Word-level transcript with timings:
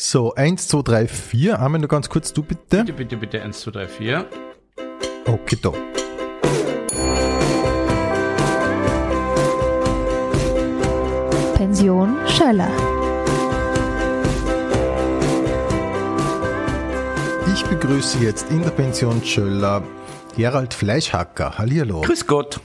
So, 0.00 0.32
1, 0.32 0.68
2, 0.68 0.82
3, 0.82 1.08
4. 1.08 1.58
Armin, 1.58 1.80
nur 1.80 1.88
ganz 1.88 2.08
kurz, 2.08 2.32
du 2.32 2.44
bitte. 2.44 2.84
Bitte, 2.84 2.92
bitte, 2.92 3.16
bitte, 3.16 3.42
1, 3.42 3.58
2, 3.62 3.70
3, 3.72 3.88
4. 3.88 4.26
Okay, 5.26 5.58
da. 5.60 5.72
Pension 11.56 12.16
Schöller. 12.28 12.70
Ich 17.52 17.64
begrüße 17.64 18.18
jetzt 18.18 18.52
in 18.52 18.62
der 18.62 18.70
Pension 18.70 19.20
Schöller 19.24 19.82
Gerald 20.36 20.74
Fleischhacker. 20.74 21.58
Hallihallo. 21.58 22.02
Grüß 22.02 22.24
Gott. 22.28 22.60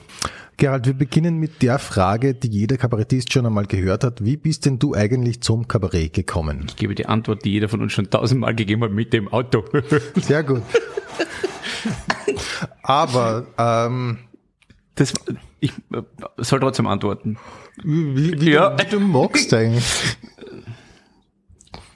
Gerald, 0.57 0.85
wir 0.85 0.93
beginnen 0.93 1.38
mit 1.39 1.61
der 1.61 1.79
Frage, 1.79 2.33
die 2.36 2.47
jeder 2.47 2.77
Kabarettist 2.77 3.33
schon 3.33 3.45
einmal 3.45 3.65
gehört 3.65 4.04
hat. 4.04 4.23
Wie 4.23 4.38
bist 4.38 4.65
denn 4.65 4.79
du 4.79 4.93
eigentlich 4.93 5.41
zum 5.41 5.68
Kabarett 5.68 6.13
gekommen? 6.13 6.65
Ich 6.69 6.75
gebe 6.75 6.93
die 6.95 7.05
Antwort, 7.07 7.43
die 7.43 7.51
jeder 7.51 7.69
von 7.69 7.81
uns 7.81 7.91
schon 7.93 8.09
tausendmal 8.09 8.54
gegeben 8.55 8.83
hat, 8.83 8.92
mit 8.92 9.14
dem 9.14 9.28
Auto. 9.28 9.64
Sehr 10.15 10.43
gut. 10.43 10.61
Aber 12.81 13.45
ähm, 13.57 14.19
Das, 14.95 15.14
ich 15.59 15.71
äh, 15.92 16.01
soll 16.37 16.59
trotzdem 16.59 16.87
antworten. 16.87 17.37
wie, 17.83 18.39
wie, 18.39 18.51
Ja. 18.51 18.71
du, 18.75 18.86
du 18.86 19.00
magst 19.00 19.54
eigentlich. 19.54 19.83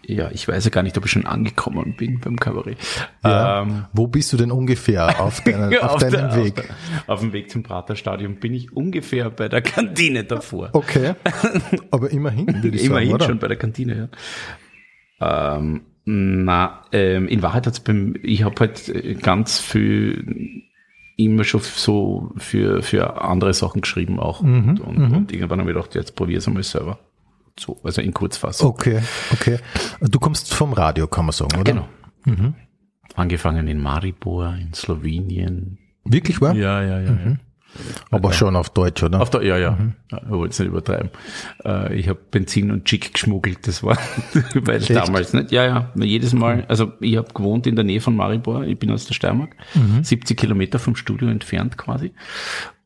Ja, 0.10 0.32
ich 0.32 0.48
weiß 0.48 0.64
ja 0.64 0.70
gar 0.72 0.84
nicht, 0.84 0.98
ob 0.98 1.04
ich 1.04 1.12
schon 1.12 1.26
angekommen 1.26 1.96
bin 1.98 2.22
beim 2.22 2.38
Kabarett. 2.38 2.78
Ja. 3.26 3.62
Ähm, 3.64 3.86
Wo 3.92 4.08
bist 4.08 4.32
du 4.32 4.38
denn 4.38 4.52
ungefähr 4.52 5.20
auf, 5.20 5.42
deinen, 5.44 5.70
ja, 5.70 5.82
auf 5.82 5.98
deinem 6.02 6.12
der- 6.30 6.36
Weg? 6.36 6.60
Auf, 6.60 7.10
auf 7.10 7.20
dem 7.20 7.34
Weg 7.34 7.52
zum 7.52 7.64
Praterstadion 7.64 8.36
bin 8.38 8.54
ich 8.54 8.72
ungefähr 8.72 9.30
bei 9.30 9.50
der 9.50 9.62
Kantine 9.62 10.24
davor. 10.24 10.70
Okay. 10.72 11.14
Aber 11.92 12.10
immerhin, 12.10 12.48
würde 12.64 12.78
ich 12.78 12.86
Immerhin 12.86 13.10
sagen, 13.10 13.16
oder? 13.16 13.26
schon 13.26 13.40
bei 13.40 13.50
der 13.50 13.58
Kantine, 13.58 14.10
ja. 15.20 15.58
Ähm, 15.60 15.82
na, 16.06 16.84
ähm, 16.94 17.28
in 17.28 17.42
Wahrheit 17.42 17.68
hat's 17.68 17.82
beim, 17.82 18.16
ich 18.24 18.44
habe 18.44 18.56
halt 18.62 18.88
äh, 18.88 19.16
ganz 19.16 19.60
viel 19.60 20.64
immer 21.18 21.44
schon 21.44 21.60
so 21.62 22.32
für, 22.38 22.82
für 22.82 23.22
andere 23.22 23.54
Sachen 23.54 23.82
geschrieben 23.82 24.20
auch. 24.20 24.42
Mhm, 24.42 24.70
und, 24.70 24.80
und, 24.82 25.14
und 25.14 25.32
irgendwann 25.34 25.60
habe 25.60 25.72
ich 25.72 25.76
gedacht, 25.76 25.96
jetzt 25.96 26.16
probier's 26.16 26.48
einmal 26.48 26.64
selber. 26.64 26.98
So, 27.60 27.78
also 27.84 28.02
in 28.02 28.14
Kurzfassung. 28.14 28.70
Okay, 28.70 29.02
okay. 29.32 29.60
Du 30.02 30.20
kommst 30.20 30.54
vom 30.54 30.74
Radio, 30.74 31.08
kann 31.08 31.26
man 31.26 31.34
sagen, 31.34 31.60
oder? 31.60 31.72
Genau. 31.72 32.54
Angefangen 33.16 33.68
in 33.68 33.80
Maribor, 33.80 34.56
in 34.56 34.74
Slowenien. 34.74 35.80
Wirklich 36.04 36.40
wahr? 36.40 36.54
Ja, 36.54 36.82
ja, 36.84 37.00
ja. 37.00 37.12
ja. 37.12 37.38
Aber 38.12 38.34
schon 38.34 38.56
auf 38.56 38.70
Deutsch, 38.70 39.04
oder? 39.04 39.22
Auf 39.22 39.30
der, 39.30 39.44
ja, 39.44 39.58
ja. 39.58 39.78
ja 40.12 40.22
ich 40.24 40.30
wollte 40.30 40.52
es 40.52 40.60
nicht 40.60 40.70
übertreiben. 40.70 41.10
Äh, 41.66 41.96
ich 41.96 42.08
habe 42.08 42.20
Benzin 42.32 42.72
und 42.72 42.86
Chick 42.86 43.14
geschmuggelt, 43.14 43.68
das 43.68 43.84
war, 43.84 43.98
weil 44.54 44.80
damals 44.80 45.34
nicht. 45.34 45.52
Ja, 45.52 45.66
ja, 45.66 45.92
jedes 45.96 46.34
Mal. 46.34 46.66
Also 46.68 46.94
ich 47.02 47.18
habe 47.18 47.34
gewohnt 47.34 47.68
in 47.68 47.76
der 47.76 47.84
Nähe 47.84 48.02
von 48.02 48.16
Maribor, 48.16 48.64
ich 48.64 48.80
bin 48.80 48.92
aus 48.92 49.06
der 49.06 49.14
Steiermark, 49.14 49.56
70 50.02 50.38
Kilometer 50.38 50.80
vom 50.80 50.96
Studio 50.96 51.28
entfernt 51.28 51.78
quasi. 51.78 52.14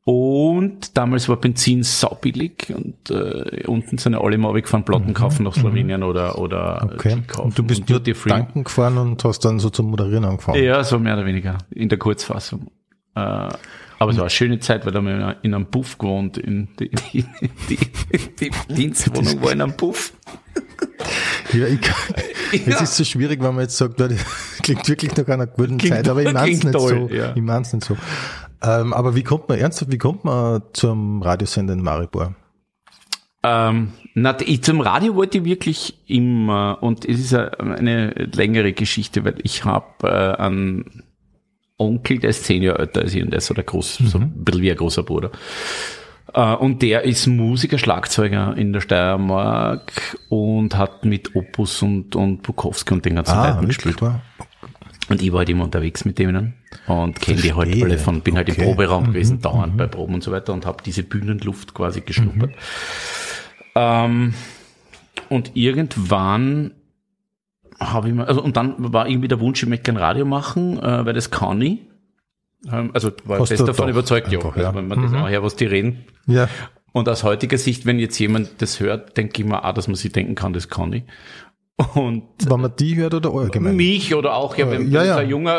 Und 0.04 0.98
damals 0.98 1.30
war 1.30 1.36
Benzin 1.38 1.84
saubillig 1.84 2.74
und 2.76 3.12
äh, 3.12 3.66
unten 3.68 4.00
sind 4.00 4.14
ja 4.14 4.22
alle 4.22 4.38
mal 4.40 4.60
gefahren, 4.60 4.84
Platten 4.84 5.14
kaufen 5.14 5.44
nach 5.44 5.54
Slowenien 5.54 6.02
oder 6.02 6.40
oder 6.40 6.90
okay. 6.92 7.18
Kaufen 7.28 7.46
Und 7.50 7.58
du 7.60 7.64
bist 7.64 7.82
und 7.82 7.90
nur 7.92 8.00
Duty 8.00 8.16
Free. 8.16 8.30
tanken 8.32 8.64
gefahren 8.64 8.98
und 8.98 9.24
hast 9.24 9.46
dann 9.46 9.60
so 9.60 9.70
zum 9.70 9.92
Moderieren 9.92 10.26
angefangen. 10.26 10.64
Ja, 10.64 10.84
so 10.84 10.98
mehr 10.98 11.14
oder 11.14 11.26
weniger, 11.28 11.60
in 11.70 11.88
der 11.88 12.00
Kurzfassung. 12.00 12.72
Äh, 13.16 13.20
aber 13.20 14.10
es 14.10 14.18
war 14.18 14.24
eine 14.24 14.30
schöne 14.32 14.60
Zeit, 14.60 14.84
weil 14.88 14.92
da 14.94 14.98
haben 14.98 15.06
wir 15.06 15.36
in 15.44 15.54
einem 15.54 15.68
Puff 15.68 16.00
gewohnt. 16.00 16.40
In 16.40 16.70
die, 16.80 16.90
die, 17.14 17.26
die, 17.70 17.78
die 18.40 18.74
Dienstwohnung 18.74 19.44
war 19.44 19.52
in 19.52 19.62
einem 19.62 19.78
Puff. 19.78 20.14
Ja, 21.54 21.68
ich, 21.68 21.80
es 22.68 22.82
ist 22.82 22.96
so 22.96 23.04
schwierig, 23.04 23.40
wenn 23.44 23.54
man 23.54 23.64
jetzt 23.64 23.78
sagt, 23.78 24.00
ja, 24.00 24.08
das 24.08 24.26
klingt 24.64 24.88
wirklich 24.88 25.16
nach 25.16 25.28
einer 25.28 25.46
guten 25.46 25.78
Klingt- 25.78 25.96
Zeit, 25.98 26.10
aber 26.10 26.24
ich 26.24 26.34
mein's 26.34 26.60
klingt 26.62 26.64
nicht 26.76 26.80
so. 26.80 27.10
ja. 27.10 27.36
Ich 27.36 27.42
nicht 27.44 27.84
so. 27.84 27.96
Ähm, 28.64 28.94
aber 28.94 29.16
wie 29.16 29.24
kommt 29.24 29.50
man, 29.50 29.58
ernsthaft, 29.58 29.92
wie 29.92 29.98
kommt 29.98 30.24
man 30.24 30.62
zum 30.74 31.22
Radiosender 31.22 31.74
in 31.74 31.82
Maribor? 31.82 32.36
Ähm, 33.44 33.94
na, 34.14 34.38
ich, 34.42 34.64
zum 34.64 34.82
Radio 34.82 35.16
wollte 35.16 35.40
ich 35.40 35.46
wirklich 35.46 35.98
immer, 36.08 36.78
und 36.82 37.06
es 37.06 37.20
ist 37.20 37.34
eine, 37.34 38.10
längere 38.12 38.74
Geschichte, 38.74 39.26
weil 39.26 39.36
ich 39.42 39.66
habe 39.66 40.08
äh, 40.08 40.42
einen 40.42 41.04
Onkel, 41.78 42.20
der 42.20 42.30
ist 42.30 42.46
zehn 42.46 42.62
Jahre 42.62 42.80
älter 42.80 43.02
als 43.02 43.16
ich 43.16 43.24
und 43.24 43.32
der 43.32 43.40
ist 43.40 43.48
so 43.48 43.56
der 43.56 43.64
groß, 43.64 43.98
so 44.06 44.20
ein 44.20 44.44
bisschen 44.44 44.62
wie 44.62 44.70
ein 44.70 44.78
großer 44.78 45.02
Bruder. 45.02 45.32
Äh, 46.34 46.54
und 46.54 46.84
der 46.84 47.04
ist 47.04 47.26
Musiker, 47.26 47.80
Schlagzeuger 47.80 48.56
in 48.56 48.74
der 48.74 48.82
Steiermark 48.82 50.18
und 50.30 50.78
hat 50.78 51.04
mit 51.04 51.36
Opus 51.36 51.82
und, 51.82 52.16
und 52.16 52.44
Bukowski 52.44 52.94
und 52.94 53.06
den 53.06 53.16
ganzen 53.16 53.38
Leuten 53.38 53.66
gespielt. 53.66 54.04
Ah? 54.04 54.22
Und 55.10 55.20
ich 55.20 55.32
war 55.32 55.40
halt 55.40 55.50
immer 55.50 55.64
unterwegs 55.64 56.06
mit 56.06 56.20
denen 56.20 56.61
und 56.88 57.20
kenne 57.20 57.42
die 57.42 57.54
halt 57.54 57.82
alle 57.82 57.98
von, 57.98 58.22
bin 58.22 58.36
halt 58.36 58.50
im 58.50 58.54
Okay. 58.54 58.62
Mhm, 58.64 58.70
Proberaum 58.70 59.06
gewesen, 59.08 59.42
dauernd 59.42 59.78
bei 59.78 59.88
Proben 59.88 60.16
und 60.16 60.24
so 60.24 60.32
weiter 60.32 60.54
und 60.54 60.66
habe 60.66 60.84
diese 60.84 61.04
Bühnenluft 61.04 61.74
quasi 61.74 62.02
geschnuppert. 62.02 62.52
Ähm, 63.76 64.34
und 65.30 65.52
irgendwann 65.56 66.72
habe 67.80 68.10
ich 68.10 68.14
mal, 68.14 68.26
also 68.26 68.42
und 68.42 68.58
dann 68.58 68.76
war 68.78 69.08
irgendwie 69.08 69.28
der 69.28 69.40
Wunsch, 69.40 69.64
ich 69.64 69.70
möchte 69.70 69.92
kein 69.92 69.98
Radio 69.98 70.26
machen, 70.26 70.78
äh, 70.78 71.06
weil 71.06 71.14
das 71.14 71.32
kann 71.32 71.62
ich. 71.62 71.80
Ähm, 72.72 72.92
also 72.94 73.12
war 73.26 73.40
ich 73.42 73.48
fest 73.48 73.68
davon 73.68 73.88
doch 73.88 73.94
überzeugt, 73.94 74.32
ja. 74.32 74.40
einfach, 74.40 74.56
Also 74.56 74.70
ja. 74.70 74.76
wenn 74.76 74.88
man 74.88 75.02
das 75.02 75.14
auch 75.14 75.28
her, 75.28 75.44
was 75.44 75.56
die 75.56 75.66
reden. 75.66 76.06
Ja. 76.28 76.48
Und 76.94 77.08
aus 77.08 77.24
heutiger 77.24 77.58
Sicht, 77.58 77.86
wenn 77.86 78.00
jetzt 78.00 78.20
jemand 78.20 78.62
das 78.62 78.80
hört, 78.80 79.16
denke 79.18 79.42
ich 79.42 79.48
mir 79.48 79.64
auch, 79.64 79.74
dass 79.74 79.88
man 79.88 79.96
sich 79.96 80.12
denken 80.12 80.36
kann, 80.36 80.54
das 80.54 80.68
kann 80.68 80.92
ich. 80.94 81.04
Und 81.96 82.24
Wenn 82.46 82.60
man 82.62 82.72
die 82.78 82.96
hört 82.96 83.14
oder 83.14 83.32
allgemein? 83.34 83.76
mich 83.76 84.14
oder 84.16 84.36
auch, 84.36 84.58
ja, 84.58 84.70
wenn 84.70 84.92
Ja, 84.92 85.00
wenn 85.02 85.08
ja. 85.08 85.14
so 85.16 85.20
ein 85.20 85.30
junger, 85.30 85.54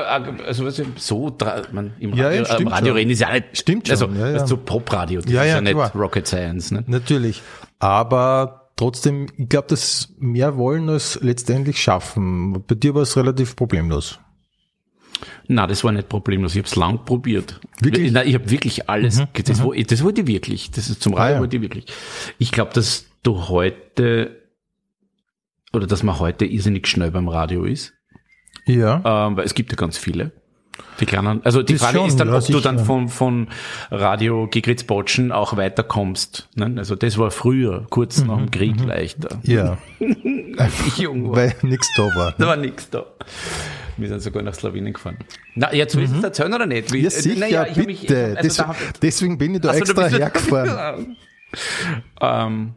also 0.47 0.65
was 0.65 0.79
ich, 0.79 0.87
so, 0.97 1.37
man, 1.73 1.93
im 2.01 2.15
Ja, 2.15 2.27
Radio, 2.29 2.43
ja, 2.45 2.57
im 2.57 2.69
Radio 2.69 2.95
reden 2.95 3.11
ist 3.11 3.21
ja 3.21 3.33
nicht, 3.33 3.45
Stimmt 3.59 3.89
schon, 3.89 3.93
also, 3.93 4.21
ja, 4.21 4.31
ja. 4.31 4.47
so 4.47 4.57
Popradio, 4.57 5.21
das 5.21 5.31
Ja, 5.33 5.43
ist 5.43 5.49
ja, 5.49 5.55
ja, 5.57 5.61
nicht 5.61 5.73
klar. 5.75 5.93
Rocket 5.95 6.27
Science, 6.27 6.71
ne? 6.71 6.85
Natürlich. 6.87 7.43
Aber 7.79 8.71
trotzdem, 8.77 9.27
ich 9.37 9.49
glaube, 9.49 9.69
dass 9.69 10.13
mehr 10.19 10.57
wollen 10.57 10.89
als 10.89 11.19
letztendlich 11.23 11.81
schaffen. 11.81 12.63
Bei 12.67 12.75
dir 12.75 12.95
war 12.95 13.03
es 13.03 13.17
relativ 13.17 13.57
problemlos. 13.57 14.19
Na, 15.49 15.67
das 15.67 15.85
war 15.85 15.93
nicht 15.93 16.09
problemlos. 16.09 16.53
Ich 16.53 16.59
habe 16.59 16.67
es 16.69 16.77
lang 16.77 17.05
probiert. 17.05 17.61
Wirklich? 17.81 18.09
Mhm, 18.09 18.15
Nein, 18.15 18.29
ich 18.29 18.35
habe 18.35 18.51
wirklich 18.51 18.89
alles. 18.89 19.23
das, 19.45 19.63
wo- 19.63 19.73
das 19.75 20.03
wollte 20.03 20.23
ich 20.23 20.27
wirklich. 20.27 20.71
Das 20.71 20.89
ist 20.91 21.03
zum 21.03 21.15
Radio 21.15 21.25
Ah, 21.33 21.35
ja. 21.37 21.41
wollte 21.41 21.57
ich 21.57 21.63
wirklich. 21.63 21.87
Ich 22.39 22.51
glaube, 22.53 22.73
dass 22.75 23.07
du 23.23 23.49
heute 23.49 24.42
oder 25.73 25.87
dass 25.87 26.03
man 26.03 26.19
heute 26.19 26.45
irrsinnig 26.45 26.87
schnell 26.87 27.11
beim 27.11 27.29
Radio 27.29 27.65
ist, 27.65 27.95
Ja. 28.67 29.27
ähm, 29.29 29.37
weil 29.37 29.45
es 29.45 29.55
gibt 29.55 29.71
ja 29.73 29.77
ganz 29.77 29.99
viele. 29.99 30.33
Die 31.01 31.07
kleinen, 31.07 31.45
also 31.45 31.63
die 31.63 31.75
Das 31.75 31.83
Frage 31.83 31.99
schon, 31.99 32.09
ist 32.09 32.17
dann, 32.19 32.29
ja, 32.29 32.39
ob 32.39 32.47
du 32.47 32.61
dann 32.61 32.79
von, 32.79 33.09
von 33.09 33.49
Radio 33.91 34.47
Gegritz 34.51 34.85
Botschen 34.85 35.31
auch 35.31 35.57
weiterkommst. 35.57 36.49
Ne? 36.55 36.75
Also 36.79 36.95
das 36.97 37.19
war 37.19 37.31
früher, 37.31 37.87
kurz 37.91 38.25
nach 38.25 38.39
dem 38.39 38.51
Krieg 38.51 38.83
leichter. 38.83 39.37
Mhm, 39.43 39.51
Ja. 39.51 39.79
Als 40.59 40.73
ich 40.87 40.99
jung 40.99 41.29
war. 41.29 41.37
Weil 41.37 41.55
nichts 41.63 41.89
da 41.97 42.03
war. 42.15 42.35
Da 42.39 42.47
war 42.47 42.57
nichts 42.57 42.89
da. 42.91 43.05
Wir 43.99 44.09
sind 44.09 44.21
sogar 44.21 44.43
nach 44.43 44.55
Slowenien 44.55 44.93
gefahren. 44.95 45.19
Na, 45.55 45.73
jetzt 45.75 45.97
willst 45.97 46.15
du 46.15 46.19
es 46.19 46.25
erzählen 46.25 46.53
oder 46.55 46.67
nicht? 46.67 46.91
Wie, 46.93 46.99
Mhm. 46.99 47.05
Ja, 47.05 47.09
äh, 47.09 47.11
sicher, 47.11 47.41
naja, 47.41 47.67
ich 47.71 47.79
hab 47.79 47.87
mich- 47.87 48.01
bitte. 48.01 48.25
also 48.37 48.43
Des- 48.43 48.57
da 48.57 48.69
hab- 48.69 49.01
deswegen 49.01 49.39
bin 49.39 49.55
ich 49.55 49.61
da 49.61 49.71
Ach 49.71 49.75
so, 49.75 49.81
du 49.81 50.01
extra 50.01 50.09
hergefahren. 50.09 51.17
ähm, 52.21 52.75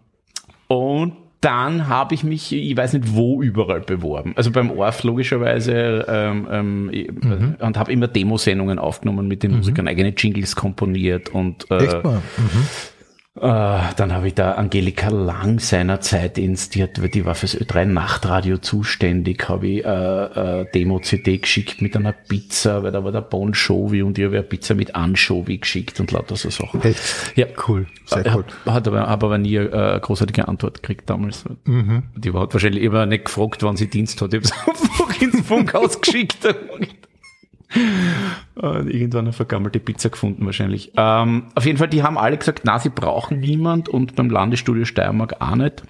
und 0.68 1.14
dann 1.46 1.88
habe 1.88 2.16
ich 2.16 2.24
mich, 2.24 2.52
ich 2.52 2.76
weiß 2.76 2.94
nicht 2.94 3.14
wo, 3.16 3.42
überall 3.44 3.80
beworben. 3.82 4.34
Also 4.36 4.50
beim 4.52 4.72
ORF 4.72 5.04
logischerweise 5.04 6.06
ähm, 6.10 6.48
ähm, 6.52 6.86
Mhm. 6.86 7.56
und 7.60 7.78
habe 7.78 7.92
immer 7.92 8.08
Demosendungen 8.08 8.80
aufgenommen 8.80 9.28
mit 9.28 9.44
den 9.44 9.56
Musikern, 9.58 9.88
eigene 9.88 10.10
Jingles 10.10 10.56
komponiert 10.56 11.30
und 11.30 11.70
äh, 11.70 11.84
Echt 11.86 12.04
mal? 12.04 12.22
Mhm. 12.38 12.68
Äh, 13.38 13.42
dann 13.98 14.14
habe 14.14 14.28
ich 14.30 14.34
da 14.34 14.54
Angelika 14.54 15.10
Lang 15.10 15.60
seinerzeit 15.60 16.38
ins, 16.38 16.70
die, 16.70 16.82
hat, 16.84 16.92
die 17.14 17.26
war 17.26 17.36
fürs 17.36 17.58
Ö3 17.60 17.84
Nachtradio 17.84 18.60
zuständig, 18.60 19.50
habe 19.50 19.68
ich 19.68 19.84
äh, 19.86 20.62
äh, 20.62 20.66
Demo-CD 20.74 21.40
geschickt 21.40 21.82
mit 21.82 21.98
einer 21.98 22.14
Pizza, 22.14 22.82
weil 22.84 22.94
da 22.94 23.04
war 23.04 23.12
der 23.12 23.20
Bon 23.20 23.52
Jovi 23.52 24.04
und 24.04 24.18
ich 24.18 24.24
habe 24.24 24.36
eine 24.38 24.44
Pizza 24.44 24.74
mit 24.74 24.96
Anchovy 24.96 25.58
geschickt 25.58 26.00
und 26.00 26.14
lauter 26.14 26.38
so 26.38 26.50
Sachen. 26.50 26.82
Echt? 26.84 27.02
Ja, 27.36 27.48
Cool. 27.68 27.88
Sehr 28.06 28.26
Ich 28.26 28.34
cool. 28.34 28.46
hab- 28.66 28.74
Hat 28.74 28.88
aber, 28.88 29.02
hab 29.10 29.22
aber 29.24 29.38
nie 29.38 29.60
eine 29.60 29.96
äh, 29.96 30.00
großartige 30.00 30.48
Antwort 30.48 30.82
gekriegt 30.82 31.10
damals. 31.10 31.44
Die 31.68 32.32
hat 32.34 32.54
wahrscheinlich 32.54 32.84
immer 32.84 33.06
nicht 33.06 33.26
gefragt, 33.26 33.64
wann 33.64 33.76
sie 33.76 33.88
Dienst 33.90 34.22
hat. 34.22 34.34
Ich 34.34 34.44
habe 34.44 34.46
es 34.74 34.82
einfach 35.00 35.22
ins 35.22 35.46
Funkhaus 35.46 36.00
geschickt. 36.02 36.38
Irgendwann 38.56 39.26
eine 39.26 39.34
vergammelte 39.34 39.80
Pizza 39.80 40.10
gefunden 40.10 40.46
wahrscheinlich. 40.46 40.94
Ähm, 40.96 41.48
auf 41.56 41.66
jeden 41.66 41.78
Fall, 41.78 41.90
die 41.90 42.04
haben 42.04 42.18
alle 42.18 42.38
gesagt, 42.38 42.62
na, 42.64 42.80
sie 42.80 42.90
brauchen 42.90 43.40
niemand 43.40 43.90
und 43.90 44.16
beim 44.16 44.30
Landesstudio 44.30 44.86
Steiermark 44.86 45.42
auch 45.42 45.56
nicht. 45.56 45.84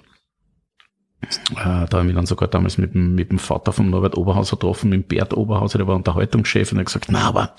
Äh, 1.52 1.54
da 1.54 1.88
habe 1.90 2.00
ich 2.00 2.06
mich 2.06 2.14
dann 2.14 2.26
sogar 2.26 2.48
damals 2.48 2.78
mit 2.78 2.94
dem, 2.94 3.14
mit 3.14 3.30
dem 3.30 3.38
Vater 3.38 3.72
von 3.72 3.90
Norbert 3.90 4.16
Oberhauser 4.16 4.56
getroffen, 4.56 4.90
mit 4.90 5.02
dem 5.02 5.08
Bert 5.08 5.34
Oberhauser, 5.34 5.78
der 5.78 5.86
war 5.86 5.96
Unterhaltungschef 5.96 6.72
und 6.72 6.78
er 6.78 6.80
hat 6.80 6.86
gesagt, 6.86 7.06
na, 7.08 7.28
aber 7.28 7.54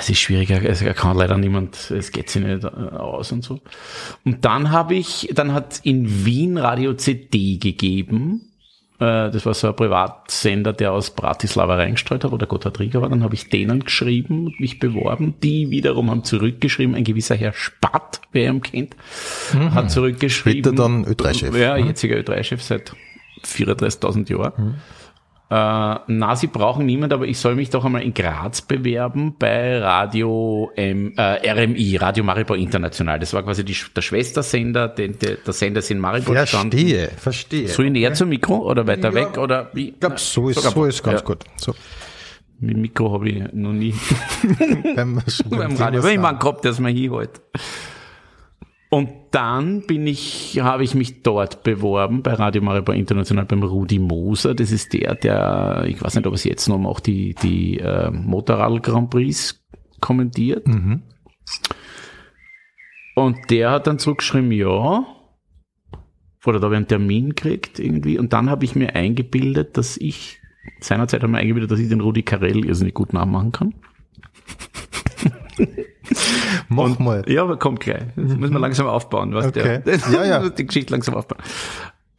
es 0.00 0.10
ist 0.10 0.20
schwieriger, 0.20 0.62
er 0.62 0.94
kann 0.94 1.16
leider 1.16 1.38
niemand, 1.38 1.90
es 1.90 2.12
geht 2.12 2.30
sich 2.30 2.42
nicht 2.42 2.64
äh, 2.64 2.68
aus 2.68 3.32
und 3.32 3.42
so. 3.42 3.60
Und 4.24 4.44
dann 4.44 4.70
habe 4.70 4.94
ich, 4.94 5.30
dann 5.34 5.52
hat 5.52 5.80
in 5.82 6.24
Wien 6.24 6.58
Radio 6.58 6.94
CD 6.94 7.56
gegeben, 7.56 8.51
das 9.02 9.46
war 9.46 9.54
so 9.54 9.68
ein 9.68 9.76
Privatsender, 9.76 10.72
der 10.72 10.92
aus 10.92 11.10
Bratislava 11.10 11.76
reingestreut 11.76 12.24
hat, 12.24 12.32
oder 12.32 12.46
Gotthard 12.46 12.78
Rieger 12.80 13.02
war. 13.02 13.08
Dann 13.08 13.22
habe 13.22 13.34
ich 13.34 13.48
denen 13.48 13.84
geschrieben 13.84 14.46
und 14.46 14.60
mich 14.60 14.78
beworben. 14.78 15.34
Die 15.42 15.70
wiederum 15.70 16.10
haben 16.10 16.24
zurückgeschrieben, 16.24 16.94
ein 16.94 17.04
gewisser 17.04 17.34
Herr 17.34 17.52
Spatt, 17.52 18.20
wer 18.32 18.50
ihn 18.50 18.62
kennt, 18.62 18.96
mhm. 19.52 19.74
hat 19.74 19.90
zurückgeschrieben. 19.90 20.62
Später 20.62 20.72
dann 20.74 21.04
Ö3-Chef. 21.04 21.56
Ja, 21.56 21.76
mhm. 21.76 21.86
jetziger 21.86 22.16
Ö3-Chef 22.16 22.62
seit 22.62 22.94
34.000 23.44 24.30
Jahren. 24.30 24.52
Mhm. 24.56 24.74
Äh, 25.52 25.98
na, 26.06 26.34
sie 26.34 26.46
brauchen 26.46 26.86
niemand, 26.86 27.12
aber 27.12 27.26
ich 27.26 27.36
soll 27.38 27.56
mich 27.56 27.68
doch 27.68 27.84
einmal 27.84 28.00
in 28.00 28.14
Graz 28.14 28.62
bewerben 28.62 29.34
bei 29.38 29.78
Radio 29.80 30.70
M, 30.76 31.12
äh, 31.18 31.46
RMI, 31.46 31.98
Radio 31.98 32.24
Maribor 32.24 32.56
International. 32.56 33.18
Das 33.18 33.34
war 33.34 33.42
quasi 33.42 33.62
die, 33.62 33.76
der 33.94 34.00
Schwestersender, 34.00 34.88
den, 34.88 35.18
der, 35.18 35.36
der 35.36 35.52
Sender 35.52 35.80
ist 35.80 35.90
in 35.90 35.98
Maribor 35.98 36.34
Verstehe, 36.34 37.06
standen. 37.10 37.18
verstehe. 37.18 37.68
So 37.68 37.82
näher 37.82 38.08
okay. 38.08 38.16
zum 38.16 38.30
Mikro 38.30 38.66
oder 38.66 38.86
weiter 38.86 39.10
ja, 39.10 39.14
weg 39.14 39.36
oder 39.36 39.68
wie? 39.74 39.90
Ich 39.90 40.00
glaube, 40.00 40.16
so 40.16 40.48
ist, 40.48 40.62
so 40.62 40.86
ist 40.86 41.02
ganz 41.02 41.20
ja. 41.20 41.26
gut. 41.26 41.44
So. 41.56 41.74
Mit 42.58 42.78
Mikro 42.78 43.12
habe 43.12 43.28
ich 43.28 43.52
noch 43.52 43.74
nie 43.74 43.92
beim, 44.96 45.20
beim 45.50 45.76
Radio, 45.76 46.00
aber 46.00 46.12
ich 46.12 46.18
meine 46.18 46.38
gehabt, 46.38 46.64
dass 46.64 46.80
man 46.80 46.94
hier 46.94 47.10
halt. 47.12 47.42
Und 48.92 49.08
dann 49.30 49.86
bin 49.86 50.06
ich, 50.06 50.60
habe 50.60 50.84
ich 50.84 50.94
mich 50.94 51.22
dort 51.22 51.62
beworben 51.62 52.22
bei 52.22 52.34
Radio 52.34 52.60
Maribor 52.60 52.94
International 52.94 53.46
beim 53.46 53.62
Rudi 53.62 53.98
Moser. 53.98 54.54
Das 54.54 54.70
ist 54.70 54.92
der, 54.92 55.14
der, 55.14 55.84
ich 55.86 56.02
weiß 56.02 56.14
nicht, 56.14 56.26
ob 56.26 56.34
es 56.34 56.44
jetzt 56.44 56.68
noch 56.68 56.76
macht, 56.76 57.06
die, 57.06 57.34
die 57.42 57.78
äh, 57.78 58.10
Motorrad 58.10 58.82
Grand 58.82 59.08
Prix 59.08 59.64
kommentiert. 60.00 60.68
Mhm. 60.68 61.00
Und 63.14 63.38
der 63.48 63.70
hat 63.70 63.86
dann 63.86 63.98
zurückgeschrieben, 63.98 64.52
ja, 64.52 65.06
oder 66.44 66.60
da 66.60 66.66
habe 66.66 66.74
ich 66.74 66.76
einen 66.76 66.88
Termin 66.88 67.28
gekriegt 67.30 67.78
irgendwie. 67.78 68.18
Und 68.18 68.34
dann 68.34 68.50
habe 68.50 68.66
ich 68.66 68.76
mir 68.76 68.94
eingebildet, 68.94 69.78
dass 69.78 69.96
ich, 69.96 70.38
seinerzeit 70.80 71.22
haben 71.22 71.32
wir 71.32 71.38
eingebildet, 71.38 71.70
dass 71.70 71.80
ich 71.80 71.88
den 71.88 72.02
Rudi 72.02 72.24
Carell 72.24 72.66
irrsinnig 72.66 72.92
gut 72.92 73.14
nachmachen 73.14 73.52
kann. 73.52 73.74
Mach 76.68 76.84
und, 76.84 77.00
mal. 77.00 77.24
Ja, 77.28 77.42
aber 77.42 77.58
kommt 77.58 77.80
gleich. 77.80 78.02
Das 78.16 78.36
müssen 78.36 78.52
wir 78.52 78.60
langsam 78.60 78.86
aufbauen. 78.86 79.34
Was 79.34 79.46
okay. 79.46 79.80
der, 79.84 79.98
ja, 80.12 80.24
ja. 80.24 80.48
die 80.50 80.66
Geschichte 80.66 80.92
langsam 80.92 81.14
aufbauen. 81.14 81.42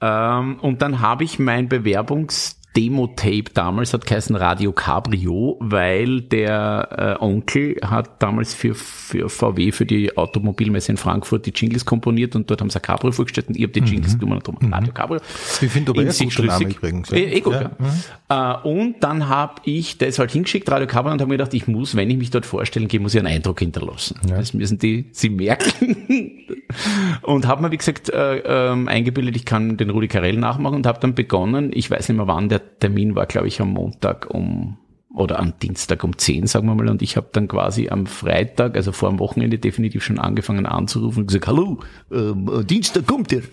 Ähm, 0.02 0.60
und 0.60 0.82
dann 0.82 1.00
habe 1.00 1.24
ich 1.24 1.40
mein 1.40 1.70
Bewerbungs 1.70 2.60
Demo-Tape 2.76 3.46
damals 3.54 3.94
hat 3.94 4.06
geheißen 4.06 4.36
Radio 4.36 4.72
Cabrio, 4.72 5.58
weil 5.60 6.22
der 6.22 7.18
äh, 7.20 7.24
Onkel 7.24 7.78
hat 7.84 8.22
damals 8.22 8.54
für, 8.54 8.74
für 8.74 9.30
VW, 9.30 9.72
für 9.72 9.86
die 9.86 10.18
Automobilmesse 10.18 10.92
in 10.92 10.98
Frankfurt, 10.98 11.46
die 11.46 11.52
Jingles 11.52 11.86
komponiert 11.86 12.36
und 12.36 12.50
dort 12.50 12.62
haben 12.62 12.70
sie 12.70 12.80
ein 12.80 12.82
Cabrio 12.82 13.12
vorgestellt 13.12 13.48
und 13.50 13.58
ich 13.58 13.64
habe 13.64 13.74
die 13.74 13.82
Jingles 13.82 14.16
mhm. 14.16 14.20
genommen 14.20 14.38
und 14.38 14.48
darum 14.48 14.74
Radio 14.74 14.94
Cabrio. 14.94 15.22
Ich 15.62 15.72
finde 15.72 15.92
aber 15.92 16.02
ein 16.02 16.08
guter 16.08 16.44
Name 16.44 16.66
übrigens. 16.66 17.10
Ja. 17.12 17.18
Eh, 17.18 17.38
eh 17.38 17.40
gut, 17.42 17.54
ja. 17.54 17.62
ja. 17.62 17.72
Mhm. 17.78 18.66
Äh, 18.66 18.68
und 18.68 19.04
dann 19.04 19.30
habe 19.30 19.62
ich 19.66 19.98
das 20.00 20.18
halt 20.18 20.32
hingeschickt, 20.32 20.70
Radio 20.72 20.88
Cabrio, 20.88 21.14
und 21.14 21.22
habe 21.22 21.30
mir 21.30 21.38
gedacht, 21.38 21.54
ich 21.54 21.68
muss, 21.68 21.96
wenn 21.96 22.10
ich 22.10 22.18
mich 22.18 22.32
dort 22.32 22.46
vorstellen 22.46 22.88
gehe, 22.88 23.00
muss 23.00 23.14
ich 23.14 23.20
einen 23.20 23.28
Eindruck 23.28 23.60
hinterlassen. 23.60 24.20
Ja. 24.28 24.38
Das 24.38 24.54
müssen 24.54 24.80
die 24.80 25.10
sie 25.12 25.30
merken. 25.30 26.38
und 27.22 27.48
habe 27.48 27.62
mir, 27.62 27.72
wie 27.72 27.78
gesagt, 27.78 28.10
äh, 28.10 28.38
äh, 28.40 28.88
eingebildet, 28.88 29.36
ich 29.36 29.46
kann 29.46 29.78
den 29.78 29.92
Rudi 29.92 30.08
Carell 30.08 30.38
nachmachen 30.38 30.78
und 30.78 30.88
habe 30.88 31.00
dann 31.00 31.14
begonnen, 31.14 31.72
ich 31.74 31.90
weiß 31.92 32.10
nicht 32.10 32.18
mehr 32.18 32.28
wann 32.28 32.50
der 32.50 32.63
Termin 32.80 33.16
war, 33.16 33.26
glaube 33.26 33.48
ich, 33.48 33.62
am 33.62 33.72
Montag 33.72 34.30
um 34.30 34.78
oder 35.14 35.40
am 35.40 35.54
Dienstag 35.60 36.04
um 36.04 36.18
10, 36.18 36.48
sagen 36.48 36.68
wir 36.68 36.74
mal, 36.74 36.90
und 36.90 37.04
ich 37.04 37.18
habe 37.18 37.30
dann 37.32 37.48
quasi 37.48 37.90
am 37.90 38.08
Freitag, 38.08 38.76
also 38.76 38.92
vor 38.92 39.10
dem 39.10 39.20
Wochenende 39.20 39.60
definitiv 39.60 40.04
schon 40.04 40.18
angefangen 40.18 40.66
anzurufen 40.66 41.22
und 41.22 41.28
gesagt, 41.28 41.48
hallo, 41.48 41.80
ähm, 42.12 42.50
äh, 42.52 42.66
Dienstag 42.66 43.06
kommt 43.06 43.32
er. 43.32 43.44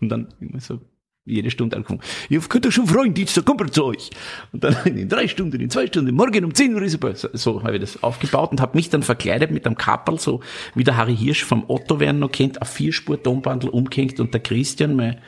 Und 0.00 0.08
dann 0.08 0.28
immer 0.40 0.60
so 0.60 0.80
jede 1.26 1.50
Stunde 1.50 1.76
angefangen. 1.76 2.00
Ihr 2.28 2.40
könnt 2.40 2.66
euch 2.66 2.74
schon 2.74 2.86
freuen, 2.86 3.14
Dienstag 3.14 3.46
kommt 3.46 3.60
er 3.62 3.72
zu 3.72 3.84
euch. 3.86 4.10
Und 4.52 4.62
dann 4.62 4.76
in 4.84 5.08
drei 5.08 5.26
Stunden, 5.26 5.58
in 5.60 5.70
zwei 5.70 5.86
Stunden, 5.86 6.14
morgen 6.14 6.44
um 6.44 6.54
10 6.54 6.74
Uhr 6.74 6.82
ist 6.82 7.02
er 7.02 7.16
So, 7.16 7.28
so 7.32 7.62
habe 7.62 7.76
ich 7.76 7.80
das 7.80 8.02
aufgebaut 8.02 8.52
und 8.52 8.60
habe 8.60 8.76
mich 8.76 8.90
dann 8.90 9.02
verkleidet 9.02 9.50
mit 9.50 9.66
einem 9.66 9.76
Kapperl, 9.76 10.18
so 10.18 10.40
wie 10.74 10.84
der 10.84 10.96
Harry 10.96 11.16
Hirsch 11.16 11.44
vom 11.44 11.64
Otto, 11.68 11.98
wer 11.98 12.12
noch 12.12 12.30
kennt, 12.30 12.60
auf 12.60 12.68
Vierspur-Tonbandel 12.68 13.70
umgehängt 13.70 14.20
und 14.20 14.34
der 14.34 14.42
Christian, 14.42 14.96
mein 14.96 15.18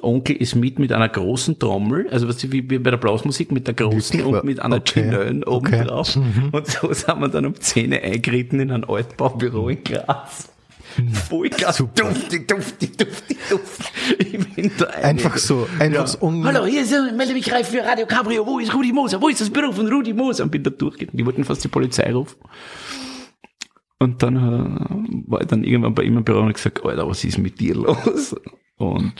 Onkel 0.00 0.36
ist 0.36 0.54
mit 0.54 0.78
mit 0.78 0.92
einer 0.92 1.08
großen 1.08 1.58
Trommel, 1.58 2.08
also 2.10 2.26
was 2.26 2.42
wie, 2.50 2.68
wie 2.68 2.78
bei 2.78 2.90
der 2.90 2.96
Blasmusik 2.96 3.52
mit 3.52 3.66
der 3.66 3.74
großen 3.74 4.22
und 4.22 4.44
mit 4.44 4.60
einer 4.60 4.76
okay. 4.76 5.02
Chinellen 5.02 5.44
oben 5.44 5.66
okay. 5.66 5.84
drauf. 5.84 6.16
Mhm. 6.16 6.48
Und 6.52 6.66
so 6.66 6.92
sind 6.92 7.20
wir 7.20 7.28
dann 7.28 7.46
um 7.46 7.54
Zähne 7.60 8.00
eingeritten 8.00 8.60
in 8.60 8.70
ein 8.70 8.84
Altbaubüro 8.84 9.68
in 9.68 9.84
Graz. 9.84 10.53
Vollgas, 11.28 11.78
duftig, 11.94 12.46
duftig, 12.48 12.96
duftig. 12.96 13.38
Ich 14.18 14.54
bin 14.54 14.70
da 14.78 14.86
Einfach 14.86 15.36
so, 15.36 15.66
einfach 15.78 15.94
ja. 15.94 16.06
so 16.06 16.44
Hallo, 16.44 16.66
hier 16.66 16.82
ist, 16.82 16.92
melde 17.16 17.32
mich 17.32 17.50
reif 17.52 17.68
für 17.68 17.84
Radio 17.84 18.06
Cabrio. 18.06 18.46
Wo 18.46 18.58
ist 18.58 18.72
Rudi 18.74 18.92
Moser? 18.92 19.20
Wo 19.20 19.28
ist 19.28 19.40
das 19.40 19.50
Büro 19.50 19.72
von 19.72 19.88
Rudi 19.88 20.12
Moser? 20.12 20.44
Und 20.44 20.50
bin 20.50 20.62
da 20.62 20.70
durchgegangen. 20.70 21.16
Die 21.16 21.26
wollten 21.26 21.44
fast 21.44 21.64
die 21.64 21.68
Polizei 21.68 22.12
rufen. 22.12 22.36
Und 23.98 24.22
dann 24.22 24.36
äh, 24.36 25.30
war 25.30 25.40
ich 25.40 25.46
dann 25.46 25.64
irgendwann 25.64 25.94
bei 25.94 26.02
ihm 26.02 26.16
im 26.18 26.24
Büro 26.24 26.40
und 26.40 26.52
gesagt, 26.52 26.84
Alter, 26.84 27.08
was 27.08 27.24
ist 27.24 27.38
mit 27.38 27.58
dir 27.60 27.74
los? 27.74 28.36
Und 28.76 29.14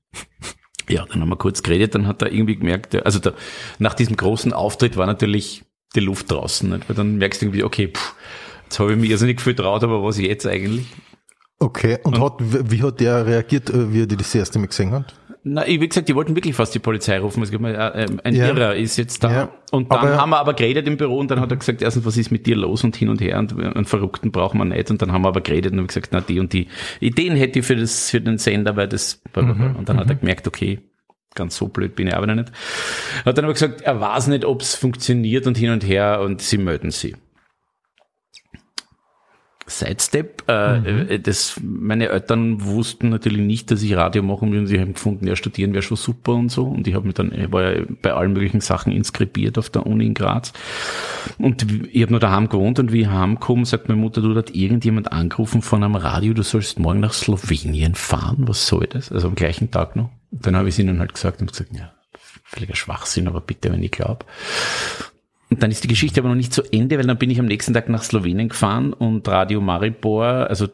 ja, 0.88 1.04
dann 1.06 1.20
haben 1.20 1.28
wir 1.28 1.36
kurz 1.36 1.62
geredet, 1.62 1.94
dann 1.94 2.06
hat 2.06 2.22
er 2.22 2.32
irgendwie 2.32 2.56
gemerkt, 2.56 2.94
also 3.04 3.18
da, 3.18 3.32
nach 3.78 3.94
diesem 3.94 4.16
großen 4.16 4.52
Auftritt 4.52 4.96
war 4.96 5.06
natürlich 5.06 5.64
die 5.94 6.00
Luft 6.00 6.30
draußen, 6.30 6.70
nicht? 6.70 6.88
weil 6.88 6.96
dann 6.96 7.16
merkst 7.16 7.42
du 7.42 7.46
irgendwie, 7.46 7.64
okay, 7.64 7.88
pff, 7.88 8.14
jetzt 8.70 8.78
habe 8.78 8.92
ich 8.92 8.98
mich 8.98 9.10
also 9.10 9.26
nicht 9.26 9.40
viel 9.40 9.54
traut, 9.54 9.82
aber 9.82 10.02
was 10.04 10.18
jetzt 10.18 10.46
eigentlich? 10.46 10.86
Okay, 11.58 11.98
und, 12.04 12.18
und 12.18 12.24
hat, 12.24 12.34
wie 12.70 12.82
hat 12.82 13.00
der 13.00 13.26
reagiert, 13.26 13.68
äh, 13.68 13.92
wie 13.92 14.02
er 14.02 14.06
das 14.06 14.34
erste 14.34 14.58
Mal 14.58 14.68
gesehen 14.68 14.92
hat? 14.92 15.14
Na, 15.42 15.66
wie 15.66 15.88
gesagt, 15.88 16.08
die 16.08 16.14
wollten 16.14 16.36
wirklich 16.36 16.54
fast 16.54 16.74
die 16.74 16.78
Polizei 16.78 17.18
rufen. 17.18 17.42
Es 17.42 17.50
gibt 17.50 17.62
mal, 17.62 17.74
äh, 17.74 18.06
ein 18.24 18.34
ja. 18.34 18.48
Irrer 18.48 18.76
ist 18.76 18.96
jetzt 18.96 19.24
da. 19.24 19.32
Ja. 19.32 19.48
Und 19.70 19.90
dann 19.90 19.98
aber, 20.00 20.18
haben 20.18 20.30
wir 20.30 20.38
aber 20.38 20.54
geredet 20.54 20.86
im 20.86 20.96
Büro 20.96 21.18
und 21.18 21.30
dann 21.30 21.40
hat 21.40 21.50
er 21.50 21.56
gesagt, 21.56 21.82
erstens, 21.82 22.04
was 22.04 22.16
ist 22.16 22.30
mit 22.30 22.46
dir 22.46 22.56
los 22.56 22.84
und 22.84 22.94
hin 22.94 23.08
und 23.08 23.20
her 23.20 23.38
und 23.38 23.58
einen 23.58 23.86
Verrückten 23.86 24.32
brauchen 24.32 24.58
wir 24.58 24.66
nicht. 24.66 24.90
Und 24.90 25.02
dann 25.02 25.12
haben 25.12 25.22
wir 25.22 25.28
aber 25.28 25.40
geredet 25.40 25.72
und 25.72 25.78
haben 25.78 25.86
gesagt, 25.86 26.10
na, 26.12 26.20
die 26.20 26.40
und 26.40 26.52
die 26.52 26.68
Ideen 27.00 27.36
hätte 27.36 27.60
ich 27.60 27.66
für 27.66 27.76
das, 27.76 28.10
für 28.10 28.20
den 28.20 28.38
Sender, 28.38 28.76
weil 28.76 28.88
das, 28.88 29.22
mhm. 29.34 29.76
und 29.78 29.88
dann 29.88 29.98
hat 29.98 30.08
er 30.08 30.16
mhm. 30.16 30.20
gemerkt, 30.20 30.46
okay, 30.46 30.80
ganz 31.34 31.56
so 31.56 31.68
blöd 31.68 31.96
bin 31.96 32.08
ich 32.08 32.14
aber 32.14 32.26
nicht. 32.34 32.52
Hat 33.24 33.36
dann 33.36 33.44
aber 33.44 33.54
gesagt, 33.54 33.80
er 33.80 33.98
weiß 33.98 34.26
nicht, 34.28 34.44
ob 34.44 34.60
es 34.60 34.74
funktioniert 34.74 35.46
und 35.46 35.56
hin 35.56 35.70
und 35.70 35.86
her 35.86 36.20
und 36.22 36.42
sie 36.42 36.58
melden 36.58 36.90
sie. 36.90 37.16
Sidestep. 39.70 40.44
Äh, 40.48 40.78
mhm. 40.78 41.08
Äh, 41.08 41.18
das, 41.20 41.58
meine 41.62 42.08
Eltern 42.08 42.64
wussten 42.64 43.08
natürlich 43.08 43.40
nicht, 43.40 43.70
dass 43.70 43.82
ich 43.82 43.94
Radio 43.94 44.22
machen 44.22 44.52
will 44.52 44.60
und 44.60 44.66
sie 44.66 44.80
haben 44.80 44.94
gefunden, 44.94 45.26
ja, 45.26 45.36
studieren 45.36 45.72
wäre 45.72 45.82
schon 45.82 45.96
super 45.96 46.34
und 46.34 46.50
so. 46.50 46.64
Und 46.64 46.86
ich 46.86 46.94
habe 46.94 47.06
mich 47.06 47.14
dann, 47.14 47.32
ich 47.32 47.50
war 47.52 47.74
ja 47.74 47.84
bei 48.02 48.12
allen 48.12 48.32
möglichen 48.32 48.60
Sachen 48.60 48.92
inskribiert 48.92 49.56
auf 49.58 49.70
der 49.70 49.86
Uni 49.86 50.06
in 50.06 50.14
Graz. 50.14 50.52
Und 51.38 51.66
ich 51.92 52.02
habe 52.02 52.12
nur 52.12 52.20
daheim 52.20 52.48
gewohnt 52.48 52.78
und 52.78 52.92
wie 52.92 53.02
ich 53.02 53.08
heimgekommen, 53.08 53.64
sagt 53.64 53.88
meine 53.88 54.00
Mutter, 54.00 54.20
du 54.20 54.34
hat 54.34 54.54
irgendjemand 54.54 55.12
angerufen 55.12 55.62
von 55.62 55.82
einem 55.82 55.94
Radio, 55.94 56.34
du 56.34 56.42
sollst 56.42 56.78
morgen 56.78 57.00
nach 57.00 57.12
Slowenien 57.12 57.94
fahren. 57.94 58.48
Was 58.48 58.66
soll 58.66 58.86
das? 58.86 59.12
Also 59.12 59.28
am 59.28 59.34
gleichen 59.34 59.70
Tag 59.70 59.96
noch. 59.96 60.10
Dann 60.30 60.56
habe 60.56 60.68
ich 60.68 60.74
es 60.74 60.78
ihnen 60.78 60.98
halt 61.00 61.14
gesagt 61.14 61.40
und 61.40 61.50
gesagt, 61.50 61.70
ja, 61.74 61.92
völliger 62.44 62.76
Schwachsinn, 62.76 63.28
aber 63.28 63.40
bitte, 63.40 63.72
wenn 63.72 63.82
ich 63.82 63.90
glaube. 63.90 64.24
Und 65.50 65.62
dann 65.62 65.70
ist 65.70 65.84
die 65.84 65.88
Geschichte 65.88 66.20
aber 66.20 66.28
noch 66.28 66.36
nicht 66.36 66.52
zu 66.52 66.62
Ende, 66.72 66.96
weil 66.98 67.06
dann 67.06 67.18
bin 67.18 67.30
ich 67.30 67.40
am 67.40 67.46
nächsten 67.46 67.74
Tag 67.74 67.88
nach 67.88 68.02
Slowenien 68.02 68.48
gefahren 68.48 68.92
und 68.92 69.26
Radio 69.28 69.60
Maribor, 69.60 70.24
also 70.48 70.68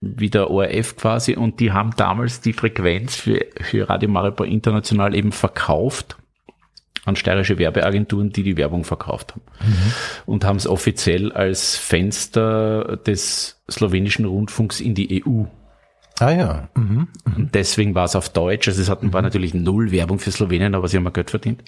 wieder 0.00 0.50
ORF 0.50 0.96
quasi, 0.96 1.36
und 1.36 1.60
die 1.60 1.72
haben 1.72 1.92
damals 1.96 2.40
die 2.40 2.52
Frequenz 2.52 3.16
für, 3.16 3.46
für 3.60 3.88
Radio 3.88 4.10
Maribor 4.10 4.46
International 4.46 5.14
eben 5.14 5.32
verkauft 5.32 6.16
an 7.04 7.14
steirische 7.14 7.58
Werbeagenturen, 7.58 8.30
die 8.30 8.42
die 8.42 8.56
Werbung 8.56 8.82
verkauft 8.82 9.32
haben. 9.32 9.42
Mhm. 9.60 9.92
Und 10.26 10.44
haben 10.44 10.56
es 10.56 10.66
offiziell 10.66 11.30
als 11.30 11.76
Fenster 11.76 12.96
des 12.96 13.62
slowenischen 13.70 14.24
Rundfunks 14.24 14.80
in 14.80 14.96
die 14.96 15.24
EU 15.24 15.44
Ah 16.18 16.30
ja. 16.30 16.68
Mhm. 16.74 17.08
Mhm. 17.24 17.50
Deswegen 17.52 17.94
war 17.94 18.04
es 18.04 18.16
auf 18.16 18.28
Deutsch. 18.30 18.68
Also 18.68 18.80
es 18.80 18.88
hat, 18.88 19.00
war 19.12 19.22
natürlich 19.22 19.54
null 19.54 19.92
Werbung 19.92 20.18
für 20.18 20.32
Slowenien, 20.32 20.74
aber 20.74 20.88
sie 20.88 20.96
haben 20.96 21.04
ja 21.04 21.10
Geld 21.10 21.30
verdient. 21.30 21.62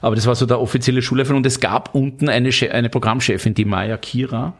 Aber 0.00 0.14
das 0.14 0.26
war 0.26 0.34
so 0.34 0.46
der 0.46 0.60
offizielle 0.60 1.02
Schullöffel 1.02 1.36
und 1.36 1.46
es 1.46 1.60
gab 1.60 1.94
unten 1.94 2.28
eine, 2.28 2.50
eine 2.70 2.88
Programmchefin, 2.88 3.54
die 3.54 3.64
Maya 3.64 3.96
Kira. 3.96 4.54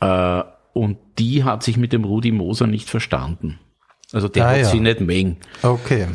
Äh, 0.00 0.42
und 0.72 0.98
die 1.18 1.44
hat 1.44 1.62
sich 1.62 1.76
mit 1.76 1.92
dem 1.92 2.04
Rudi 2.04 2.32
Moser 2.32 2.66
nicht 2.66 2.90
verstanden. 2.90 3.58
Also 4.12 4.28
der 4.28 4.46
ah, 4.46 4.50
hat 4.50 4.58
ja. 4.58 4.64
sie 4.64 4.80
nicht 4.80 5.00
mengen. 5.00 5.36
Okay. 5.62 6.06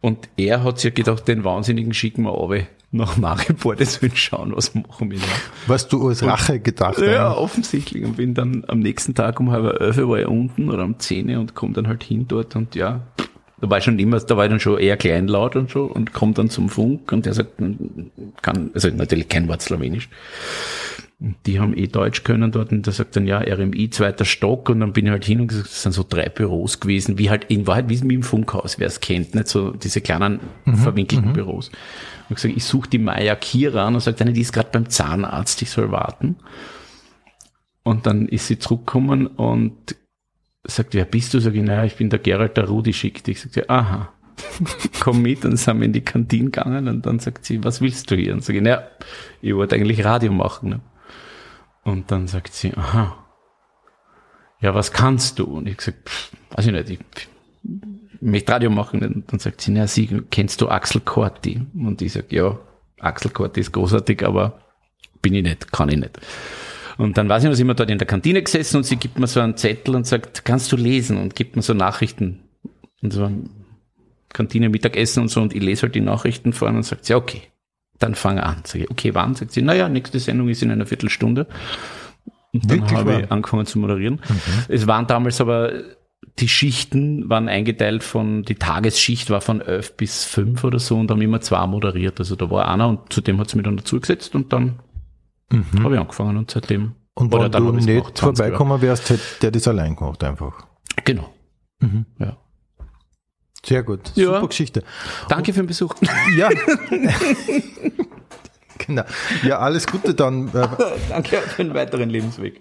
Und 0.00 0.28
er 0.36 0.62
hat 0.62 0.78
sich 0.80 0.94
gedacht, 0.94 1.26
den 1.28 1.44
Wahnsinnigen 1.44 1.94
schicken 1.94 2.22
wir 2.24 2.30
runter 2.30 2.66
nach 2.94 3.16
Maribor, 3.16 3.74
das 3.74 4.00
will 4.02 4.14
schauen, 4.14 4.54
was 4.54 4.74
machen 4.74 5.10
wir 5.10 5.18
da. 5.18 5.24
Was 5.66 5.88
du 5.88 6.08
als 6.08 6.22
Rache 6.22 6.60
gedacht 6.60 6.96
hast. 6.96 7.04
Ja, 7.04 7.32
offensichtlich. 7.36 8.04
Und 8.04 8.16
bin 8.16 8.34
dann 8.34 8.64
am 8.68 8.78
nächsten 8.78 9.14
Tag 9.14 9.40
um 9.40 9.50
halb 9.50 9.80
elf 9.80 9.96
war 9.96 10.18
ich 10.20 10.26
unten 10.26 10.70
oder 10.70 10.84
um 10.84 10.98
zehn 11.00 11.36
und 11.36 11.54
komme 11.54 11.72
dann 11.72 11.88
halt 11.88 12.04
hin 12.04 12.26
dort 12.28 12.54
und 12.54 12.76
ja, 12.76 13.00
da 13.64 13.70
war 13.70 13.78
ich 13.78 13.84
schon 13.84 13.98
immer, 13.98 14.20
da 14.20 14.36
war 14.36 14.44
ich 14.44 14.50
dann 14.50 14.60
schon 14.60 14.78
eher 14.78 14.96
kleinlaut 14.98 15.56
und 15.56 15.70
so 15.70 15.84
und 15.84 16.12
kommt 16.12 16.36
dann 16.36 16.50
zum 16.50 16.68
Funk 16.68 17.10
und 17.12 17.24
der 17.24 17.32
sagt, 17.32 17.52
kann, 18.42 18.70
also 18.74 18.88
natürlich 18.90 19.28
kein 19.28 19.48
Wort 19.48 19.62
Slowenisch. 19.62 20.10
Die 21.46 21.58
haben 21.58 21.74
eh 21.74 21.86
Deutsch 21.86 22.24
können 22.24 22.52
dort 22.52 22.72
und 22.72 22.84
der 22.84 22.92
sagt 22.92 23.16
dann, 23.16 23.26
ja, 23.26 23.38
RMI, 23.38 23.88
zweiter 23.88 24.26
Stock 24.26 24.68
und 24.68 24.80
dann 24.80 24.92
bin 24.92 25.06
ich 25.06 25.12
halt 25.12 25.24
hin 25.24 25.40
und 25.40 25.46
gesagt, 25.46 25.68
das 25.68 25.82
sind 25.82 25.92
so 25.92 26.04
drei 26.06 26.28
Büros 26.28 26.80
gewesen, 26.80 27.16
wie 27.16 27.30
halt 27.30 27.44
in 27.44 27.66
Wahrheit, 27.66 27.88
wie 27.88 27.96
im 27.96 28.22
Funkhaus, 28.22 28.78
wer 28.78 28.88
es 28.88 29.00
kennt, 29.00 29.34
nicht 29.34 29.48
so 29.48 29.70
diese 29.70 30.02
kleinen 30.02 30.40
mhm, 30.66 30.76
verwinkelten 30.76 31.30
mhm. 31.30 31.34
Büros. 31.34 31.70
Und 32.28 32.34
gesagt, 32.34 32.54
ich 32.54 32.64
suche 32.64 32.90
die 32.90 32.98
Maya 32.98 33.34
Kira 33.36 33.86
und 33.88 33.98
sagt, 34.00 34.20
die 34.20 34.40
ist 34.40 34.52
gerade 34.52 34.68
beim 34.72 34.90
Zahnarzt, 34.90 35.62
ich 35.62 35.70
soll 35.70 35.90
warten. 35.90 36.36
Und 37.82 38.06
dann 38.06 38.28
ist 38.28 38.48
sie 38.48 38.58
zurückgekommen 38.58 39.26
und 39.26 39.96
sagt, 40.64 40.94
wer 40.94 41.04
bist 41.04 41.34
du? 41.34 41.40
Sag 41.40 41.54
ich, 41.54 41.62
naja, 41.62 41.84
ich 41.84 41.96
bin 41.96 42.10
der 42.10 42.18
Gerald, 42.18 42.56
der 42.56 42.68
Rudi 42.68 42.92
schickt. 42.92 43.28
Ich 43.28 43.40
sagte, 43.40 43.68
aha, 43.68 44.12
komm 45.00 45.22
mit. 45.22 45.44
Und 45.44 45.56
sind 45.56 45.78
wir 45.78 45.86
in 45.86 45.92
die 45.92 46.00
Kantine 46.04 46.46
gegangen 46.46 46.88
und 46.88 47.06
dann 47.06 47.18
sagt 47.18 47.44
sie, 47.44 47.62
was 47.62 47.80
willst 47.80 48.10
du 48.10 48.16
hier? 48.16 48.32
Und 48.32 48.44
sag 48.44 48.54
ich, 48.54 48.62
naja, 48.62 48.84
ich 49.42 49.54
wollte 49.54 49.76
eigentlich 49.76 50.04
Radio 50.04 50.32
machen. 50.32 50.70
Ne? 50.70 50.80
Und 51.82 52.10
dann 52.10 52.26
sagt 52.26 52.54
sie, 52.54 52.72
aha, 52.74 53.16
ja, 54.60 54.74
was 54.74 54.92
kannst 54.92 55.38
du? 55.38 55.44
Und 55.44 55.68
ich 55.68 55.80
sag, 55.80 55.94
pff, 56.04 56.32
weiß 56.50 56.66
ich 56.66 56.72
nicht, 56.72 56.90
ich, 56.90 56.98
möchte 58.20 58.52
Radio 58.52 58.70
machen. 58.70 59.04
Und 59.04 59.30
dann 59.30 59.38
sagt 59.38 59.60
sie, 59.60 59.70
naja, 59.70 59.86
sie, 59.86 60.22
kennst 60.30 60.60
du 60.60 60.68
Axel 60.68 61.00
Corti? 61.02 61.60
Und 61.74 62.00
ich 62.02 62.12
sag, 62.12 62.32
ja, 62.32 62.58
Axel 62.98 63.30
Corti 63.30 63.60
ist 63.60 63.72
großartig, 63.72 64.24
aber 64.24 64.60
bin 65.20 65.34
ich 65.34 65.42
nicht, 65.42 65.72
kann 65.72 65.90
ich 65.90 65.98
nicht. 65.98 66.18
Und 66.96 67.18
dann 67.18 67.28
weiß 67.28 67.42
ich 67.42 67.48
noch, 67.48 67.56
sind 67.56 67.66
wir 67.66 67.74
dort 67.74 67.90
in 67.90 67.98
der 67.98 68.06
Kantine 68.06 68.42
gesessen 68.42 68.78
und 68.78 68.84
sie 68.84 68.96
gibt 68.96 69.18
mir 69.18 69.26
so 69.26 69.40
einen 69.40 69.56
Zettel 69.56 69.96
und 69.96 70.06
sagt, 70.06 70.44
kannst 70.44 70.70
du 70.70 70.76
lesen? 70.76 71.18
Und 71.18 71.34
gibt 71.34 71.56
mir 71.56 71.62
so 71.62 71.74
Nachrichten. 71.74 72.40
Und 73.02 73.12
so 73.12 73.30
Kantine, 74.32 74.68
Mittagessen 74.68 75.22
und 75.22 75.28
so. 75.28 75.40
Und 75.40 75.54
ich 75.54 75.62
lese 75.62 75.82
halt 75.82 75.94
die 75.94 76.00
Nachrichten 76.00 76.52
vor 76.52 76.68
und 76.68 76.82
sagt 76.82 77.04
sie, 77.04 77.14
okay, 77.14 77.42
dann 77.98 78.14
fang 78.14 78.38
an. 78.38 78.58
Sag 78.64 78.82
ich, 78.82 78.90
okay, 78.90 79.14
wann? 79.14 79.34
Sagt 79.34 79.52
sie, 79.52 79.62
naja, 79.62 79.88
nächste 79.88 80.18
Sendung 80.20 80.48
ist 80.48 80.62
in 80.62 80.70
einer 80.70 80.86
Viertelstunde. 80.86 81.46
Und 82.52 82.70
dann 82.70 82.80
Wirklich 82.80 82.98
habe 82.98 83.22
ich 83.22 83.32
angefangen 83.32 83.66
zu 83.66 83.78
moderieren. 83.78 84.20
Mhm. 84.28 84.40
Es 84.68 84.86
waren 84.86 85.06
damals 85.06 85.40
aber, 85.40 85.72
die 86.38 86.48
Schichten 86.48 87.28
waren 87.28 87.48
eingeteilt 87.48 88.02
von, 88.02 88.42
die 88.42 88.54
Tagesschicht 88.54 89.30
war 89.30 89.40
von 89.40 89.60
elf 89.60 89.96
bis 89.96 90.24
fünf 90.24 90.64
oder 90.64 90.78
so 90.78 90.98
und 90.98 91.10
haben 91.10 91.22
immer 91.22 91.40
zwei 91.40 91.66
moderiert. 91.66 92.18
Also 92.18 92.36
da 92.36 92.50
war 92.50 92.68
einer 92.68 92.88
und 92.88 93.12
zudem 93.12 93.38
hat 93.38 93.50
sie 93.50 93.56
mich 93.56 93.64
dann 93.64 93.76
dazugesetzt 93.76 94.34
und 94.34 94.52
dann 94.52 94.78
Mhm. 95.50 95.84
Habe 95.84 95.94
ich 95.94 96.00
angefangen 96.00 96.36
und 96.36 96.50
seitdem. 96.50 96.94
Und 97.14 97.32
wenn 97.32 97.52
du 97.52 97.72
nicht 97.72 98.18
vorbeikommen 98.18 98.80
wärst, 98.80 99.10
hätte 99.10 99.22
der 99.42 99.50
das 99.52 99.68
allein 99.68 99.94
gemacht 99.94 100.24
einfach. 100.24 100.66
Genau. 101.04 101.32
Mhm. 101.80 102.06
Ja. 102.18 102.36
Sehr 103.64 103.82
gut. 103.82 104.08
Super 104.08 104.40
ja. 104.40 104.46
Geschichte. 104.46 104.84
Danke 105.28 105.50
und, 105.50 105.54
für 105.54 105.62
den 105.62 105.66
Besuch. 105.66 105.94
Ja. 106.36 106.48
genau. 108.78 109.04
Ja, 109.42 109.58
alles 109.58 109.86
Gute 109.86 110.14
dann. 110.14 110.48
Äh, 110.48 110.68
Danke 111.08 111.38
für 111.38 111.64
den 111.64 111.74
weiteren 111.74 112.10
Lebensweg. 112.10 112.60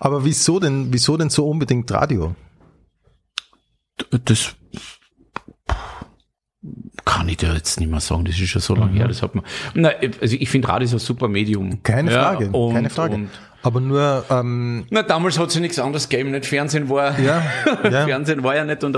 Aber 0.00 0.24
wieso 0.24 0.60
denn, 0.60 0.92
wieso 0.92 1.16
denn 1.16 1.30
so 1.30 1.48
unbedingt 1.48 1.90
Radio? 1.92 2.34
Das 4.24 4.56
kann 7.04 7.28
ich 7.28 7.36
dir 7.36 7.52
jetzt 7.52 7.78
nicht 7.80 7.90
mehr 7.90 8.00
sagen, 8.00 8.24
das 8.24 8.38
ist 8.38 8.48
schon 8.48 8.62
so 8.62 8.74
lange 8.74 8.92
mhm. 8.92 8.96
her, 8.96 9.08
das 9.08 9.22
hat 9.22 9.34
man. 9.34 9.44
Na, 9.74 9.90
also 10.20 10.36
ich 10.38 10.48
finde 10.48 10.68
Radio 10.68 10.86
ist 10.86 10.92
ein 10.92 10.98
super 10.98 11.28
Medium. 11.28 11.82
Keine 11.82 12.10
Frage, 12.10 12.50
und, 12.50 12.74
keine 12.74 12.90
Frage. 12.90 13.14
Und, 13.14 13.30
aber 13.62 13.80
nur. 13.80 14.24
Ähm, 14.30 14.84
na, 14.90 15.02
damals 15.02 15.38
hat 15.38 15.50
sich 15.50 15.60
nichts 15.60 15.78
anderes 15.78 16.08
gegeben, 16.08 16.30
nicht 16.30 16.46
Fernsehen 16.46 16.88
war. 16.88 17.18
Ja, 17.18 17.42
ja. 17.84 18.04
Fernsehen 18.04 18.42
war 18.42 18.56
ja 18.56 18.64
nicht 18.64 18.84
und, 18.84 18.96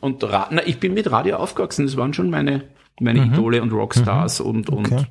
und 0.00 0.22
na, 0.22 0.66
ich 0.66 0.80
bin 0.80 0.94
mit 0.94 1.10
Radio 1.10 1.36
aufgewachsen. 1.36 1.86
Das 1.86 1.96
waren 1.96 2.12
schon 2.12 2.30
meine 2.30 2.64
meine 3.00 3.20
mhm. 3.20 3.32
Idole 3.32 3.62
und 3.62 3.72
Rockstars 3.72 4.40
mhm. 4.40 4.46
und 4.46 4.70
und 4.70 4.92
okay. 4.92 5.06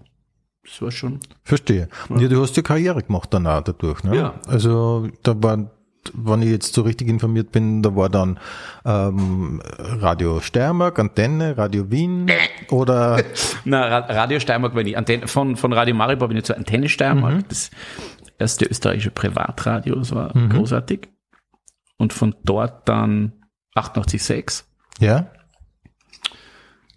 das 0.64 0.82
war 0.82 0.92
schon. 0.92 1.20
Verstehe. 1.44 1.88
Ja. 2.10 2.18
ja, 2.18 2.28
du 2.28 2.42
hast 2.42 2.56
ja 2.58 2.64
Karriere 2.64 3.02
gemacht 3.02 3.30
danach 3.32 3.62
dadurch, 3.62 4.04
ne? 4.04 4.16
Ja. 4.16 4.34
Also 4.48 5.08
da 5.24 5.42
war 5.42 5.72
wenn 6.16 6.42
ich 6.42 6.50
jetzt 6.50 6.74
so 6.74 6.82
richtig 6.82 7.08
informiert 7.08 7.52
bin, 7.52 7.82
da 7.82 7.96
war 7.96 8.10
dann 8.10 8.40
ähm, 8.86 9.62
Radio 9.66 10.40
Steiermark, 10.40 11.00
Antenne, 11.00 11.58
Radio 11.58 11.92
Wien 11.92 12.30
oder 12.70 13.22
Na, 13.66 14.00
Radio 14.00 14.40
Steiermark 14.40 14.76
war 14.76 14.84
nicht. 14.84 14.98
Antenne, 14.98 15.28
von, 15.28 15.56
von 15.56 15.74
Radio 15.74 15.96
Maribor 15.96 16.28
bin 16.28 16.38
ich 16.38 16.44
zur 16.44 16.58
Antenne 16.58 16.90
Steiermark. 16.90 17.36
Mhm. 17.36 17.46
Das 17.50 17.72
erste 18.40 18.66
österreichische 18.66 19.12
Privatradio, 19.12 19.96
das 19.96 20.14
war 20.14 20.36
mhm. 20.38 20.50
großartig. 20.50 21.10
Und 21.98 22.14
von 22.14 22.36
dort 22.44 22.88
dann 22.88 23.34
88.6. 23.76 24.64
Ja. 25.00 25.32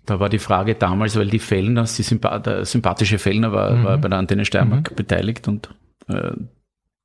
Da 0.07 0.19
war 0.19 0.29
die 0.29 0.38
Frage 0.38 0.75
damals, 0.75 1.17
weil 1.17 1.29
die 1.29 1.38
Fellner, 1.38 1.85
die 1.85 2.02
Sympath 2.02 2.47
der 2.47 2.64
sympathische 2.64 3.19
Fellner 3.19 3.52
war, 3.52 3.71
mhm. 3.73 3.85
war 3.85 3.99
bei 3.99 4.09
der 4.09 4.19
Antenne 4.19 4.45
Steiermark 4.45 4.90
mhm. 4.90 4.97
beteiligt 4.97 5.49
und 5.49 5.75
äh, 6.09 6.33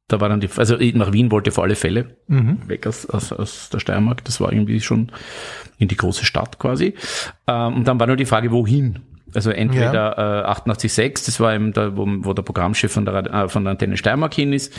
da 0.08 0.22
war 0.22 0.30
dann 0.30 0.40
die, 0.40 0.50
also 0.56 0.78
nach 0.94 1.14
Wien 1.14 1.32
wollte 1.32 1.52
vor 1.52 1.64
alle 1.64 1.76
Fälle 1.76 2.18
mhm. 2.28 2.60
weg 2.68 2.86
aus, 2.86 3.08
aus, 3.08 3.32
aus 3.32 3.70
der 3.70 3.80
Steiermark. 3.80 4.24
Das 4.26 4.40
war 4.40 4.54
irgendwie 4.54 4.80
schon 4.80 5.12
in 5.80 5.88
die 5.88 5.98
große 5.98 6.26
Stadt 6.26 6.60
quasi. 6.60 6.94
Ähm, 7.48 7.74
und 7.76 7.88
dann 7.88 8.00
war 8.00 8.08
nur 8.08 8.16
die 8.16 8.26
Frage, 8.26 8.52
wohin? 8.52 9.00
Also 9.34 9.50
entweder 9.50 10.18
ja. 10.18 10.42
äh, 10.44 10.62
88.6, 10.62 11.26
das 11.26 11.40
war 11.40 11.54
eben 11.54 11.74
da, 11.74 11.98
wo, 11.98 12.06
wo 12.08 12.34
der 12.34 12.44
Programmchef 12.44 12.92
von 12.92 13.06
der, 13.06 13.16
äh, 13.26 13.50
von 13.50 13.64
der 13.64 13.72
Antenne 13.72 13.98
Steiermark 13.98 14.34
hin 14.34 14.54
ist, 14.54 14.74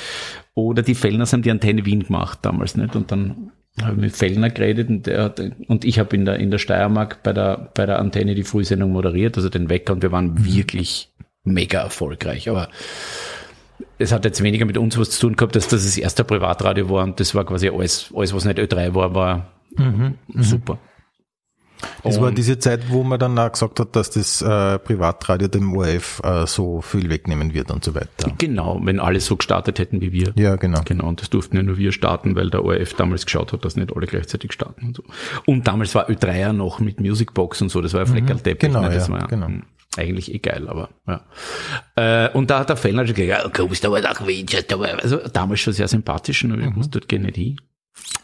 oder 0.55 0.83
die 0.83 0.95
Fellners 0.95 1.33
haben 1.33 1.43
die 1.43 1.51
Antenne 1.51 1.85
Wien 1.85 2.05
gemacht 2.05 2.39
damals 2.43 2.77
nicht. 2.77 2.97
Und 2.97 3.11
dann 3.11 3.51
habe 3.83 3.97
ich 3.97 4.01
mit 4.01 4.17
Fellner 4.17 4.51
geredet 4.51 4.89
und, 4.89 5.07
der 5.07 5.25
hat, 5.25 5.41
und 5.67 5.85
ich 5.85 5.99
habe 5.99 6.17
in 6.17 6.25
der, 6.25 6.39
in 6.39 6.51
der 6.51 6.59
Steiermark 6.59 7.23
bei 7.23 7.33
der, 7.33 7.71
bei 7.75 7.85
der 7.85 7.99
Antenne 7.99 8.35
die 8.35 8.45
Frühsendung 8.45 8.93
moderiert, 8.93 9.37
also 9.37 9.49
den 9.49 9.69
Wecker 9.69 9.93
und 9.93 10.03
wir 10.03 10.13
waren 10.13 10.33
mhm. 10.33 10.47
wirklich 10.47 11.13
mega 11.45 11.81
erfolgreich. 11.81 12.49
Aber 12.49 12.69
es 13.99 14.13
hat 14.13 14.25
jetzt 14.25 14.43
weniger 14.43 14.65
mit 14.65 14.79
uns 14.79 14.99
was 14.99 15.11
zu 15.11 15.21
tun 15.21 15.37
gehabt, 15.37 15.57
dass 15.57 15.69
das 15.69 15.85
das 15.85 15.99
erste 15.99 16.25
Privatradio 16.25 16.89
war 16.91 17.05
und 17.05 17.21
das 17.21 17.35
war 17.35 17.45
quasi 17.45 17.69
alles, 17.69 18.13
alles 18.15 18.35
was 18.35 18.45
nicht 18.45 18.59
Ö3 18.59 18.95
war, 18.95 19.15
war 19.15 19.47
mhm, 19.77 20.15
mhm. 20.29 20.43
super. 20.43 20.79
Das 22.03 22.17
und 22.17 22.23
war 22.23 22.33
diese 22.33 22.59
Zeit, 22.59 22.89
wo 22.89 23.03
man 23.03 23.19
dann 23.19 23.39
auch 23.39 23.53
gesagt 23.53 23.81
hat, 23.81 23.95
dass 23.97 24.11
das 24.11 24.41
äh, 24.41 24.79
Privatradio 24.79 25.49
dem 25.49 25.77
ORF 25.77 26.23
äh, 26.25 26.47
so 26.47 26.81
viel 26.81 27.11
wegnehmen 27.11 27.53
wird 27.53 27.71
und 27.71 27.85
so 27.85 27.95
weiter. 27.95 28.33
Genau, 28.39 28.81
wenn 28.83 28.99
alle 28.99 29.21
so 29.21 29.37
gestartet 29.37 29.79
hätten 29.79 30.01
wie 30.01 30.13
wir. 30.13 30.33
Ja, 30.37 30.57
genau. 30.57 30.81
Genau, 30.85 31.07
und 31.09 31.21
das 31.21 31.31
durften 31.31 31.57
ja 31.57 31.63
nur 31.63 31.77
wir 31.77 31.93
starten, 31.93 32.35
weil 32.35 32.51
der 32.51 32.65
ORF 32.65 32.95
damals 32.95 33.27
geschaut 33.27 33.53
hat, 33.53 33.65
dass 33.65 33.77
nicht 33.77 33.95
alle 33.95 34.07
gleichzeitig 34.07 34.53
starten 34.53 34.87
und 34.87 34.97
so. 34.97 35.03
Und 35.45 35.67
damals 35.67 35.95
war 35.95 36.09
Ö3 36.09 36.39
ja 36.39 36.53
noch 36.53 36.81
mit 36.81 37.01
Musicbox 37.01 37.61
und 37.61 37.69
so, 37.69 37.83
das 37.83 37.93
war 37.93 38.01
ja 38.01 38.07
Fleckerlteppich. 38.07 38.71
Genau, 38.71 38.83
ne? 38.83 38.91
das 38.91 39.09
ja, 39.09 39.15
war, 39.15 39.27
genau. 39.27 39.49
Eigentlich 39.97 40.33
eh 40.33 40.39
geil, 40.39 40.69
aber 40.69 40.91
ja. 41.07 41.25
Äh, 41.97 42.31
und 42.33 42.51
da 42.51 42.61
hat 42.61 42.69
der 42.69 42.77
Fellner 42.77 43.07
schon 43.07 43.17
gesagt, 43.17 43.55
kommst 43.55 43.85
aber 43.85 44.01
nach 44.01 44.27
Winchester. 44.27 44.81
Also 45.03 45.19
damals 45.33 45.61
schon 45.61 45.73
sehr 45.73 45.89
sympathisch 45.89 46.45
und 46.45 46.61
ich 46.61 46.67
mhm. 46.67 46.91
dort 46.91 47.09
gehen 47.09 47.23
nicht 47.23 47.37
hin. 47.37 47.57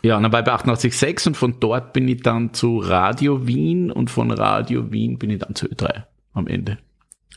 Ja, 0.02 0.16
und 0.16 0.24
dann 0.24 0.32
war 0.32 0.40
ich 0.40 0.46
bei 0.46 0.52
88.6 0.52 1.28
und 1.28 1.36
von 1.36 1.60
dort 1.60 1.92
bin 1.92 2.08
ich 2.08 2.22
dann 2.22 2.52
zu 2.52 2.78
Radio 2.78 3.46
Wien 3.46 3.90
und 3.90 4.10
von 4.10 4.30
Radio 4.30 4.92
Wien 4.92 5.18
bin 5.18 5.30
ich 5.30 5.38
dann 5.38 5.54
zu 5.54 5.66
Ö3 5.66 6.04
am 6.34 6.46
Ende. 6.46 6.78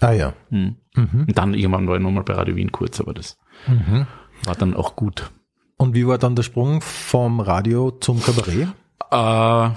Ah 0.01 0.11
ja. 0.11 0.33
Hm. 0.49 0.75
Mhm. 0.95 1.25
Und 1.27 1.37
dann 1.37 1.53
irgendwann 1.53 1.87
war 1.87 1.95
ich 1.95 2.01
nochmal 2.01 2.23
bei 2.23 2.33
Radio 2.33 2.55
Wien 2.55 2.71
kurz, 2.71 2.99
aber 2.99 3.13
das 3.13 3.37
mhm. 3.67 4.07
war 4.43 4.55
dann 4.55 4.73
auch 4.73 4.95
gut. 4.95 5.31
Und 5.77 5.93
wie 5.93 6.07
war 6.07 6.17
dann 6.17 6.35
der 6.35 6.43
Sprung 6.43 6.81
vom 6.81 7.39
Radio 7.39 7.91
zum 7.91 8.21
Kabarett? 8.21 8.69
Äh, 9.11 9.69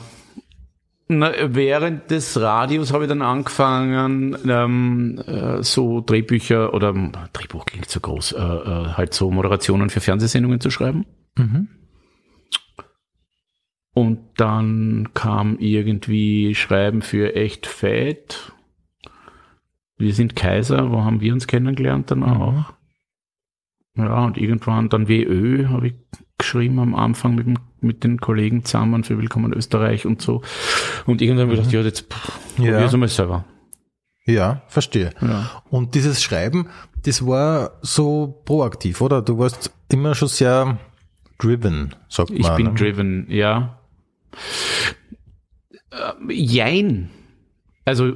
na, 1.09 1.33
während 1.55 2.11
des 2.11 2.39
Radios 2.39 2.93
habe 2.93 3.05
ich 3.05 3.09
dann 3.09 3.23
angefangen, 3.23 4.37
ähm, 4.47 5.19
äh, 5.27 5.63
so 5.63 6.01
Drehbücher 6.03 6.75
oder 6.75 6.93
Drehbuch 7.33 7.65
klingt 7.65 7.89
so 7.89 8.01
groß, 8.01 8.33
äh, 8.33 8.37
äh, 8.37 8.89
halt 8.95 9.15
so 9.15 9.31
Moderationen 9.31 9.89
für 9.89 10.01
Fernsehsendungen 10.01 10.61
zu 10.61 10.71
schreiben. 10.71 11.07
Mhm. 11.37 11.69
Und 13.95 14.21
dann 14.37 15.09
kam 15.15 15.59
irgendwie 15.59 16.55
Schreiben 16.55 17.03
für 17.03 17.35
echt 17.35 17.67
fett. 17.67 18.53
Wir 19.97 20.15
sind 20.15 20.37
Kaiser, 20.37 20.93
wo 20.93 21.03
haben 21.05 21.21
wir 21.21 21.33
uns 21.33 21.47
kennengelernt 21.47 22.11
dann 22.11 22.23
auch? 22.23 22.73
Mhm. 23.95 24.05
Ja, 24.05 24.25
und 24.27 24.39
irgendwann 24.39 24.89
dann 24.89 25.09
WÖ 25.09 25.69
habe 25.69 25.89
ich 25.89 25.95
geschrieben 26.37 26.79
am 26.79 26.95
Anfang 26.95 27.35
mit, 27.35 27.59
mit 27.81 28.05
den 28.05 28.21
Kollegen 28.21 28.65
zusammen 28.65 29.05
für 29.05 29.19
Willkommen 29.19 29.53
Österreich 29.53 30.07
und 30.07 30.23
so. 30.23 30.43
Und 31.07 31.23
irgendwann 31.23 31.47
habe 31.47 31.55
ich 31.55 31.61
gedacht, 31.61 31.75
ja, 31.75 31.83
jetzt 31.83 32.09
probier 32.09 32.79
es 32.79 32.97
mal 32.97 33.09
selber. 33.09 33.45
Ja, 34.25 34.63
verstehe. 34.69 35.13
Ja. 35.21 35.63
Und 35.71 35.95
dieses 35.95 36.23
Schreiben, 36.23 36.69
das 37.05 37.27
war 37.27 37.79
so 37.81 38.43
proaktiv, 38.45 39.01
oder? 39.01 39.23
Du 39.23 39.39
warst 39.39 39.73
immer 39.91 40.15
schon 40.15 40.29
sehr 40.29 40.79
driven, 41.39 41.95
sagt 42.09 42.31
man. 42.31 42.39
Ich 42.39 42.49
bin 42.51 42.67
ne? 42.67 42.75
driven, 42.75 43.31
ja. 43.31 43.79
Äh, 45.91 46.33
jein. 46.33 47.11
Also 47.85 48.13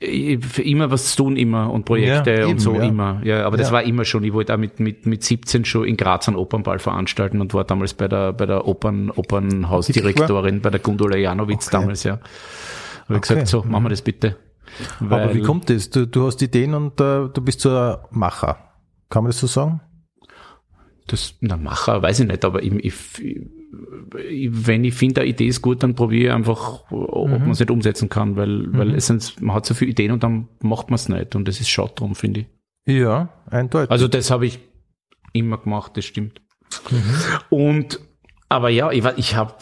immer 0.00 0.90
was 0.90 1.10
zu 1.12 1.22
tun, 1.22 1.36
immer 1.36 1.72
und 1.72 1.84
Projekte 1.84 2.30
Ja, 2.34 2.44
und 2.44 2.50
eben, 2.50 2.58
so 2.58 2.74
ja. 2.74 2.82
immer. 2.82 3.20
Ja, 3.24 3.46
aber 3.46 3.56
das 3.56 3.68
Ja. 3.68 3.74
war 3.74 3.82
immer 3.84 4.04
schon. 4.04 4.24
Ich 4.24 4.32
wollte 4.32 4.52
auch 4.54 4.58
mit, 4.58 4.80
mit, 4.80 5.06
mit 5.06 5.22
17 5.22 5.64
schon 5.64 5.84
in 5.86 5.96
Graz 5.96 6.28
einen 6.28 6.36
Opernball 6.36 6.78
veranstalten 6.78 7.40
und 7.40 7.54
war 7.54 7.64
damals 7.64 7.94
bei 7.94 8.08
der, 8.08 8.32
bei 8.32 8.46
der 8.46 8.66
Opern, 8.66 9.10
Opernhausdirektorin, 9.10 10.60
bei 10.60 10.70
der 10.70 10.80
Gundula 10.80 11.16
Janowitz 11.16 11.68
Okay. 11.68 11.76
damals, 11.80 12.04
ja. 12.04 12.12
Habe 12.12 12.20
ich 13.08 13.16
Okay. 13.16 13.20
gesagt, 13.34 13.48
so, 13.48 13.62
machen 13.62 13.84
wir 13.84 13.90
das 13.90 14.02
bitte. 14.02 14.36
Aber 15.00 15.32
wie 15.34 15.38
Weil- 15.40 15.42
kommt 15.46 15.70
das? 15.70 15.90
Du, 15.90 16.06
du 16.06 16.26
hast 16.26 16.42
Ideen 16.42 16.74
und 16.74 17.00
äh, 17.00 17.28
du 17.28 17.40
bist 17.42 17.60
so 17.60 17.70
ein 17.76 17.96
Macher. 18.10 18.58
Kann 19.08 19.22
man 19.22 19.30
das 19.30 19.38
so 19.40 19.46
sagen? 19.46 19.80
Das, 21.06 21.34
na, 21.40 21.56
Macher, 21.56 22.02
weiß 22.02 22.20
ich 22.20 22.26
nicht, 22.26 22.44
aber 22.44 22.62
ich, 22.62 22.72
ich, 22.72 22.94
ich, 23.20 23.40
wenn 24.10 24.84
ich 24.84 24.94
finde, 24.94 25.22
eine 25.22 25.30
Idee 25.30 25.46
ist 25.46 25.62
gut, 25.62 25.82
dann 25.82 25.94
probiere 25.94 26.26
ich 26.28 26.32
einfach, 26.32 26.84
ob 26.90 27.28
man 27.30 27.50
es 27.50 27.60
nicht 27.60 27.70
umsetzen 27.70 28.08
kann, 28.08 28.36
weil, 28.36 28.72
weil 28.76 28.94
es 28.94 29.06
sind, 29.06 29.40
man 29.42 29.56
hat 29.56 29.66
so 29.66 29.74
viele 29.74 29.90
Ideen 29.92 30.12
und 30.12 30.22
dann 30.22 30.48
macht 30.62 30.90
man 30.90 30.94
es 30.96 31.08
nicht 31.08 31.34
und 31.36 31.46
das 31.48 31.60
ist 31.60 31.68
schade 31.68 31.92
drum, 31.94 32.14
finde 32.14 32.40
ich. 32.40 32.46
Ja, 32.94 33.30
eindeutig. 33.50 33.90
Also 33.90 34.08
das 34.08 34.30
habe 34.30 34.46
ich 34.46 34.58
immer 35.32 35.58
gemacht, 35.58 35.96
das 35.96 36.04
stimmt. 36.04 36.40
Und, 37.50 38.00
aber 38.48 38.68
ja, 38.70 38.90
ich, 38.90 39.02
war- 39.04 39.18
ich 39.18 39.34
habe, 39.36 39.54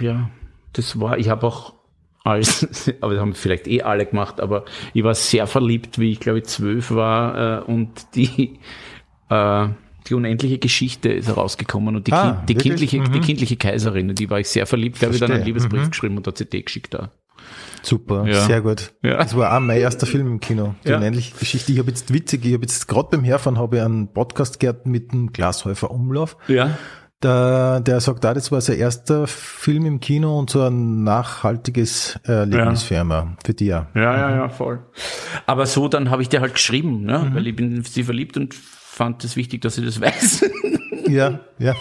ja, 0.00 0.30
das 0.72 1.00
war, 1.00 1.18
ich 1.18 1.28
habe 1.28 1.46
auch 1.46 1.74
als, 2.24 2.92
aber 3.00 3.12
das 3.14 3.20
haben 3.20 3.34
vielleicht 3.34 3.66
eh 3.68 3.82
alle 3.82 4.06
gemacht, 4.06 4.40
aber 4.40 4.64
ich 4.92 5.04
war 5.04 5.14
sehr 5.14 5.46
verliebt, 5.46 5.98
wie 5.98 6.12
ich 6.12 6.20
glaube 6.20 6.38
ich 6.38 6.44
zwölf 6.44 6.90
war 6.90 7.62
äh, 7.62 7.64
und 7.70 8.14
die, 8.14 8.58
äh, 9.30 9.68
die 10.06 10.14
unendliche 10.14 10.58
Geschichte 10.58 11.10
ist 11.10 11.28
herausgekommen 11.28 11.96
und 11.96 12.06
die, 12.06 12.12
Ah, 12.12 12.32
kind, 12.46 12.48
die, 12.48 12.54
kindliche, 12.56 13.00
die 13.00 13.18
Mhm. 13.18 13.22
kindliche 13.22 13.56
Kaiserin, 13.56 14.14
die 14.14 14.28
war 14.30 14.38
ich 14.40 14.48
sehr 14.48 14.66
verliebt, 14.66 15.00
da 15.00 15.06
habe 15.06 15.14
ich 15.14 15.20
dann 15.20 15.32
einen. 15.32 15.44
Liebesbrief 15.44 15.82
Mhm. 15.86 15.90
geschrieben 15.90 16.16
und 16.18 16.26
eine 16.28 16.34
CD 16.34 16.62
geschickt 16.62 16.92
da. 16.94 17.10
Super, 17.82 18.24
Ja. 18.26 18.40
sehr 18.46 18.62
gut. 18.62 18.92
Ja. 19.02 19.18
Das 19.18 19.36
war 19.36 19.54
auch 19.54 19.60
mein 19.60 19.78
erster 19.78 20.06
Film 20.06 20.26
im 20.26 20.40
Kino. 20.40 20.74
Die 20.84 20.88
Ja. 20.90 20.96
unendliche 20.96 21.36
Geschichte. 21.36 21.72
Ich 21.72 21.78
habe 21.78 21.90
jetzt 21.90 22.12
witzig, 22.12 22.44
ich 22.44 22.54
habe 22.54 22.62
jetzt 22.62 22.88
gerade 22.88 23.08
beim 23.10 23.24
Herfahren 23.24 23.58
habe 23.58 23.76
ich 23.76 23.82
einen 23.82 24.12
Podcast 24.12 24.58
gehört 24.60 24.86
mit 24.86 25.12
dem 25.12 25.32
Glashäufer 25.32 25.90
Umlauf. 25.90 26.36
Ja. 26.48 26.78
Der, 27.22 27.80
der 27.80 28.00
sagt 28.00 28.24
auch, 28.26 28.34
das 28.34 28.52
war 28.52 28.60
sein 28.60 28.76
erster 28.78 29.26
Film 29.26 29.86
im 29.86 30.00
Kino 30.00 30.38
und 30.38 30.50
so 30.50 30.62
ein 30.62 31.04
nachhaltiges 31.04 32.18
Erlebnis 32.24 32.82
für 32.82 32.96
ihn, 32.96 33.36
für 33.44 33.54
die 33.54 33.66
ja. 33.66 33.88
Ja, 33.94 34.16
ja, 34.16 34.36
ja, 34.36 34.48
voll. 34.50 34.80
Aber 35.46 35.64
so, 35.66 35.88
dann 35.88 36.10
habe 36.10 36.20
ich 36.22 36.28
dir 36.28 36.40
halt 36.40 36.54
geschrieben, 36.54 37.04
ne? 37.04 37.18
Mhm. 37.30 37.34
weil 37.34 37.46
ich 37.46 37.56
bin 37.56 37.74
in 37.76 37.82
sie 37.84 38.02
verliebt 38.04 38.36
und 38.36 38.54
fand 38.94 39.24
es 39.24 39.36
wichtig, 39.36 39.60
dass 39.62 39.74
sie 39.74 39.84
das 39.84 40.00
weiß. 40.00 40.44
Ja, 41.08 41.40
ja. 41.58 41.74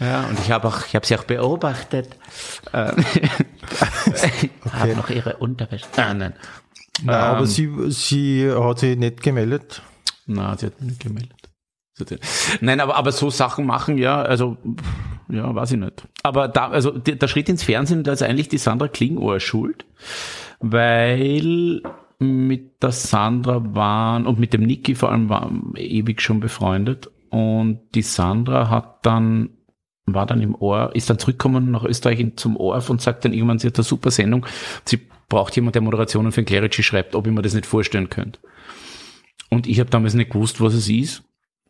Ja, 0.00 0.26
und 0.28 0.38
ich 0.40 0.50
habe 0.50 0.66
auch, 0.68 0.86
ich 0.86 0.94
habe 0.94 1.06
sie 1.06 1.16
auch 1.16 1.24
beobachtet. 1.24 2.16
Ähm, 2.72 3.04
Habe 4.72 4.96
noch 4.96 5.10
ihre 5.10 5.36
Unterwäsche. 5.36 5.84
Ah, 5.96 6.14
nein. 6.14 6.32
Aber 7.06 7.40
Ähm. 7.40 7.46
sie, 7.46 7.70
sie 7.90 8.50
hat 8.50 8.78
sich 8.78 8.96
nicht 8.96 9.22
gemeldet. 9.22 9.82
Na, 10.26 10.56
sie 10.56 10.66
hat 10.66 10.80
nicht 10.80 11.00
gemeldet. 11.00 11.34
Nein, 12.60 12.80
aber, 12.80 12.96
aber 12.96 13.12
so 13.12 13.28
Sachen 13.28 13.66
machen, 13.66 13.98
ja, 13.98 14.22
also, 14.22 14.56
ja, 15.28 15.54
weiß 15.54 15.72
ich 15.72 15.78
nicht. 15.78 16.04
Aber 16.22 16.48
da, 16.48 16.68
also, 16.68 16.92
die- 16.92 17.18
der 17.18 17.28
Schritt 17.28 17.48
ins 17.48 17.62
Fernsehen, 17.64 18.02
da 18.04 18.12
ist 18.12 18.22
eigentlich 18.22 18.48
die 18.48 18.58
Sandra 18.58 18.88
Klingohr 18.88 19.40
schuld, 19.40 19.84
weil 20.60 21.82
mit 22.18 22.82
der 22.82 22.92
Sandra 22.92 23.74
waren, 23.74 24.26
und 24.26 24.38
mit 24.38 24.52
dem 24.52 24.62
Niki 24.62 24.94
vor 24.94 25.12
allem 25.12 25.28
waren 25.28 25.72
ewig 25.76 26.20
schon 26.20 26.40
befreundet, 26.40 27.10
und 27.30 27.80
die 27.94 28.02
Sandra 28.02 28.70
hat 28.70 29.04
dann, 29.04 29.50
war 30.06 30.26
dann 30.26 30.40
im 30.40 30.54
Ohr, 30.54 30.94
ist 30.94 31.10
dann 31.10 31.18
zurückgekommen 31.18 31.70
nach 31.70 31.84
Österreich 31.84 32.24
zum 32.36 32.56
ORF 32.56 32.90
und 32.90 33.00
sagt 33.00 33.24
dann 33.24 33.32
irgendwann, 33.32 33.58
sie 33.58 33.68
hat 33.68 33.76
eine 33.76 33.84
super 33.84 34.10
Sendung, 34.10 34.46
sie 34.84 35.00
braucht 35.28 35.54
jemand, 35.56 35.74
der 35.74 35.82
Moderationen 35.82 36.32
für 36.32 36.40
den 36.42 36.46
Clerici 36.46 36.82
schreibt, 36.82 37.14
ob 37.14 37.26
ich 37.26 37.32
mir 37.32 37.42
das 37.42 37.54
nicht 37.54 37.66
vorstellen 37.66 38.08
könnte. 38.08 38.40
Und 39.50 39.66
ich 39.66 39.78
habe 39.80 39.90
damals 39.90 40.14
nicht 40.14 40.30
gewusst, 40.30 40.60
was 40.60 40.74
es 40.74 40.88
ist. 40.88 41.22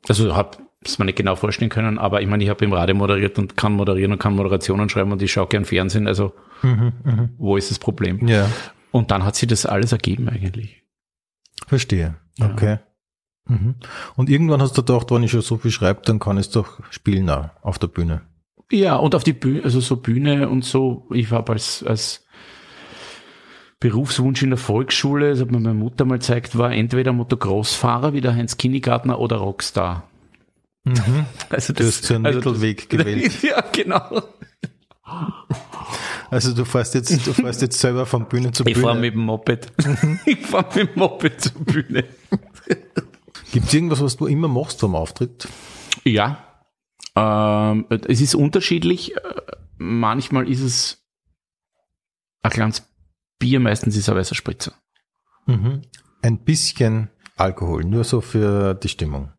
Also 0.09 0.35
habe 0.35 0.59
es 0.85 0.99
mir 0.99 1.05
nicht 1.05 1.19
genau 1.19 1.35
vorstellen 1.35 1.71
können, 1.71 1.99
aber 1.99 2.23
ich 2.23 2.29
meine, 2.29 2.45
ich 2.45 2.51
habe 2.51 2.65
im 2.65 2.73
Radio 2.73 2.95
moderiert 2.95 3.37
und 3.39 3.57
kann 3.57 3.73
moderieren 3.73 4.13
und 4.13 4.19
kann 4.19 4.37
Moderationen 4.37 4.89
schreiben 4.89 5.11
und 5.11 5.21
ich 5.21 5.33
schaue 5.33 5.49
gern 5.49 5.65
Fernsehen, 5.65 6.07
also 6.07 6.33
wo 7.37 7.57
ist 7.57 7.71
das 7.71 7.81
Problem? 7.81 8.27
Ja, 8.29 8.49
Und 8.91 9.11
dann 9.11 9.25
hat 9.25 9.37
sich 9.37 9.49
das 9.49 9.67
alles 9.67 9.93
ergeben 9.93 10.29
eigentlich. 10.29 10.83
verstehe. 11.67 12.17
Okay. 12.41 12.79
Mhm. 13.49 13.77
Und 14.17 14.31
irgendwann 14.31 14.63
hast 14.63 14.77
du 14.77 14.83
gedacht, 14.83 15.11
wenn 15.11 15.23
ich 15.23 15.31
schon 15.31 15.41
so 15.43 15.57
viel 15.57 15.71
schreibe, 15.71 16.03
dann 16.05 16.19
kann 16.19 16.37
ich 16.37 16.47
es 16.47 16.53
doch 16.53 16.81
spielen 16.91 17.29
auch 17.31 17.51
auf 17.63 17.79
der 17.79 17.89
Bühne. 17.89 18.23
Ja, 18.71 18.97
und 18.97 19.15
auf 19.15 19.25
die 19.25 19.33
Bühne, 19.33 19.65
also 19.65 19.81
so 19.81 19.97
Bühne 19.97 20.49
und 20.49 20.65
so, 20.65 21.09
ich 21.13 21.31
habe 21.31 21.53
als, 21.53 21.83
als 21.83 22.27
Berufswunsch 23.81 24.43
in 24.43 24.51
der 24.51 24.59
Volksschule, 24.59 25.31
das 25.31 25.41
hat 25.41 25.51
mir 25.51 25.61
meine 25.61 25.75
Mutter 25.75 26.05
mal 26.05 26.19
gezeigt, 26.19 26.59
war 26.59 26.73
entweder 26.73 27.13
Motocross-Fahrer 27.13 28.13
wie 28.13 28.21
der 28.21 28.35
Heinz 28.35 28.57
Kinnigartner 28.57 29.19
oder 29.19 29.37
Rockstar. 29.37 30.09
Also 31.51 31.73
Du 31.73 31.85
hast 31.85 32.05
so 32.05 32.15
einen 32.15 32.27
also 32.27 32.39
Mittelweg 32.39 32.89
gewählt. 32.91 33.43
ja, 33.43 33.63
genau. 33.73 34.23
Also 36.31 36.55
du 36.55 36.65
fährst 36.65 36.95
jetzt, 36.95 37.27
du 37.27 37.33
fährst 37.33 37.63
jetzt 37.63 37.79
selber 37.79 38.05
von 38.07 38.29
Bühne 38.29 38.53
zu 38.53 38.65
Ich 38.67 38.77
fahre 38.77 38.95
Bühne. 38.95 39.01
mit 39.07 39.15
dem 39.15 39.25
Moped. 39.25 39.73
ich 40.27 40.39
fahre 40.47 40.79
mit 40.79 40.91
dem 40.91 40.99
Moped 40.99 41.41
zur 41.41 41.65
Bühne. 41.65 42.05
Gibt 43.53 43.67
es 43.67 43.75
irgendwas, 43.75 44.01
was 44.03 44.17
du 44.17 44.27
immer 44.27 44.49
machst 44.49 44.81
vom 44.81 44.95
Auftritt? 44.95 45.49
Ja. 46.05 46.45
Ähm, 47.17 47.87
es 48.07 48.21
ist 48.21 48.35
unterschiedlich. 48.35 49.17
Äh, 49.17 49.21
Manchmal 49.81 50.49
ist 50.51 50.61
es 50.61 51.07
ein 52.43 52.51
kleines 52.51 52.83
Bier, 53.39 53.61
meistens 53.61 53.95
ist 53.95 54.03
es 54.03 54.09
ein 54.09 54.17
weißer 54.17 54.35
Spritzer. 54.35 54.73
Mhm. 55.47 55.83
Ein 56.21 56.39
bisschen 56.39 57.11
Alkohol, 57.37 57.85
nur 57.85 58.03
so 58.03 58.21
für 58.21 58.75
die 58.75 58.89
Stimmung. 58.89 59.33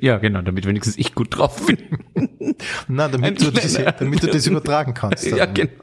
Ja, 0.00 0.18
genau, 0.18 0.42
damit 0.42 0.66
wenigstens 0.66 0.98
ich 0.98 1.14
gut 1.14 1.36
drauf 1.36 1.66
bin. 1.66 1.78
Na, 2.88 3.08
damit, 3.08 3.40
du 3.40 3.50
das, 3.50 3.72
damit 3.98 4.22
du 4.22 4.26
das 4.26 4.46
übertragen 4.46 4.94
kannst. 4.94 5.24
ja, 5.24 5.46
dann. 5.46 5.54
genau. 5.54 5.82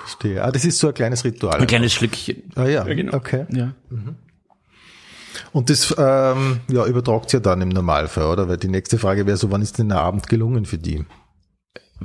Verstehe. 0.00 0.42
Ah, 0.42 0.50
das 0.50 0.64
ist 0.64 0.78
so 0.78 0.88
ein 0.88 0.94
kleines 0.94 1.24
Ritual. 1.24 1.60
Ein 1.60 1.66
kleines 1.66 1.92
Schlückchen. 1.92 2.42
ah 2.54 2.64
ja, 2.64 2.86
Ja, 2.86 2.94
genau. 2.94 3.14
okay. 3.14 3.46
Ja. 3.50 3.74
Und 5.52 5.70
das 5.70 5.94
ähm, 5.98 6.60
ja, 6.70 6.86
übertragt 6.86 7.32
ja 7.32 7.40
dann 7.40 7.60
im 7.60 7.68
Normalfall, 7.68 8.26
oder? 8.26 8.48
Weil 8.48 8.56
die 8.56 8.68
nächste 8.68 8.98
Frage 8.98 9.26
wäre 9.26 9.36
so, 9.36 9.50
wann 9.50 9.62
ist 9.62 9.78
denn 9.78 9.88
der 9.90 10.00
Abend 10.00 10.28
gelungen 10.28 10.64
für 10.64 10.78
die? 10.78 11.04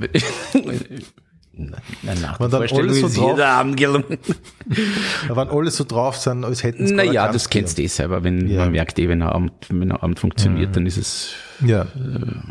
Na, 1.58 2.14
nach 2.14 2.38
der 2.38 2.48
dann 2.48 2.68
so 2.68 3.06
ist 3.06 3.16
drauf- 3.18 3.32
jeder. 3.32 3.64
Wenn 5.28 5.48
alle 5.48 5.70
so 5.70 5.84
drauf 5.84 6.16
sind, 6.16 6.44
als 6.44 6.62
hätten 6.62 6.86
sie 6.86 6.94
Naja, 6.94 7.30
das 7.32 7.50
kennst 7.50 7.78
du 7.78 7.82
eh 7.82 7.86
selber. 7.88 8.22
Wenn 8.22 8.48
Ja. 8.48 8.60
man 8.60 8.72
merkt 8.72 8.98
eh, 8.98 9.08
wenn 9.08 9.22
ein 9.22 9.28
Abend, 9.28 9.52
wenn 9.68 9.90
ein 9.90 9.92
Abend 9.92 10.20
funktioniert, 10.20 10.76
dann 10.76 10.86
ist 10.86 10.96
es 10.96 11.34
Ja. 11.60 11.86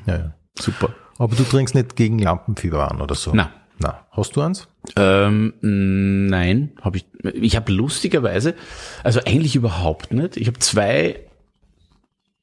ja, 0.06 0.14
ja. 0.18 0.34
super. 0.60 0.90
Aber 1.18 1.36
du 1.36 1.44
trinkst 1.44 1.74
nicht 1.74 1.96
gegen 1.96 2.20
Lampenfieber 2.20 2.92
an 2.92 3.02
oder 3.02 3.16
so? 3.16 3.32
Na. 3.34 3.50
Na. 3.80 4.06
Hast 4.12 4.36
du 4.36 4.42
eins? 4.42 4.68
Ähm, 4.96 5.54
nein, 5.62 6.72
habe 6.82 6.98
ich. 6.98 7.06
Ich 7.34 7.56
habe 7.56 7.72
lustigerweise, 7.72 8.56
also 9.04 9.20
eigentlich 9.26 9.56
überhaupt 9.56 10.12
nicht. 10.12 10.36
Ich 10.36 10.48
habe 10.48 10.58
zwei 10.60 11.20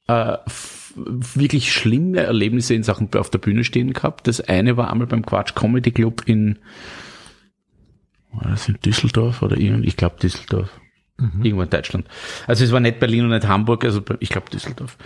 äh, 0.07 0.37
wirklich 0.95 1.73
schlimme 1.73 2.21
Erlebnisse 2.21 2.73
in 2.73 2.83
Sachen 2.83 3.09
auf 3.15 3.29
der 3.29 3.39
Bühne 3.39 3.63
stehen 3.63 3.93
gehabt. 3.93 4.27
Das 4.27 4.41
eine 4.41 4.77
war 4.77 4.91
einmal 4.91 5.07
beim 5.07 5.25
Quatsch 5.25 5.55
Comedy 5.55 5.91
Club 5.91 6.23
in, 6.25 6.59
war 8.31 8.51
das 8.51 8.67
in 8.67 8.77
Düsseldorf 8.83 9.41
oder 9.41 9.57
irgend, 9.57 9.85
ich 9.85 9.97
glaube 9.97 10.17
Düsseldorf. 10.21 10.69
Irgendwo 11.17 11.61
in 11.61 11.69
Deutschland. 11.69 12.07
Also 12.45 12.65
es 12.65 12.73
war 12.73 12.81
nicht 12.81 12.99
Berlin 12.99 13.23
und 13.23 13.29
nicht 13.29 13.47
Hamburg, 13.47 13.85
also 13.85 14.01
ich 14.19 14.29
glaube 14.29 14.49
Düsseldorf. 14.49 14.97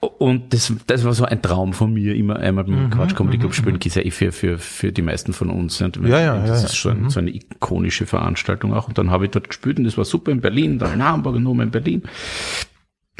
Und 0.00 0.54
das, 0.54 0.72
das 0.86 1.04
war 1.04 1.12
so 1.12 1.24
ein 1.24 1.42
Traum 1.42 1.74
von 1.74 1.92
mir, 1.92 2.14
immer 2.14 2.36
einmal 2.36 2.64
beim 2.64 2.88
Quatsch 2.88 3.14
Comedy 3.14 3.36
Club 3.36 3.54
spielen, 3.54 3.78
ist 3.84 3.96
ja 3.96 4.02
eh 4.02 4.10
für, 4.10 4.32
für, 4.32 4.58
für 4.58 4.92
die 4.92 5.02
meisten 5.02 5.34
von 5.34 5.50
uns. 5.50 5.80
Und 5.82 5.98
Ja, 5.98 6.18
ja, 6.18 6.38
das 6.38 6.48
ja, 6.48 6.54
ist 6.54 6.62
ja. 6.62 6.68
schon 6.68 7.10
so 7.10 7.20
eine 7.20 7.34
ikonische 7.34 8.06
Veranstaltung 8.06 8.72
auch. 8.72 8.88
Und 8.88 8.96
dann 8.96 9.10
habe 9.10 9.26
ich 9.26 9.30
dort 9.30 9.48
gespielt 9.48 9.78
und 9.78 9.84
das 9.84 9.98
war 9.98 10.06
super 10.06 10.32
in 10.32 10.40
Berlin, 10.40 10.78
dann 10.78 10.94
in 10.94 11.04
Hamburg 11.04 11.36
und 11.36 11.42
nochmal 11.42 11.66
in 11.66 11.70
Berlin. 11.70 12.02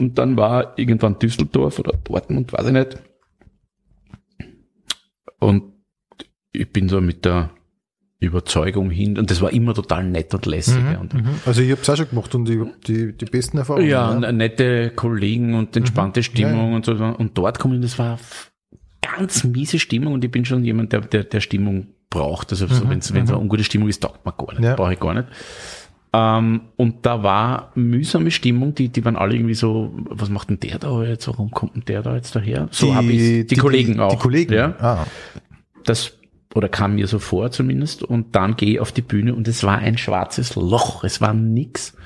Und 0.00 0.18
dann 0.18 0.36
war 0.36 0.78
irgendwann 0.78 1.18
Düsseldorf 1.18 1.78
oder 1.78 1.92
Dortmund, 2.04 2.52
weiß 2.52 2.66
ich 2.66 2.72
nicht. 2.72 2.98
Und 5.38 5.62
ich 6.52 6.70
bin 6.72 6.88
so 6.88 7.00
mit 7.00 7.24
der 7.24 7.50
Überzeugung 8.18 8.90
hin, 8.90 9.18
und 9.18 9.30
das 9.30 9.40
war 9.40 9.50
immer 9.52 9.72
total 9.72 10.04
nett 10.04 10.34
und 10.34 10.44
lässig. 10.44 10.74
ja. 10.92 10.98
Und, 11.00 11.14
Also 11.46 11.62
ich 11.62 11.70
habe 11.70 11.80
es 11.80 11.88
auch 11.88 11.96
schon 11.96 12.08
gemacht 12.10 12.34
und 12.34 12.50
hab 12.50 12.84
die, 12.84 13.12
die 13.16 13.24
besten 13.24 13.56
Erfahrungen. 13.58 13.88
ja, 13.88 14.10
und 14.10 14.36
nette 14.36 14.90
Kollegen 14.90 15.54
und 15.54 15.74
entspannte 15.76 16.22
Stimmung 16.22 16.74
und 16.74 16.84
so. 16.84 16.92
Und 16.92 17.38
dort 17.38 17.58
komme 17.58 17.76
ich, 17.76 17.80
das 17.82 17.98
war 17.98 18.18
ganz 19.00 19.44
miese 19.44 19.78
Stimmung 19.78 20.12
und 20.14 20.24
ich 20.24 20.30
bin 20.30 20.44
schon 20.44 20.64
jemand, 20.64 20.92
der, 20.92 21.00
der, 21.00 21.24
der 21.24 21.40
Stimmung 21.40 21.88
braucht. 22.10 22.50
Also 22.50 22.66
so, 22.66 22.88
wenn 22.90 22.98
es 22.98 23.14
wenn 23.14 23.24
es 23.24 23.30
eine 23.30 23.38
ungute 23.38 23.64
Stimmung 23.64 23.88
ist, 23.88 24.02
taugt 24.02 24.24
man 24.26 24.34
gar 24.36 24.52
nicht, 24.52 24.64
Ja. 24.64 24.74
brauche 24.76 24.92
ich 24.92 25.00
gar 25.00 25.14
nicht. 25.14 25.28
Ähm, 26.12 26.62
und 26.76 27.06
da 27.06 27.22
war 27.22 27.70
mühsame 27.74 28.30
Stimmung, 28.30 28.74
die, 28.74 28.88
die 28.88 29.04
waren 29.04 29.16
alle 29.16 29.34
irgendwie 29.34 29.54
so, 29.54 29.92
was 30.08 30.28
macht 30.28 30.50
denn 30.50 30.58
der 30.58 30.78
da 30.78 31.02
jetzt, 31.04 31.28
warum 31.28 31.50
kommt 31.50 31.76
denn 31.76 31.84
der 31.86 32.02
da 32.02 32.16
jetzt 32.16 32.34
daher? 32.34 32.68
So 32.72 32.94
habe 32.94 33.12
ich 33.12 33.46
die, 33.46 33.56
Kollegen 33.56 34.00
auch. 34.00 34.10
Die 34.10 34.18
Kollegen, 34.18 34.52
Ja, 34.52 34.74
ah, 34.80 35.06
das 35.84 36.16
oder 36.54 36.68
kam 36.68 36.96
mir 36.96 37.06
so 37.06 37.18
vor 37.18 37.50
zumindest. 37.50 38.02
Und 38.02 38.34
dann 38.34 38.56
gehe 38.56 38.72
ich 38.72 38.80
auf 38.80 38.92
die 38.92 39.02
Bühne 39.02 39.34
und 39.34 39.46
es 39.48 39.62
war 39.62 39.78
ein 39.78 39.98
schwarzes 39.98 40.56
Loch. 40.56 41.04
Es 41.04 41.20
war 41.20 41.32
nix. 41.32 41.96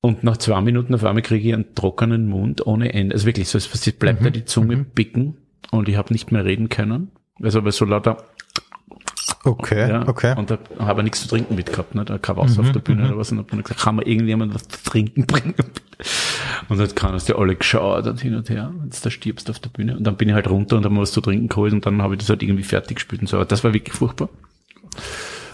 Und 0.00 0.24
nach 0.24 0.36
zwei 0.36 0.60
Minuten 0.60 0.94
auf 0.94 1.04
einmal 1.04 1.22
kriege 1.22 1.48
ich 1.48 1.54
einen 1.54 1.74
trockenen 1.74 2.26
Mund 2.26 2.66
ohne 2.66 2.92
Ende. 2.92 3.14
Also 3.14 3.26
wirklich, 3.26 3.48
so 3.48 3.56
es 3.56 3.92
bleibt 3.92 4.20
mhm. 4.20 4.24
da 4.24 4.30
die 4.30 4.44
Zunge 4.44 4.76
mhm. 4.76 4.86
bicken 4.94 5.36
und 5.70 5.88
ich 5.88 5.96
habe 5.96 6.12
nicht 6.12 6.32
mehr 6.32 6.44
reden 6.44 6.68
können. 6.68 7.10
Also 7.40 7.64
weil 7.64 7.72
so 7.72 7.84
lauter 7.84 8.24
Okay, 9.44 9.90
ja, 9.90 10.08
okay. 10.08 10.34
Und 10.38 10.50
da 10.50 10.58
habe 10.78 11.00
ich 11.00 11.04
nichts 11.04 11.20
zu 11.20 11.28
trinken 11.28 11.54
mitgehabt, 11.54 11.94
ne? 11.94 12.04
Da 12.06 12.16
kam 12.16 12.38
Wasser 12.38 12.62
mhm, 12.62 12.68
auf 12.68 12.72
der 12.72 12.80
Bühne 12.80 13.02
mhm. 13.02 13.08
oder 13.08 13.18
was 13.18 13.30
und 13.30 13.38
hab 13.38 13.50
dann 13.50 13.62
gesagt, 13.62 13.80
kann 13.80 13.96
man 13.96 14.06
irgendjemand 14.06 14.54
was 14.54 14.66
zu 14.66 14.82
trinken 14.82 15.26
bringen? 15.26 15.54
Und 16.70 16.78
dann 16.78 16.94
kann 16.94 17.14
es 17.14 17.26
dir 17.26 17.38
alle 17.38 17.54
geschaut 17.54 18.06
und 18.06 18.20
hin 18.20 18.34
und 18.34 18.48
her, 18.48 18.72
du 18.72 18.88
da 19.02 19.10
stirbst 19.10 19.50
auf 19.50 19.58
der 19.58 19.68
Bühne. 19.68 19.98
Und 19.98 20.04
dann 20.04 20.16
bin 20.16 20.30
ich 20.30 20.34
halt 20.34 20.48
runter 20.48 20.78
und 20.78 20.84
habe 20.84 20.94
mir 20.94 21.02
was 21.02 21.12
zu 21.12 21.20
trinken 21.20 21.48
geholt 21.48 21.74
und 21.74 21.84
dann 21.84 22.00
habe 22.00 22.14
ich 22.14 22.20
das 22.20 22.30
halt 22.30 22.42
irgendwie 22.42 22.62
fertig 22.62 22.96
gespielt 22.96 23.20
und 23.20 23.28
so. 23.28 23.36
Aber 23.36 23.44
das 23.44 23.62
war 23.64 23.74
wirklich 23.74 23.94
furchtbar. 23.94 24.30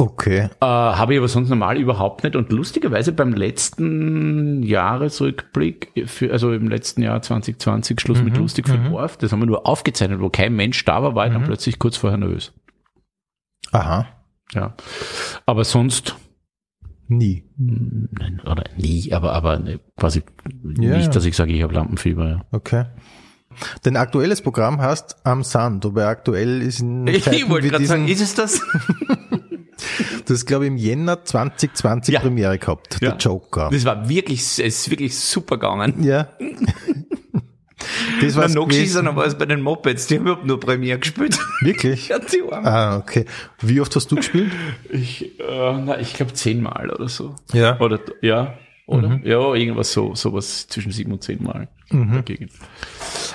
Okay. 0.01 0.49
Äh, 0.61 0.67
habe 0.67 1.13
ich 1.13 1.19
aber 1.19 1.29
sonst 1.29 1.51
normal 1.51 1.77
überhaupt 1.77 2.25
nicht. 2.25 2.35
Und 2.35 2.51
lustigerweise 2.53 3.13
beim 3.13 3.35
letzten 3.35 4.63
Jahresrückblick, 4.63 5.93
für, 6.07 6.33
also 6.33 6.53
im 6.53 6.69
letzten 6.69 7.03
Jahr 7.03 7.21
2020, 7.21 8.01
Schluss 8.01 8.19
mhm, 8.19 8.25
mit 8.25 8.39
Lustig 8.39 8.67
für 8.67 8.79
mhm. 8.79 8.91
Dorf, 8.91 9.19
das 9.19 9.33
haben 9.33 9.41
wir 9.41 9.47
nur 9.47 9.67
aufgezeichnet, 9.67 10.21
wo 10.21 10.31
kein 10.31 10.55
Mensch 10.55 10.83
da 10.87 11.03
war, 11.03 11.15
war 11.15 11.27
ich 11.27 11.33
mhm. 11.33 11.39
dann 11.39 11.45
plötzlich 11.45 11.79
kurz 11.79 11.99
vorher 11.99 12.17
nervös. 12.17 12.53
Aha. 13.73 14.07
Ja. 14.53 14.75
Aber 15.47 15.65
sonst 15.65 16.17
nie. 17.09 17.45
Nein, 17.57 18.41
oder 18.45 18.65
nie, 18.77 19.13
aber, 19.13 19.33
aber 19.33 19.61
quasi 19.97 20.23
ja, 20.79 20.97
nicht, 20.97 21.15
dass 21.15 21.25
ich 21.25 21.37
sage, 21.37 21.53
ich 21.53 21.63
habe 21.63 21.75
Lampenfieber. 21.75 22.29
Ja. 22.29 22.45
Okay. 22.53 22.87
Dein 23.83 23.97
aktuelles 23.97 24.43
Programm 24.43 24.81
heißt 24.81 25.17
Am 25.25 25.43
Sand, 25.43 25.85
wobei 25.85 26.07
aktuell 26.07 26.63
ist 26.63 26.81
in 26.81 27.07
Zeiten 27.21 27.35
Ich 27.35 27.49
wollte 27.49 27.69
gerade 27.69 27.87
sagen, 27.87 28.09
ist 28.09 28.21
es 28.21 28.35
das? 28.35 28.61
du 30.27 30.35
hast, 30.35 30.47
glaube 30.47 30.67
ich, 30.67 30.71
im 30.71 30.77
Jänner 30.77 31.25
2020 31.25 32.15
ja. 32.15 32.21
Premiere 32.21 32.59
gehabt, 32.59 32.99
ja. 33.01 33.11
der 33.11 33.19
Joker. 33.19 33.71
Das 33.73 33.85
war 33.85 34.09
wirklich, 34.09 34.41
es 34.41 34.59
ist 34.59 34.91
wirklich 34.91 35.19
super 35.19 35.57
gegangen. 35.57 36.03
Ja. 36.03 36.29
Das 38.21 38.37
war 38.37 38.49
noch 38.49 38.69
geschissen 38.69 39.07
war 39.17 39.27
es 39.27 39.37
bei 39.37 39.47
den 39.47 39.63
Mopeds, 39.63 40.07
die 40.07 40.17
haben 40.17 40.23
überhaupt 40.23 40.47
nur 40.47 40.61
Premiere 40.61 40.99
gespielt. 40.99 41.39
Wirklich? 41.61 42.09
ja, 42.09 42.19
die 42.19 42.43
waren. 42.49 42.67
Ah, 42.67 42.97
okay. 42.99 43.25
Wie 43.61 43.81
oft 43.81 43.95
hast 43.97 44.11
du 44.11 44.17
gespielt? 44.17 44.53
Ich, 44.91 45.39
äh, 45.41 45.43
na, 45.49 45.99
ich 45.99 46.15
glaube 46.15 46.33
zehnmal 46.35 46.91
oder 46.91 47.09
so. 47.09 47.35
Ja. 47.53 47.79
Oder, 47.81 48.01
ja, 48.21 48.55
oder? 48.87 49.09
Mhm. 49.09 49.23
Ja, 49.25 49.55
irgendwas 49.55 49.93
so, 49.93 50.15
sowas 50.15 50.69
zwischen 50.69 50.93
sieben 50.93 51.13
und 51.13 51.23
zehn 51.23 51.43
Mal 51.43 51.69
mhm. 51.91 52.13
dagegen. 52.13 52.51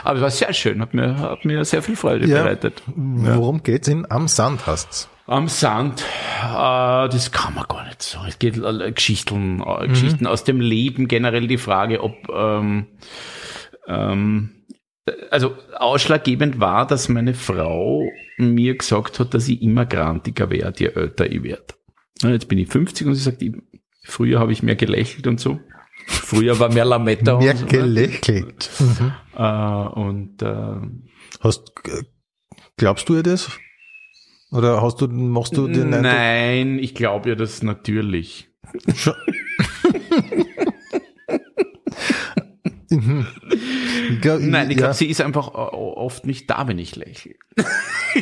Aber 0.04 0.18
es 0.18 0.22
war 0.22 0.32
sehr 0.32 0.54
schön, 0.54 0.82
hat 0.82 0.94
mir, 0.94 1.18
hat 1.18 1.46
mir 1.46 1.66
sehr 1.66 1.82
viel 1.82 1.96
Freude 1.96 2.28
ja. 2.28 2.44
bereitet. 2.44 2.84
Worum 2.88 3.64
geht's 3.64 3.88
in 3.88 4.10
Am 4.10 4.28
Sand 4.28 4.68
hast 4.68 5.10
am 5.28 5.48
Sand, 5.48 6.02
äh, 6.44 7.10
das 7.10 7.32
kann 7.32 7.56
man 7.56 7.66
gar 7.68 7.86
nicht 7.86 8.02
so. 8.02 8.20
Es 8.28 8.38
geht 8.38 8.58
äh, 8.58 8.92
Geschichten, 8.92 9.62
äh, 9.62 9.86
mhm. 9.86 9.90
Geschichten 9.90 10.28
aus 10.28 10.44
dem 10.44 10.62
Leben, 10.62 11.08
generell 11.08 11.48
die 11.48 11.58
Frage, 11.58 12.04
ob 12.04 12.30
ähm, 12.30 12.86
ähm, 13.88 14.52
also 15.30 15.56
ausschlaggebend 15.78 16.60
war, 16.60 16.88
dass 16.88 17.10
meine 17.10 17.34
Frau 17.34 18.10
mir 18.38 18.76
gesagt 18.78 19.20
hat, 19.20 19.34
dass 19.34 19.48
ich 19.48 19.62
immer 19.62 19.86
grantiger 19.86 20.50
werde, 20.50 20.84
je 20.84 20.90
älter 20.90 21.32
ich 21.32 21.44
werde. 21.44 21.76
Jetzt 22.22 22.48
bin 22.48 22.58
ich 22.58 22.70
50 22.70 23.08
und 23.08 23.16
sie 23.16 23.22
sagt, 23.22 23.42
ich, 23.42 23.54
früher 24.04 24.40
habe 24.40 24.52
ich 24.52 24.64
mehr 24.64 24.76
gelächelt 24.76 25.28
und 25.28 25.40
so. 25.40 25.60
Früher 26.08 26.60
war 26.60 26.72
mehr 26.72 26.86
Lametta 26.86 27.38
mehr 27.38 27.52
und 27.52 27.58
so. 27.58 27.66
Mehr 27.66 27.82
gelächelt. 27.82 28.70
Mhm. 28.80 29.12
Äh, 29.36 29.88
und 30.00 30.42
äh, 30.42 30.76
hast 31.42 31.74
glaubst 32.78 33.10
du 33.10 33.16
ihr 33.16 33.24
das? 33.24 33.52
Oder 34.52 34.82
hast 34.82 35.02
du 35.02 35.08
machst 35.08 35.58
du 35.58 35.68
den 35.68 35.90
Nein, 35.90 36.80
ich 36.80 36.96
glaube 36.96 37.30
ihr 37.30 37.36
das 37.36 37.64
natürlich. 37.64 38.50
Mhm. 42.90 43.26
Glaub, 44.22 44.40
Nein, 44.42 44.70
ich 44.70 44.78
glaube, 44.78 44.92
ja. 44.92 44.94
sie 44.94 45.08
ist 45.08 45.22
einfach 45.22 45.54
oft 45.54 46.26
nicht 46.26 46.50
da, 46.50 46.68
wenn 46.68 46.80
ich 46.80 46.96
lächle. 46.96 47.36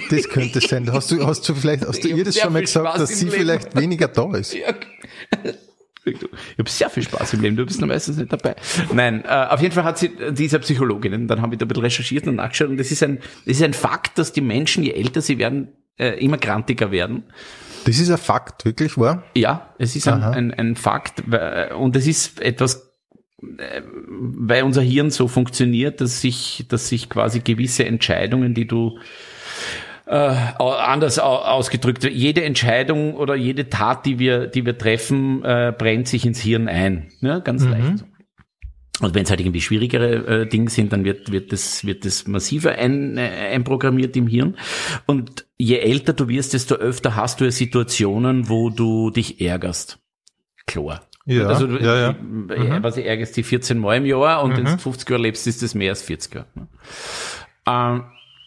Das 0.10 0.30
könnte 0.30 0.62
sein. 0.68 0.92
Hast 0.92 1.12
du, 1.12 1.26
hast 1.26 1.48
du 1.48 1.56
vielleicht, 1.56 1.86
hast 1.86 2.04
du 2.04 2.08
ihr 2.10 2.24
das 2.24 2.38
schon 2.38 2.54
mal 2.54 2.62
gesagt, 2.62 2.88
Spaß 2.88 3.00
dass 3.00 3.18
sie 3.18 3.26
Leben. 3.26 3.38
vielleicht 3.38 3.76
weniger 3.76 4.08
da 4.08 4.36
ist? 4.36 4.56
Ja. 4.66 4.74
Ich 6.06 6.60
habe 6.60 6.70
sehr 6.70 6.90
viel 6.90 7.04
Spaß 7.04 7.36
im 7.36 7.42
Leben, 7.42 7.56
du 7.56 7.66
bist 7.66 7.80
noch 7.80 7.88
meistens 7.88 8.18
nicht 8.18 8.34
dabei. 8.34 8.58
Nein, 8.92 9.24
äh, 9.24 9.48
auf 9.50 9.62
jeden 9.62 9.74
Fall 9.74 9.86
hat 9.86 9.98
sie, 9.98 10.12
die 10.32 10.46
ist 10.46 10.52
ja 10.52 10.60
Psychologin, 10.60 11.30
dann 11.30 11.42
haben 11.42 11.52
wir 11.52 11.58
da 11.58 11.64
ein 11.64 11.70
bisschen 11.70 11.84
recherchiert 11.84 12.28
und 12.28 12.36
nachgeschaut 12.36 12.68
und 12.68 12.76
das 12.78 12.92
ist 12.92 13.02
ein, 13.04 13.20
das 13.46 13.56
ist 13.56 13.64
ein 13.64 13.74
Fakt, 13.74 14.18
dass 14.18 14.34
die 14.34 14.42
Menschen, 14.42 14.84
je 14.84 14.92
älter 14.92 15.22
sie 15.22 15.38
werden, 15.38 15.70
äh, 15.98 16.20
immer 16.20 16.38
grantiger 16.38 16.92
werden. 16.92 17.24
Das 17.86 18.00
ist 18.00 18.10
ein 18.12 18.18
Fakt, 18.18 18.66
wirklich 18.66 18.98
wahr? 18.98 19.24
Ja, 19.36 19.74
es 19.80 19.96
ist 19.96 20.10
ein, 20.10 20.22
ein, 20.24 20.54
ein 20.54 20.76
Fakt 20.76 21.24
und 21.78 21.96
es 21.96 22.06
ist 22.06 22.42
etwas 22.42 22.93
weil 24.08 24.64
unser 24.64 24.82
Hirn 24.82 25.10
so 25.12 25.28
funktioniert, 25.28 26.02
dass 26.02 26.22
sich, 26.22 26.66
dass 26.70 26.90
sich 26.90 27.10
quasi 27.10 27.40
gewisse 27.40 27.86
Entscheidungen, 27.86 28.54
die 28.54 28.68
du 28.68 28.98
äh, 30.06 30.16
anders 30.16 31.20
ausgedrückt, 31.20 32.04
jede 32.04 32.44
Entscheidung 32.44 33.16
oder 33.16 33.36
jede 33.36 33.70
Tat, 33.70 34.06
die 34.06 34.20
wir, 34.20 34.48
die 34.48 34.66
wir 34.66 34.78
treffen, 34.78 35.44
äh, 35.44 35.74
brennt 35.78 36.08
sich 36.08 36.26
ins 36.26 36.42
Hirn 36.42 36.68
ein. 36.68 37.10
Ja, 37.22 37.40
ganz 37.40 37.64
mhm. 37.64 37.72
leicht. 37.72 38.06
Und 39.00 39.16
wenn 39.16 39.24
es 39.24 39.30
halt 39.30 39.40
irgendwie 39.40 39.62
schwierigere 39.62 40.42
äh, 40.42 40.48
Dinge 40.48 40.70
sind, 40.70 40.94
dann 40.94 41.04
wird, 41.04 41.32
wird, 41.32 41.52
das, 41.52 41.84
wird 41.86 42.06
das 42.06 42.28
massiver 42.28 42.74
ein, 42.74 43.18
äh, 43.18 43.22
einprogrammiert 43.22 44.16
im 44.16 44.28
Hirn. 44.28 44.56
Und 45.08 45.46
je 45.58 45.78
älter 45.78 46.14
du 46.14 46.28
wirst, 46.28 46.54
desto 46.54 46.76
öfter 46.76 47.16
hast 47.16 47.42
du 47.42 47.46
ja 47.46 47.52
Situationen, 47.52 48.50
wo 48.50 48.70
du 48.70 49.10
dich 49.10 49.42
ärgerst. 49.42 50.00
Klar. 50.68 51.02
Ja, 51.26 51.48
also 51.48 51.68
ja, 51.68 52.00
ja. 52.00 52.14
Mhm. 52.14 52.84
Was 52.84 52.98
ich 52.98 53.06
ärgerst 53.06 53.38
die 53.38 53.44
14 53.44 53.80
Mal 53.80 53.98
im 53.98 54.06
Jahr 54.06 54.44
und 54.44 54.52
mhm. 54.52 54.58
wenn 54.58 54.66
du 54.66 54.78
50 54.78 55.10
Jahre 55.10 55.22
lebst, 55.22 55.48
ist 55.48 55.62
das 55.62 55.74
mehr 55.74 55.92
als 55.92 56.02
40 56.02 56.36
Jahre. 56.36 56.48
Ne? 56.56 56.68
Ähm, 57.66 58.04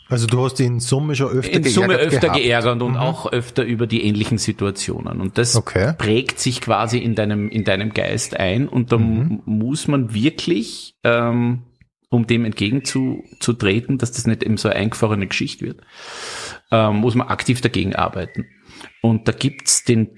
also 0.09 0.27
du 0.27 0.45
hast 0.45 0.61
in 0.61 0.79
Summe 0.79 1.17
schon 1.17 1.29
öfter 1.29 1.57
in 1.57 1.63
geärgert. 1.63 1.67
In 1.67 1.73
Summe 1.73 1.95
öfter 1.97 2.21
gehabt. 2.21 2.41
geärgert 2.41 2.83
und 2.83 2.93
mhm. 2.93 2.97
auch 2.97 3.33
öfter 3.33 3.65
über 3.65 3.87
die 3.87 4.05
ähnlichen 4.05 4.39
Situationen. 4.39 5.21
Und 5.21 5.39
das 5.39 5.57
okay. 5.57 5.95
prägt 5.97 6.39
sich 6.39 6.61
quasi 6.61 6.99
in 6.99 7.15
deinem, 7.15 7.49
in 7.49 7.65
deinem 7.65 7.93
Geist 7.93 8.37
ein 8.39 8.69
und 8.69 8.93
da 8.93 8.99
mhm. 8.99 9.43
muss 9.47 9.89
man 9.89 10.15
wirklich, 10.15 10.97
ähm, 11.03 11.63
um 12.09 12.27
dem 12.27 12.45
entgegenzutreten, 12.45 13.99
dass 13.99 14.13
das 14.13 14.27
nicht 14.27 14.45
eben 14.45 14.59
so 14.59 14.69
eine 14.69 14.79
eingefahrene 14.79 15.27
Geschichte 15.27 15.67
wird, 15.67 15.81
ähm, 16.71 16.97
muss 16.97 17.17
man 17.17 17.29
aktiv 17.29 17.61
dagegen 17.61 17.97
arbeiten. 17.97 18.47
Und 19.03 19.27
da 19.27 19.33
gibt's 19.33 19.83
den 19.85 20.11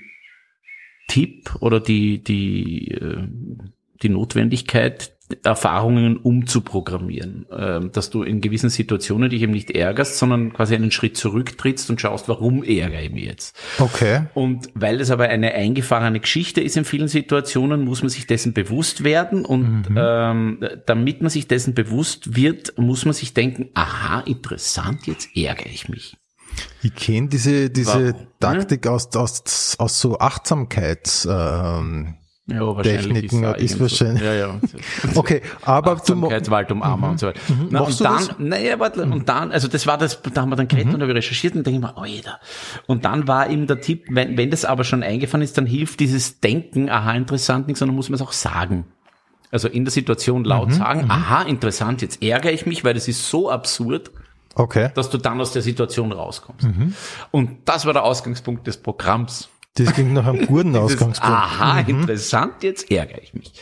Tipp 1.08 1.56
oder 1.60 1.80
die, 1.80 2.22
die, 2.22 2.92
äh, 2.92 3.26
die 4.02 4.08
Notwendigkeit, 4.08 5.18
Erfahrungen 5.42 6.16
umzuprogrammieren, 6.16 7.46
ähm, 7.52 7.92
dass 7.92 8.08
du 8.08 8.22
in 8.22 8.40
gewissen 8.40 8.70
Situationen 8.70 9.28
dich 9.28 9.42
eben 9.42 9.52
nicht 9.52 9.70
ärgerst, 9.70 10.16
sondern 10.16 10.52
quasi 10.54 10.74
einen 10.74 10.90
Schritt 10.90 11.18
zurücktrittst 11.18 11.90
und 11.90 12.00
schaust, 12.00 12.28
warum 12.28 12.64
ärgere 12.64 13.02
ich 13.02 13.10
mich 13.10 13.24
jetzt. 13.24 13.56
Okay. 13.78 14.22
Und 14.34 14.70
weil 14.74 14.98
das 14.98 15.10
aber 15.10 15.24
eine 15.24 15.52
eingefahrene 15.52 16.20
Geschichte 16.20 16.60
ist 16.62 16.76
in 16.76 16.84
vielen 16.84 17.08
Situationen, 17.08 17.84
muss 17.84 18.02
man 18.02 18.08
sich 18.08 18.26
dessen 18.26 18.54
bewusst 18.54 19.04
werden 19.04 19.44
und 19.44 19.90
mhm. 19.90 19.96
ähm, 19.98 20.60
damit 20.86 21.20
man 21.20 21.30
sich 21.30 21.46
dessen 21.46 21.74
bewusst 21.74 22.34
wird, 22.34 22.78
muss 22.78 23.04
man 23.04 23.12
sich 23.12 23.34
denken, 23.34 23.68
aha, 23.74 24.20
interessant, 24.20 25.06
jetzt 25.06 25.36
ärgere 25.36 25.66
ich 25.66 25.90
mich. 25.90 26.16
Ich 26.82 26.94
kenne 26.94 27.28
diese, 27.28 27.70
diese 27.70 28.14
Taktik 28.40 28.86
aus, 28.86 29.14
aus, 29.16 29.76
aus 29.78 30.00
so 30.00 30.18
Achtsamkeits, 30.18 31.26
ähm, 31.30 32.14
ja, 32.50 32.82
Techniken 32.82 33.44
ist, 33.44 33.72
ist 33.72 33.80
wahrscheinlich. 33.80 34.20
So. 34.20 34.24
Ja, 34.24 34.34
ja. 34.34 34.60
Okay, 35.14 35.42
aber 35.62 35.92
Achtsamkeit, 35.92 36.50
Wald 36.50 36.72
umarmen 36.72 37.04
mhm. 37.04 37.10
und 37.10 37.20
so 37.20 37.26
weiter. 37.26 37.40
Mhm. 37.48 37.68
Na, 37.70 37.80
und 37.80 38.00
dann, 38.00 38.22
naja, 38.38 38.78
warte, 38.78 39.04
mhm. 39.04 39.12
und 39.12 39.28
dann, 39.28 39.52
also 39.52 39.68
das 39.68 39.86
war 39.86 39.98
das, 39.98 40.22
da 40.22 40.40
haben 40.40 40.48
wir 40.48 40.56
dann 40.56 40.68
geredet 40.68 40.88
mhm. 40.88 40.94
und 40.94 41.02
habe 41.02 41.14
recherchiert 41.14 41.54
und 41.54 41.66
denke 41.66 41.78
ich 41.78 41.84
mir, 41.84 42.00
oh 42.00 42.06
jeder. 42.06 42.40
Und 42.86 43.04
dann 43.04 43.28
war 43.28 43.50
eben 43.50 43.66
der 43.66 43.82
Tipp, 43.82 44.06
wenn, 44.08 44.38
wenn 44.38 44.50
das 44.50 44.64
aber 44.64 44.84
schon 44.84 45.02
eingefahren 45.02 45.42
ist, 45.42 45.58
dann 45.58 45.66
hilft 45.66 46.00
dieses 46.00 46.40
Denken, 46.40 46.88
aha, 46.88 47.12
interessant, 47.12 47.68
nicht, 47.68 47.76
sondern 47.76 47.96
muss 47.96 48.08
man 48.08 48.14
es 48.14 48.22
auch 48.22 48.32
sagen. 48.32 48.86
Also 49.50 49.68
in 49.68 49.84
der 49.84 49.92
Situation 49.92 50.44
laut 50.44 50.68
mhm. 50.68 50.72
sagen, 50.72 51.04
mhm. 51.04 51.10
aha, 51.10 51.42
interessant, 51.42 52.00
jetzt 52.00 52.22
ärgere 52.22 52.52
ich 52.52 52.64
mich, 52.64 52.82
weil 52.82 52.94
das 52.94 53.08
ist 53.08 53.28
so 53.28 53.50
absurd 53.50 54.10
okay. 54.58 54.90
dass 54.94 55.08
du 55.10 55.18
dann 55.18 55.40
aus 55.40 55.52
der 55.52 55.62
Situation 55.62 56.12
rauskommst. 56.12 56.66
Mhm. 56.66 56.94
Und 57.30 57.50
das 57.64 57.86
war 57.86 57.92
der 57.92 58.04
Ausgangspunkt 58.04 58.66
des 58.66 58.76
Programms. 58.76 59.48
Das 59.74 59.92
klingt 59.92 60.12
nach 60.12 60.26
einem 60.26 60.46
guten 60.46 60.76
Ausgangspunkt. 60.76 61.34
Aha, 61.34 61.82
mhm. 61.82 62.00
interessant, 62.00 62.62
jetzt 62.62 62.90
ärgere 62.90 63.22
ich 63.22 63.32
mich. 63.34 63.52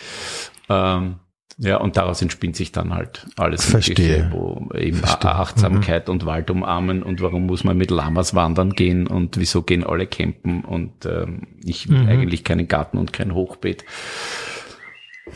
Ähm, 0.68 1.16
ja, 1.58 1.78
und 1.78 1.96
daraus 1.96 2.20
entspinnt 2.20 2.54
sich 2.54 2.70
dann 2.70 2.92
halt 2.92 3.26
alles 3.36 3.64
Verstehe. 3.64 4.28
Wo 4.30 4.68
eben 4.74 4.98
Verstehe. 4.98 5.30
Achtsamkeit 5.30 6.08
mhm. 6.08 6.12
und 6.12 6.26
Wald 6.26 6.50
umarmen 6.50 7.02
und 7.02 7.22
warum 7.22 7.46
muss 7.46 7.64
man 7.64 7.78
mit 7.78 7.90
Lamas 7.90 8.34
wandern 8.34 8.72
gehen 8.72 9.06
und 9.06 9.38
wieso 9.38 9.62
gehen 9.62 9.82
alle 9.82 10.06
campen 10.06 10.64
und 10.64 11.06
ähm, 11.06 11.46
ich 11.64 11.88
will 11.88 12.02
mhm. 12.02 12.08
eigentlich 12.08 12.44
keinen 12.44 12.68
Garten 12.68 12.98
und 12.98 13.14
kein 13.14 13.32
Hochbeet. 13.32 13.84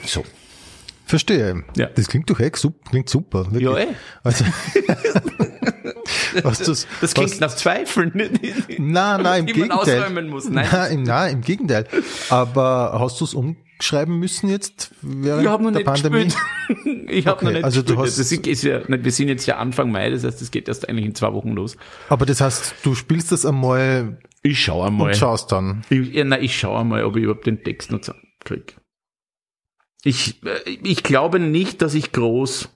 So. 0.05 0.25
Verstehe. 1.11 1.65
Ja. 1.77 1.87
Das 1.95 2.09
klingt 2.09 2.31
doch 2.31 2.41
echt 2.41 2.57
super, 2.57 2.89
klingt 2.91 3.09
super. 3.09 3.45
Wirklich. 3.53 3.63
Ja, 3.63 3.79
eh. 3.79 3.87
Also, 4.23 4.45
Hast 6.45 6.67
du's, 6.69 6.87
das 7.01 7.15
klingt 7.15 7.33
hast, 7.33 7.41
nach 7.41 7.55
Zweifeln. 7.57 8.13
Nein, 8.79 9.23
nein, 9.23 9.41
im 9.41 9.47
die 9.47 9.55
man 9.61 9.69
Gegenteil. 9.69 9.99
ausräumen 10.03 10.29
muss. 10.29 10.49
Nein. 10.49 10.69
Nein, 10.71 10.93
im, 10.93 11.03
nein, 11.03 11.33
im 11.35 11.41
Gegenteil. 11.41 11.87
Aber 12.29 12.97
hast 13.01 13.21
du 13.21 13.25
es 13.25 13.35
umschreiben 13.35 14.19
müssen 14.19 14.49
jetzt 14.49 14.93
während 15.03 15.43
Ich 15.43 15.49
noch 15.49 15.59
der 15.61 15.71
nicht 15.73 15.85
Pandemie? 15.85 16.25
gespielt. 16.25 17.07
Ich 17.11 17.27
habe 17.27 17.37
Okay, 17.39 17.45
noch 17.47 17.53
nicht 17.53 17.65
also 17.65 17.83
du 17.83 17.97
hast- 17.99 18.19
das 18.21 18.31
ist 18.31 18.63
ja, 18.63 18.81
wir 18.87 19.11
sind 19.13 19.27
jetzt 19.29 19.45
ja 19.47 19.57
Anfang 19.57 19.91
Mai, 19.91 20.11
das 20.11 20.23
heißt, 20.23 20.41
es 20.41 20.53
geht 20.53 20.69
erst 20.69 20.89
eigentlich 20.89 21.07
in 21.07 21.15
zwei 21.17 21.33
Wochen 21.33 21.51
los. 21.51 21.77
Aber 22.09 22.25
das 22.25 22.41
heißt, 22.41 22.75
du 22.85 22.95
spielst 22.95 23.33
das 23.33 23.45
einmal 23.45 24.19
Ich 24.45 24.63
schaue 24.63 24.87
einmal. 24.87 25.09
und 25.09 25.17
schaust 25.17 25.51
dann. 25.51 25.83
Ich, 25.91 26.13
ja, 26.15 26.23
nein, 26.23 26.41
ich 26.45 26.57
schaue 26.57 26.79
einmal, 26.79 27.03
ob 27.05 27.17
ich 27.17 27.25
überhaupt 27.25 27.47
den 27.47 27.65
Text 27.65 27.91
noch 27.91 28.01
kriege. 28.45 28.75
Ich, 30.05 30.43
äh, 30.45 30.71
ich 30.83 31.03
glaube 31.03 31.39
nicht, 31.41 31.83
dass 31.83 31.95
ich 31.95 32.13
groß, 32.13 32.69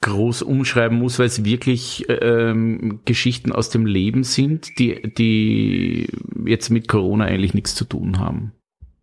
groß 0.00 0.42
umschreiben 0.42 0.98
muss, 0.98 1.18
weil 1.18 1.26
es 1.26 1.44
wirklich 1.44 2.06
ähm, 2.08 3.00
Geschichten 3.04 3.52
aus 3.52 3.70
dem 3.70 3.86
Leben 3.86 4.24
sind, 4.24 4.78
die, 4.78 5.12
die 5.14 6.08
jetzt 6.46 6.70
mit 6.70 6.88
Corona 6.88 7.24
eigentlich 7.24 7.54
nichts 7.54 7.74
zu 7.74 7.84
tun 7.84 8.18
haben. 8.18 8.52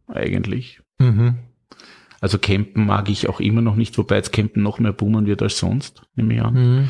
Eigentlich. 0.08 0.82
Mhm. 1.00 1.36
Also 2.22 2.40
campen 2.40 2.86
mag 2.86 3.10
ich 3.10 3.28
auch 3.30 3.40
immer 3.40 3.62
noch 3.62 3.76
nicht, 3.76 3.98
wobei 3.98 4.16
jetzt 4.16 4.32
campen 4.32 4.64
noch 4.64 4.80
mehr 4.80 4.94
boomen 4.94 5.26
wird 5.28 5.42
als 5.42 5.58
sonst, 5.60 6.04
nehme 6.16 6.34
ich 6.36 6.42
an 6.42 6.54
Mhm. 6.54 6.90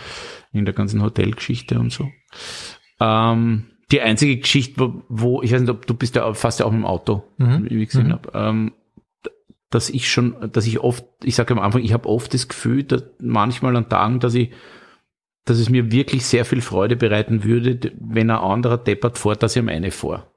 in 0.54 0.66
der 0.66 0.74
ganzen 0.74 1.02
Hotelgeschichte 1.02 1.80
und 1.80 1.92
so. 1.92 2.10
Ähm, 3.00 3.66
die 3.96 4.02
einzige 4.02 4.38
Geschichte, 4.38 4.80
wo, 4.80 5.02
wo, 5.10 5.42
ich 5.42 5.52
weiß 5.52 5.62
nicht, 5.62 5.70
ob 5.70 5.86
du 5.88 5.94
bist 5.94 6.16
ja 6.16 6.34
fast 6.34 6.60
ja 6.60 6.66
auch 6.66 6.72
mit 6.72 6.82
dem 6.82 6.86
Auto, 6.86 7.24
Mhm. 7.38 7.68
wie 7.70 7.82
ich 7.84 7.90
gesehen 7.90 8.08
Mhm. 8.08 8.12
habe, 8.14 8.32
ähm, 8.34 8.72
dass 9.70 9.90
ich 9.90 10.10
schon, 10.10 10.36
dass 10.52 10.66
ich 10.68 10.80
oft, 10.80 11.04
ich 11.24 11.36
sage 11.36 11.54
am 11.54 11.60
Anfang, 11.60 11.82
ich 11.84 11.94
habe 11.94 12.08
oft 12.08 12.34
das 12.34 12.48
Gefühl, 12.48 12.84
dass 12.84 13.04
manchmal 13.20 13.76
an 13.76 13.90
Tagen, 13.90 14.20
dass 14.20 14.34
ich, 14.36 14.52
dass 15.46 15.58
es 15.60 15.70
mir 15.70 15.92
wirklich 15.92 16.26
sehr 16.26 16.46
viel 16.46 16.62
Freude 16.62 16.96
bereiten 16.96 17.44
würde, 17.44 17.92
wenn 18.00 18.30
ein 18.30 18.38
anderer 18.38 18.78
deppert 18.78 19.18
fährt, 19.18 19.44
dass 19.44 19.56
ich 19.56 19.60
am 19.62 19.70
eine 19.70 19.92
vor. 19.92 20.32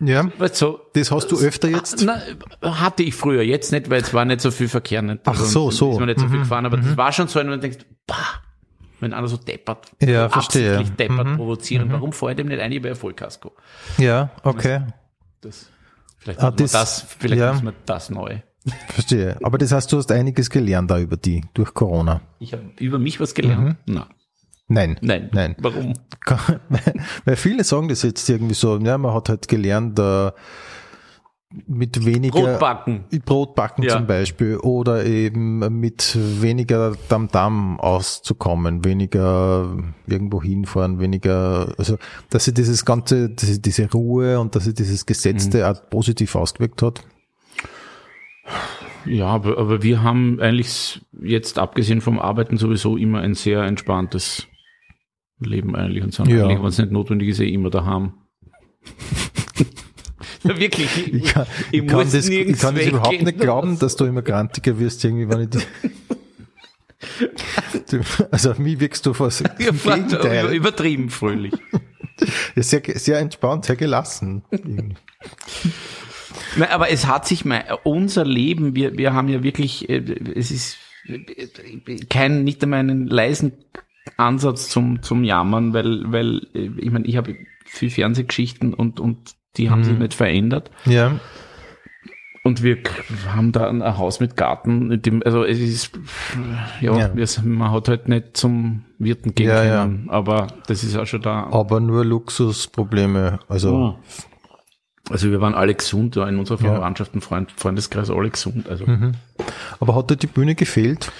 Ja, 0.00 0.26
Weißt 0.38 0.60
du, 0.60 0.66
so, 0.66 0.80
das 0.94 1.10
hast 1.12 1.28
du 1.30 1.38
öfter 1.38 1.68
jetzt. 1.68 2.04
na, 2.04 2.20
hatte 2.62 3.02
ich 3.04 3.14
früher, 3.14 3.42
jetzt 3.42 3.70
nicht, 3.72 3.90
weil 3.90 4.02
es 4.02 4.12
war 4.12 4.24
nicht 4.24 4.40
so 4.40 4.50
viel 4.50 4.68
Verkehr. 4.68 5.02
Nicht, 5.02 5.20
Ach 5.24 5.36
so, 5.36 5.70
so. 5.70 5.92
Ist 5.92 5.98
man 5.98 6.08
nicht 6.08 6.18
so 6.18 6.26
viel 6.26 6.38
Mhm, 6.38 6.42
gefahren, 6.42 6.66
aber 6.66 6.76
das 6.78 6.96
war 6.96 7.12
schon 7.12 7.28
so, 7.28 7.38
wenn 7.38 7.48
man 7.48 7.60
denkt, 7.60 7.86
bah, 8.06 8.42
wenn 9.00 9.12
einer 9.12 9.28
so 9.28 9.36
deppert, 9.36 9.92
Ja, 10.00 10.24
so 10.24 10.32
verstehe. 10.34 10.72
absichtlich 10.78 10.96
deppert 10.96 11.26
Mhm, 11.26 11.36
provozieren, 11.36 11.92
warum 11.92 12.12
fährt 12.12 12.38
dem 12.38 12.48
nicht 12.48 12.60
ein 12.60 12.82
bei 12.82 12.94
Vollkasko? 12.94 13.52
Ja, 13.98 14.30
okay. 14.42 14.82
Das, 15.40 15.70
vielleicht 16.18 16.40
Ah, 16.40 16.50
muss 16.50 16.58
man 16.58 16.64
das- 16.64 16.72
das, 16.72 17.06
vielleicht 17.18 17.40
ja. 17.40 17.52
muss 17.52 17.62
man 17.62 17.74
das 17.86 18.10
neu. 18.10 18.38
Verstehe. 18.88 19.36
Aber 19.42 19.58
das 19.58 19.72
heißt, 19.72 19.92
du 19.92 19.98
hast 19.98 20.10
einiges 20.10 20.48
gelernt 20.48 20.90
da 20.90 20.98
über 20.98 21.16
die, 21.18 21.42
durch 21.52 21.74
Corona. 21.74 22.22
Ich 22.38 22.52
habe 22.54 22.62
über 22.78 22.98
mich 22.98 23.20
was 23.20 23.34
gelernt. 23.34 23.76
Na, 23.84 24.06
Nein. 24.68 24.96
nein. 25.02 25.28
Nein. 25.32 25.54
Warum? 25.58 25.92
Weil 27.26 27.36
viele 27.36 27.62
sagen 27.64 27.88
das 27.88 28.02
jetzt 28.02 28.26
irgendwie 28.30 28.54
so, 28.54 28.78
ja, 28.78 28.96
man 28.96 29.12
hat 29.12 29.28
halt 29.28 29.46
gelernt, 29.48 29.98
äh, 29.98 30.30
mit 31.66 32.04
weniger 32.04 32.40
Brotbacken. 32.40 33.04
Brotbacken 33.24 33.84
Ja. 33.84 33.96
zum 33.96 34.06
Beispiel 34.06 34.56
oder 34.58 35.04
eben 35.04 35.58
mit 35.80 36.16
weniger 36.42 36.94
Tamtam 37.08 37.78
auszukommen, 37.80 38.84
weniger 38.84 39.76
irgendwo 40.06 40.42
hinfahren, 40.42 40.98
weniger, 40.98 41.72
also 41.78 41.96
dass 42.30 42.44
sie 42.44 42.54
dieses 42.54 42.84
ganze, 42.84 43.30
diese, 43.30 43.60
diese 43.60 43.90
Ruhe 43.90 44.40
und 44.40 44.56
dass 44.56 44.64
sie 44.64 44.74
dieses 44.74 45.06
Gesetzte 45.06 45.58
Mhm. 45.58 45.64
auch 45.64 45.90
positiv 45.90 46.34
ausgewirkt 46.34 46.82
hat. 46.82 47.02
Ja, 49.06 49.26
aber, 49.26 49.58
aber 49.58 49.82
wir 49.82 50.02
haben 50.02 50.40
eigentlich 50.40 51.02
jetzt, 51.22 51.58
abgesehen 51.58 52.00
vom 52.00 52.18
Arbeiten, 52.18 52.56
sowieso 52.56 52.96
immer 52.96 53.20
ein 53.20 53.34
sehr 53.34 53.62
entspanntes 53.62 54.46
Leben 55.40 55.76
eigentlich 55.76 56.02
und 56.02 56.14
sind 56.14 56.28
Ja. 56.28 56.44
eigentlich, 56.44 56.58
wenn 56.58 56.66
es 56.66 56.78
nicht 56.78 56.90
notwendig 56.90 57.28
ist, 57.28 57.40
eh 57.40 57.48
immer 57.52 57.70
daheim. 57.70 58.14
wirklich. 60.58 61.12
Ich 61.14 61.24
kann, 61.24 61.46
ich 61.70 61.82
ich 61.82 61.86
kann, 61.86 62.10
das, 62.10 62.28
ich 62.28 62.58
kann 62.58 62.74
das 62.74 62.86
überhaupt 62.86 63.22
nicht 63.22 63.38
glauben, 63.38 63.78
dass 63.78 63.96
du 63.96 64.04
immer 64.04 64.22
grantiger 64.22 64.78
wirst, 64.78 65.04
irgendwie, 65.04 65.28
wenn 65.28 65.42
ich 65.42 65.50
die, 65.50 65.58
du, 67.90 68.00
also 68.30 68.50
auf 68.52 68.58
mich 68.58 68.80
wirkst 68.80 69.04
du 69.06 69.14
fast 69.14 69.42
Ja, 69.58 69.70
Gegenteil. 69.70 70.54
übertrieben 70.54 71.10
fröhlich. 71.10 71.52
Ja, 72.54 72.62
sehr, 72.62 72.80
sehr 72.94 73.18
entspannt, 73.18 73.64
sehr 73.64 73.74
gelassen. 73.74 74.44
Nein, 74.52 74.96
aber 76.70 76.88
es 76.88 77.06
hat 77.06 77.26
sich 77.26 77.44
mal, 77.44 77.64
unser 77.82 78.24
Leben, 78.24 78.76
wir, 78.76 78.96
wir 78.96 79.12
haben 79.12 79.28
ja 79.28 79.42
wirklich, 79.42 79.88
äh, 79.88 79.96
es 80.36 80.52
ist 80.52 80.78
äh, 81.08 81.18
kein, 82.08 82.44
nicht 82.44 82.62
einmal 82.62 82.78
einen 82.78 83.08
leisen 83.08 83.52
Ansatz 84.16 84.68
zum, 84.68 85.02
zum 85.02 85.24
Jammern, 85.24 85.74
weil, 85.74 86.12
weil, 86.12 86.46
äh, 86.54 86.70
ich 86.78 86.92
meine, 86.92 87.06
ich 87.06 87.16
habe 87.16 87.34
viel 87.64 87.90
Fernsehgeschichten 87.90 88.74
und, 88.74 89.00
und 89.00 89.34
die 89.56 89.70
haben 89.70 89.84
sich 89.84 89.98
nicht 89.98 90.14
verändert. 90.14 90.70
Ja, 90.84 91.12
Und 92.42 92.62
wir 92.62 92.78
haben 93.34 93.52
da 93.52 93.68
ein 93.70 93.82
Haus 93.98 94.20
mit 94.20 94.36
Garten, 94.36 94.88
mit 94.88 95.06
dem, 95.06 95.22
also 95.24 95.44
es 95.44 95.58
ist, 95.58 95.92
ja, 96.80 96.94
Ja. 96.98 97.16
Wir, 97.16 97.26
man 97.44 97.70
hat 97.72 97.88
halt 97.88 98.08
nicht 98.08 98.36
zum 98.36 98.84
Wirten 98.98 99.34
gehen 99.34 99.48
Ja, 99.48 99.64
ja. 99.64 99.82
können, 99.82 100.08
aber 100.10 100.48
das 100.66 100.84
ist 100.84 100.96
auch 100.96 101.06
schon 101.06 101.22
da. 101.22 101.44
aber 101.50 101.80
nur 101.80 102.04
Luxusprobleme. 102.04 103.38
Also. 103.48 103.98
Also 105.10 105.30
wir 105.30 105.40
waren 105.42 105.54
alle 105.54 105.74
gesund, 105.74 106.16
ja, 106.16 106.26
in 106.28 106.38
unserer 106.38 106.58
Ja. 106.64 106.72
Verwandtschaft 106.74 107.14
und 107.14 107.20
Freund, 107.22 107.50
Freundeskreis 107.52 108.10
alle 108.10 108.30
gesund. 108.30 108.68
Also 108.70 108.86
aber 109.80 109.94
hat 109.94 110.10
dir 110.10 110.16
die 110.16 110.26
Bühne 110.26 110.54
gefehlt? 110.54 111.12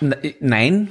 Ne- 0.00 0.34
Nein. 0.40 0.88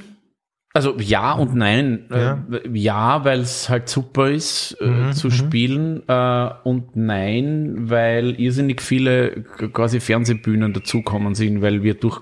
Also 0.78 0.96
ja 1.00 1.32
und 1.32 1.56
nein. 1.56 2.06
Ja. 2.08 2.44
Ja, 2.48 2.60
ja 2.72 3.24
weil 3.24 3.40
es 3.40 3.68
halt 3.68 3.88
super 3.88 4.30
ist 4.30 4.76
äh, 4.80 5.10
zu 5.10 5.28
spielen 5.28 6.08
äh, 6.08 6.50
und 6.62 6.94
nein, 6.94 7.90
weil 7.90 8.40
irrsinnig 8.40 8.80
viele 8.80 9.42
quasi 9.72 9.98
Fernsehbühnen 9.98 10.72
dazukommen 10.72 11.34
sind, 11.34 11.62
weil 11.62 11.82
wir 11.82 11.94
durch 11.94 12.20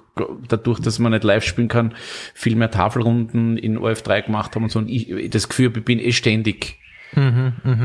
dadurch, 0.48 0.80
dass 0.80 0.98
man 0.98 1.12
nicht 1.12 1.22
live 1.24 1.44
spielen 1.44 1.68
kann, 1.68 1.94
viel 2.32 2.56
mehr 2.56 2.70
Tafelrunden 2.70 3.58
in 3.58 3.78
OF3 3.78 4.22
gemacht 4.22 4.54
haben 4.56 4.62
und 4.62 4.70
so. 4.70 4.78
Und 4.78 4.88
ich 4.88 5.28
das 5.28 5.50
Gefühl, 5.50 5.70
ich 5.76 5.84
bin 5.84 5.98
eh 5.98 6.12
ständig 6.12 6.78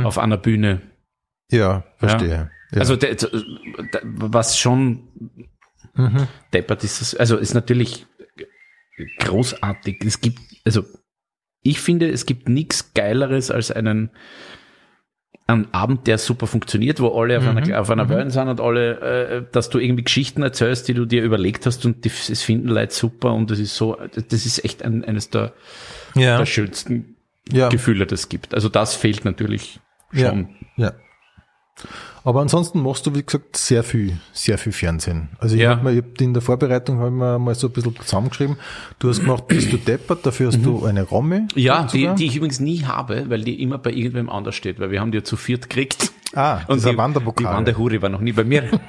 auf 0.06 0.18
einer 0.18 0.38
Bühne. 0.38 0.82
Ja, 1.52 1.84
verstehe. 1.98 2.50
Ja. 2.72 2.80
Also 2.80 2.98
was 4.04 4.58
schon 4.58 5.02
Mhm. 5.94 6.28
deppert 6.54 6.86
ist 6.86 7.02
das, 7.02 7.16
also 7.16 7.36
ist 7.36 7.54
natürlich 7.54 8.06
großartig. 9.20 10.04
Es 10.06 10.22
gibt, 10.22 10.40
also 10.66 10.84
ich 11.64 11.80
finde, 11.80 12.10
es 12.10 12.26
gibt 12.26 12.50
nichts 12.50 12.94
Geileres 12.94 13.52
als 13.52 13.72
einen, 13.72 14.10
einen 15.48 15.72
Abend, 15.74 16.08
der 16.08 16.18
super 16.18 16.48
funktioniert, 16.48 17.00
wo 17.00 17.10
alle 17.10 17.38
auf 17.38 17.48
einer, 17.48 17.80
auf 17.80 17.90
einer 17.90 18.10
Wellen 18.10 18.32
sind 18.32 18.48
und 18.48 18.60
alle, 18.60 19.00
äh, 19.02 19.44
dass 19.52 19.70
du 19.70 19.78
irgendwie 19.78 20.04
Geschichten 20.04 20.42
erzählst, 20.42 20.88
die 20.88 20.94
du 20.94 21.06
dir 21.06 21.24
überlegt 21.24 21.66
hast 21.66 21.86
und 21.86 22.04
die, 22.06 22.10
es 22.10 22.42
finden 22.42 22.70
Leute 22.70 22.94
super 22.94 23.34
und 23.34 23.52
das 23.52 23.60
ist 23.60 23.76
so, 23.76 23.96
das 23.96 24.46
ist 24.46 24.64
echt 24.66 24.84
ein, 24.84 25.04
eines 25.06 25.30
der, 25.30 25.54
ja. 26.16 26.38
der 26.38 26.46
schönsten 26.46 27.16
ja. 27.52 27.70
Gefühle, 27.70 28.06
das 28.08 28.22
es 28.22 28.30
gibt. 28.30 28.54
Also 28.54 28.70
das 28.70 28.96
fehlt 28.96 29.26
natürlich 29.26 29.80
Ja. 30.14 30.30
schon. 30.30 30.56
Ja. 30.78 30.94
Aber 32.24 32.42
ansonsten 32.42 32.82
machst 32.84 33.06
du, 33.08 33.16
wie 33.16 33.24
gesagt, 33.24 33.58
sehr 33.58 33.84
viel, 33.84 34.18
sehr 34.32 34.58
viel 34.60 34.72
Fernsehen. 34.74 35.30
Also 35.40 35.56
ich 35.56 35.62
Ja. 35.62 35.72
hab 35.72 35.88
ich 35.88 35.98
hab 35.98 36.22
in 36.22 36.34
der 36.34 36.42
Vorbereitung 36.44 36.98
habe 37.00 37.08
ich 37.08 37.14
mir 37.16 37.40
mal 37.40 37.56
so 37.56 37.68
ein 37.68 37.74
bisschen 37.74 37.96
zusammengeschrieben. 38.00 38.58
Du 39.00 39.10
hast 39.10 39.22
gemacht, 39.22 39.48
bist 39.48 39.72
du 39.74 39.78
deppert, 39.78 40.24
dafür 40.26 40.48
hast 40.48 40.64
du 40.64 40.86
eine 40.86 41.02
Romme. 41.04 41.42
Mhm. 41.42 41.48
Ja, 41.56 41.84
die, 41.86 42.08
die 42.16 42.26
ich 42.28 42.36
übrigens 42.36 42.60
nie 42.60 42.84
habe, 42.86 43.28
weil 43.30 43.44
die 43.44 43.62
immer 43.62 43.80
bei 43.80 43.92
irgendwem 43.92 44.30
anders 44.30 44.54
steht, 44.56 44.80
weil 44.80 44.92
wir 44.92 45.02
haben 45.02 45.12
die 45.12 45.18
ja 45.20 45.24
zu 45.24 45.36
viert 45.36 45.68
gekriegt. 45.70 46.12
Ah, 46.36 46.60
dieser 46.72 46.92
die, 46.92 46.98
Wanderpokal. 46.98 47.44
Die 47.52 47.58
Wanderhure 47.58 48.02
war 48.04 48.10
noch 48.10 48.22
nie 48.22 48.32
bei 48.34 48.44
mir. 48.44 48.70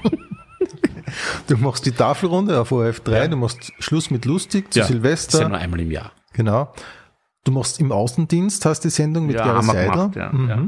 Du 1.47 1.57
machst 1.59 1.85
die 1.85 1.92
Tafelrunde 1.92 2.59
auf 2.61 2.73
ORF3, 2.73 3.29
du 3.29 3.37
machst 3.37 3.73
Schluss 3.81 4.11
mit 4.11 4.25
lustig 4.25 4.73
zu 4.73 4.79
Ja, 4.81 4.87
Silvester. 4.87 5.38
Ist 5.38 5.42
ja 5.42 5.49
nur 5.49 5.59
einmal 5.59 5.81
im 5.81 5.90
Jahr. 5.90 6.12
Genau. 6.33 6.73
Du 7.45 7.53
machst 7.53 7.81
im 7.81 7.92
Außendienst, 7.92 8.64
hast 8.64 8.81
die 8.81 8.88
Sendung 8.90 9.27
mit 9.27 9.37
Ja, 9.37 9.45
Gary 9.45 9.62
Seider. 9.62 9.90
gemacht, 9.90 10.16
ja, 10.16 10.33
Mhm. 10.33 10.49
ja. 10.49 10.62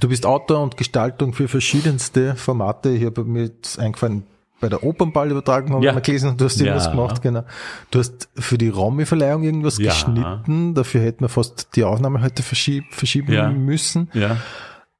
Du 0.00 0.08
bist 0.08 0.26
Autor 0.26 0.62
und 0.62 0.76
Gestaltung 0.76 1.32
für 1.32 1.48
verschiedenste 1.48 2.34
Formate. 2.36 2.90
Ich 2.90 3.04
habe 3.04 3.24
mir 3.24 3.44
jetzt 3.44 3.78
eingefallen, 3.78 4.24
bei 4.60 4.68
der 4.68 4.82
Opernball 4.82 5.30
übertragen 5.30 5.72
haben 5.72 5.82
Ja. 5.82 5.90
wir 5.90 5.94
mal 5.94 6.00
gelesen 6.00 6.30
und 6.30 6.40
du 6.40 6.44
hast 6.46 6.58
irgendwas 6.60 6.86
Ja. 6.86 6.90
gemacht, 6.92 7.22
genau. 7.22 7.44
Du 7.90 7.98
hast 7.98 8.28
für 8.36 8.56
die 8.58 8.68
Romy-Verleihung 8.68 9.42
irgendwas 9.42 9.78
Ja. 9.78 9.90
geschnitten, 9.92 10.74
dafür 10.74 11.02
hätten 11.02 11.20
wir 11.24 11.28
fast 11.28 11.76
die 11.76 11.84
Aufnahme 11.84 12.22
heute 12.22 12.42
verschieb, 12.42 12.84
verschieben 12.90 13.32
Ja. 13.32 13.50
müssen. 13.50 14.08
Ja. 14.14 14.36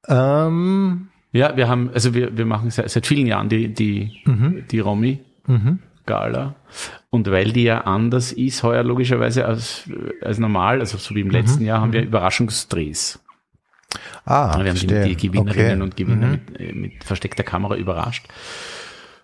Ähm, 0.07 1.07
Ja, 1.33 1.55
wir 1.57 1.67
haben, 1.67 1.89
also 1.93 2.13
wir, 2.13 2.35
wir 2.37 2.45
machen 2.45 2.69
seit, 2.71 2.89
seit 2.89 3.05
vielen 3.05 3.27
Jahren 3.27 3.49
die, 3.49 3.71
die, 3.73 4.11
die 4.71 4.79
Romy 4.79 5.19
Gala. 6.05 6.55
Und 7.09 7.29
weil 7.29 7.51
die 7.51 7.63
ja 7.63 7.81
anders 7.81 8.31
ist, 8.31 8.63
heuer 8.63 8.83
logischerweise 8.83 9.45
als, 9.45 9.89
als 10.21 10.39
normal, 10.39 10.79
also 10.79 10.97
so 10.97 11.13
wie 11.15 11.21
im 11.21 11.29
letzten 11.29 11.65
Jahr, 11.65 11.81
haben 11.81 11.93
wir 11.93 12.01
Überraschungsdrehs. 12.03 13.19
Ah, 14.25 14.47
wir 14.47 14.53
haben 14.53 14.63
die, 14.63 14.69
verstehe. 14.87 15.15
die 15.15 15.27
Gewinnerinnen 15.27 15.81
Okay. 15.81 15.83
und 15.83 15.95
Gewinner 15.95 16.27
mit, 16.27 16.59
äh, 16.59 16.73
mit 16.73 17.03
versteckter 17.03 17.43
Kamera 17.43 17.75
überrascht. 17.75 18.27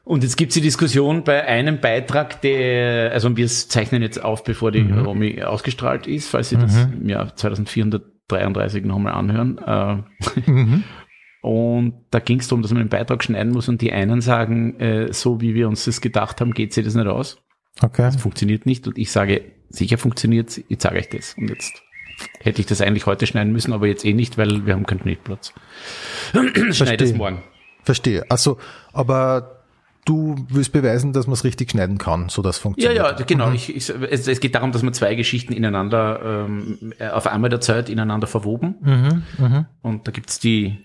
Und 0.05 0.23
jetzt 0.23 0.35
gibt's 0.35 0.55
die 0.55 0.61
Diskussion 0.61 1.23
bei 1.23 1.45
einem 1.45 1.79
Beitrag, 1.79 2.41
der, 2.41 3.13
also 3.13 3.35
wir 3.37 3.47
zeichnen 3.47 4.01
jetzt 4.01 4.21
auf, 4.21 4.43
bevor 4.43 4.71
die 4.71 4.83
mhm. 4.83 4.99
Romy 4.99 5.41
ausgestrahlt 5.41 6.07
ist, 6.07 6.29
falls 6.29 6.49
Sie 6.49 6.57
mhm. 6.57 6.61
das 6.61 6.83
im 6.83 7.07
Jahr 7.07 7.35
2433 7.35 8.83
nochmal 8.83 9.13
anhören. 9.13 9.57
Äh, 9.59 10.49
mhm. 10.51 10.83
Und 11.41 12.05
da 12.11 12.19
ging 12.19 12.39
es 12.39 12.47
darum, 12.47 12.61
dass 12.61 12.71
man 12.71 12.83
den 12.83 12.89
Beitrag 12.89 13.23
schneiden 13.23 13.53
muss 13.53 13.69
und 13.69 13.81
die 13.81 13.91
einen 13.91 14.21
sagen, 14.21 14.79
äh, 14.79 15.13
so 15.13 15.41
wie 15.41 15.55
wir 15.55 15.67
uns 15.67 15.85
das 15.85 16.01
gedacht 16.01 16.41
haben, 16.41 16.53
geht 16.53 16.73
sich 16.73 16.83
das 16.83 16.95
nicht 16.95 17.07
aus. 17.07 17.37
Okay. 17.81 18.03
Das 18.03 18.17
funktioniert 18.17 18.65
nicht. 18.65 18.87
Und 18.87 18.97
ich 18.97 19.11
sage, 19.11 19.41
sicher 19.69 19.97
funktioniert 19.97 20.61
ich 20.67 20.81
sage 20.81 20.99
euch 20.99 21.09
das. 21.09 21.33
Und 21.37 21.49
jetzt 21.49 21.81
hätte 22.39 22.61
ich 22.61 22.67
das 22.67 22.81
eigentlich 22.81 23.05
heute 23.05 23.27
schneiden 23.27 23.51
müssen, 23.53 23.73
aber 23.73 23.87
jetzt 23.87 24.05
eh 24.05 24.13
nicht, 24.13 24.37
weil 24.37 24.65
wir 24.65 24.73
haben 24.73 24.85
keinen 24.85 25.01
Schnittplatz. 25.01 25.53
Schneide 26.71 27.03
es 27.03 27.13
morgen. 27.13 27.43
Verstehe. 27.83 28.25
Also, 28.29 28.57
aber 28.93 29.63
du 30.05 30.35
willst 30.49 30.71
beweisen, 30.71 31.13
dass 31.13 31.27
man 31.27 31.33
es 31.33 31.43
richtig 31.43 31.71
schneiden 31.71 31.97
kann, 31.97 32.29
so 32.29 32.41
dass 32.41 32.57
funktioniert. 32.57 32.95
Ja, 32.95 33.17
ja, 33.17 33.25
genau. 33.25 33.49
Mhm. 33.49 33.55
Ich, 33.55 33.75
ich, 33.75 33.89
es, 33.89 34.27
es, 34.27 34.39
geht 34.39 34.55
darum, 34.55 34.71
dass 34.71 34.83
man 34.83 34.93
zwei 34.93 35.15
Geschichten 35.15 35.53
ineinander 35.53 36.47
ähm, 36.47 36.93
auf 36.99 37.27
einmal 37.27 37.49
der 37.49 37.61
Zeit 37.61 37.89
ineinander 37.89 38.27
verwoben. 38.27 38.75
Mhm, 38.81 39.23
mh. 39.37 39.65
Und 39.81 40.07
da 40.07 40.11
gibt's 40.11 40.39
die 40.39 40.77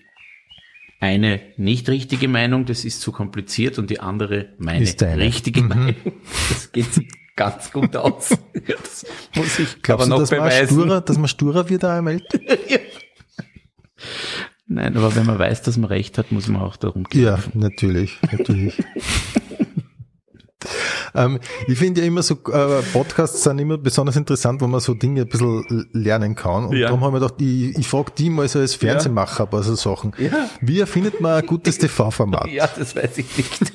eine 0.99 1.39
nicht 1.55 1.87
richtige 1.87 2.27
Meinung, 2.27 2.65
das 2.65 2.83
ist 2.83 3.01
zu 3.01 3.11
kompliziert 3.11 3.79
und 3.79 3.89
die 3.89 4.01
andere 4.01 4.49
meine 4.57 4.85
richtige 5.17 5.61
mhm. 5.61 5.67
Meinung. 5.67 5.95
Das 6.49 6.71
geht 6.71 6.87
ganz 7.39 7.71
gut 7.71 7.95
aus. 7.95 8.29
Das 8.67 9.05
muss 9.35 9.59
ich 9.59 9.81
Glaubst 9.81 10.03
aber 10.03 10.09
noch 10.09 10.17
du, 10.17 10.23
dass 10.23 10.29
beweisen. 10.31 10.75
Man 10.75 10.85
sturer, 10.85 11.01
dass 11.01 11.17
man 11.17 11.27
sturer 11.27 11.69
wird 11.69 11.85
einmal? 11.85 12.21
Nein, 14.67 14.97
aber 14.97 15.15
wenn 15.15 15.25
man 15.25 15.39
weiß, 15.39 15.61
dass 15.61 15.77
man 15.77 15.89
recht 15.89 16.17
hat, 16.17 16.31
muss 16.31 16.49
man 16.49 16.61
auch 16.61 16.75
darum 16.75 17.05
kämpfen. 17.05 17.23
Ja, 17.23 17.39
natürlich, 17.53 18.19
natürlich. 18.31 18.83
Ähm, 21.15 21.39
ich 21.67 21.79
finde 21.79 22.01
ja 22.01 22.07
immer 22.07 22.21
so, 22.21 22.35
äh, 22.35 22.83
Podcasts 22.93 23.41
sind 23.41 23.57
immer 23.57 23.79
besonders 23.79 24.15
interessant, 24.15 24.61
wo 24.61 24.67
man 24.67 24.79
so 24.79 24.93
Dinge 24.93 25.21
ein 25.21 25.27
bisschen 25.27 25.87
lernen 25.91 26.35
kann. 26.35 26.65
Und 26.65 26.75
ja. 26.75 26.87
darum 26.87 27.03
haben 27.03 27.13
wir 27.13 27.21
gedacht, 27.21 27.41
ich, 27.41 27.75
ich 27.75 27.87
frage 27.87 28.11
die 28.15 28.29
mal 28.29 28.47
so 28.47 28.59
als 28.59 28.75
Fernsehmacher 28.75 29.47
bei 29.47 29.63
so 29.63 29.73
Sachen. 29.73 30.13
Ja. 30.19 30.47
Wie 30.61 30.79
erfindet 30.79 31.19
man 31.19 31.39
ein 31.39 31.47
gutes 31.47 31.79
TV-Format? 31.79 32.47
Ja, 32.51 32.67
das 32.67 32.95
weiß 32.95 33.17
ich 33.17 33.37
nicht. 33.37 33.73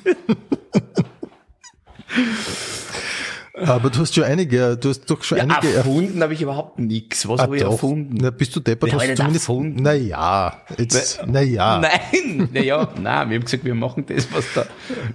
Aber 3.57 3.89
du 3.89 4.01
hast 4.01 4.15
schon 4.15 4.25
einige, 4.25 4.77
du 4.77 4.89
hast 4.89 5.09
doch 5.09 5.23
schon 5.23 5.39
ja, 5.39 5.45
einige 5.45 5.73
erfunden 5.73 6.21
habe 6.21 6.35
ich 6.35 6.43
überhaupt 6.43 6.81
nichts. 6.81 7.29
Was 7.29 7.39
ah, 7.39 7.43
habe 7.45 7.57
ich 7.57 7.63
erfunden? 7.63 8.19
Na, 8.21 8.31
bist 8.31 8.55
du 8.57 8.61
deppert? 8.61 8.93
Hast 8.93 9.09
du 9.09 9.15
zumindest 9.15 9.49
erfunden? 9.49 9.83
Na 9.83 9.93
ja, 9.93 10.61
jetzt, 10.77 11.23
na 11.25 11.41
ja. 11.41 11.79
Nein, 11.79 12.49
na 12.53 12.61
ja, 12.61 12.89
nein, 13.01 13.31
wir 13.31 13.37
haben 13.37 13.45
gesagt, 13.45 13.65
wir 13.65 13.75
machen 13.77 14.05
das, 14.07 14.27
was 14.33 14.53
der, 14.55 14.67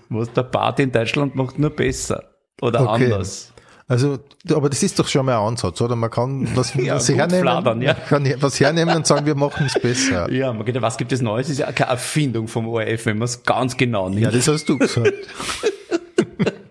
was 0.07 0.31
der 0.31 0.43
Bart 0.43 0.79
in 0.79 0.91
Deutschland 0.91 1.35
macht, 1.35 1.59
nur 1.59 1.69
besser. 1.69 2.23
Oder 2.61 2.81
okay. 2.89 3.05
anders. 3.05 3.51
Also, 3.89 4.19
aber 4.53 4.69
das 4.69 4.83
ist 4.83 4.97
doch 4.99 5.07
schon 5.07 5.25
mal 5.25 5.37
ein 5.37 5.47
Ansatz, 5.47 5.81
oder? 5.81 5.95
Man 5.97 6.11
kann 6.11 6.47
was, 6.55 6.73
ja, 6.75 6.95
was 6.95 7.09
hernehmen, 7.09 7.41
fladern, 7.41 7.81
ja. 7.81 7.93
kann 7.93 8.31
was 8.39 8.59
hernehmen 8.59 8.95
und 8.95 9.05
sagen, 9.05 9.25
wir 9.25 9.35
machen 9.35 9.65
es 9.65 9.81
besser. 9.81 10.31
Ja, 10.31 10.53
man 10.53 10.63
geht, 10.63 10.81
was 10.81 10.95
gibt 10.95 11.11
es 11.11 11.21
Neues? 11.21 11.47
Das 11.47 11.53
ist 11.53 11.59
ja 11.59 11.71
keine 11.73 11.91
Erfindung 11.91 12.47
vom 12.47 12.67
ORF, 12.69 13.05
wenn 13.05 13.17
man 13.17 13.25
es 13.25 13.43
ganz 13.43 13.75
genau 13.75 14.07
nimmt. 14.07 14.21
Ja, 14.21 14.31
das 14.31 14.47
hast 14.47 14.69
du 14.69 14.77
gesagt. 14.77 15.11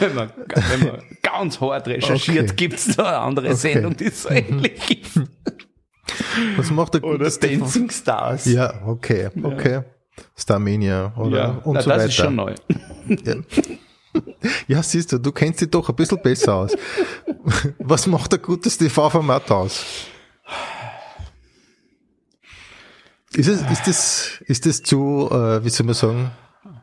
wenn, 0.00 0.14
man, 0.14 0.32
wenn 0.70 0.80
man 0.80 1.02
ganz 1.22 1.60
hart 1.60 1.88
recherchiert, 1.88 2.50
okay. 2.50 2.56
gibt 2.56 2.74
es 2.74 2.96
da 2.96 3.04
eine 3.04 3.18
andere 3.18 3.46
okay. 3.48 3.56
Sendung, 3.56 3.96
die 3.96 4.10
so 4.10 4.28
ähnlich 4.30 5.02
ist. 5.16 5.28
Was 6.56 6.70
macht 6.70 6.94
der 6.94 7.04
Oder 7.04 7.30
Dancing 7.30 7.90
Stars. 7.90 8.46
Ja, 8.46 8.82
okay, 8.86 9.28
okay. 9.42 9.72
Ja. 9.72 9.84
Starmania 10.36 11.12
oder 11.16 11.38
ja. 11.38 11.48
und 11.64 11.74
Na, 11.74 11.82
so 11.82 11.90
das 11.90 11.98
weiter. 11.98 11.98
Das 11.98 12.06
ist 12.06 12.14
schon 12.14 12.34
neu. 12.34 12.54
Ja. 13.08 13.34
ja, 14.68 14.82
siehst 14.82 15.12
du, 15.12 15.18
du 15.18 15.32
kennst 15.32 15.60
dich 15.60 15.70
doch 15.70 15.88
ein 15.88 15.94
bisschen 15.94 16.20
besser 16.22 16.54
aus. 16.54 16.72
Was 17.78 18.06
macht 18.06 18.34
ein 18.34 18.42
gutes 18.42 18.78
TV-Format 18.78 19.50
aus? 19.50 19.84
Ist, 23.34 23.48
es, 23.48 23.60
ist, 23.60 23.86
das, 23.86 24.42
ist 24.46 24.66
das 24.66 24.82
zu, 24.82 25.28
äh, 25.30 25.62
wie 25.64 25.68
soll 25.68 25.86
man 25.86 25.94
sagen, 25.94 26.30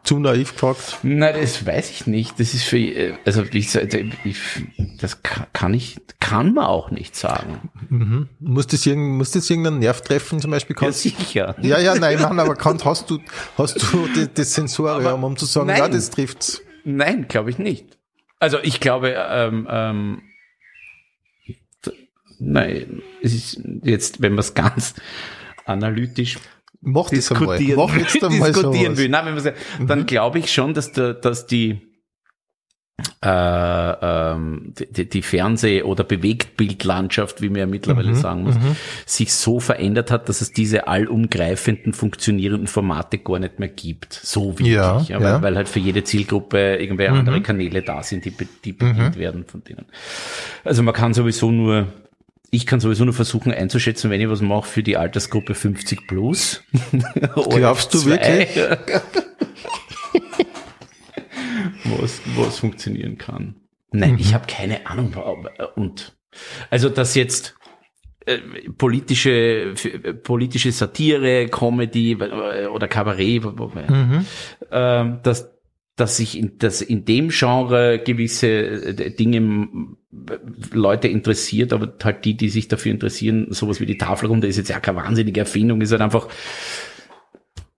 zu 0.05 0.19
naiv 0.19 0.53
gefragt? 0.53 0.99
Nein, 1.03 1.35
das 1.39 1.65
weiß 1.65 1.89
ich 1.91 2.07
nicht. 2.07 2.39
Das 2.39 2.53
ist 2.53 2.63
für, 2.63 3.17
also 3.25 3.43
ich, 3.43 3.75
ich, 3.75 4.37
das 4.99 5.21
kann 5.23 5.73
ich, 5.73 5.97
kann 6.19 6.53
man 6.53 6.65
auch 6.65 6.91
nicht 6.91 7.15
sagen. 7.15 7.69
Mhm. 7.89 8.29
Muss 8.39 8.67
das 8.67 8.85
irgendein, 8.85 9.17
muss 9.17 9.31
das 9.31 9.49
irgendeinen 9.49 9.79
Nerv 9.79 10.01
treffen 10.01 10.39
zum 10.39 10.51
Beispiel? 10.51 10.75
Kannst, 10.75 11.03
ja, 11.05 11.11
sicher. 11.11 11.55
Ja, 11.61 11.79
ja, 11.79 11.95
nein, 11.95 12.21
Mann, 12.21 12.39
aber 12.39 12.55
kannst, 12.55 12.85
hast 12.85 13.09
du, 13.09 13.19
hast 13.57 13.81
du 13.81 14.07
das 14.33 14.53
Sensorium, 14.53 15.05
aber 15.07 15.27
um 15.27 15.35
zu 15.35 15.45
sagen, 15.45 15.67
nein, 15.67 15.77
ja, 15.77 15.87
das 15.89 16.09
trifft's? 16.09 16.61
Nein, 16.83 17.27
glaube 17.27 17.49
ich 17.49 17.57
nicht. 17.57 17.97
Also 18.39 18.59
ich 18.61 18.79
glaube, 18.79 19.15
ähm, 19.17 19.67
ähm, 19.69 20.21
nein, 22.39 23.01
es 23.21 23.33
ist 23.33 23.61
jetzt, 23.83 24.21
wenn 24.21 24.33
man 24.33 24.39
es 24.39 24.53
ganz 24.55 24.93
analytisch 25.65 26.37
Mach 26.85 27.09
diskutieren, 27.09 27.77
Mach 27.77 27.95
jetzt 27.95 28.23
einmal 28.23 28.51
diskutieren 28.53 28.97
will. 28.97 29.09
Nein, 29.09 29.25
wenn 29.25 29.43
man 29.43 29.53
mhm. 29.79 29.87
dann 29.87 30.05
glaube 30.05 30.39
ich 30.39 30.53
schon, 30.53 30.73
dass, 30.73 30.91
der, 30.91 31.13
dass 31.13 31.47
die, 31.47 31.81
äh, 33.21 33.27
ähm, 33.27 34.73
die, 34.75 35.09
die 35.09 35.21
Fernseh- 35.21 35.83
oder 35.83 36.03
Bewegtbildlandschaft, 36.03 37.41
wie 37.41 37.49
man 37.49 37.57
ja 37.57 37.65
mittlerweile 37.65 38.09
mhm, 38.09 38.15
sagen 38.15 38.43
muss, 38.43 38.55
mhm. 38.55 38.75
sich 39.05 39.33
so 39.33 39.59
verändert 39.59 40.11
hat, 40.11 40.29
dass 40.29 40.41
es 40.41 40.51
diese 40.51 40.87
allumgreifenden, 40.87 41.93
funktionierenden 41.93 42.67
Formate 42.67 43.17
gar 43.17 43.39
nicht 43.39 43.59
mehr 43.59 43.69
gibt. 43.69 44.13
So 44.13 44.59
wirklich. 44.59 44.75
Ja, 44.75 45.01
ja, 45.01 45.19
weil, 45.19 45.25
ja. 45.25 45.41
weil 45.41 45.55
halt 45.55 45.67
für 45.67 45.79
jede 45.79 46.03
Zielgruppe 46.03 46.75
irgendwelche 46.75 47.13
mhm. 47.13 47.19
andere 47.19 47.41
Kanäle 47.41 47.81
da 47.81 48.03
sind, 48.03 48.25
die, 48.25 48.31
die 48.31 48.73
bedient 48.73 49.15
mhm. 49.15 49.19
werden 49.19 49.45
von 49.45 49.63
denen. 49.63 49.85
Also 50.63 50.83
man 50.83 50.93
kann 50.93 51.13
sowieso 51.13 51.51
nur 51.51 51.87
ich 52.55 52.65
kann 52.65 52.79
sowieso 52.79 53.05
nur 53.05 53.13
versuchen 53.13 53.51
einzuschätzen, 53.51 54.09
wenn 54.09 54.21
ich 54.21 54.29
was 54.29 54.41
mache 54.41 54.67
für 54.67 54.83
die 54.83 54.97
Altersgruppe 54.97 55.53
50 55.53 56.07
plus. 56.07 56.63
Glaubst 57.49 57.93
du 57.93 58.05
wirklich? 58.05 58.55
was, 61.85 62.21
was 62.35 62.59
funktionieren 62.59 63.17
kann. 63.17 63.55
Nein, 63.91 64.13
mhm. 64.13 64.19
ich 64.19 64.33
habe 64.33 64.47
keine 64.47 64.87
Ahnung. 64.87 65.15
Und 65.75 66.17
also 66.69 66.89
dass 66.89 67.15
jetzt 67.15 67.55
äh, 68.25 68.39
politische 68.77 69.73
äh, 69.73 70.13
politische 70.13 70.71
Satire, 70.71 71.47
Comedy 71.47 72.13
äh, 72.13 72.67
oder 72.67 72.87
Kabarett, 72.87 73.43
mhm. 73.43 74.25
äh, 74.71 75.05
dass 75.95 76.17
sich 76.17 76.37
in, 76.37 76.57
dass 76.57 76.81
in 76.81 77.05
dem 77.05 77.29
Genre 77.29 77.99
gewisse 77.99 78.47
äh, 78.47 79.11
Dinge 79.11 79.67
Leute 80.71 81.07
interessiert, 81.07 81.73
aber 81.73 81.93
halt 82.03 82.25
die, 82.25 82.35
die 82.35 82.49
sich 82.49 82.67
dafür 82.67 82.91
interessieren, 82.91 83.47
sowas 83.51 83.79
wie 83.79 83.85
die 83.85 83.97
Tafelrunde 83.97 84.47
ist 84.47 84.57
jetzt 84.57 84.69
ja 84.69 84.79
keine 84.79 84.97
wahnsinnige 84.97 85.41
Erfindung, 85.41 85.81
ist 85.81 85.91
halt 85.91 86.01
einfach 86.01 86.27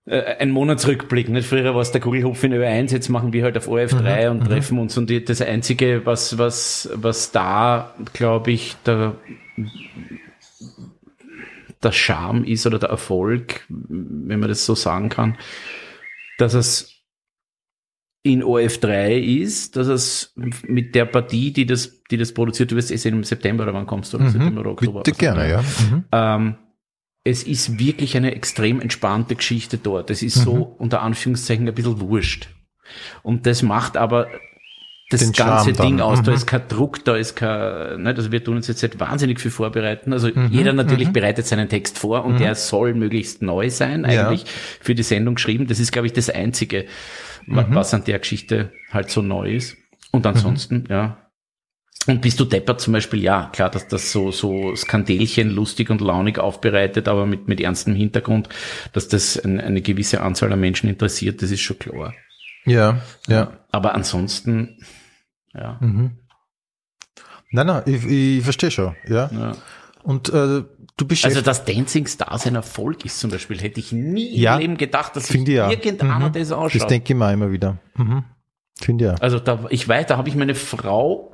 äh, 0.05 0.37
ein 0.39 0.49
Monatsrückblick. 0.49 1.29
Nicht? 1.29 1.47
Früher 1.47 1.75
war 1.75 1.81
es 1.81 1.91
der 1.91 2.01
Kugelhupf 2.01 2.43
in 2.43 2.53
Ö1, 2.53 2.91
jetzt 2.91 3.09
machen 3.09 3.33
wir 3.33 3.43
halt 3.43 3.57
auf 3.57 3.67
OF3 3.67 4.25
mhm, 4.25 4.31
und 4.31 4.39
mhm. 4.43 4.45
treffen 4.45 4.79
uns 4.79 4.97
und 4.97 5.29
das 5.29 5.41
Einzige, 5.41 6.05
was, 6.05 6.37
was, 6.37 6.89
was 6.95 7.31
da, 7.31 7.93
glaube 8.13 8.51
ich, 8.51 8.75
der, 8.85 9.15
der 11.83 11.91
Charme 11.91 12.45
ist 12.45 12.65
oder 12.65 12.79
der 12.79 12.89
Erfolg, 12.89 13.65
wenn 13.69 14.39
man 14.39 14.49
das 14.49 14.65
so 14.65 14.73
sagen 14.73 15.09
kann, 15.09 15.37
dass 16.39 16.53
es 16.53 16.96
in 18.27 18.43
OF3 18.43 19.17
ist, 19.17 19.75
dass 19.75 19.87
es 19.87 20.33
mit 20.67 20.95
der 20.95 21.05
Partie, 21.05 21.51
die 21.53 21.65
das, 21.65 22.03
die 22.11 22.17
das 22.17 22.33
produziert, 22.33 22.71
du 22.71 22.75
wirst 22.75 22.91
eh 22.91 22.97
sehen 22.97 23.15
im 23.15 23.23
September 23.23 23.63
oder 23.63 23.73
wann 23.73 23.87
kommst 23.87 24.13
du? 24.13 24.19
Mhm. 24.19 24.29
September 24.29 24.61
oder 24.61 24.71
Oktober. 24.71 25.03
Bitte 25.03 25.17
gerne, 25.17 25.49
ja. 25.49 25.61
Mhm. 25.61 26.03
Ähm, 26.11 26.55
es 27.23 27.43
ist 27.43 27.79
wirklich 27.79 28.15
eine 28.15 28.35
extrem 28.35 28.79
entspannte 28.79 29.35
Geschichte 29.35 29.77
dort. 29.77 30.09
Es 30.09 30.21
ist 30.21 30.37
mhm. 30.37 30.43
so 30.43 30.75
unter 30.77 31.01
Anführungszeichen 31.01 31.67
ein 31.67 31.73
bisschen 31.73 31.99
wurscht. 31.99 32.49
Und 33.23 33.45
das 33.45 33.63
macht 33.63 33.97
aber 33.97 34.27
das 35.09 35.21
Den 35.21 35.31
ganze 35.31 35.71
Ding 35.71 36.01
aus. 36.01 36.19
Mhm. 36.19 36.23
Da 36.25 36.33
ist 36.33 36.47
kein 36.47 36.67
Druck, 36.67 37.05
da 37.05 37.15
ist 37.15 37.35
kein, 37.35 38.01
ne, 38.01 38.13
also 38.15 38.31
wir 38.31 38.43
tun 38.43 38.57
uns 38.57 38.67
jetzt 38.67 38.81
nicht 38.81 38.99
wahnsinnig 38.99 39.39
viel 39.39 39.51
vorbereiten. 39.51 40.11
Also 40.11 40.27
mhm. 40.27 40.49
jeder 40.51 40.73
natürlich 40.73 41.09
mhm. 41.09 41.13
bereitet 41.13 41.45
seinen 41.47 41.69
Text 41.69 41.97
vor 41.97 42.25
und 42.25 42.35
mhm. 42.35 42.39
der 42.39 42.55
soll 42.55 42.93
möglichst 42.93 43.41
neu 43.41 43.69
sein, 43.69 44.03
eigentlich, 44.03 44.41
ja. 44.41 44.49
für 44.81 44.95
die 44.95 45.03
Sendung 45.03 45.35
geschrieben. 45.35 45.67
Das 45.67 45.79
ist, 45.79 45.93
glaube 45.93 46.07
ich, 46.07 46.13
das 46.13 46.29
Einzige 46.29 46.85
mhm. 47.47 47.75
was 47.75 47.93
an 47.93 48.03
der 48.03 48.19
Geschichte 48.19 48.71
halt 48.91 49.09
so 49.09 49.21
neu 49.21 49.55
ist. 49.55 49.77
Und 50.11 50.25
ansonsten, 50.25 50.79
mhm. 50.79 50.85
ja. 50.89 51.17
Und 52.05 52.21
bist 52.21 52.39
du 52.39 52.45
deppert 52.45 52.79
zum 52.79 52.93
Beispiel, 52.93 53.21
ja, 53.21 53.49
klar, 53.51 53.69
dass 53.69 53.87
das 53.89 54.13
so, 54.13 54.31
so 54.31 54.73
Skandelchen 54.75 55.49
lustig 55.49 55.89
und 55.89 55.99
launig 55.99 56.39
aufbereitet, 56.39 57.09
aber 57.09 57.25
mit, 57.25 57.49
mit 57.49 57.59
ernstem 57.59 57.95
Hintergrund, 57.95 58.47
dass 58.93 59.09
das 59.09 59.37
ein, 59.37 59.59
eine 59.59 59.81
gewisse 59.81 60.21
Anzahl 60.21 60.53
an 60.53 60.59
Menschen 60.59 60.89
interessiert, 60.89 61.41
das 61.41 61.51
ist 61.51 61.59
schon 61.59 61.79
klar. 61.79 62.13
Ja, 62.65 63.01
ja. 63.27 63.57
Aber 63.71 63.93
ansonsten, 63.93 64.77
ja. 65.53 65.77
Mhm. 65.81 66.11
Nein, 67.51 67.67
nein, 67.67 67.83
ich, 67.85 68.05
ich 68.05 68.43
verstehe 68.43 68.71
schon, 68.71 68.95
ja. 69.07 69.29
ja. 69.33 69.57
Und 70.03 70.29
äh, 70.29 70.63
Also, 71.23 71.41
dass 71.41 71.63
Dancing 71.65 72.07
Stars 72.07 72.47
ein 72.47 72.55
Erfolg 72.55 73.05
ist 73.05 73.19
zum 73.19 73.29
Beispiel, 73.29 73.59
hätte 73.59 73.79
ich 73.79 73.91
nie 73.91 74.35
Ja, 74.39 74.55
im 74.55 74.61
Leben 74.61 74.77
gedacht, 74.77 75.15
dass 75.15 75.29
ich 75.29 75.47
ja. 75.47 75.69
irgendeiner 75.69 76.29
Mhm. 76.29 76.33
das 76.33 76.49
das 76.49 76.51
ausschaut. 76.51 76.89
denke 76.89 77.13
ich 77.13 77.19
mir 77.19 77.31
immer 77.31 77.51
wieder. 77.51 77.77
Mhm. 77.95 78.23
Finde 78.81 79.05
ich 79.05 79.11
ja. 79.11 79.15
Also 79.19 79.39
da, 79.39 79.65
ich 79.69 79.87
weiß, 79.87 80.07
da 80.07 80.17
habe 80.17 80.29
ich 80.29 80.35
meine 80.35 80.55
Frau 80.55 81.31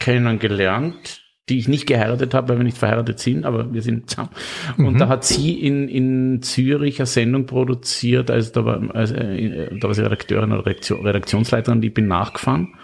kennengelernt, 0.00 1.22
die 1.48 1.58
ich 1.58 1.68
nicht 1.68 1.86
geheiratet 1.86 2.34
habe, 2.34 2.48
weil 2.50 2.58
wir 2.58 2.64
nicht 2.64 2.78
verheiratet 2.78 3.18
sind, 3.18 3.44
aber 3.44 3.72
wir 3.72 3.82
sind 3.82 4.08
zusammen. 4.08 4.30
Und 4.78 4.98
da 4.98 5.08
hat 5.08 5.24
sie 5.24 5.60
in, 5.60 5.88
in 5.88 6.40
Zürich 6.42 6.98
eine 7.00 7.06
Sendung 7.06 7.46
produziert, 7.46 8.30
also 8.30 8.52
da 8.52 8.64
war, 8.64 8.94
also, 8.94 9.14
äh, 9.14 9.78
da 9.78 9.88
war 9.88 9.94
sie 9.94 10.02
Redakteurin 10.04 10.52
oder 10.52 10.64
Redaktion, 10.64 11.04
Redaktionsleiterin, 11.04 11.80
die 11.80 11.90
bin 11.90 12.06
nachgefahren. 12.06 12.74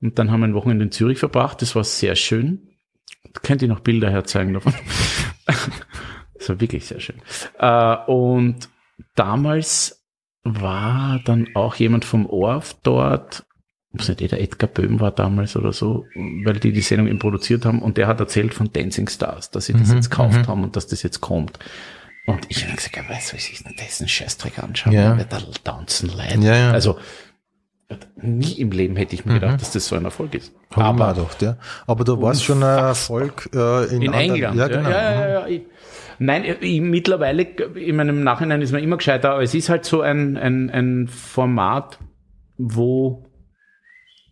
Und 0.00 0.18
dann 0.18 0.30
haben 0.30 0.40
wir 0.40 0.48
ein 0.48 0.54
Wochenende 0.54 0.84
in 0.84 0.92
Zürich 0.92 1.18
verbracht, 1.18 1.60
das 1.62 1.74
war 1.74 1.84
sehr 1.84 2.14
schön. 2.16 2.68
Könnt 3.42 3.60
ihr 3.62 3.68
noch 3.68 3.80
Bilder 3.80 4.10
herzeigen 4.10 4.54
davon. 4.54 4.72
das 6.38 6.48
war 6.48 6.60
wirklich 6.60 6.86
sehr 6.86 7.00
schön. 7.00 7.20
Äh, 7.58 7.96
und 8.06 8.68
damals 9.14 10.04
war 10.42 11.20
dann 11.24 11.48
auch 11.54 11.74
jemand 11.74 12.04
vom 12.04 12.26
ORF 12.26 12.76
dort, 12.82 13.44
muss 13.92 14.08
nicht 14.08 14.20
der 14.20 14.40
Edgar 14.40 14.68
Böhm 14.68 15.00
war 15.00 15.10
damals 15.10 15.56
oder 15.56 15.72
so, 15.72 16.06
weil 16.14 16.60
die 16.60 16.72
die 16.72 16.80
Sendung 16.80 17.08
eben 17.08 17.18
produziert 17.18 17.64
haben 17.64 17.82
und 17.82 17.96
der 17.96 18.06
hat 18.06 18.20
erzählt 18.20 18.54
von 18.54 18.72
Dancing 18.72 19.08
Stars, 19.08 19.50
dass 19.50 19.66
sie 19.66 19.72
das 19.72 19.88
Mhm, 19.88 19.96
jetzt 19.96 20.10
gekauft 20.10 20.38
mhm. 20.38 20.46
haben 20.46 20.64
und 20.64 20.76
dass 20.76 20.86
das 20.86 21.02
jetzt 21.02 21.20
kommt. 21.20 21.58
Und 22.26 22.46
ich 22.48 22.64
habe 22.64 22.76
gesagt, 22.76 22.96
ja, 22.96 23.08
weißt 23.08 23.32
du, 23.32 23.36
was 23.36 23.48
ich 23.48 23.62
denn 23.64 23.74
dessen 23.76 24.06
Scheißdreck 24.06 24.58
anschauen, 24.60 24.92
Ja. 24.92 25.16
ja. 25.16 25.24
da 25.24 25.40
tanzen 25.64 26.08
leid. 26.10 26.42
Ja, 26.42 26.54
ja. 26.56 26.70
Also 26.70 26.98
nie 28.22 28.52
im 28.60 28.70
Leben 28.70 28.96
hätte 28.96 29.14
ich 29.14 29.24
mir 29.24 29.32
Mhm. 29.32 29.40
gedacht, 29.40 29.60
dass 29.60 29.72
das 29.72 29.86
so 29.86 29.96
ein 29.96 30.04
Erfolg 30.04 30.34
ist. 30.34 30.52
Hab 30.70 30.84
Aber 30.84 31.14
gedacht, 31.14 31.42
ja. 31.42 31.56
Aber 31.86 32.04
da 32.04 32.20
war 32.20 32.32
es 32.32 32.42
schon 32.42 32.62
ein 32.62 32.78
Erfolg 32.78 33.48
äh, 33.54 33.84
in, 33.94 34.02
in 34.02 34.08
anderen- 34.12 34.34
England. 34.34 34.56
Ja, 34.58 34.68
genau. 34.68 34.90
ja, 34.90 35.12
ja, 35.12 35.28
ja, 35.28 35.46
ich, 35.46 35.62
nein, 36.18 36.44
ich, 36.60 36.80
mittlerweile, 36.80 37.42
in 37.42 37.96
meinem 37.96 38.22
Nachhinein 38.22 38.62
ist 38.62 38.72
man 38.72 38.82
immer 38.82 38.96
gescheiter, 38.98 39.32
aber 39.32 39.42
es 39.42 39.54
ist 39.54 39.68
halt 39.68 39.84
so 39.84 40.00
ein, 40.02 40.36
ein, 40.36 40.70
ein 40.70 41.08
Format, 41.08 41.98
wo 42.58 43.26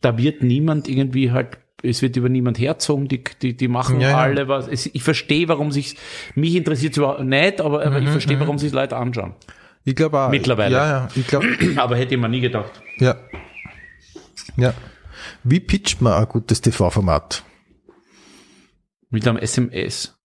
da 0.00 0.16
wird 0.16 0.42
niemand 0.42 0.88
irgendwie 0.88 1.32
halt, 1.32 1.58
es 1.82 2.02
wird 2.02 2.16
über 2.16 2.28
niemand 2.28 2.58
herzogen, 2.60 3.08
die, 3.08 3.22
die, 3.42 3.56
die 3.56 3.68
machen 3.68 4.00
Ja, 4.00 4.10
ja. 4.10 4.18
alle 4.18 4.46
was. 4.48 4.68
Es, 4.68 4.86
ich 4.86 5.02
verstehe, 5.02 5.48
warum 5.48 5.72
sich 5.72 5.96
mich 6.34 6.54
interessiert 6.54 6.96
überhaupt 6.96 7.24
nicht, 7.24 7.60
aber, 7.60 7.84
aber 7.84 7.98
Mhm, 8.00 8.06
ich 8.06 8.10
verstehe, 8.10 8.38
warum 8.38 8.58
sich 8.58 8.72
Leute 8.72 8.96
anschauen. 8.96 9.34
Ich 9.84 9.94
glaube 9.96 10.18
auch. 10.20 10.28
Mittlerweile. 10.28 10.74
Ja, 10.76 10.86
ja. 10.86 11.08
Ich 11.14 11.26
glaube, 11.26 11.46
Aber 11.76 11.96
hätte 11.96 12.14
ich 12.14 12.20
mir 12.20 12.28
nie 12.28 12.40
gedacht. 12.40 12.70
ja. 12.98 13.16
Ja. 14.56 14.74
Wie 15.44 15.60
pitcht 15.60 16.00
man 16.00 16.12
ein 16.14 16.28
gutes 16.28 16.60
TV-Format? 16.60 17.42
Mit 19.10 19.26
einem 19.26 19.38
SMS. 19.38 20.16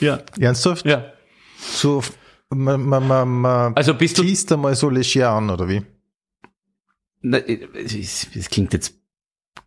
Ja, 0.00 0.20
Ernsthaft? 0.38 0.84
ja. 0.86 1.12
So, 1.58 2.02
man, 2.50 2.82
man, 2.82 3.06
man, 3.06 3.28
man 3.28 3.76
Also 3.76 3.94
bist 3.94 4.18
du 4.18 4.22
teast 4.22 4.50
einmal 4.52 4.74
so 4.74 4.90
leger 4.90 5.30
an, 5.30 5.50
oder 5.50 5.68
wie? 5.68 5.82
Na, 7.22 7.38
es 7.38 7.94
ist- 7.94 8.36
es 8.36 8.50
klingt 8.50 8.72
jetzt 8.74 8.94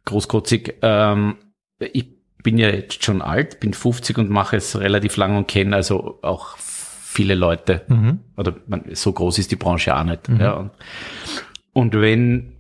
großkotzig. 0.06 0.76
Ähm, 0.82 1.38
ich 1.80 2.08
bin 2.44 2.58
ja 2.58 2.70
jetzt 2.70 3.04
schon 3.04 3.22
alt, 3.22 3.60
bin 3.60 3.74
50 3.74 4.18
und 4.20 4.30
mache 4.30 4.58
es 4.58 4.78
relativ 4.80 5.18
lang 5.18 5.38
und 5.38 5.48
kenne 5.48 5.76
also 5.76 6.20
auch 6.22 6.58
viele 6.58 7.34
Leute. 7.36 7.84
Mhm. 7.88 8.20
Oder 8.38 8.56
man, 8.68 8.84
so 8.94 9.12
groß 9.12 9.40
ist 9.40 9.52
die 9.52 9.56
Branche 9.56 9.96
auch 9.98 10.04
nicht. 10.04 10.30
Ja, 10.30 10.54
und, 10.54 10.72
und 11.74 11.94
wenn, 11.94 12.57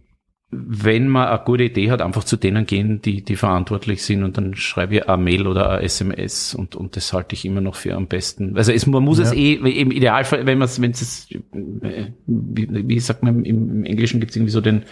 wenn 0.50 1.10
man 1.10 1.28
eine 1.28 1.44
gute 1.44 1.66
Idee 1.66 1.92
hat, 1.92 2.02
einfach 2.02 2.24
zu 2.24 2.38
denen 2.38 2.66
gehen, 2.66 3.02
die, 3.02 3.22
die 3.22 3.36
verantwortlich 3.36 4.04
sind 4.04 4.24
und 4.24 4.38
dann 4.38 4.56
schreibe 4.56 4.96
ich 4.96 5.10
eine 5.10 5.22
Mail 5.22 5.46
oder 5.46 5.70
eine 5.72 5.82
SMS 5.84 6.56
und, 6.56 6.76
und 6.76 6.96
das 6.96 7.12
halte 7.12 7.36
ich 7.36 7.44
immer 7.44 7.60
noch 7.60 7.76
für 7.76 7.94
am 7.96 8.08
besten. 8.08 8.56
Also 8.56 8.72
es, 8.72 8.88
man 8.88 9.04
muss 9.04 9.20
es 9.20 9.32
Ja. 9.32 9.38
eh, 9.38 9.54
im 9.56 9.92
Idealfall, 9.92 10.46
wenn 10.46 10.58
man 10.58 10.66
es, 10.68 10.82
wenn 10.82 10.92
es, 10.92 11.30
äh, 11.32 12.12
wie, 12.28 12.68
wie 12.88 13.00
sagt 13.00 13.24
man, 13.24 13.44
im, 13.44 13.70
im 13.70 13.86
Englischen 13.86 14.20
gibt 14.22 14.30
es 14.32 14.36
irgendwie 14.38 14.52
so 14.52 14.62
den, 14.62 14.84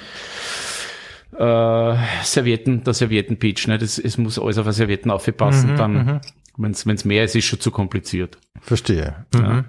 äh, 1.38 1.95
Servietten, 2.24 2.84
der 2.84 2.93
Serviettenpitch, 2.93 3.68
ne? 3.68 3.78
Das, 3.78 3.97
es 3.99 4.18
muss 4.18 4.39
alles 4.39 4.58
auf 4.58 4.66
eine 4.66 4.74
Servietten 4.74 5.12
aufpassen, 5.12 5.74
Mhm, 5.74 5.78
dann, 5.78 5.93
mhm. 5.93 6.22
wenn 6.58 6.72
es 6.72 7.06
mehr 7.06 7.24
ist, 7.26 7.36
ist 7.36 7.45
schon 7.45 7.60
zu 7.60 7.72
kompliziert. 7.72 8.38
Verstehe. 8.62 9.26
Mhm. 9.34 9.41
Ja. 9.41 9.66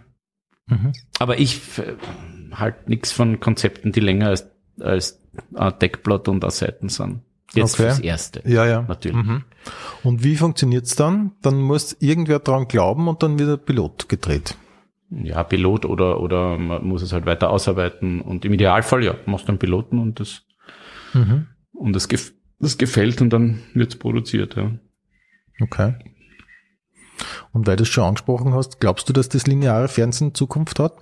Mhm. 0.69 0.93
Aber 1.19 1.39
ich 1.39 1.61
äh, 1.79 1.95
halt 2.53 2.89
nichts 2.89 3.13
von 3.13 3.41
Konzepten, 3.41 3.93
die 3.93 4.01
länger 4.01 4.29
als, 4.29 4.49
als 4.81 5.21
ein 5.55 5.79
Deckblatt 5.81 6.29
und 6.29 6.45
eine 6.45 6.51
Seiten 6.51 6.89
sind. 6.89 7.21
Jetzt 7.55 7.75
Okay. 7.75 7.85
fürs 7.85 8.01
Erste. 8.01 8.43
Ja, 8.45 8.67
ja. 8.67 8.83
Natürlich. 8.83 9.17
Mhm. 9.17 9.45
Und 10.03 10.25
wie 10.25 10.37
funktioniert's 10.37 10.97
dann? 10.97 11.33
Dann 11.43 11.61
muss 11.61 11.97
irgendwer 12.01 12.39
dran 12.41 12.67
glauben 12.69 13.09
und 13.09 13.23
dann 13.23 13.39
wird 13.39 13.49
der 13.49 13.57
Pilot 13.57 14.09
gedreht. 14.09 14.57
Ja, 15.11 15.45
Pilot 15.45 15.85
oder, 15.85 16.21
oder 16.21 16.59
man 16.59 16.85
muss 16.85 17.03
es 17.03 17.13
halt 17.13 17.27
weiter 17.27 17.51
ausarbeiten 17.51 18.21
und 18.21 18.45
im 18.45 18.53
Idealfall, 18.53 19.05
ja, 19.05 19.15
machst 19.27 19.47
du 19.47 19.51
einen 19.53 19.59
Piloten 19.61 19.99
und 20.01 20.19
das, 20.19 20.43
Mhm. 21.15 21.47
und 21.73 21.93
das, 21.93 22.09
gef 22.09 22.33
das 22.59 22.77
gefällt 22.79 23.21
und 23.21 23.31
dann 23.31 23.63
wird's 23.75 23.97
produziert, 23.97 24.57
ja. 24.57 24.73
Okay. 25.61 25.95
Und 27.53 27.67
weil 27.69 27.77
du 27.77 27.85
es 27.85 27.89
schon 27.89 28.05
angesprochen 28.05 28.53
hast, 28.53 28.81
glaubst 28.81 29.09
du, 29.09 29.13
dass 29.13 29.29
das 29.29 29.47
lineare 29.47 29.89
Fernsehen 29.89 30.35
Zukunft 30.35 30.81
hat? 30.81 30.97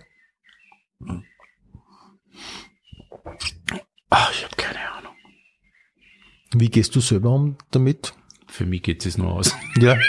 Ach, 4.11 4.31
ich 4.33 4.45
habe 4.45 4.57
keine 4.57 4.93
Ahnung. 4.93 5.15
Wie 6.55 6.71
gehst 6.71 6.95
du 6.95 7.01
selber 7.01 7.31
um 7.31 7.57
damit? 7.71 8.15
Für 8.47 8.67
mich 8.67 8.83
geht 8.83 9.05
es 9.05 9.19
nur 9.19 9.33
aus. 9.33 9.55
Ja. 9.81 9.97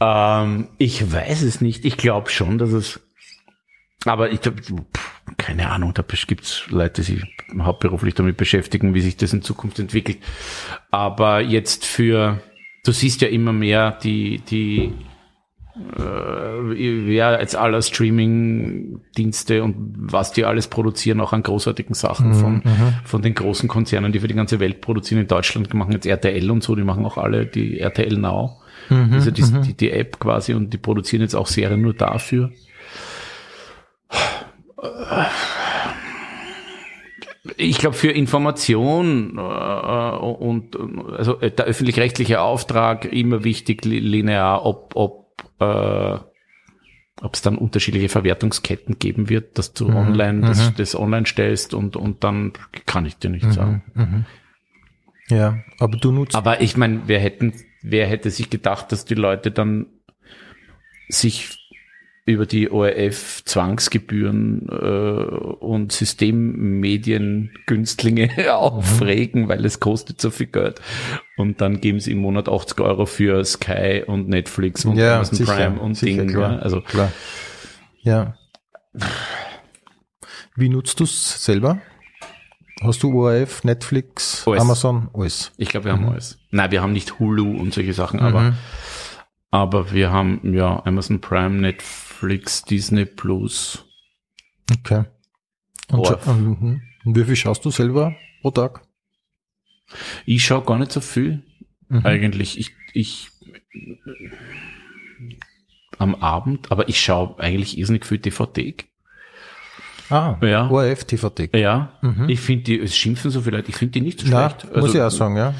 Ähm, 0.00 0.68
ich 0.78 1.12
weiß 1.12 1.42
es 1.42 1.60
nicht. 1.60 1.84
Ich 1.84 1.96
glaube 1.96 2.30
schon, 2.30 2.58
dass 2.58 2.72
es. 2.72 3.00
Aber 4.06 4.30
ich 4.30 4.40
pff, 4.40 5.20
keine 5.36 5.68
Ahnung, 5.68 5.92
da 5.92 6.02
gibt's 6.26 6.66
Leute, 6.70 7.02
die 7.02 7.12
sich 7.16 7.24
hauptberuflich 7.58 8.14
damit 8.14 8.38
beschäftigen, 8.38 8.94
wie 8.94 9.02
sich 9.02 9.18
das 9.18 9.34
in 9.34 9.42
Zukunft 9.42 9.78
entwickelt. 9.78 10.18
Aber 10.90 11.42
jetzt 11.42 11.84
für, 11.84 12.40
du 12.84 12.92
siehst 12.92 13.20
ja 13.20 13.28
immer 13.28 13.52
mehr 13.52 13.92
die, 14.02 14.38
die 14.38 14.94
äh, 15.98 17.12
ja, 17.12 17.38
jetzt 17.40 17.56
aller 17.56 17.82
Streaming-Dienste 17.82 19.62
und 19.62 19.94
was 19.96 20.32
die 20.32 20.44
alles 20.44 20.68
produzieren, 20.68 21.20
auch 21.20 21.32
an 21.32 21.42
großartigen 21.42 21.94
Sachen 21.94 22.34
von, 22.34 22.62
von 23.04 23.22
den 23.22 23.34
großen 23.34 23.68
Konzernen, 23.68 24.12
die 24.12 24.20
für 24.20 24.28
die 24.28 24.34
ganze 24.34 24.60
Welt 24.60 24.80
produzieren. 24.80 25.20
In 25.20 25.28
Deutschland 25.28 25.72
machen 25.74 25.92
jetzt 25.92 26.06
RTL 26.06 26.50
und 26.50 26.62
so, 26.62 26.74
die 26.76 26.84
machen 26.84 27.04
auch 27.04 27.16
alle 27.18 27.46
die 27.46 27.80
RTL 27.80 28.16
Now. 28.16 28.60
Also 29.12 29.30
die, 29.30 29.42
die, 29.62 29.74
die 29.74 29.90
App 29.92 30.18
quasi 30.18 30.52
und 30.54 30.72
die 30.72 30.78
produzieren 30.78 31.22
jetzt 31.22 31.34
auch 31.34 31.46
Serien 31.46 31.80
nur 31.80 31.94
dafür. 31.94 32.50
Ich 37.56 37.78
glaube, 37.78 37.96
für 37.96 38.10
Information 38.10 39.38
äh, 39.38 39.40
und 39.40 40.76
also 41.16 41.40
äh, 41.40 41.50
der 41.50 41.64
öffentlich-rechtliche 41.66 42.40
Auftrag 42.40 43.10
immer 43.10 43.44
wichtig 43.44 43.84
li- 43.84 43.98
linear, 43.98 44.64
ob 44.66 44.92
ob 44.94 45.29
äh, 45.60 46.18
ob 47.22 47.34
es 47.34 47.42
dann 47.42 47.58
unterschiedliche 47.58 48.08
Verwertungsketten 48.08 48.98
geben 48.98 49.28
wird, 49.28 49.58
dass 49.58 49.72
du 49.72 49.88
online 49.88 50.40
das, 50.40 50.74
das 50.74 50.96
online 50.96 51.26
stellst 51.26 51.74
und 51.74 51.96
und 51.96 52.24
dann 52.24 52.52
kann 52.86 53.04
ich 53.04 53.16
dir 53.18 53.30
nicht 53.30 53.52
sagen. 53.52 54.26
Ja, 55.28 55.58
aber 55.78 55.96
du 55.96 56.12
nutzt. 56.12 56.34
Aber 56.34 56.60
ich 56.60 56.76
meine, 56.76 57.02
wer 57.06 57.20
hätten, 57.20 57.52
wer 57.82 58.06
hätte 58.06 58.30
sich 58.30 58.50
gedacht, 58.50 58.90
dass 58.90 59.04
die 59.04 59.14
Leute 59.14 59.50
dann 59.50 59.86
sich 61.08 61.59
über 62.26 62.44
die 62.46 62.70
ORF 62.70 63.42
Zwangsgebühren 63.44 64.68
äh, 64.68 65.64
und 65.64 65.90
Systemmediengünstlinge 65.92 68.30
aufregen, 68.54 69.48
weil 69.48 69.64
es 69.64 69.80
kostet 69.80 70.20
so 70.20 70.30
viel 70.30 70.46
Geld. 70.46 70.80
Und 71.36 71.60
dann 71.60 71.80
geben 71.80 71.98
sie 72.00 72.12
im 72.12 72.18
Monat 72.18 72.48
80 72.48 72.80
Euro 72.80 73.06
für 73.06 73.44
Sky 73.44 74.04
und 74.06 74.28
Netflix 74.28 74.84
und 74.84 74.96
ja, 74.96 75.16
Amazon 75.16 75.36
sicher, 75.36 75.54
Prime 75.54 75.80
und 75.80 75.94
sicher, 75.94 76.24
Ding. 76.24 76.34
klar, 76.34 76.52
ja. 76.52 76.58
Also 76.58 76.80
klar. 76.82 77.10
Ja. 78.02 78.34
Wie 80.56 80.68
nutzt 80.68 81.00
du 81.00 81.04
es 81.04 81.42
selber? 81.44 81.80
Hast 82.82 83.02
du 83.02 83.12
ORF, 83.12 83.64
Netflix, 83.64 84.46
Alles. 84.46 84.62
Amazon, 84.62 85.08
alles? 85.12 85.52
ich 85.58 85.68
glaube, 85.68 85.84
wir 85.86 85.92
haben 85.92 86.08
alles. 86.08 86.38
Nein, 86.50 86.70
wir 86.70 86.80
haben 86.80 86.92
nicht 86.92 87.18
Hulu 87.18 87.58
und 87.58 87.74
solche 87.74 87.92
Sachen, 87.92 88.20
aber 88.20 88.54
aber 89.50 89.92
wir 89.92 90.12
haben 90.12 90.40
ja 90.54 90.80
Amazon 90.84 91.20
Prime, 91.20 91.60
Netflix, 91.60 92.09
Disney 92.22 93.04
Plus. 93.04 93.84
Okay. 94.72 95.04
Und, 95.90 96.06
scha- 96.06 96.32
mhm. 96.32 96.80
und 97.04 97.16
wie 97.16 97.24
viel 97.24 97.36
schaust 97.36 97.64
du 97.64 97.70
selber 97.70 98.14
pro 98.42 98.50
Tag? 98.50 98.82
Ich 100.26 100.44
schaue 100.44 100.64
gar 100.64 100.78
nicht 100.78 100.92
so 100.92 101.00
viel. 101.00 101.42
Mhm. 101.88 102.06
Eigentlich, 102.06 102.58
ich, 102.58 102.70
ich 102.92 103.28
am 105.98 106.14
Abend, 106.14 106.70
aber 106.70 106.88
ich 106.88 107.00
schaue 107.00 107.38
eigentlich 107.38 107.76
irrsinnig 107.76 108.06
viel 108.06 108.18
DVD. 108.18 108.74
Ah, 110.08 110.36
Ja. 110.42 110.68
ORF, 110.68 111.04
TVT. 111.04 111.54
Ja, 111.56 111.92
Mhm. 112.02 112.28
ich 112.28 112.40
finde 112.40 112.64
die, 112.64 112.80
es 112.80 112.96
schimpfen 112.96 113.30
so 113.30 113.40
viele 113.42 113.58
Leute, 113.58 113.70
ich 113.70 113.76
finde 113.76 113.92
die 113.92 114.00
nicht 114.00 114.20
so 114.20 114.26
schlecht. 114.26 114.66
Also, 114.68 114.80
muss 114.80 114.94
ich 114.94 115.00
auch 115.00 115.10
sagen, 115.10 115.36
ja. 115.36 115.54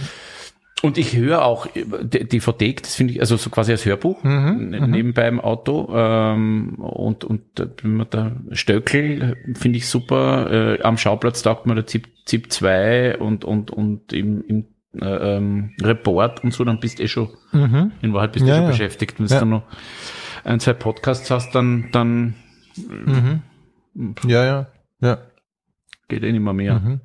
Und 0.82 0.96
ich 0.96 1.14
höre 1.14 1.44
auch 1.44 1.66
DVD, 1.74 2.72
das 2.72 2.94
finde 2.94 3.12
ich, 3.12 3.20
also 3.20 3.36
so 3.36 3.50
quasi 3.50 3.72
als 3.72 3.84
Hörbuch, 3.84 4.22
mhm, 4.22 4.70
mhm, 4.70 4.90
nebenbei 4.90 5.28
im 5.28 5.40
Auto. 5.40 5.88
Ähm, 5.94 6.76
und 6.76 7.24
und 7.24 7.42
der 7.58 8.36
Stöckel 8.52 9.36
finde 9.54 9.78
ich 9.78 9.88
super. 9.88 10.78
Äh, 10.78 10.82
am 10.82 10.96
Schauplatz 10.96 11.42
taugt 11.42 11.66
mir 11.66 11.74
der 11.74 11.86
ZIP, 11.86 12.08
ZIP 12.24 12.50
2 12.50 13.18
und, 13.18 13.44
und, 13.44 13.70
und 13.70 14.12
im, 14.12 14.42
im 14.46 14.64
äh, 14.98 15.36
ähm, 15.36 15.72
Report 15.82 16.42
und 16.42 16.52
so, 16.52 16.64
dann 16.64 16.80
bist 16.80 16.98
du 16.98 17.04
eh 17.04 17.08
schon, 17.08 17.28
mhm. 17.52 17.92
in 18.00 18.12
Wahrheit 18.12 18.32
bist 18.32 18.44
du 18.44 18.48
ja, 18.48 18.56
schon 18.56 18.64
ja. 18.64 18.70
beschäftigt. 18.70 19.18
Wenn 19.18 19.26
du 19.26 19.34
dann 19.34 19.50
noch 19.50 19.64
ein, 20.44 20.60
zwei 20.60 20.72
Podcasts 20.72 21.30
hast, 21.30 21.54
dann, 21.54 21.90
dann 21.92 22.34
mhm. 22.76 23.42
ja, 24.26 24.44
ja, 24.44 24.66
ja. 25.00 25.18
Geht 26.08 26.24
eh 26.24 26.32
nicht 26.32 26.42
mehr 26.42 26.54
mehr. 26.54 26.80
Mhm. 26.80 27.00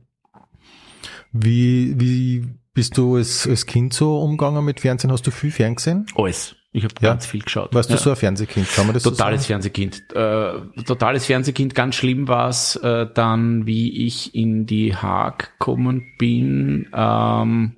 Wie, 1.32 2.00
wie 2.00 2.48
bist 2.76 2.98
du 2.98 3.16
als, 3.16 3.48
als 3.48 3.66
Kind 3.66 3.94
so 3.94 4.22
umgegangen 4.22 4.64
mit 4.64 4.82
Fernsehen? 4.82 5.12
Hast 5.12 5.26
du 5.26 5.32
viel 5.32 5.50
Fernsehen 5.50 6.06
gesehen? 6.06 6.22
Alles. 6.22 6.56
Ich 6.74 6.84
habe 6.84 6.94
ja. 7.00 7.12
ganz 7.12 7.26
viel 7.26 7.42
geschaut. 7.42 7.74
Warst 7.74 7.90
du 7.90 7.98
so 7.98 8.10
ein 8.10 8.16
Fernsehkind? 8.18 8.68
Kann 8.68 8.86
man 8.86 8.94
das 8.94 9.04
Totales 9.04 9.44
so 9.44 9.48
Fernsehkind. 9.48 10.12
Äh, 10.14 10.60
totales 10.86 11.26
Fernsehkind. 11.26 11.74
Ganz 11.74 11.96
schlimm 11.96 12.28
war 12.28 12.50
es 12.50 12.76
äh, 12.76 13.08
dann, 13.14 13.66
wie 13.66 14.06
ich 14.06 14.36
in 14.36 14.66
die 14.66 14.94
Haag 14.94 15.58
gekommen 15.58 16.06
bin. 16.20 16.90
Ähm, 16.94 17.78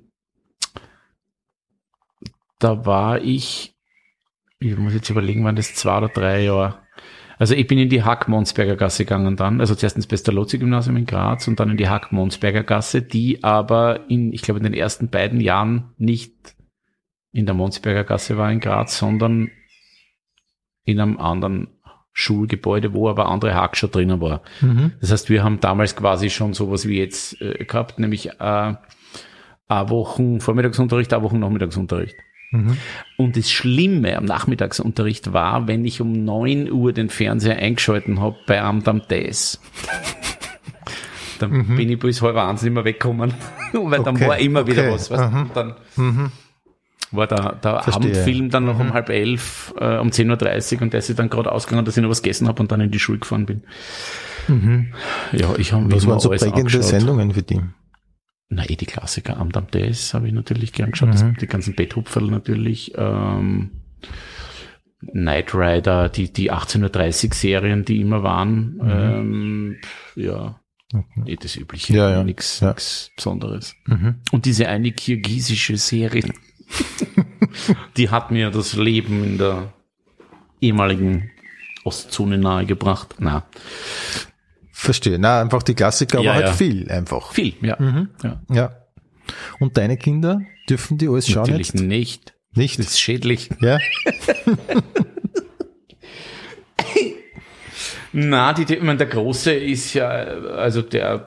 da 2.58 2.84
war 2.84 3.22
ich, 3.22 3.76
ich 4.58 4.76
muss 4.76 4.94
jetzt 4.94 5.10
überlegen, 5.10 5.44
wann 5.44 5.54
das 5.54 5.76
zwei 5.76 5.98
oder 5.98 6.08
drei 6.08 6.42
Jahre. 6.42 6.80
Also 7.38 7.54
ich 7.54 7.66
bin 7.66 7.78
in 7.78 7.88
die 7.88 8.02
Hack-Monsberger 8.02 8.76
Gasse 8.76 9.04
gegangen 9.04 9.36
dann, 9.36 9.60
also 9.60 9.74
zuerst 9.74 9.96
ins 9.96 10.06
Pestalozzi-Gymnasium 10.06 10.96
in 10.96 11.06
Graz 11.06 11.46
und 11.46 11.60
dann 11.60 11.70
in 11.70 11.76
die 11.76 11.88
Hack-Monsberger 11.88 12.64
Gasse, 12.64 13.02
die 13.02 13.44
aber 13.44 14.08
in, 14.08 14.32
ich 14.32 14.42
glaube, 14.42 14.58
in 14.58 14.64
den 14.64 14.74
ersten 14.74 15.08
beiden 15.08 15.40
Jahren 15.40 15.92
nicht 15.98 16.32
in 17.32 17.46
der 17.46 17.54
Monsberger 17.54 18.04
Gasse 18.04 18.36
war 18.36 18.50
in 18.50 18.60
Graz, 18.60 18.98
sondern 18.98 19.50
in 20.84 21.00
einem 21.00 21.18
anderen 21.18 21.68
Schulgebäude, 22.12 22.94
wo 22.94 23.08
aber 23.08 23.28
andere 23.28 23.54
Hack 23.54 23.76
schon 23.76 23.92
drinnen 23.92 24.20
war. 24.20 24.42
Mhm. 24.60 24.92
Das 25.00 25.12
heißt, 25.12 25.30
wir 25.30 25.44
haben 25.44 25.60
damals 25.60 25.94
quasi 25.94 26.30
schon 26.30 26.52
sowas 26.52 26.88
wie 26.88 26.98
jetzt 26.98 27.40
äh, 27.40 27.64
gehabt, 27.64 28.00
nämlich 28.00 28.30
äh, 28.40 28.74
eine 29.68 29.90
Wochen 29.90 30.40
Vormittagsunterricht, 30.40 31.12
eine 31.12 31.22
Wochen 31.22 31.38
Nachmittagsunterricht. 31.38 32.16
Mhm. 32.50 32.78
Und 33.16 33.36
das 33.36 33.50
Schlimme 33.50 34.16
am 34.16 34.24
Nachmittagsunterricht 34.24 35.32
war, 35.32 35.68
wenn 35.68 35.84
ich 35.84 36.00
um 36.00 36.12
neun 36.24 36.70
Uhr 36.70 36.92
den 36.92 37.10
Fernseher 37.10 37.58
eingeschalten 37.58 38.20
habe 38.20 38.36
bei 38.46 38.60
Amdam 38.60 39.02
Days. 39.08 39.60
dann 41.38 41.50
mhm. 41.50 41.76
bin 41.76 41.90
ich 41.90 41.98
bis 41.98 42.22
halb 42.22 42.36
eins 42.36 42.62
nicht 42.62 42.72
mehr 42.72 42.84
weggekommen, 42.84 43.34
weil 43.72 44.00
okay. 44.00 44.02
dann 44.04 44.20
war 44.20 44.38
immer 44.38 44.60
okay. 44.60 44.72
wieder 44.72 44.90
was. 44.90 45.10
Weißt? 45.10 45.32
Mhm. 45.32 45.50
Dann 45.52 45.74
mhm. 45.96 46.32
war 47.10 47.26
der, 47.26 47.56
der 47.56 47.94
Abendfilm 47.94 48.48
dann 48.48 48.64
noch 48.64 48.80
um 48.80 48.88
mhm. 48.88 48.92
halb 48.94 49.10
elf, 49.10 49.74
äh, 49.78 49.98
um 49.98 50.08
10.30 50.08 50.76
Uhr 50.76 50.82
und 50.82 50.92
der 50.94 51.00
ist 51.00 51.18
dann 51.18 51.28
gerade 51.28 51.52
ausgegangen, 51.52 51.84
dass 51.84 51.96
ich 51.96 52.02
noch 52.02 52.10
was 52.10 52.22
gegessen 52.22 52.48
habe 52.48 52.62
und 52.62 52.72
dann 52.72 52.80
in 52.80 52.90
die 52.90 52.98
Schule 52.98 53.18
gefahren 53.18 53.44
bin. 53.44 53.62
Mhm. 54.48 54.94
Ja, 55.32 55.54
ich 55.58 55.74
habe 55.74 55.92
Was 55.92 56.06
waren 56.06 56.20
so 56.20 56.30
prägende 56.30 56.82
Sendungen 56.82 57.34
für 57.34 57.42
die? 57.42 57.60
Na 58.48 58.64
eh 58.68 58.76
die 58.76 58.86
Klassiker, 58.86 59.36
Amt 59.36 59.56
am 59.56 59.70
Days 59.70 60.14
habe 60.14 60.28
ich 60.28 60.32
natürlich 60.32 60.72
gern 60.72 60.92
geschaut, 60.92 61.14
mhm. 61.14 61.36
die 61.40 61.46
ganzen 61.46 61.74
Betthupferl 61.74 62.30
natürlich, 62.30 62.92
ähm, 62.96 63.70
Knight 65.00 65.54
Rider, 65.54 66.08
die, 66.08 66.32
die 66.32 66.50
1830 66.50 67.34
Serien, 67.34 67.84
die 67.84 68.00
immer 68.00 68.22
waren, 68.22 68.74
mhm. 68.74 68.90
ähm, 68.90 69.76
ja, 70.16 70.60
okay. 70.92 71.22
eh 71.26 71.36
das 71.36 71.56
Übliche, 71.56 71.94
ja, 71.94 72.10
ja. 72.10 72.24
nichts 72.24 72.60
ja. 72.60 72.74
Besonderes. 73.16 73.74
Mhm. 73.86 74.16
Und 74.32 74.46
diese 74.46 74.68
eine 74.68 74.92
kirgisische 74.92 75.76
Serie, 75.76 76.32
die 77.96 78.08
hat 78.08 78.30
mir 78.30 78.50
das 78.50 78.74
Leben 78.74 79.24
in 79.24 79.38
der 79.38 79.72
ehemaligen 80.60 81.30
Ostzone 81.84 82.38
nahegebracht. 82.38 83.16
Na, 83.18 83.46
Verstehe. 84.80 85.18
Na, 85.18 85.40
einfach 85.40 85.64
die 85.64 85.74
Klassiker, 85.74 86.20
ja, 86.20 86.34
aber 86.34 86.44
halt 86.44 86.54
viel 86.56 86.88
einfach. 86.88 87.32
Viel, 87.32 87.54
ja. 87.62 87.74
Mhm. 87.80 88.10
ja. 88.22 88.40
Ja. 88.48 88.76
Und 89.58 89.76
deine 89.76 89.96
Kinder, 89.96 90.40
dürfen 90.70 90.98
die 90.98 91.08
alles 91.08 91.28
schauen 91.28 91.46
Natürlich 91.46 91.72
jetzt? 91.74 91.82
nicht. 91.82 92.34
Nicht? 92.54 92.78
Das 92.78 92.86
ist 92.86 93.00
schädlich. 93.00 93.50
Ja. 93.60 93.78
Na, 98.12 98.52
die, 98.52 98.72
ich 98.72 98.80
meine, 98.80 98.98
der 98.98 99.08
Große 99.08 99.52
ist 99.52 99.94
ja, 99.94 100.08
also 100.08 100.80
der, 100.82 101.26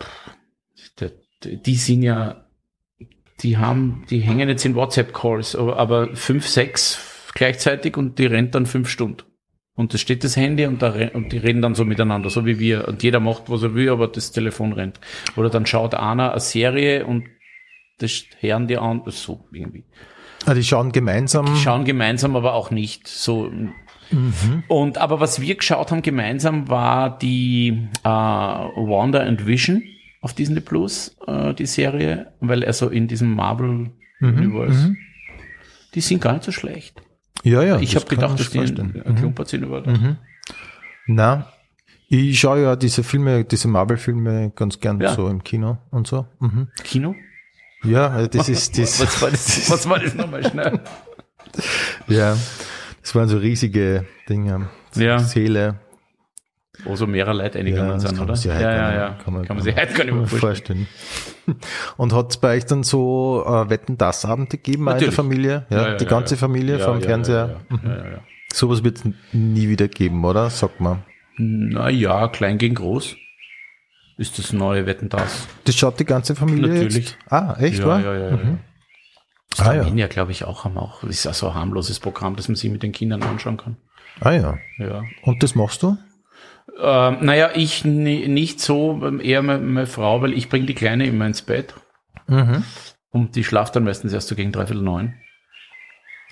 der, 1.01 1.11
die 1.43 1.75
sind 1.75 2.03
ja, 2.03 2.45
die 3.41 3.57
haben, 3.57 4.05
die 4.09 4.19
hängen 4.19 4.47
jetzt 4.47 4.63
in 4.65 4.75
WhatsApp-Calls, 4.75 5.57
aber, 5.57 5.75
aber 5.75 6.15
fünf, 6.15 6.47
sechs 6.47 6.99
gleichzeitig 7.33 7.97
und 7.97 8.17
die 8.17 8.27
rennt 8.27 8.55
dann 8.55 8.65
fünf 8.65 8.87
Stunden. 8.89 9.23
Und 9.81 9.95
da 9.95 9.97
steht 9.97 10.23
das 10.23 10.37
Handy 10.37 10.67
und, 10.67 10.83
da, 10.83 10.93
und 11.13 11.33
die 11.33 11.39
reden 11.39 11.63
dann 11.63 11.73
so 11.73 11.85
miteinander, 11.85 12.29
so 12.29 12.45
wie 12.45 12.59
wir. 12.59 12.87
Und 12.87 13.01
jeder 13.01 13.19
macht, 13.19 13.49
was 13.49 13.63
er 13.63 13.73
will, 13.73 13.89
aber 13.89 14.07
das 14.07 14.31
Telefon 14.31 14.73
rennt. 14.73 14.99
Oder 15.35 15.49
dann 15.49 15.65
schaut 15.65 15.95
einer 15.95 16.33
eine 16.33 16.39
Serie 16.39 17.03
und 17.03 17.25
das 17.97 18.25
hören 18.41 18.67
die 18.67 18.77
an, 18.77 19.01
so 19.07 19.43
irgendwie. 19.51 19.83
Ah, 20.45 20.53
die 20.53 20.63
schauen 20.63 20.91
gemeinsam. 20.91 21.47
Die 21.47 21.59
schauen 21.59 21.83
gemeinsam, 21.83 22.35
aber 22.35 22.53
auch 22.53 22.69
nicht 22.69 23.07
so. 23.07 23.49
Mhm. 24.11 24.63
Und 24.67 24.99
aber 24.99 25.19
was 25.19 25.41
wir 25.41 25.55
geschaut 25.55 25.89
haben 25.89 26.03
gemeinsam 26.03 26.69
war 26.69 27.17
die 27.17 27.87
äh, 28.03 28.07
Wonder 28.07 29.21
and 29.25 29.47
Vision 29.47 29.81
auf 30.21 30.35
Disney 30.35 30.61
Plus, 30.61 31.17
äh, 31.25 31.55
die 31.55 31.65
Serie, 31.65 32.33
weil 32.39 32.61
er 32.61 32.73
so 32.73 32.89
in 32.89 33.07
diesem 33.07 33.33
Marvel 33.33 33.89
mhm. 34.19 34.37
Universe, 34.37 34.89
mhm. 34.89 34.97
die 35.95 36.01
sind 36.01 36.21
gar 36.21 36.33
nicht 36.33 36.43
so 36.43 36.51
schlecht. 36.51 37.01
Ja, 37.43 37.63
ja. 37.63 37.79
Ich 37.79 37.95
habe 37.95 38.05
gedacht, 38.05 38.39
dass 38.39 38.49
die 38.49 38.59
ein 38.59 39.03
mhm. 39.05 39.15
Klumpert 39.15 39.47
sind 39.47 39.63
über 39.63 39.87
mhm. 39.87 40.17
Na, 41.07 41.47
ich 42.07 42.39
schaue 42.39 42.61
ja 42.61 42.75
diese 42.75 43.03
Filme, 43.03 43.45
diese 43.45 43.67
Marvel-Filme 43.67 44.51
ganz 44.55 44.79
gern 44.79 44.99
ja. 44.99 45.13
so 45.13 45.27
im 45.27 45.43
Kino 45.43 45.77
und 45.91 46.07
so. 46.07 46.27
Mhm. 46.39 46.67
Kino? 46.83 47.15
Ja, 47.83 48.09
also 48.09 48.27
das 48.27 48.49
ist 48.49 48.77
das. 48.77 48.99
was 48.99 49.21
war 49.21 49.31
das, 49.31 49.69
was 49.71 49.89
war 49.89 49.99
das 49.99 50.13
nochmal 50.13 50.47
schnell? 50.49 50.79
ja, 52.07 52.37
das 53.01 53.15
waren 53.15 53.27
so 53.27 53.37
riesige 53.37 54.05
Dinge. 54.27 54.69
Ja. 54.95 55.19
Seele. 55.19 55.79
Wo 56.83 56.95
so 56.95 57.07
mehrere 57.07 57.33
Leute 57.33 57.59
eingegangen 57.59 57.91
ja, 57.91 57.99
sind, 57.99 58.19
oder? 58.19 58.33
Ja, 58.35 58.59
ja, 58.59 58.93
ja. 58.93 59.09
Kann 59.23 59.33
man, 59.33 59.45
kann 59.45 59.55
man 59.55 59.63
sich 59.63 59.75
heute 59.75 59.93
gar 59.93 60.03
nicht 60.03 60.13
mehr 60.13 60.27
vorstellen. 60.27 60.87
Und 61.97 62.13
hat 62.13 62.31
es 62.31 62.37
bei 62.37 62.57
euch 62.57 62.65
dann 62.65 62.83
so 62.83 63.43
äh, 63.45 63.69
Wetten 63.69 63.97
das 63.97 64.25
Abende 64.25 64.57
gegeben 64.57 64.87
in 64.87 64.99
der 64.99 65.11
Familie? 65.11 65.65
Ja, 65.69 65.77
ja, 65.77 65.87
ja 65.89 65.95
die 65.95 66.05
ganze 66.05 66.37
Familie 66.37 66.79
vom 66.79 67.01
Fernseher. 67.01 67.61
Ja, 67.69 67.89
ja, 67.89 68.09
ja. 68.11 68.19
Sowas 68.53 68.83
wird 68.83 68.97
es 68.97 69.03
nie 69.31 69.69
wieder 69.69 69.87
geben, 69.87 70.23
oder? 70.25 70.49
Sag 70.49 70.79
mal. 70.79 71.03
Naja, 71.37 72.27
klein 72.27 72.57
gegen 72.57 72.75
groß. 72.75 73.15
Ist 74.17 74.37
das 74.37 74.53
neue 74.53 74.85
Wetten 74.85 75.09
das? 75.09 75.47
Das 75.63 75.75
schaut 75.75 75.99
die 75.99 76.05
ganze 76.05 76.35
Familie 76.35 76.67
Natürlich. 76.67 76.95
Jetzt? 76.95 77.17
Ah, 77.29 77.55
echt, 77.59 77.79
ja, 77.79 77.87
wahr? 77.87 78.01
Ja, 78.01 78.13
ja, 78.13 78.29
ja. 78.29 78.37
Mhm. 78.37 78.59
Das 79.49 79.67
ah, 79.67 79.73
ja. 79.73 80.07
glaube 80.07 80.31
ich, 80.31 80.45
auch 80.45 80.63
haben 80.63 80.77
auch. 80.77 81.01
Das 81.01 81.09
ist 81.09 81.27
also 81.27 81.49
ein 81.49 81.55
harmloses 81.55 81.99
Programm, 81.99 82.35
das 82.35 82.47
man 82.47 82.55
sich 82.55 82.69
mit 82.69 82.83
den 82.83 82.91
Kindern 82.91 83.23
anschauen 83.23 83.57
kann. 83.57 83.77
Ah 84.19 84.31
ja. 84.31 84.57
Ja. 84.77 85.03
Und 85.23 85.43
das 85.43 85.55
machst 85.55 85.83
du? 85.83 85.97
Ähm, 86.79 87.17
naja, 87.21 87.51
ich 87.53 87.85
nicht 87.85 88.59
so, 88.59 89.01
eher 89.19 89.41
meine, 89.41 89.85
Frau, 89.87 90.21
weil 90.21 90.33
ich 90.33 90.49
bringe 90.49 90.65
die 90.65 90.75
Kleine 90.75 91.05
immer 91.05 91.25
ins 91.25 91.41
Bett. 91.41 91.73
Mhm. 92.27 92.63
Und 93.11 93.35
die 93.35 93.43
schlaft 93.43 93.75
dann 93.75 93.83
meistens 93.83 94.13
erst 94.13 94.29
so 94.29 94.35
gegen 94.35 94.51
dreiviertel 94.51 94.83
neun. 94.83 95.15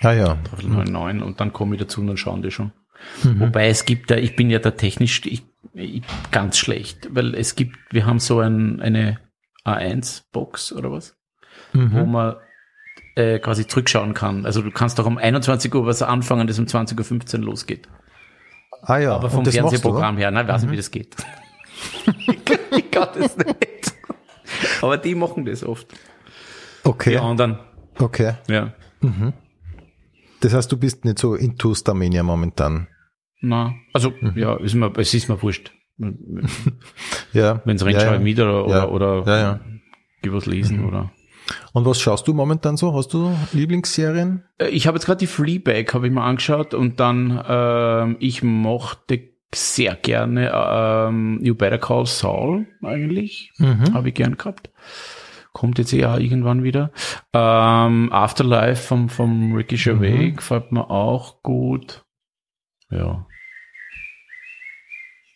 Ah 0.00 0.12
ja. 0.12 0.38
Dreiviertel 0.44 0.70
neun, 0.70 0.92
neun 0.92 1.22
und 1.22 1.40
dann 1.40 1.52
komme 1.52 1.74
ich 1.74 1.80
dazu 1.80 2.00
und 2.00 2.06
dann 2.06 2.16
schauen 2.16 2.42
die 2.42 2.50
schon. 2.50 2.72
Mhm. 3.22 3.40
Wobei 3.40 3.68
es 3.68 3.84
gibt 3.84 4.10
da, 4.10 4.16
ich 4.16 4.36
bin 4.36 4.50
ja 4.50 4.58
da 4.58 4.72
technisch 4.72 5.22
ich, 5.26 5.42
ich, 5.74 6.02
ganz 6.30 6.58
schlecht, 6.58 7.08
weil 7.14 7.34
es 7.34 7.54
gibt, 7.54 7.76
wir 7.90 8.06
haben 8.06 8.18
so 8.18 8.40
ein, 8.40 8.80
eine 8.80 9.18
A1-Box 9.64 10.72
oder 10.72 10.90
was, 10.90 11.16
mhm. 11.72 11.92
wo 11.92 12.04
man 12.06 12.36
äh, 13.14 13.38
quasi 13.38 13.66
zurückschauen 13.66 14.14
kann. 14.14 14.46
Also 14.46 14.62
du 14.62 14.70
kannst 14.70 14.98
doch 14.98 15.06
um 15.06 15.18
21 15.18 15.74
Uhr 15.74 15.86
was 15.86 16.02
anfangen, 16.02 16.46
das 16.46 16.58
um 16.58 16.66
20.15 16.66 17.38
Uhr 17.38 17.44
losgeht. 17.44 17.88
Ah 18.82 18.98
ja. 18.98 19.14
Aber 19.14 19.30
vom 19.30 19.44
Fernsehprogramm 19.44 20.16
her, 20.16 20.30
nein, 20.30 20.48
weiß 20.48 20.62
nicht, 20.62 20.68
mhm. 20.68 20.72
wie 20.72 20.76
das 20.76 20.90
geht. 20.90 21.16
ich 22.76 22.90
kann 22.90 23.08
das 23.18 23.36
nicht. 23.36 23.94
Aber 24.82 24.96
die 24.98 25.14
machen 25.14 25.44
das 25.44 25.64
oft. 25.64 25.86
Okay. 26.84 27.10
Die 27.10 27.18
anderen. 27.18 27.58
Okay. 27.98 28.34
Ja. 28.48 28.72
Mhm. 29.00 29.32
Das 30.40 30.54
heißt, 30.54 30.72
du 30.72 30.76
bist 30.78 31.04
nicht 31.04 31.18
so 31.18 31.34
into 31.34 31.74
Starmania 31.74 32.22
momentan. 32.22 32.88
Na, 33.42 33.74
also 33.92 34.12
mhm. 34.20 34.32
ja, 34.36 34.56
ist 34.56 34.74
mir, 34.74 34.92
es 34.96 35.12
ist 35.14 35.28
mir 35.28 35.40
wurscht. 35.42 35.72
ja. 37.32 37.60
Wenn 37.64 37.76
es 37.76 37.84
rennt, 37.84 38.00
ja, 38.00 38.14
ja. 38.14 38.18
mit 38.18 38.38
oder, 38.38 38.68
ja. 38.68 38.88
oder, 38.88 39.22
oder 39.22 39.26
ja, 39.26 39.60
ja. 40.24 40.32
was 40.32 40.46
lesen 40.46 40.80
mhm. 40.80 40.88
oder. 40.88 41.12
Und 41.72 41.84
was 41.84 42.00
schaust 42.00 42.28
du 42.28 42.34
momentan 42.34 42.76
so? 42.76 42.94
Hast 42.94 43.12
du 43.14 43.34
Lieblingsserien? 43.52 44.44
Äh, 44.58 44.68
ich 44.68 44.86
habe 44.86 44.96
jetzt 44.96 45.06
gerade 45.06 45.18
die 45.18 45.26
Fleabag 45.26 45.92
habe 45.94 46.06
ich 46.06 46.12
mir 46.12 46.22
angeschaut 46.22 46.74
und 46.74 47.00
dann 47.00 47.42
ähm, 47.46 48.16
ich 48.20 48.42
mochte 48.42 49.30
sehr 49.54 49.96
gerne 49.96 50.52
ähm, 50.54 51.40
You 51.42 51.54
Better 51.54 51.78
Call 51.78 52.06
Saul 52.06 52.66
eigentlich, 52.82 53.52
mhm. 53.58 53.94
habe 53.94 54.08
ich 54.08 54.14
gern 54.14 54.36
gehabt. 54.36 54.70
kommt 55.52 55.78
jetzt 55.78 55.92
eh 55.92 56.04
auch 56.04 56.18
irgendwann 56.18 56.62
wieder. 56.62 56.92
Ähm, 57.32 58.12
Afterlife 58.12 58.82
vom, 58.82 59.08
vom 59.08 59.54
Ricky 59.54 59.76
Gervais 59.76 60.32
mhm. 60.32 60.36
gefällt 60.36 60.72
mir 60.72 60.90
auch 60.90 61.42
gut. 61.42 62.04
Ja. 62.90 63.26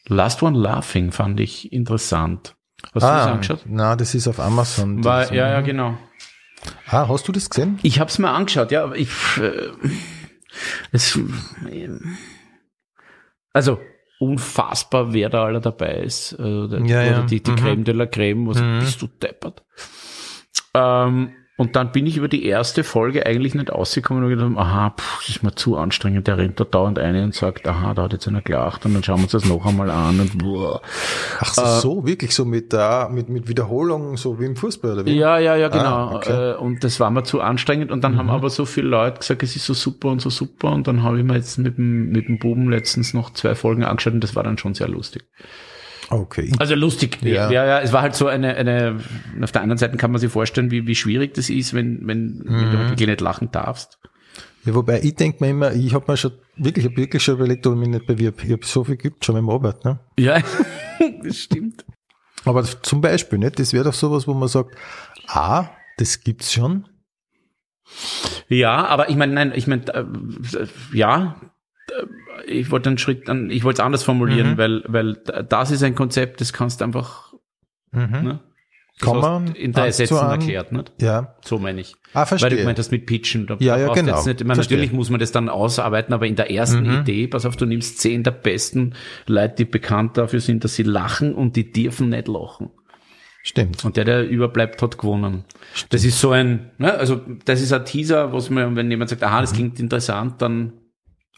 Last 0.06 0.42
One 0.42 0.58
Laughing 0.58 1.12
fand 1.12 1.40
ich 1.40 1.72
interessant. 1.72 2.56
Hast 2.92 3.04
ah, 3.04 3.10
du 3.10 3.16
das 3.16 3.26
angeschaut? 3.26 3.60
Na, 3.66 3.96
das 3.96 4.14
ist 4.14 4.28
auf 4.28 4.40
Amazon. 4.40 5.04
War, 5.04 5.32
ja, 5.32 5.48
ja, 5.48 5.60
genau. 5.60 5.96
Ah, 6.86 7.08
hast 7.08 7.28
du 7.28 7.32
das 7.32 7.50
gesehen? 7.50 7.78
Ich 7.82 8.00
habe 8.00 8.10
es 8.10 8.18
mir 8.18 8.30
angeschaut, 8.30 8.70
ja, 8.70 8.84
aber 8.84 8.96
ich 8.96 9.10
äh, 9.38 9.70
es, 10.92 11.16
äh, 11.16 11.88
also 13.52 13.80
unfassbar, 14.18 15.12
wer 15.12 15.28
da 15.28 15.44
aller 15.44 15.60
dabei 15.60 15.96
ist. 15.96 16.34
Also, 16.38 16.68
der, 16.68 16.84
ja, 16.84 17.18
oder 17.18 17.26
die, 17.26 17.42
die 17.42 17.50
mhm. 17.50 17.56
Creme 17.56 17.84
de 17.84 17.94
la 17.94 18.06
Creme, 18.06 18.46
was 18.46 18.60
mhm. 18.60 18.78
bist 18.80 19.02
du 19.02 19.06
deppert. 19.06 19.64
Ähm, 20.72 21.32
und 21.56 21.76
dann 21.76 21.92
bin 21.92 22.04
ich 22.04 22.16
über 22.16 22.26
die 22.26 22.44
erste 22.46 22.82
Folge 22.82 23.26
eigentlich 23.26 23.54
nicht 23.54 23.70
ausgekommen 23.70 24.24
und 24.24 24.30
gedacht, 24.30 24.50
aha, 24.56 24.90
pff, 24.90 25.18
das 25.20 25.28
ist 25.36 25.42
mir 25.44 25.54
zu 25.54 25.76
anstrengend. 25.76 26.26
Der 26.26 26.36
rennt 26.36 26.58
da 26.58 26.64
dauernd 26.64 26.98
eine 26.98 27.22
und 27.22 27.32
sagt, 27.32 27.68
aha, 27.68 27.94
da 27.94 28.02
hat 28.02 28.12
jetzt 28.12 28.26
einer 28.26 28.42
gelacht 28.42 28.84
und 28.84 28.92
dann 28.92 29.04
schauen 29.04 29.18
wir 29.18 29.22
uns 29.24 29.32
das 29.32 29.44
noch 29.44 29.64
einmal 29.64 29.88
an 29.88 30.18
und 30.18 30.36
boah. 30.36 30.82
Ach 31.38 31.54
so, 31.54 31.62
äh, 31.62 31.80
so 31.80 32.06
wirklich 32.06 32.34
so 32.34 32.44
mit, 32.44 32.74
uh, 32.74 33.08
mit, 33.08 33.28
mit 33.28 33.46
Wiederholung, 33.46 34.16
so 34.16 34.40
wie 34.40 34.46
im 34.46 34.56
Fußball 34.56 34.94
oder 34.94 35.06
wie? 35.06 35.14
Ja, 35.14 35.38
ja, 35.38 35.54
ja, 35.54 35.68
genau. 35.68 35.84
Ah, 35.84 36.16
okay. 36.16 36.50
Äh, 36.50 36.56
und 36.56 36.82
das 36.82 36.98
war 36.98 37.10
mir 37.10 37.22
zu 37.22 37.40
anstrengend 37.40 37.92
und 37.92 38.02
dann 38.02 38.14
mhm. 38.14 38.18
haben 38.18 38.30
aber 38.30 38.50
so 38.50 38.64
viele 38.64 38.88
Leute 38.88 39.20
gesagt, 39.20 39.44
es 39.44 39.54
ist 39.54 39.66
so 39.66 39.74
super 39.74 40.08
und 40.08 40.20
so 40.20 40.30
super 40.30 40.72
und 40.72 40.88
dann 40.88 41.04
habe 41.04 41.18
ich 41.18 41.24
mir 41.24 41.36
jetzt 41.36 41.58
mit 41.58 41.78
dem, 41.78 42.08
mit 42.08 42.26
dem 42.26 42.40
Buben 42.40 42.68
letztens 42.68 43.14
noch 43.14 43.32
zwei 43.32 43.54
Folgen 43.54 43.84
angeschaut 43.84 44.14
und 44.14 44.24
das 44.24 44.34
war 44.34 44.42
dann 44.42 44.58
schon 44.58 44.74
sehr 44.74 44.88
lustig. 44.88 45.24
Okay. 46.10 46.52
Also 46.58 46.74
lustig. 46.74 47.18
Ja. 47.22 47.50
ja, 47.50 47.64
ja, 47.64 47.80
es 47.80 47.92
war 47.92 48.02
halt 48.02 48.14
so 48.14 48.26
eine, 48.26 48.54
eine, 48.56 49.00
auf 49.40 49.52
der 49.52 49.62
anderen 49.62 49.78
Seite 49.78 49.96
kann 49.96 50.10
man 50.10 50.20
sich 50.20 50.30
vorstellen, 50.30 50.70
wie, 50.70 50.86
wie 50.86 50.94
schwierig 50.94 51.34
das 51.34 51.50
ist, 51.50 51.74
wenn, 51.74 52.06
wenn, 52.06 52.38
mhm. 52.38 52.44
wenn 52.46 52.70
du 52.70 52.78
halt 52.78 52.90
wirklich 52.90 53.08
nicht 53.08 53.20
lachen 53.20 53.50
darfst. 53.50 53.98
Ja, 54.64 54.74
wobei 54.74 55.00
ich 55.02 55.14
denke 55.14 55.44
mir 55.44 55.50
immer, 55.50 55.72
ich 55.72 55.92
habe 55.94 56.10
mir 56.10 56.16
schon 56.16 56.32
wirklich, 56.56 56.84
ich 56.84 56.90
habe 56.92 57.00
wirklich 57.00 57.22
schon 57.22 57.34
überlegt, 57.34 57.66
ob 57.66 57.74
ich 57.74 57.80
mich 57.80 57.88
nicht 57.88 58.06
bewirb. 58.06 58.42
Ich 58.44 58.52
habe 58.52 58.64
so 58.64 58.84
viel 58.84 58.96
gibt 58.96 59.24
schon 59.24 59.34
mit 59.34 59.42
dem 59.42 59.50
Arbeit, 59.50 59.84
ne? 59.84 60.00
Ja, 60.18 60.40
das 61.22 61.38
stimmt. 61.38 61.84
Aber 62.44 62.62
zum 62.64 63.00
Beispiel, 63.00 63.38
nicht? 63.38 63.58
Das 63.58 63.72
wäre 63.72 63.84
doch 63.84 63.94
sowas, 63.94 64.26
wo 64.26 64.34
man 64.34 64.48
sagt, 64.48 64.76
ah, 65.26 65.68
das 65.96 66.20
gibt's 66.20 66.52
schon. 66.52 66.86
Ja, 68.48 68.86
aber 68.86 69.08
ich 69.08 69.16
meine, 69.16 69.34
nein, 69.34 69.52
ich 69.54 69.66
meine, 69.66 69.86
äh, 69.94 70.04
ja, 70.92 71.40
ich 72.46 72.70
wollte 72.70 72.90
einen 72.90 72.98
Schritt, 72.98 73.28
an, 73.28 73.50
ich 73.50 73.64
wollte 73.64 73.82
es 73.82 73.86
anders 73.86 74.02
formulieren, 74.02 74.52
mhm. 74.52 74.58
weil, 74.58 74.84
weil 74.86 75.14
das 75.48 75.70
ist 75.70 75.82
ein 75.82 75.94
Konzept, 75.94 76.40
das 76.40 76.52
kannst 76.52 76.80
du 76.80 76.84
einfach 76.84 77.32
mhm. 77.92 78.22
ne? 78.22 78.40
Kann 79.00 79.18
man 79.18 79.54
in 79.54 79.72
drei 79.72 79.90
Sätzen 79.90 80.16
erklärt, 80.16 80.70
nicht? 80.70 80.92
Ja. 81.00 81.34
So 81.44 81.58
meine 81.58 81.80
ich. 81.80 81.96
Ah, 82.12 82.26
verstehe. 82.26 82.48
Weil 82.48 82.56
du 82.56 82.62
gemeint 82.62 82.78
hast 82.78 82.92
mit 82.92 83.06
Pitchen. 83.06 83.46
Da 83.46 83.56
ja, 83.58 83.76
ja, 83.76 83.92
genau. 83.92 84.14
Jetzt 84.14 84.26
nicht, 84.26 84.44
meine, 84.44 84.60
natürlich 84.60 84.92
muss 84.92 85.10
man 85.10 85.18
das 85.18 85.32
dann 85.32 85.48
ausarbeiten, 85.48 86.14
aber 86.14 86.26
in 86.26 86.36
der 86.36 86.50
ersten 86.52 86.86
mhm. 86.86 87.00
Idee, 87.00 87.26
pass 87.26 87.44
auf, 87.44 87.56
du 87.56 87.66
nimmst 87.66 87.98
zehn 87.98 88.22
der 88.22 88.30
besten 88.30 88.94
Leute, 89.26 89.56
die 89.56 89.64
bekannt 89.64 90.16
dafür 90.16 90.38
sind, 90.38 90.62
dass 90.62 90.76
sie 90.76 90.84
lachen 90.84 91.34
und 91.34 91.56
die 91.56 91.72
dürfen 91.72 92.10
nicht 92.10 92.28
lachen. 92.28 92.70
Stimmt. 93.42 93.84
Und 93.84 93.96
der, 93.96 94.04
der 94.04 94.28
überbleibt, 94.28 94.80
hat 94.80 94.96
gewonnen. 94.96 95.44
Stimmt. 95.74 95.92
Das 95.92 96.04
ist 96.04 96.20
so 96.20 96.30
ein, 96.30 96.70
ne, 96.78 96.94
also 96.94 97.20
das 97.44 97.60
ist 97.60 97.72
ein 97.72 97.84
Teaser, 97.84 98.32
was 98.32 98.48
man, 98.48 98.76
wenn 98.76 98.90
jemand 98.90 99.10
sagt, 99.10 99.24
aha, 99.24 99.40
das 99.40 99.52
mhm. 99.52 99.56
klingt 99.56 99.80
interessant, 99.80 100.40
dann 100.40 100.72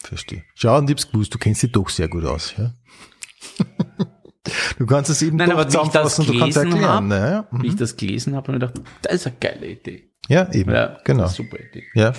Verstehe. 0.03 0.45
Schau, 0.55 0.79
und 0.79 0.89
ich 0.89 0.95
hab's 0.95 1.11
gewusst, 1.11 1.35
du 1.35 1.39
kennst 1.39 1.63
dich 1.63 1.73
doch 1.73 1.89
sehr 1.89 2.09
gut 2.09 2.25
aus, 2.25 2.55
ja? 2.57 2.73
Du 4.79 4.87
kannst 4.87 5.11
es 5.11 5.23
eben 5.23 5.37
Nein, 5.37 5.51
doch 5.51 5.65
zusammenfassen 5.65 6.27
und 6.27 6.35
du 6.35 6.39
kannst 6.39 6.57
erklären. 6.57 6.85
Hab, 6.85 7.05
ne? 7.05 7.47
mhm. 7.51 7.63
Wie 7.63 7.67
ich 7.67 7.73
mhm. 7.75 7.79
das 7.79 7.97
gelesen 7.97 8.37
habe, 8.37 8.53
habe 8.53 8.65
ich 8.65 8.71
gedacht, 8.73 8.87
das 9.03 9.15
ist 9.15 9.27
eine 9.27 9.37
geile 9.41 9.67
Idee. 9.67 10.11
Ja, 10.29 10.53
eben. 10.53 10.73
Ja, 10.73 10.99
genau. 11.05 11.27
Super 11.27 11.59
Idee. 11.59 11.85
Ja. 11.95 12.13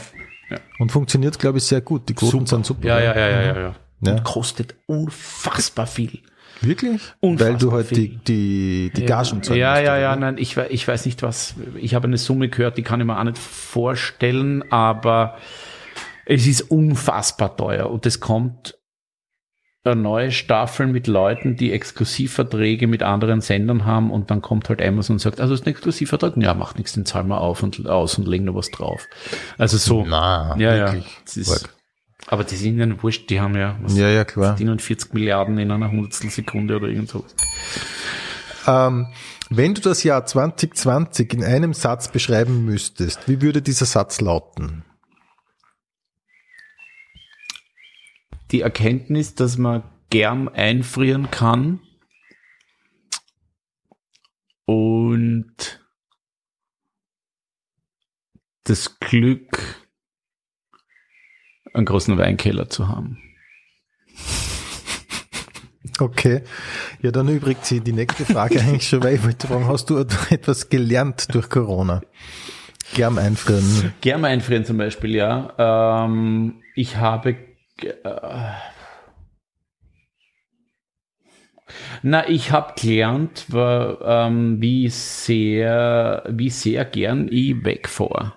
ja. 0.49 0.57
Und 0.79 0.91
funktioniert, 0.91 1.37
glaube 1.39 1.59
ich, 1.59 1.63
sehr 1.63 1.81
gut. 1.81 2.07
Die 2.09 2.13
Quoten 2.13 2.31
super. 2.31 2.47
sind 2.47 2.65
super. 2.65 2.87
Ja, 2.87 2.99
ja, 2.99 3.17
ja, 3.17 3.29
ja, 3.29 3.41
ja. 3.41 3.55
ja. 3.55 3.75
ja. 4.01 4.11
Und 4.11 4.23
kostet 4.23 4.75
unfassbar 4.87 5.87
viel. 5.87 6.19
Wirklich? 6.61 7.01
Unfassbar 7.19 7.53
Weil 7.53 7.59
du 7.59 7.71
halt 7.71 7.87
viel. 7.87 7.97
die, 7.97 8.17
die, 8.17 8.91
die 8.95 9.05
Gagen 9.05 9.43
zahlst. 9.43 9.51
Ja, 9.51 9.79
ja, 9.79 9.97
ja, 9.97 10.15
nein, 10.15 10.37
ich, 10.37 10.57
ich 10.57 10.87
weiß 10.87 11.05
nicht 11.05 11.21
was. 11.21 11.53
Ich 11.75 11.93
habe 11.93 12.07
eine 12.07 12.17
Summe 12.17 12.49
gehört, 12.49 12.77
die 12.77 12.83
kann 12.83 12.99
ich 12.99 13.05
mir 13.05 13.19
auch 13.19 13.23
nicht 13.23 13.37
vorstellen, 13.37 14.63
aber 14.71 15.37
es 16.29 16.45
ist 16.45 16.61
unfassbar 16.71 17.55
teuer 17.55 17.89
und 17.89 18.05
es 18.05 18.19
kommt 18.19 18.77
eine 19.83 20.01
neue 20.01 20.31
Staffel 20.33 20.87
mit 20.87 21.07
Leuten, 21.07 21.55
die 21.55 21.71
Exklusivverträge 21.71 22.87
mit 22.87 23.03
anderen 23.03 23.39
Sendern 23.39 23.85
haben 23.85 24.11
und 24.11 24.29
dann 24.29 24.41
kommt 24.41 24.67
halt 24.67 24.81
Amazon 24.81 25.15
und 25.15 25.19
sagt, 25.19 25.39
also 25.39 25.53
ist 25.53 25.65
ein 25.65 25.69
Exklusivvertrag? 25.69 26.35
Ja, 26.35 26.53
macht 26.53 26.77
nichts, 26.77 26.93
den 26.93 27.05
zahlen 27.05 27.29
wir 27.29 27.39
auf 27.39 27.63
und 27.63 27.87
aus 27.87 28.17
und 28.17 28.27
legen 28.27 28.45
noch 28.45 28.55
was 28.55 28.69
drauf. 28.69 29.07
Also 29.57 29.77
so. 29.77 30.05
Na, 30.05 30.57
ja, 30.57 30.91
wirklich. 30.91 31.05
ja. 31.35 31.41
Ist, 31.41 31.69
aber 32.27 32.43
die 32.43 32.57
sind 32.57 32.77
ja 32.77 33.01
wurscht, 33.01 33.29
die 33.29 33.39
haben 33.39 33.55
ja, 33.55 33.77
was, 33.81 33.97
ja, 33.97 34.09
ja, 34.09 34.25
klar. 34.25 34.57
40 34.57 35.13
Milliarden 35.13 35.57
in 35.57 35.71
einer 35.71 35.89
Hundertstelsekunde 35.89 36.75
oder 36.75 36.87
irgend 36.89 37.09
sowas. 37.09 37.33
Ähm, 38.67 39.07
wenn 39.49 39.73
du 39.73 39.79
das 39.79 40.03
Jahr 40.03 40.25
2020 40.25 41.33
in 41.33 41.43
einem 41.45 41.73
Satz 41.73 42.09
beschreiben 42.09 42.65
müsstest, 42.65 43.29
wie 43.29 43.41
würde 43.41 43.61
dieser 43.61 43.85
Satz 43.85 44.19
lauten? 44.19 44.83
Die 48.51 48.61
Erkenntnis, 48.61 49.35
dass 49.35 49.57
man 49.57 49.83
gern 50.09 50.47
einfrieren 50.49 51.29
kann 51.31 51.81
und 54.65 55.81
das 58.63 58.99
Glück, 58.99 59.85
einen 61.73 61.85
großen 61.85 62.17
Weinkeller 62.17 62.69
zu 62.69 62.87
haben. 62.87 63.17
Okay. 65.99 66.43
Ja, 67.01 67.11
dann 67.11 67.27
übrigens 67.27 67.69
sich 67.69 67.81
die 67.81 67.93
nächste 67.93 68.25
Frage 68.25 68.59
eigentlich 68.59 68.87
schon, 68.87 69.03
weil 69.03 69.15
ich 69.15 69.23
wollte 69.23 69.47
fragen, 69.47 69.67
hast 69.67 69.89
du 69.89 69.97
etwas 69.97 70.69
gelernt 70.69 71.33
durch 71.33 71.49
Corona? 71.49 72.01
Germ 72.93 73.17
einfrieren. 73.17 73.93
Germ 74.01 74.23
einfrieren 74.23 74.65
zum 74.65 74.77
Beispiel, 74.77 75.15
ja. 75.15 76.05
Ähm, 76.05 76.61
ich 76.75 76.97
habe 76.97 77.35
na, 82.01 82.29
ich 82.29 82.51
habe 82.51 82.73
gelernt, 82.79 83.47
ähm, 83.53 84.61
wie 84.61 84.89
sehr, 84.89 86.23
wie 86.29 86.49
sehr 86.49 86.85
gern 86.85 87.27
ich 87.31 87.63
wegfahre. 87.63 88.33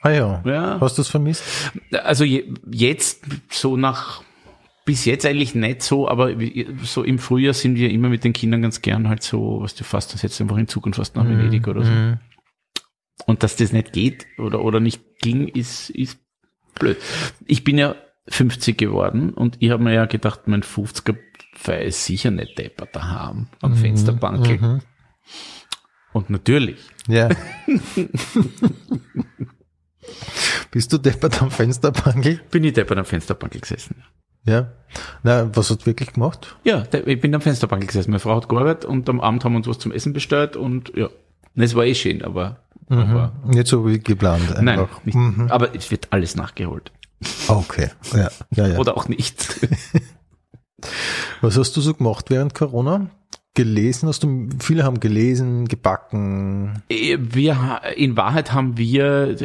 Ah 0.00 0.10
ja. 0.10 0.42
ja. 0.44 0.80
Hast 0.80 0.98
du 0.98 1.02
es 1.02 1.08
vermisst? 1.08 1.44
Also 1.92 2.24
je, 2.24 2.52
jetzt 2.70 3.24
so 3.50 3.76
nach 3.76 4.22
bis 4.84 5.04
jetzt 5.04 5.24
eigentlich 5.24 5.54
nicht 5.54 5.82
so, 5.82 6.08
aber 6.08 6.32
so 6.82 7.04
im 7.04 7.20
Frühjahr 7.20 7.54
sind 7.54 7.76
wir 7.76 7.88
immer 7.90 8.08
mit 8.08 8.24
den 8.24 8.32
Kindern 8.32 8.62
ganz 8.62 8.82
gern 8.82 9.08
halt 9.08 9.22
so, 9.22 9.60
was 9.60 9.76
du 9.76 9.84
fast, 9.84 10.12
das 10.12 10.22
jetzt 10.22 10.40
einfach 10.40 10.56
in 10.56 10.66
Zug 10.66 10.86
und 10.86 10.96
fast 10.96 11.14
nach 11.14 11.24
Venedig 11.24 11.66
mm, 11.66 11.70
oder 11.70 11.84
so. 11.84 11.92
Mm. 11.92 12.18
Und 13.26 13.44
dass 13.44 13.54
das 13.54 13.72
nicht 13.72 13.92
geht 13.92 14.26
oder, 14.38 14.64
oder 14.64 14.80
nicht 14.80 15.00
ging, 15.20 15.46
ist, 15.46 15.90
ist 15.90 16.18
blöd. 16.74 16.96
Ich 17.46 17.62
bin 17.62 17.78
ja 17.78 17.94
50 18.28 18.78
geworden 18.78 19.30
und 19.30 19.56
ich 19.60 19.70
habe 19.70 19.82
mir 19.82 19.94
ja 19.94 20.06
gedacht, 20.06 20.46
mein 20.46 20.62
50er 20.62 21.16
Pfeil 21.54 21.88
ist 21.88 22.04
sicher 22.04 22.30
nicht 22.30 22.58
deppert 22.58 22.94
daheim 22.94 23.48
am 23.60 23.72
mhm, 23.72 23.76
Fensterbankel. 23.76 24.58
Mhm. 24.58 24.80
Und 26.12 26.30
natürlich. 26.30 26.78
Ja. 27.08 27.28
Bist 30.70 30.92
du 30.92 30.98
deppert 30.98 31.42
am 31.42 31.50
Fensterbankel? 31.50 32.40
Bin 32.50 32.64
ich 32.64 32.72
deppert 32.72 32.98
am 32.98 33.04
Fensterbankel 33.04 33.60
gesessen. 33.60 34.04
Ja. 34.44 34.72
Na, 35.22 35.54
was 35.54 35.70
hast 35.70 35.82
du 35.82 35.86
wirklich 35.86 36.12
gemacht? 36.12 36.56
Ja, 36.64 36.84
ich 37.06 37.20
bin 37.20 37.34
am 37.34 37.40
Fensterbankel 37.40 37.86
gesessen. 37.86 38.10
Meine 38.10 38.20
Frau 38.20 38.36
hat 38.36 38.48
gearbeitet 38.48 38.84
und 38.84 39.08
am 39.08 39.20
Abend 39.20 39.44
haben 39.44 39.52
wir 39.52 39.58
uns 39.58 39.68
was 39.68 39.78
zum 39.78 39.92
Essen 39.92 40.12
bestellt 40.12 40.56
und 40.56 40.92
ja. 40.96 41.08
Es 41.54 41.74
war 41.74 41.84
eh 41.84 41.94
schön, 41.94 42.22
aber, 42.22 42.62
mhm. 42.88 42.98
aber 42.98 43.32
nicht 43.44 43.66
so 43.66 43.86
wie 43.86 43.98
geplant. 43.98 44.56
Einfach. 44.56 44.62
Nein, 44.62 44.88
nicht, 45.04 45.14
mhm. 45.14 45.48
aber 45.50 45.74
es 45.74 45.90
wird 45.90 46.08
alles 46.10 46.34
nachgeholt. 46.34 46.92
Okay, 47.48 47.90
ja, 48.14 48.30
ja, 48.50 48.66
ja. 48.68 48.78
Oder 48.78 48.96
auch 48.96 49.08
nicht. 49.08 49.60
Was 51.40 51.56
hast 51.58 51.76
du 51.76 51.80
so 51.80 51.94
gemacht 51.94 52.30
während 52.30 52.54
Corona? 52.54 53.10
Gelesen 53.54 54.08
hast 54.08 54.22
du, 54.22 54.48
viele 54.60 54.82
haben 54.82 54.98
gelesen, 54.98 55.68
gebacken. 55.68 56.82
Äh, 56.88 57.18
wir, 57.20 57.82
in 57.96 58.16
Wahrheit 58.16 58.54
haben 58.54 58.78
wir, 58.78 59.36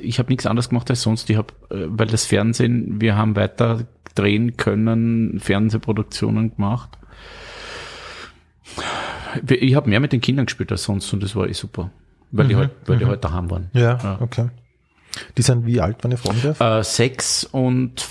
ich 0.00 0.18
habe 0.18 0.28
nichts 0.28 0.44
anderes 0.44 0.68
gemacht 0.68 0.90
als 0.90 1.00
sonst. 1.00 1.30
Ich 1.30 1.36
habe, 1.36 1.54
äh, 1.70 1.86
weil 1.88 2.08
das 2.08 2.26
Fernsehen, 2.26 3.00
wir 3.00 3.16
haben 3.16 3.36
weiter 3.36 3.86
drehen 4.14 4.56
können, 4.56 5.40
Fernsehproduktionen 5.40 6.56
gemacht. 6.56 6.90
Ich 9.48 9.74
habe 9.74 9.88
mehr 9.88 10.00
mit 10.00 10.12
den 10.12 10.20
Kindern 10.20 10.46
gespielt 10.46 10.70
als 10.72 10.84
sonst 10.84 11.12
und 11.12 11.22
das 11.22 11.34
war 11.34 11.48
eh 11.48 11.52
super, 11.52 11.90
weil 12.30 12.44
mhm, 12.44 12.48
die 12.48 12.56
halt, 12.56 12.70
weil 12.86 12.96
mhm. 12.96 13.00
die 13.00 13.06
halt 13.06 13.24
daheim 13.24 13.50
waren. 13.50 13.70
Ja, 13.72 13.98
ja, 14.02 14.18
okay. 14.20 14.48
Die 15.36 15.42
sind 15.42 15.66
wie 15.66 15.80
alt, 15.80 16.02
wenn 16.02 16.12
ich 16.12 16.20
fragen 16.20 16.40
darf? 16.42 16.60
Äh, 16.60 16.82
sechs 16.84 17.44
und 17.44 18.06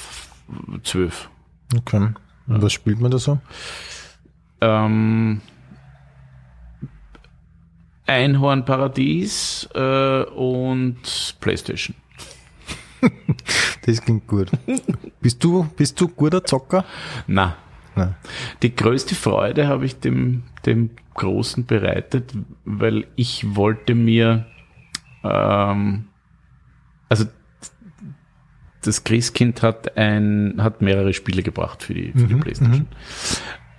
zwölf. 0.83 1.29
Okay. 1.75 1.97
Und 2.47 2.55
ja. 2.55 2.61
was 2.61 2.73
spielt 2.73 2.99
man 2.99 3.11
da 3.11 3.17
so? 3.17 3.39
Ähm, 4.61 5.41
Einhornparadies 8.05 9.69
äh, 9.73 10.23
und 10.23 11.35
Playstation. 11.39 11.95
das 13.85 14.01
klingt 14.01 14.27
gut. 14.27 14.49
bist 15.21 15.43
du, 15.43 15.67
bist 15.75 15.99
du 15.99 16.07
guter 16.07 16.43
Zocker? 16.43 16.85
Na. 17.27 17.57
Die 18.61 18.75
größte 18.75 19.15
Freude 19.15 19.67
habe 19.67 19.85
ich 19.85 19.99
dem, 19.99 20.43
dem 20.65 20.91
Großen 21.15 21.65
bereitet, 21.65 22.33
weil 22.63 23.07
ich 23.15 23.55
wollte 23.55 23.95
mir, 23.95 24.45
ähm, 25.23 26.05
also 27.09 27.25
das 28.83 29.03
Christkind 29.03 29.61
hat 29.63 29.97
ein, 29.97 30.55
hat 30.59 30.81
mehrere 30.81 31.13
Spiele 31.13 31.43
gebracht 31.43 31.83
für 31.83 31.93
die, 31.93 32.11
für 32.11 32.19
mhm, 32.19 32.27
die 32.27 32.35
Playstation. 32.35 32.87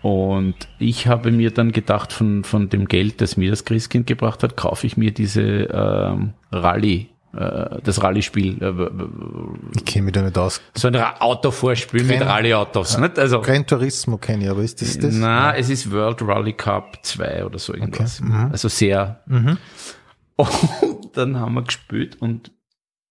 Mhm. 0.03 0.09
Und 0.09 0.57
ich 0.79 1.07
habe 1.07 1.33
mir 1.33 1.51
dann 1.51 1.73
gedacht, 1.73 2.13
von, 2.13 2.45
von 2.45 2.69
dem 2.69 2.87
Geld, 2.87 3.21
das 3.21 3.37
mir 3.37 3.51
das 3.51 3.65
Christkind 3.65 4.07
gebracht 4.07 4.43
hat, 4.43 4.57
kaufe 4.57 4.87
ich 4.87 4.97
mir 4.97 5.13
diese 5.13 5.43
ähm, 5.43 6.35
Rallye 6.53 7.09
äh, 7.35 7.81
das 7.83 8.03
Rallye-Spiel. 8.03 8.63
Äh, 8.63 9.77
ich 9.77 9.85
kenne 9.85 10.07
mich 10.07 10.13
da 10.15 10.23
nicht 10.23 10.39
aus. 10.39 10.61
So 10.75 10.89
ein 10.89 10.97
Autovorspiel 10.97 12.05
mit 12.05 12.21
Rallye-Autos. 12.21 12.95
Ja, 12.95 13.01
nicht? 13.01 13.19
Also, 13.19 13.41
Gran 13.41 13.67
Turismo 13.67 14.17
kenne 14.19 14.45
ich, 14.45 14.51
aber 14.51 14.63
ist 14.63 14.81
das 14.81 14.99
das? 14.99 15.15
Na, 15.15 15.53
ja. 15.53 15.57
es 15.57 15.69
ist 15.69 15.91
World 15.91 16.23
Rally 16.23 16.55
Cup 16.55 16.99
2 17.03 17.45
oder 17.45 17.59
so 17.59 17.75
irgendwas. 17.75 18.21
Okay. 18.21 18.31
Mhm. 18.31 18.51
Also 18.53 18.69
sehr. 18.69 19.21
Mhm. 19.27 19.59
Und 20.37 21.17
dann 21.17 21.39
haben 21.39 21.55
wir 21.55 21.63
gespielt 21.63 22.17
und 22.21 22.53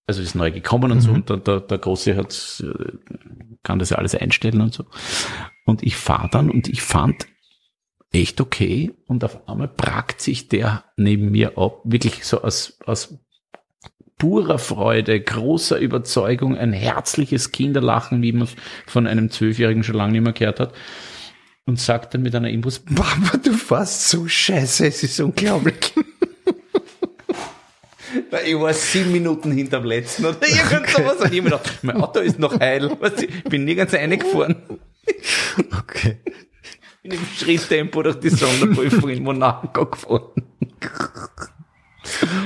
also 0.08 0.22
ist 0.22 0.36
neu 0.36 0.52
gekommen 0.52 0.92
und 0.92 1.00
mhm. 1.00 1.02
so 1.02 1.12
und 1.12 1.30
der, 1.30 1.38
der, 1.38 1.60
der 1.60 1.78
Große 1.78 2.16
hat 2.16 2.64
äh, 2.66 2.98
kann 3.64 3.80
das 3.80 3.90
ja 3.90 3.98
alles 3.98 4.16
einstellen 4.16 4.62
und 4.62 4.74
so. 4.74 4.86
Und 5.66 5.84
ich 5.84 5.98
fahre 5.98 6.30
dann 6.32 6.50
und 6.50 6.70
ich 6.70 6.82
fand 6.82 7.28
echt 8.14 8.40
okay 8.40 8.94
und 9.08 9.24
auf 9.26 9.48
einmal 9.50 9.68
pragt 9.68 10.22
sich 10.22 10.48
der 10.48 10.86
neben 10.96 11.32
mir 11.32 11.58
ab, 11.58 11.82
wirklich 11.84 12.24
so 12.24 12.42
aus, 12.42 12.80
aus 12.86 13.20
purer 14.18 14.58
Freude, 14.58 15.20
großer 15.20 15.78
Überzeugung, 15.78 16.58
ein 16.58 16.74
herzliches 16.74 17.52
Kinderlachen, 17.52 18.22
wie 18.22 18.32
man 18.32 18.48
von 18.86 19.06
einem 19.06 19.30
Zwölfjährigen 19.30 19.84
schon 19.84 19.96
lange 19.96 20.14
nicht 20.14 20.24
mehr 20.24 20.34
gehört 20.34 20.60
hat. 20.60 20.74
Und 21.66 21.82
sagt 21.82 22.14
dann 22.14 22.22
mit 22.22 22.34
einer 22.34 22.50
Imbus, 22.50 22.82
Mama, 22.88 23.32
du 23.44 23.52
fährst 23.52 24.10
so 24.10 24.26
scheiße, 24.26 24.88
es 24.88 25.04
ist 25.04 25.20
unglaublich. 25.20 25.94
Weil 28.30 28.48
ich 28.48 28.60
war 28.60 28.74
sieben 28.74 29.12
Minuten 29.12 29.52
hinterm 29.52 29.86
letzten 29.86 30.26
oder 30.26 30.38
irgend 30.42 30.90
sowas. 30.90 31.18
Und 31.18 31.34
ich 31.34 31.42
mir 31.42 31.52
gedacht, 31.52 31.80
mein 31.82 32.02
Auto 32.02 32.20
ist 32.20 32.40
noch 32.40 32.60
heil. 32.60 32.92
Ich 33.18 33.44
bin 33.46 33.66
nirgends 33.66 33.94
reingefahren. 33.94 34.56
Okay. 35.58 36.18
Bin 37.02 37.14
im 37.14 37.26
Schritttempo 37.36 38.04
durch 38.04 38.20
die 38.20 38.30
Sonderprüfung 38.30 39.10
in 39.10 39.24
Monaco 39.24 39.86
gefahren. 39.86 40.44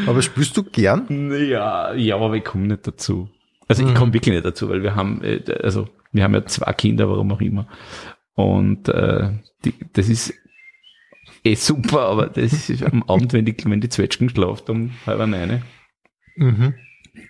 Aber 0.06 0.22
spielst 0.22 0.56
du 0.56 0.64
gern? 0.64 1.32
Ja, 1.50 1.94
ja, 1.94 2.16
aber 2.16 2.36
ich 2.36 2.44
komme 2.44 2.68
nicht 2.68 2.86
dazu. 2.86 3.30
Also 3.68 3.86
ich 3.86 3.94
komme 3.96 4.08
mhm. 4.08 4.14
wirklich 4.14 4.36
nicht 4.36 4.46
dazu, 4.46 4.70
weil 4.70 4.84
wir 4.84 4.96
haben, 4.96 5.24
äh, 5.24 5.42
also 5.64 5.88
wir 6.12 6.24
haben 6.24 6.34
ja 6.34 6.46
zwei 6.46 6.72
Kinder, 6.74 7.10
warum 7.10 7.32
auch 7.32 7.42
immer. 7.42 7.68
Und 8.36 8.90
äh, 8.90 9.32
die, 9.66 9.74
das 9.94 10.10
ist 10.10 10.34
eh 11.52 11.56
super, 11.56 12.02
aber 12.02 12.28
das 12.28 12.70
ist 12.70 12.84
am 12.84 13.04
Abend, 13.04 13.34
wenn 13.34 13.46
die, 13.46 13.56
wenn 13.66 13.82
die 13.82 13.90
Zwetschgen 13.90 14.30
schlaft 14.30 14.70
um 14.70 14.92
halb 15.06 15.20
eine. 15.20 15.62
Mhm. 16.36 16.74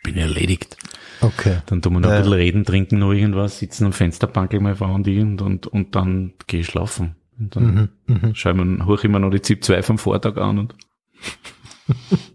Bin 0.03 0.18
erledigt. 0.18 0.78
Okay. 1.22 1.57
Dann 1.68 1.82
tun 1.82 1.93
wir 1.93 1.99
noch 1.99 2.09
ein 2.09 2.18
bisschen 2.20 2.34
reden, 2.34 2.66
trinken 2.66 2.99
noch 2.99 3.14
irgendwas, 3.14 3.59
sitzen 3.59 3.86
am 3.86 3.93
Fensterbank 3.93 4.53
meine 4.53 4.76
Frau 4.76 4.93
und 4.93 5.07
ich 5.07 5.20
und, 5.20 5.41
und, 5.41 5.68
und 5.68 5.95
dann 5.95 6.34
gehe 6.47 6.62
ich 6.62 6.68
schlafen. 6.68 7.16
Und 7.39 7.55
dann 7.55 7.89
mhm, 8.07 8.16
mhm. 8.16 8.36
schauen 8.36 8.78
wir, 8.78 8.86
hoch 8.86 9.03
immer 9.03 9.20
noch 9.20 9.32
die 9.32 9.41
ZIP 9.41 9.64
2 9.64 9.84
vom 9.84 9.97
Vortag 9.97 10.38
an 10.38 10.59
und 10.59 10.76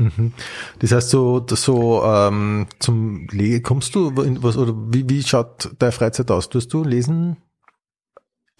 Mhm. 0.00 0.32
Das 0.78 0.92
heißt, 0.92 1.10
so, 1.10 1.44
so 1.48 2.02
ähm, 2.04 2.66
zum 2.78 3.28
Lesen, 3.28 3.62
kommst 3.62 3.94
du 3.94 4.08
in 4.22 4.42
was 4.42 4.56
oder 4.56 4.74
wie, 4.74 5.08
wie 5.08 5.22
schaut 5.22 5.70
deine 5.78 5.92
Freizeit 5.92 6.30
aus? 6.30 6.48
Tust 6.48 6.72
du 6.72 6.82
lesen? 6.84 7.36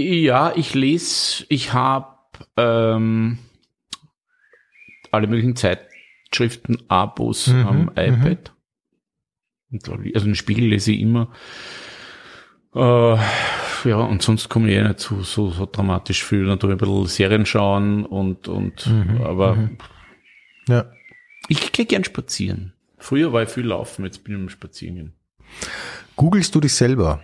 Ja, 0.01 0.53
ich 0.57 0.74
lese, 0.74 1.44
ich 1.48 1.72
habe 1.74 2.16
ähm, 2.57 3.38
alle 5.11 5.26
möglichen 5.26 5.57
Zeitschriften, 5.57 6.78
Abos 6.88 7.48
mhm, 7.48 7.66
am 7.66 7.80
mhm. 7.82 7.90
iPad. 7.96 8.53
Also 10.14 10.24
einen 10.24 10.34
Spiegel 10.34 10.66
lese 10.66 10.92
ich 10.92 11.01
immer. 11.01 11.30
Äh, 12.74 13.16
ja, 13.84 13.96
und 13.96 14.22
sonst 14.22 14.48
komme 14.48 14.70
ich 14.70 14.76
eh 14.76 14.82
nicht 14.82 15.01
zu 15.01 15.22
so, 15.22 15.51
so 15.51 15.68
dramatisch 15.70 16.24
viel. 16.24 16.44
Natürlich 16.44 16.76
ein 16.76 16.78
bisschen 16.78 17.07
Serien 17.07 17.46
schauen 17.46 18.05
und, 18.07 18.48
und 18.48 18.86
mhm, 18.86 19.20
aber 19.22 19.57
mhm. 19.57 19.78
ja. 20.68 20.90
Ich 21.48 21.72
gehe 21.72 21.86
gern 21.86 22.05
spazieren. 22.05 22.74
Früher 22.98 23.32
war 23.32 23.42
ich 23.42 23.48
viel 23.48 23.66
laufen, 23.66 24.05
jetzt 24.05 24.24
bin 24.24 24.34
ich 24.34 24.40
im 24.40 24.48
Spazieren. 24.48 25.14
Googlest 26.16 26.55
du 26.55 26.61
dich 26.61 26.74
selber? 26.74 27.22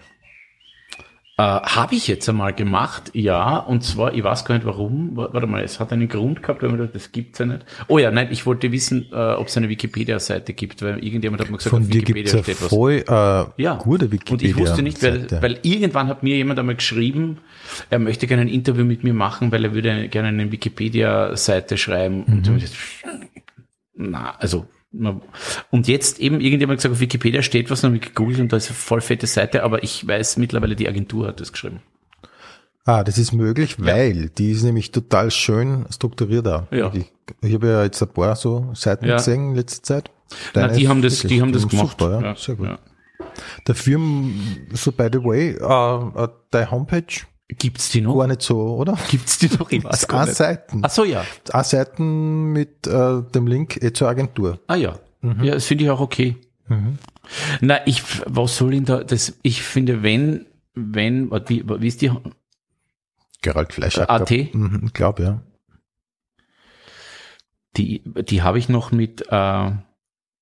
Äh, 1.39 1.43
Habe 1.43 1.95
ich 1.95 2.09
jetzt 2.09 2.27
einmal 2.31 2.55
gemacht, 2.55 3.11
ja. 3.13 3.59
Und 3.59 3.85
zwar, 3.85 4.15
ich 4.15 4.25
weiß 4.25 4.47
gar 4.47 4.55
nicht 4.55 4.67
warum. 4.67 5.11
Warte 5.17 5.47
mal, 5.47 5.63
es 5.63 5.79
hat 5.79 5.93
einen 5.93 6.09
Grund 6.09 6.43
gehabt, 6.43 6.63
weil 6.63 6.71
man 6.71 6.79
dachte, 6.79 6.95
das 6.95 7.13
gibt's 7.13 7.39
ja 7.39 7.45
nicht. 7.45 7.67
Oh 7.89 7.99
ja, 7.99 8.11
nein, 8.11 8.29
ich 8.31 8.47
wollte 8.47 8.73
wissen, 8.73 9.07
äh, 9.13 9.35
ob 9.35 9.49
es 9.49 9.57
eine 9.59 9.69
Wikipedia-Seite 9.69 10.55
gibt, 10.55 10.81
weil 10.81 11.05
irgendjemand 11.05 11.43
hat 11.43 11.51
mir 11.51 11.59
gesagt, 11.59 11.75
Von 11.75 11.83
auf 11.83 11.89
Wikipedia 11.89 12.33
gibt's 12.33 12.43
steht 12.43 12.63
was. 12.63 12.69
Voll, 12.69 13.05
äh, 13.07 13.63
ja, 13.63 13.75
gute 13.75 14.11
Wikipedia. 14.11 14.33
Und 14.33 14.43
ich 14.43 14.57
wusste 14.57 14.81
nicht, 14.81 15.03
weil, 15.03 15.27
weil 15.43 15.59
irgendwann 15.63 16.09
hat 16.09 16.23
mir 16.23 16.37
jemand 16.37 16.59
einmal 16.59 16.77
geschrieben, 16.77 17.39
er 17.91 17.99
möchte 17.99 18.27
gerne 18.27 18.43
ein 18.43 18.49
Interview 18.49 18.87
mit 18.87 19.05
mir 19.05 19.13
machen, 19.13 19.53
weil 19.53 19.63
er 19.63 19.75
würde 19.75 20.09
gerne 20.09 20.29
eine 20.29 20.51
Wikipedia-Seite 20.51 21.77
schreiben. 21.77 22.25
Mhm. 22.27 22.55
Und 22.55 22.71
na, 23.95 24.35
also 24.39 24.67
und 25.71 25.89
jetzt 25.89 26.19
eben 26.21 26.41
irgendjemand 26.41 26.79
gesagt, 26.79 26.93
auf 26.95 27.01
Wikipedia 27.01 27.43
steht 27.43 27.71
was, 27.71 27.81
dann 27.81 27.93
habe 27.93 27.97
ich 27.97 28.15
gegoogelt 28.15 28.41
und 28.41 28.53
da 28.53 28.57
ist 28.57 28.69
eine 28.69 28.77
voll 28.77 29.01
fette 29.01 29.27
Seite, 29.27 29.63
aber 29.63 29.83
ich 29.83 30.07
weiß 30.07 30.37
mittlerweile, 30.37 30.77
die 30.77 30.89
Agentur 30.89 31.29
hat 31.29 31.41
das 31.41 31.53
geschrieben. 31.53 31.81
Ah, 32.85 33.03
das 33.03 33.19
ist 33.19 33.33
möglich, 33.33 33.77
weil 33.79 34.17
ja. 34.17 34.27
die 34.39 34.53
ist 34.53 34.63
nämlich 34.63 34.93
total 34.93 35.33
schön 35.33 35.87
strukturiert 35.91 36.47
da. 36.47 36.69
Ja. 36.71 36.93
Ich, 36.95 37.13
ich 37.43 37.55
habe 37.55 37.67
ja 37.67 37.83
jetzt 37.83 38.01
ein 38.01 38.09
paar 38.09 38.37
so 38.37 38.71
Seiten 38.75 39.07
ja. 39.07 39.17
gesehen 39.17 39.51
in 39.51 39.57
letzter 39.57 39.83
Zeit. 39.83 40.11
Deine 40.53 40.69
Na, 40.69 40.73
die 40.73 40.89
haben 40.89 41.03
das, 41.03 41.21
die 41.21 41.43
haben 41.43 41.53
das 41.53 41.67
gemacht. 41.67 41.99
Super, 41.99 42.21
ja. 42.23 42.37
Sehr 42.37 42.55
gut. 42.55 42.79
Dafür, 43.65 44.01
so 44.73 44.93
by 44.93 45.09
the 45.13 45.19
way, 45.19 45.57
uh, 45.61 46.13
uh, 46.17 46.29
deine 46.51 46.71
Homepage 46.71 47.27
Gibt's 47.49 47.91
die 47.91 48.01
noch? 48.01 48.19
Gar 48.19 48.27
nicht 48.27 48.43
so, 48.43 48.77
oder? 48.77 48.99
Gibt's 49.11 49.39
die 49.39 49.49
noch? 49.49 49.71
Ich 49.71 49.85
weiß 49.85 50.09
gar. 50.09 50.27
Seiten. 50.27 50.81
Ach 50.83 50.91
so, 50.91 51.05
ja. 51.05 51.25
A 51.53 51.63
Seiten 51.63 52.53
mit 52.53 52.87
äh, 52.87 53.23
dem 53.23 53.47
Link 53.47 53.81
eh 53.83 53.93
zur 53.93 54.09
Agentur. 54.09 54.59
Ah 54.67 54.75
ja. 54.75 54.99
Mhm. 55.21 55.45
Ja, 55.45 55.55
das 55.55 55.67
finde 55.67 55.85
ich 55.85 55.91
auch 55.91 56.01
okay. 56.01 56.37
Mhm. 56.69 56.99
Na, 57.61 57.87
ich, 57.87 58.03
was 58.27 58.57
soll 58.57 58.73
denn 58.73 58.85
da, 58.85 59.03
das, 59.05 59.39
ich 59.43 59.63
finde, 59.63 60.03
wenn, 60.03 60.47
wenn, 60.75 61.31
wie, 61.49 61.65
wie 61.67 61.87
ist 61.87 62.03
die? 62.03 62.11
Gerald 63.43 63.73
Fleischer. 63.73 64.11
AT? 64.11 64.31
Mhm, 64.31 64.83
ich 64.87 64.93
glaube, 64.93 65.23
ja. 65.23 65.43
Die, 67.77 68.03
die 68.05 68.43
habe 68.43 68.59
ich 68.59 68.69
noch 68.69 68.91
mit, 68.91 69.25
äh, 69.31 69.71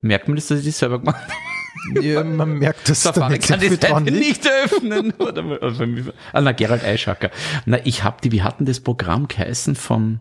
merkt 0.01 0.29
man 0.29 0.37
das, 0.37 0.47
dass 0.47 0.61
ich 0.61 0.67
das 0.67 0.79
selber 0.79 1.01
gemacht 1.01 1.23
habe? 1.23 1.33
Ja, 2.01 2.25
man 2.25 2.59
merkt 2.59 2.89
das. 2.89 3.03
Safari 3.03 3.39
kann 3.39 3.61
die 3.61 3.69
Seite 3.69 4.01
nicht 4.03 4.47
öffnen. 4.47 5.13
ah, 6.33 6.41
na, 6.41 6.53
Gerald 6.53 6.85
Eischacker. 6.85 7.31
Na, 7.67 7.79
ich 7.85 8.05
hab 8.05 8.23
die, 8.23 8.33
wie 8.33 8.43
hatten 8.43 8.65
das 8.65 8.81
Programm 8.81 9.29
geheißen 9.29 9.75
von, 9.75 10.21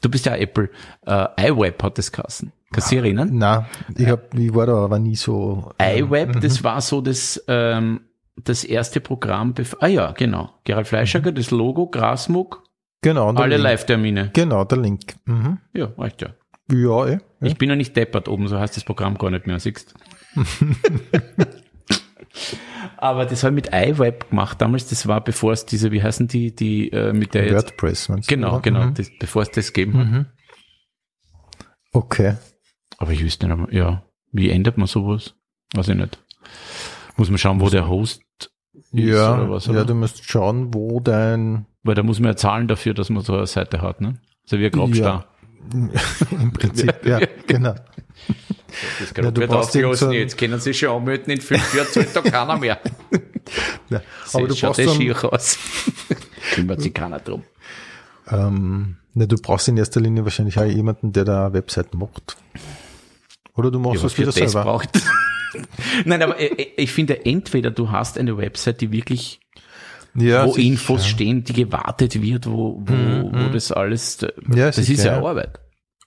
du 0.00 0.08
bist 0.08 0.26
ja 0.26 0.36
Apple, 0.36 0.70
uh, 1.06 1.26
iWeb 1.38 1.82
hat 1.82 1.98
das 1.98 2.12
geheißen. 2.12 2.52
Kannst 2.72 2.90
du 2.90 2.96
dich 2.96 3.04
erinnern? 3.04 3.30
Na, 3.32 3.66
ich, 3.96 4.08
hab, 4.08 4.34
ich 4.34 4.54
war 4.54 4.66
da 4.66 4.76
aber 4.76 4.98
nie 4.98 5.16
so. 5.16 5.72
Ähm, 5.78 6.06
iWeb, 6.06 6.40
das 6.40 6.60
mhm. 6.60 6.64
war 6.64 6.80
so 6.80 7.00
das, 7.00 7.42
ähm, 7.48 8.00
das 8.36 8.64
erste 8.64 9.00
Programm, 9.00 9.54
ah 9.80 9.86
ja, 9.86 10.12
genau. 10.12 10.50
Gerald 10.64 10.86
Fleischacker, 10.86 11.32
das 11.32 11.50
Logo, 11.50 11.86
Grasmuck. 11.86 12.62
Genau. 13.02 13.32
Alle 13.32 13.56
Live-Termine. 13.56 14.30
Genau, 14.32 14.64
der 14.64 14.78
Link. 14.78 15.14
Mhm. 15.26 15.58
Ja, 15.74 15.92
reicht 15.96 16.22
ja. 16.22 16.30
Ja, 16.72 17.06
eh. 17.06 17.18
Ich 17.40 17.56
bin 17.56 17.68
ja 17.68 17.76
nicht 17.76 17.96
deppert 17.96 18.28
oben, 18.28 18.48
so 18.48 18.58
heißt 18.58 18.76
das 18.76 18.84
Programm 18.84 19.18
gar 19.18 19.30
nicht 19.30 19.46
mehr, 19.46 19.60
siehst 19.60 19.94
Aber 22.98 23.26
das 23.26 23.44
habe 23.44 23.58
ich 23.58 23.64
mit 23.64 23.74
iWeb 23.74 24.30
gemacht 24.30 24.60
damals. 24.60 24.88
Das 24.88 25.06
war 25.06 25.22
bevor 25.22 25.52
es 25.52 25.66
diese, 25.66 25.92
wie 25.92 26.02
heißen 26.02 26.28
die, 26.28 26.54
die 26.54 26.90
äh, 26.92 27.12
mit 27.12 27.34
der 27.34 27.52
WordPress. 27.52 28.08
Jetzt, 28.08 28.28
genau, 28.28 28.60
genau, 28.60 28.86
mhm. 28.86 28.94
das, 28.94 29.10
bevor 29.18 29.42
es 29.42 29.50
das 29.50 29.72
gegeben 29.72 29.98
hat. 29.98 30.06
Mhm. 30.06 30.26
Okay. 31.92 32.36
Aber 32.98 33.12
ich 33.12 33.22
wüsste 33.22 33.48
nicht, 33.48 33.72
ja, 33.72 34.04
wie 34.32 34.50
ändert 34.50 34.78
man 34.78 34.86
sowas? 34.86 35.34
Weiß 35.74 35.88
ich 35.88 35.96
nicht. 35.96 36.18
Muss 37.16 37.30
man 37.30 37.38
schauen, 37.38 37.60
wo 37.60 37.68
der 37.68 37.88
Host 37.88 38.22
ist 38.92 38.92
ja, 38.92 39.34
oder 39.34 39.50
was? 39.50 39.68
Oder? 39.68 39.80
Ja, 39.80 39.84
du 39.84 39.94
musst 39.94 40.24
schauen, 40.24 40.72
wo 40.74 41.00
dein. 41.00 41.66
Weil 41.82 41.94
da 41.94 42.02
muss 42.02 42.20
man 42.20 42.32
ja 42.32 42.36
zahlen 42.36 42.68
dafür, 42.68 42.94
dass 42.94 43.10
man 43.10 43.22
so 43.22 43.34
eine 43.34 43.46
Seite 43.46 43.80
hat, 43.80 44.00
ne? 44.00 44.20
So 44.44 44.58
wie 44.58 44.66
ein 44.66 44.72
Grabstar. 44.72 45.14
Ja. 45.14 45.35
Im 45.72 46.52
Prinzip, 46.52 46.94
ja, 47.04 47.20
genau. 47.46 47.74
Das 49.00 49.12
ja, 49.16 49.30
du 49.30 49.46
brauchst 49.46 49.72
so 49.72 50.12
jetzt 50.12 50.36
können 50.36 50.60
sie 50.60 50.74
schon 50.74 50.90
anmelden, 50.90 51.32
in 51.32 51.40
fünf 51.40 51.74
Jahren 51.74 51.88
zahlt 51.88 52.14
da 52.14 52.20
keiner 52.20 52.56
mehr. 52.58 52.78
ja, 53.90 54.00
aber 54.32 54.48
du 54.48 54.54
brauchst 54.54 54.80
das 54.80 54.94
schier 54.94 55.32
aus. 55.32 55.58
Kümmert 56.52 56.82
sich 56.82 56.92
keiner 56.94 57.20
drum. 57.20 57.42
Ähm, 58.28 58.96
Ne, 59.16 59.26
du 59.26 59.36
brauchst 59.38 59.66
in 59.66 59.78
erster 59.78 59.98
Linie 59.98 60.24
wahrscheinlich 60.24 60.58
auch 60.58 60.64
jemanden, 60.66 61.10
der 61.10 61.24
da 61.24 61.46
eine 61.46 61.54
Website 61.54 61.94
macht. 61.94 62.36
Oder 63.54 63.70
du 63.70 63.78
machst 63.78 64.02
Ja, 64.02 64.06
es 64.08 64.18
wieder 64.18 64.30
für 64.30 64.40
das 64.42 64.52
selber. 64.52 64.64
braucht. 64.70 64.90
Nein, 66.04 66.22
aber 66.22 66.38
äh, 66.38 66.66
ich 66.76 66.92
finde, 66.92 67.24
entweder 67.24 67.70
du 67.70 67.90
hast 67.90 68.18
eine 68.18 68.36
Website, 68.36 68.82
die 68.82 68.92
wirklich, 68.92 69.40
Ja, 70.18 70.46
wo 70.46 70.52
sicher. 70.52 70.68
Infos 70.68 71.06
stehen, 71.06 71.44
die 71.44 71.52
gewartet 71.52 72.20
wird, 72.22 72.46
wo, 72.46 72.80
wo, 72.84 72.92
wo 73.32 73.48
das 73.52 73.70
alles, 73.72 74.18
Ja, 74.20 74.66
das 74.66 74.78
ist 74.78 74.86
sicher, 74.86 75.06
ja 75.06 75.20
ja. 75.20 75.26
Arbeit. 75.26 75.60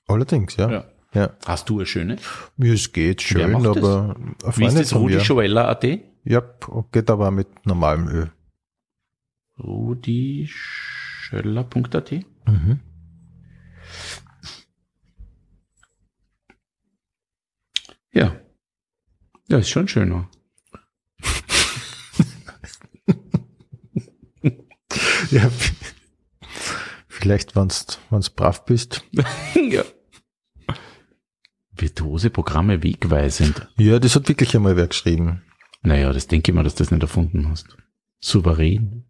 Allerdings, 0.08 0.56
ja. 0.58 0.72
Ja. 0.72 0.84
ja. 1.14 1.30
Hast 1.46 1.70
du 1.70 1.78
eine 1.78 1.86
schöne? 1.86 2.18
Ja, 2.58 2.74
es 2.74 2.92
geht 2.92 3.22
schön, 3.22 3.52
das? 3.54 3.78
aber 3.78 4.16
eine 4.44 4.58
Wie 4.58 4.66
ist 4.66 4.80
das? 4.80 4.92
von 4.92 5.06
mir. 5.06 5.18
rudijoella.at? 5.18 5.84
Ja, 6.24 6.44
geht 6.92 7.10
aber 7.10 7.32
mit 7.32 7.66
normalem 7.66 8.08
Öl. 8.08 8.32
rudischöller.at? 9.60 12.12
Mhm. 12.48 12.80
Ja. 18.12 18.36
Ja, 19.50 19.58
ist 19.60 19.70
schon 19.70 19.88
schöner. 19.88 20.28
Ja, 25.32 25.50
vielleicht, 27.08 27.56
wenn's, 27.56 28.00
wenn's 28.10 28.30
brav 28.30 28.66
bist. 28.66 29.04
ja. 29.70 29.84
Virtuose 31.76 32.30
Programme 32.30 32.82
wegweisend. 32.84 33.68
Ja, 33.78 34.00
das 34.00 34.16
hat 34.16 34.28
wirklich 34.28 34.56
einmal 34.56 34.76
wer 34.76 34.88
geschrieben. 34.88 35.44
Naja, 35.82 36.12
das 36.12 36.28
denke 36.28 36.52
ich 36.52 36.56
mal, 36.56 36.64
dass 36.64 36.76
du 36.76 36.84
das 36.84 36.92
nicht 36.92 37.02
erfunden 37.04 37.50
hast. 37.50 37.78
Souverän, 38.20 39.06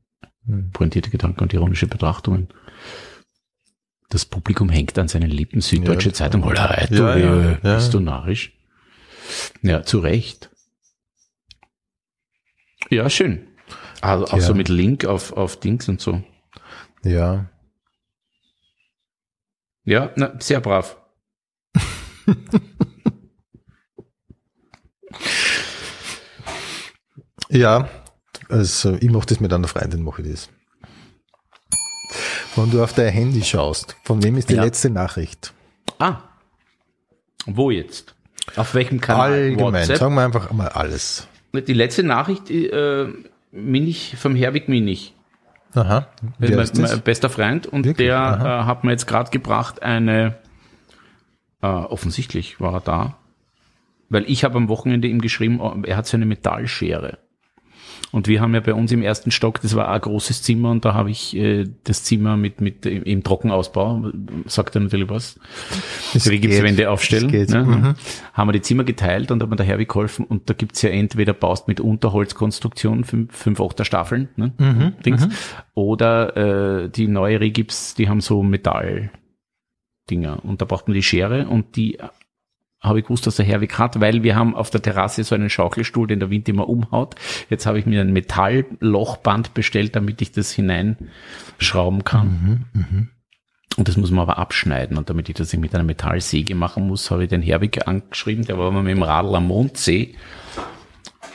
Hm. 0.46 0.72
pointierte 0.72 1.10
Gedanken 1.10 1.42
und 1.42 1.54
ironische 1.54 1.86
Betrachtungen. 1.88 2.48
Das 4.10 4.26
Publikum 4.26 4.70
hängt 4.70 4.98
an 4.98 5.08
seinen 5.08 5.30
Lippen. 5.30 5.62
Süddeutsche 5.62 6.10
Ja. 6.10 6.14
Zeitung. 6.16 6.44
Holla, 6.46 6.86
du, 6.88 6.96
Ja, 6.96 7.18
ja, 7.18 7.42
äh, 7.52 7.60
ja. 7.64 7.76
bist 7.76 7.94
du 7.94 8.00
narrisch? 8.00 8.54
Ja, 9.62 9.84
zu 9.84 10.00
Recht. 10.00 10.50
Ja, 12.90 13.10
schön. 13.10 13.49
Also 14.02 14.26
auch 14.26 14.34
Ja. 14.38 14.42
so 14.42 14.54
mit 14.54 14.70
Link 14.70 15.06
auf, 15.06 15.34
auf 15.34 15.60
Dings 15.60 15.88
und 15.90 16.00
so. 16.02 16.24
Ja. 17.04 17.46
Ja, 19.84 20.12
na, 20.16 20.34
sehr 20.40 20.62
brav. 20.62 20.98
Ja, 27.50 27.90
also 28.50 28.96
ich 29.00 29.10
mache 29.10 29.26
das 29.28 29.40
mit 29.40 29.52
einer 29.54 29.68
Freundin, 29.68 30.04
mache 30.04 30.22
ich 30.22 30.32
das. 30.32 30.50
Wenn 32.56 32.72
du 32.72 32.84
auf 32.84 32.94
dein 32.94 33.12
Handy 33.12 33.44
schaust, 33.44 33.96
von 34.04 34.22
wem 34.24 34.38
ist 34.38 34.50
die 34.50 34.56
Ja. 34.56 34.64
letzte 34.64 34.90
Nachricht? 34.90 35.54
Ah. 36.00 36.22
Wo 37.46 37.72
jetzt? 37.72 38.16
Auf 38.56 38.74
welchem 38.74 39.00
Kanal? 39.00 39.32
Allgemein, 39.34 39.74
WhatsApp? 39.74 39.98
sagen 39.98 40.16
wir 40.16 40.24
einfach 40.24 40.52
mal 40.52 40.68
alles. 40.70 41.28
Die 41.54 41.74
letzte 41.74 42.04
Nachricht, 42.04 42.50
äh, 42.52 43.08
Minich, 43.52 44.16
vom 44.18 44.36
Herwig 44.36 44.70
Minich. 44.70 45.16
Aha. 45.76 46.08
Wer 46.40 46.56
mein, 46.56 46.70
mein 46.76 47.02
bester 47.02 47.30
Freund 47.30 47.68
und 47.68 47.86
Wirklich? 47.86 48.08
der 48.08 48.40
äh, 48.42 48.66
hat 48.66 48.84
mir 48.84 48.92
jetzt 48.92 49.06
gerade 49.06 49.30
gebracht 49.30 49.84
eine, 49.84 50.36
äh, 51.62 51.68
offensichtlich 51.68 52.60
war 52.60 52.74
er 52.74 52.82
da, 52.82 53.18
weil 54.10 54.24
ich 54.30 54.44
habe 54.44 54.58
am 54.58 54.68
Wochenende 54.68 55.08
ihm 55.08 55.22
geschrieben, 55.22 55.84
er 55.84 55.98
hat 55.98 56.08
so 56.08 56.18
eine 56.18 56.26
Metallschere. 56.26 57.20
Und 58.12 58.28
wir 58.28 58.42
haben 58.42 58.56
ja 58.56 58.60
bei 58.60 58.74
uns 58.74 58.92
im 58.92 59.04
ersten 59.04 59.30
Stock, 59.30 59.62
das 59.62 59.76
war 59.76 59.90
ein 59.90 60.02
großes 60.02 60.42
Zimmer 60.42 60.72
und 60.72 60.84
da 60.84 60.94
habe 60.94 61.12
ich 61.12 61.36
äh, 61.36 61.66
das 61.84 62.04
Zimmer 62.04 62.38
mit, 62.38 62.60
mit 62.60 62.86
im, 62.86 63.04
im 63.04 63.24
Trockenausbau, 63.24 64.12
sagt 64.46 64.76
er 64.76 64.82
natürlich 64.82 65.10
was, 65.10 65.40
Es 66.14 66.30
Rigipswände 66.30 66.84
geht, 66.84 66.88
aufstellen. 66.88 67.26
es 67.26 67.32
geht. 67.32 67.50
Ne? 67.52 67.64
Mhm. 67.64 67.96
Haben 68.34 68.48
wir 68.48 68.54
die 68.54 68.62
Zimmer 68.62 68.84
geteilt 68.84 69.32
und 69.32 69.44
haben 69.44 69.56
der 69.56 69.66
Herwig 69.66 69.90
geholfen 69.90 70.26
und 70.26 70.50
da 70.50 70.54
gibt's 70.54 70.82
ja 70.82 70.90
entweder 70.90 71.34
baust 71.34 71.68
mit 71.68 71.80
Unterholzkonstruktion, 71.80 73.04
fünf, 73.04 73.36
fünf 73.36 73.62
Achter 73.62 73.86
Staffeln, 73.86 74.30
ne? 74.36 74.54
Mhm, 74.58 74.94
Dings, 75.06 75.28
oder 75.76 76.84
äh, 76.86 76.90
die 76.90 77.08
neue 77.08 77.40
Regips, 77.40 77.94
die 77.94 78.10
haben 78.10 78.22
so 78.22 78.42
Metall 78.42 79.12
Dinger 80.10 80.44
und 80.44 80.62
da 80.62 80.66
braucht 80.66 80.88
man 80.88 80.96
die 80.96 81.04
Schere 81.04 81.48
und 81.48 81.76
die 81.76 82.00
habe 82.82 83.00
ich 83.00 83.06
gewusst, 83.06 83.28
dass 83.28 83.36
der 83.36 83.46
Herwig 83.46 83.78
hat, 83.78 84.00
weil 84.00 84.24
wir 84.24 84.36
haben 84.36 84.56
auf 84.56 84.70
der 84.70 84.82
Terrasse 84.82 85.24
so 85.24 85.36
einen 85.36 85.50
Schaukelstuhl, 85.50 86.08
den 86.08 86.20
der 86.20 86.30
Wind 86.30 86.48
immer 86.48 86.70
umhaut. 86.70 87.16
Jetzt 87.50 87.66
habe 87.66 87.80
ich 87.80 87.86
mir 87.86 88.02
ein 88.02 88.14
Metalllochband 88.14 89.54
bestellt, 89.54 89.96
damit 89.96 90.22
ich 90.22 90.32
das 90.32 90.52
hineinschrauben 90.52 92.06
kann. 92.06 92.66
Und 93.78 93.88
das 93.88 93.98
muss 93.98 94.12
man 94.12 94.22
aber 94.22 94.38
abschneiden. 94.38 94.98
Und 94.98 95.10
damit 95.10 95.30
ich 95.30 95.36
das 95.36 95.52
nicht 95.52 95.62
mit 95.62 95.76
einer 95.76 95.84
Metallsäge 95.84 96.56
machen 96.56 96.88
muss, 96.88 97.12
habe 97.12 97.24
ich 97.24 97.30
den 97.30 97.42
Herwig 97.42 97.88
angeschrieben. 97.88 98.46
Der 98.46 98.58
war 98.58 98.72
mal 98.72 98.84
mit 98.84 98.96
dem 98.96 99.04
Radl 99.04 99.36
am 99.36 99.48
Mondsee. 99.48 100.16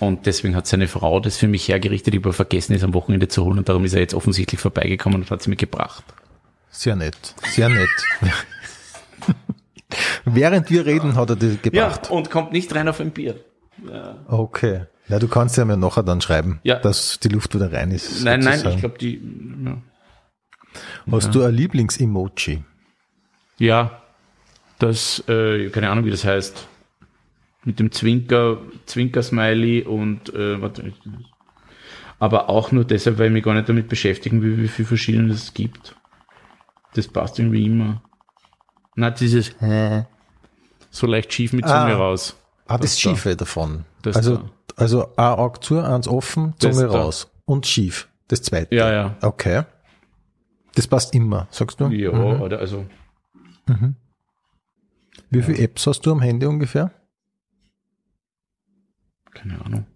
Und 0.00 0.26
deswegen 0.26 0.56
hat 0.56 0.66
seine 0.66 0.88
Frau 0.88 1.20
das 1.20 1.36
für 1.36 1.46
mich 1.46 1.68
hergerichtet. 1.68 2.14
Ich 2.14 2.20
habe 2.20 2.32
vergessen, 2.32 2.74
es 2.74 2.82
am 2.82 2.94
Wochenende 2.94 3.28
zu 3.28 3.44
holen. 3.44 3.58
Und 3.58 3.68
darum 3.68 3.84
ist 3.84 3.94
er 3.94 4.00
jetzt 4.00 4.14
offensichtlich 4.14 4.60
vorbeigekommen 4.60 5.22
und 5.22 5.30
hat 5.30 5.42
sie 5.42 5.50
mir 5.50 5.56
gebracht. 5.56 6.04
Sehr 6.70 6.96
nett, 6.96 7.34
sehr 7.44 7.68
nett. 7.68 7.88
Während 10.24 10.70
wir 10.70 10.86
reden, 10.86 11.16
hat 11.16 11.30
er 11.30 11.36
das 11.36 11.60
gebracht. 11.62 12.10
und 12.10 12.30
kommt 12.30 12.52
nicht 12.52 12.74
rein 12.74 12.88
auf 12.88 13.00
ein 13.00 13.10
Bier. 13.10 13.36
Okay. 14.28 14.86
Ja, 15.08 15.18
du 15.18 15.28
kannst 15.28 15.56
ja 15.58 15.64
mir 15.64 15.76
nachher 15.76 16.02
dann 16.02 16.20
schreiben, 16.22 16.60
Ja. 16.62 16.78
dass 16.78 17.18
die 17.20 17.28
Luft 17.28 17.54
wieder 17.54 17.70
rein 17.72 17.90
ist. 17.90 18.24
Nein, 18.24 18.40
nein, 18.40 18.52
sozusagen. 18.54 18.74
ich 18.76 18.80
glaube, 18.80 18.98
die, 18.98 19.20
ja. 19.64 19.76
Hast 21.10 21.34
du 21.34 21.42
ein 21.44 21.54
Lieblings-Emoji? 21.54 22.64
Ja, 23.58 24.02
das, 24.78 25.22
äh, 25.28 25.68
keine 25.70 25.90
Ahnung, 25.90 26.04
wie 26.06 26.10
das 26.10 26.24
heißt. 26.24 26.66
Mit 27.64 27.78
dem 27.78 27.92
Zwinker, 27.92 28.58
Zwinker-Smiley 28.86 29.82
und, 29.82 30.34
äh, 30.34 30.60
warte. 30.60 30.92
Aber 32.18 32.48
auch 32.48 32.72
nur 32.72 32.84
deshalb, 32.84 33.18
weil 33.18 33.26
ich 33.26 33.32
mich 33.32 33.44
gar 33.44 33.54
nicht 33.54 33.68
damit 33.68 33.88
beschäftigen 33.88 34.42
will, 34.42 34.58
wie 34.58 34.68
viele 34.68 34.88
verschiedene 34.88 35.32
es 35.32 35.52
gibt. 35.54 35.94
Das 36.94 37.08
passt 37.08 37.38
irgendwie 37.38 37.66
immer. 37.66 38.02
Na, 38.96 39.10
dieses 39.10 39.54
so 40.94 41.06
leicht 41.06 41.32
schief 41.32 41.52
mit 41.52 41.66
Zunge 41.66 41.76
Ah. 41.78 41.96
raus. 41.96 42.36
Ah, 42.66 42.78
das, 42.78 42.92
Das 42.92 43.02
da. 43.02 43.10
Schiefe 43.10 43.36
davon. 43.36 43.84
Das 44.02 44.16
also, 44.16 44.36
da. 44.38 44.50
also 44.76 45.14
ein 45.16 45.34
Auge 45.34 45.60
zu, 45.60 45.78
eins 45.80 46.08
offen, 46.08 46.54
Das 46.60 46.76
Zunge 46.76 46.88
da. 46.88 46.98
raus. 47.02 47.30
Und 47.44 47.66
schief. 47.66 48.08
Das 48.28 48.42
zweite. 48.42 48.74
Ja, 48.74 48.90
ja. 48.92 49.16
Okay. 49.20 49.64
Das 50.74 50.86
passt 50.86 51.14
immer, 51.14 51.46
sagst 51.50 51.80
du? 51.80 51.88
Ja, 51.88 52.10
oder 52.10 52.58
also. 52.58 52.86
Wie 55.30 55.42
viele 55.42 55.58
Apps 55.58 55.86
hast 55.86 56.00
du 56.06 56.12
am 56.12 56.20
Handy 56.20 56.46
ungefähr? 56.46 56.90
Keine 59.32 59.60
Ahnung. 59.64 59.86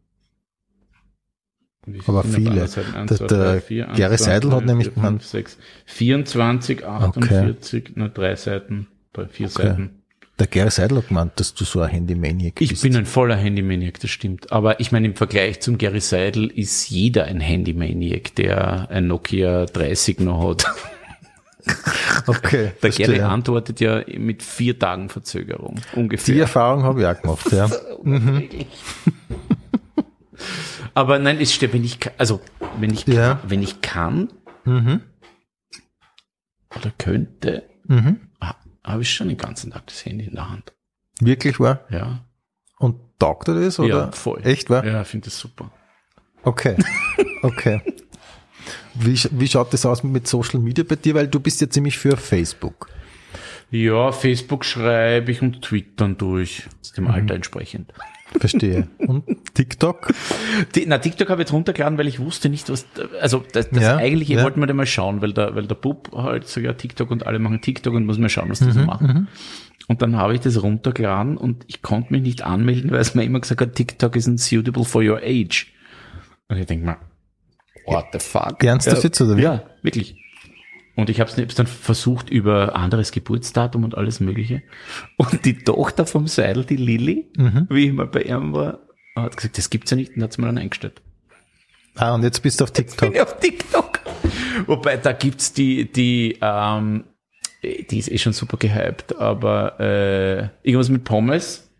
Aber 2.06 2.22
viele. 2.22 2.66
Seite? 2.68 2.94
Eins, 2.94 3.16
Der- 3.18 3.26
der 3.28 3.62
vier, 3.62 3.86
Gary 3.86 4.16
zwei, 4.16 4.24
Seidel 4.24 4.50
hat 4.52 4.60
drei, 4.60 4.66
nämlich 4.66 4.88
vier, 4.88 4.94
gemeint- 4.94 5.22
fünf, 5.22 5.30
sechs, 5.30 5.58
24, 5.86 6.84
48, 6.84 7.92
na, 7.96 8.08
drei 8.08 8.36
Seiten, 8.36 8.88
drei, 9.14 9.26
vier 9.28 9.48
Seiten. 9.48 9.97
Der 10.38 10.46
Gary 10.46 10.70
Seidel 10.70 10.98
hat 10.98 11.08
gemeint, 11.08 11.32
dass 11.40 11.52
du 11.54 11.64
so 11.64 11.80
ein 11.80 11.88
Handy-Maniac 11.90 12.60
Ich 12.60 12.68
bist. 12.70 12.82
bin 12.82 12.94
ein 12.96 13.06
voller 13.06 13.34
Handymaniac, 13.36 13.98
das 13.98 14.10
stimmt. 14.10 14.52
Aber 14.52 14.78
ich 14.78 14.92
meine, 14.92 15.08
im 15.08 15.16
Vergleich 15.16 15.60
zum 15.60 15.78
Gary 15.78 16.00
Seidel 16.00 16.46
ist 16.46 16.88
jeder 16.90 17.24
ein 17.24 17.40
Handymaniac, 17.40 18.34
der 18.36 18.88
ein 18.90 19.08
Nokia 19.08 19.66
30 19.66 20.20
noch 20.20 20.48
hat. 20.50 20.66
okay. 22.28 22.70
Der. 22.82 22.90
Gary 22.90 23.20
antwortet 23.20 23.80
ja 23.80 24.02
mit 24.16 24.44
vier 24.44 24.78
Tagen 24.78 25.08
Verzögerung, 25.08 25.80
Die 25.92 25.98
ungefähr. 25.98 26.40
Erfahrung 26.42 26.84
habe 26.84 27.00
ich 27.00 27.06
auch 27.08 27.20
gemacht, 27.20 27.50
ja. 27.52 27.68
Aber 30.94 31.18
nein, 31.18 31.38
es 31.40 31.52
stimmt, 31.52 31.74
wenn 31.74 31.84
ich, 31.84 31.98
also, 32.16 32.40
wenn 32.78 32.92
ich, 32.94 33.06
Ja. 33.06 33.34
kann, 33.34 33.50
wenn 33.50 33.62
ich 33.62 33.80
kann, 33.80 34.28
Mhm. 34.64 35.00
oder 36.76 36.92
könnte, 36.96 37.64
Mhm. 37.86 38.20
Ha- 38.88 38.92
habe 38.92 39.02
ich 39.02 39.10
schon 39.14 39.28
den 39.28 39.36
ganzen 39.36 39.70
Tag 39.70 39.86
das 39.86 40.04
Handy 40.04 40.24
in 40.26 40.34
der 40.34 40.50
Hand. 40.50 40.72
Wirklich 41.20 41.60
wahr? 41.60 41.80
Ja. 41.90 42.24
Und 42.78 42.96
taugt 43.18 43.48
er 43.48 43.54
das? 43.60 43.78
Oder? 43.78 43.88
Ja, 44.06 44.12
voll. 44.12 44.40
Echt 44.44 44.70
wahr? 44.70 44.84
Ja, 44.84 45.02
ich 45.02 45.08
finde 45.08 45.26
das 45.26 45.38
super. 45.38 45.70
Okay. 46.42 46.76
Okay. 47.42 47.80
Wie, 48.94 49.14
wie 49.30 49.48
schaut 49.48 49.72
das 49.72 49.86
aus 49.86 50.02
mit 50.02 50.26
Social 50.26 50.58
Media 50.60 50.84
bei 50.88 50.96
dir? 50.96 51.14
Weil 51.14 51.28
du 51.28 51.38
bist 51.40 51.60
ja 51.60 51.68
ziemlich 51.70 51.98
für 51.98 52.16
Facebook. 52.16 52.88
Ja, 53.70 54.10
Facebook 54.12 54.64
schreibe 54.64 55.30
ich 55.30 55.42
und 55.42 55.62
Twittern 55.62 56.16
durch. 56.16 56.64
Dem 56.96 57.06
Alter 57.06 57.34
entsprechend. 57.34 57.92
Verstehe. 58.36 58.88
Und 58.98 59.24
TikTok? 59.54 60.12
Die, 60.74 60.84
na, 60.86 60.98
TikTok 60.98 61.30
habe 61.30 61.40
ich 61.40 61.46
jetzt 61.48 61.52
runtergeladen, 61.52 61.98
weil 61.98 62.08
ich 62.08 62.20
wusste 62.20 62.48
nicht, 62.48 62.68
was, 62.70 62.86
also 63.20 63.42
das, 63.52 63.70
das 63.70 63.82
Ja, 63.82 63.96
eigentlich, 63.96 64.30
ich 64.30 64.36
ja. 64.36 64.44
wollte 64.44 64.60
mir 64.60 64.66
da 64.66 64.74
mal 64.74 64.86
schauen, 64.86 65.22
weil 65.22 65.32
der, 65.32 65.54
weil 65.54 65.66
der 65.66 65.74
Bub 65.74 66.10
halt 66.14 66.46
so, 66.46 66.60
ja, 66.60 66.72
TikTok 66.74 67.10
und 67.10 67.26
alle 67.26 67.38
machen 67.38 67.60
TikTok 67.60 67.94
und 67.94 68.04
muss 68.06 68.18
mal 68.18 68.28
schauen, 68.28 68.50
was 68.50 68.58
die 68.58 68.66
Mhm, 68.66 68.72
so 68.72 68.80
machen. 68.82 69.28
Und 69.88 70.02
dann 70.02 70.16
habe 70.16 70.34
ich 70.34 70.40
das 70.40 70.62
runtergeladen 70.62 71.38
und 71.38 71.64
ich 71.66 71.80
konnte 71.80 72.12
mich 72.12 72.22
nicht 72.22 72.42
anmelden, 72.42 72.90
weil 72.90 73.00
es 73.00 73.14
mir 73.14 73.24
immer 73.24 73.40
gesagt 73.40 73.60
hat, 73.62 73.74
TikTok 73.74 74.14
isn't 74.16 74.38
suitable 74.38 74.84
for 74.84 75.02
your 75.02 75.20
age. 75.22 75.68
Und 76.48 76.58
ich 76.58 76.66
denke 76.66 76.84
mal, 76.84 76.96
what 77.86 78.06
the 78.12 78.18
fuck? 78.18 78.62
Ernsthaft 78.62 79.04
jetzt, 79.04 79.20
oder 79.22 79.36
wie? 79.38 79.42
Ja, 79.42 79.62
wirklich. 79.82 80.16
Und 80.98 81.10
ich 81.10 81.20
habe 81.20 81.30
es 81.30 81.54
dann 81.54 81.68
versucht 81.68 82.28
über 82.28 82.74
anderes 82.74 83.12
Geburtsdatum 83.12 83.84
und 83.84 83.96
alles 83.96 84.18
Mögliche. 84.18 84.64
Und 85.16 85.44
die 85.44 85.56
Tochter 85.56 86.06
vom 86.06 86.26
Seidel, 86.26 86.64
die 86.64 86.74
Lilly, 86.74 87.30
mhm. 87.36 87.68
wie 87.70 87.86
ich 87.86 87.92
mal 87.92 88.08
bei 88.08 88.22
ihm 88.22 88.52
war, 88.52 88.80
hat 89.14 89.36
gesagt, 89.36 89.58
das 89.58 89.70
gibt's 89.70 89.92
ja 89.92 89.96
nicht 89.96 90.16
und 90.16 90.24
hat 90.24 90.32
es 90.32 90.38
mir 90.38 90.46
dann 90.46 90.58
eingestellt. 90.58 91.00
Ah, 91.94 92.16
und 92.16 92.24
jetzt 92.24 92.40
bist 92.40 92.58
du 92.58 92.64
auf 92.64 92.72
TikTok. 92.72 92.90
Jetzt 92.90 93.00
bin 93.00 93.12
ich 93.14 93.20
auf 93.20 93.38
TikTok. 93.38 94.00
Wobei, 94.66 94.96
da 94.96 95.12
gibt's 95.12 95.52
die, 95.52 95.84
die, 95.84 96.36
ähm, 96.42 97.04
die 97.62 97.98
ist 97.98 98.10
eh 98.10 98.18
schon 98.18 98.32
super 98.32 98.56
gehypt, 98.56 99.16
aber 99.16 99.78
äh, 99.78 100.48
irgendwas 100.68 100.88
mit 100.88 101.04
Pommes. 101.04 101.70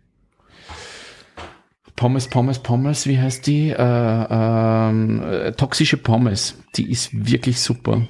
Pommes, 1.97 2.29
Pommes, 2.29 2.59
Pommes, 2.59 3.05
wie 3.05 3.19
heißt 3.19 3.45
die? 3.47 3.71
Äh, 3.71 3.75
ähm, 3.77 5.21
äh, 5.23 5.51
toxische 5.51 5.97
Pommes. 5.97 6.57
Die 6.77 6.89
ist 6.89 7.09
wirklich 7.11 7.59
super 7.59 8.07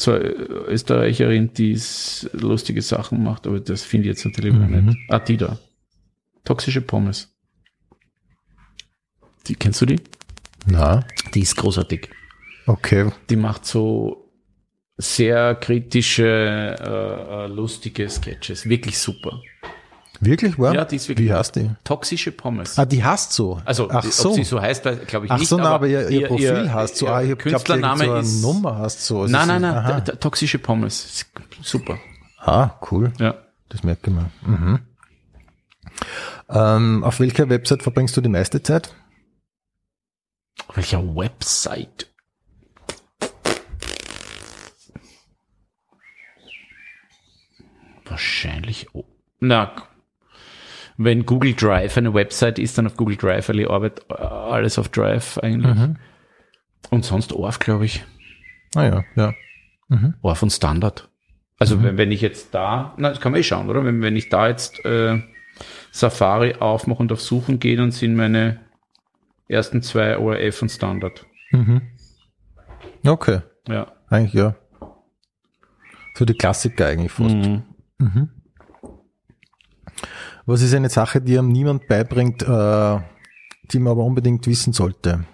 so 0.00 0.16
Österreicherin, 0.16 1.52
die 1.54 1.80
lustige 2.32 2.82
Sachen 2.82 3.22
macht, 3.22 3.46
aber 3.46 3.60
das 3.60 3.82
finde 3.82 4.08
ich 4.08 4.16
jetzt 4.16 4.24
natürlich 4.24 4.52
mhm. 4.52 4.86
nicht. 4.86 4.98
Ah, 5.08 5.18
die 5.18 5.36
da. 5.36 5.58
Toxische 6.44 6.80
Pommes. 6.80 7.34
Die, 9.46 9.54
kennst 9.54 9.80
du 9.80 9.86
die? 9.86 10.00
Na. 10.66 11.04
Die 11.34 11.40
ist 11.40 11.56
großartig. 11.56 12.08
Okay. 12.66 13.10
Die 13.30 13.36
macht 13.36 13.64
so 13.64 14.30
sehr 14.96 15.54
kritische, 15.56 16.76
äh, 16.80 17.44
äh 17.44 17.46
lustige 17.48 18.08
Sketches. 18.08 18.68
Wirklich 18.68 18.98
super. 18.98 19.40
Wirklich, 20.20 20.58
wahr? 20.58 20.74
Ja, 20.74 20.84
die 20.84 20.96
ist 20.96 21.08
wirklich. 21.08 21.28
Wie 21.28 21.32
heißt 21.32 21.56
die? 21.56 21.70
Toxische 21.84 22.32
Pommes. 22.32 22.78
Ah, 22.78 22.84
die 22.86 23.04
hast 23.04 23.32
so. 23.32 23.60
Also, 23.64 23.88
Ach 23.90 24.02
so. 24.04 24.30
ob 24.30 24.34
sie 24.34 24.44
so 24.44 24.60
heißt, 24.60 24.82
glaube 25.06 25.26
ich 25.26 25.32
Ach 25.32 25.38
nicht. 25.38 25.48
so, 25.48 25.56
na, 25.58 25.70
aber 25.70 25.86
ihr, 25.86 26.08
ihr 26.08 26.26
Profil 26.28 26.44
ihr, 26.64 26.72
hast 26.72 26.96
so. 26.96 27.08
Ah, 27.08 27.22
ich 27.22 27.36
Künstlername 27.36 28.04
so 28.04 28.10
eine 28.12 28.20
ist. 28.20 28.42
Nummer 28.42 28.78
hast 28.78 29.04
so. 29.04 29.22
Also 29.22 29.32
nein, 29.32 29.48
nein, 29.48 29.60
nein. 29.60 30.04
Toxische 30.20 30.58
Pommes. 30.58 31.26
Super. 31.62 31.98
Ah, 32.38 32.70
cool. 32.90 33.12
Ja. 33.18 33.34
Das 33.68 33.82
merke 33.82 34.10
ich 34.10 34.16
mal. 34.16 34.30
Mhm. 34.42 34.78
Ähm, 36.48 37.04
auf 37.04 37.20
welcher 37.20 37.48
Website 37.48 37.82
verbringst 37.82 38.16
du 38.16 38.20
die 38.20 38.28
meiste 38.28 38.62
Zeit? 38.62 38.94
Auf 40.68 40.76
welcher 40.76 41.02
Website? 41.16 42.06
Wahrscheinlich. 48.04 48.88
Oh. 48.94 49.04
Na, 49.40 49.72
wenn 50.96 51.26
Google 51.26 51.54
Drive 51.54 51.96
eine 51.96 52.14
Website 52.14 52.58
ist, 52.58 52.78
dann 52.78 52.86
auf 52.86 52.96
Google 52.96 53.16
Drive, 53.16 53.48
weil 53.48 53.60
ich 53.60 53.70
arbeite 53.70 54.02
äh, 54.08 54.14
alles 54.14 54.78
auf 54.78 54.88
Drive 54.88 55.38
eigentlich. 55.38 55.74
Mhm. 55.74 55.96
Und 56.90 57.04
sonst 57.04 57.32
ORF, 57.32 57.58
glaube 57.58 57.84
ich. 57.84 58.04
Ah 58.74 58.84
ja, 58.84 59.04
ja. 59.14 59.34
Mhm. 59.88 60.14
ORF 60.22 60.42
und 60.42 60.50
Standard. 60.50 61.08
Also 61.58 61.76
mhm. 61.76 61.82
wenn, 61.84 61.98
wenn 61.98 62.12
ich 62.12 62.20
jetzt 62.20 62.54
da, 62.54 62.94
na, 62.96 63.10
das 63.10 63.20
kann 63.20 63.32
man 63.32 63.40
eh 63.40 63.44
schauen, 63.44 63.68
oder? 63.68 63.84
Wenn, 63.84 64.02
wenn 64.02 64.16
ich 64.16 64.28
da 64.28 64.48
jetzt 64.48 64.84
äh, 64.84 65.22
Safari 65.90 66.54
aufmache 66.54 67.00
und 67.00 67.12
auf 67.12 67.20
Suchen 67.20 67.58
gehe, 67.58 67.76
dann 67.76 67.90
sind 67.90 68.14
meine 68.14 68.60
ersten 69.48 69.82
zwei 69.82 70.18
ORF 70.18 70.62
und 70.62 70.70
Standard. 70.70 71.26
Mhm. 71.50 71.82
Okay. 73.04 73.40
Ja. 73.68 73.92
Eigentlich 74.08 74.34
ja. 74.34 74.54
Für 76.14 76.26
die 76.26 76.34
Klassiker 76.34 76.86
eigentlich 76.86 77.12
fast. 77.12 77.34
Mhm. 77.34 77.62
Mhm. 77.98 78.30
Was 80.46 80.62
ist 80.62 80.74
eine 80.74 80.88
Sache, 80.88 81.20
die 81.20 81.38
einem 81.38 81.48
niemand 81.48 81.88
beibringt, 81.88 82.42
äh, 82.42 83.00
die 83.72 83.78
man 83.80 83.90
aber 83.90 84.04
unbedingt 84.04 84.46
wissen 84.46 84.72
sollte? 84.72 85.24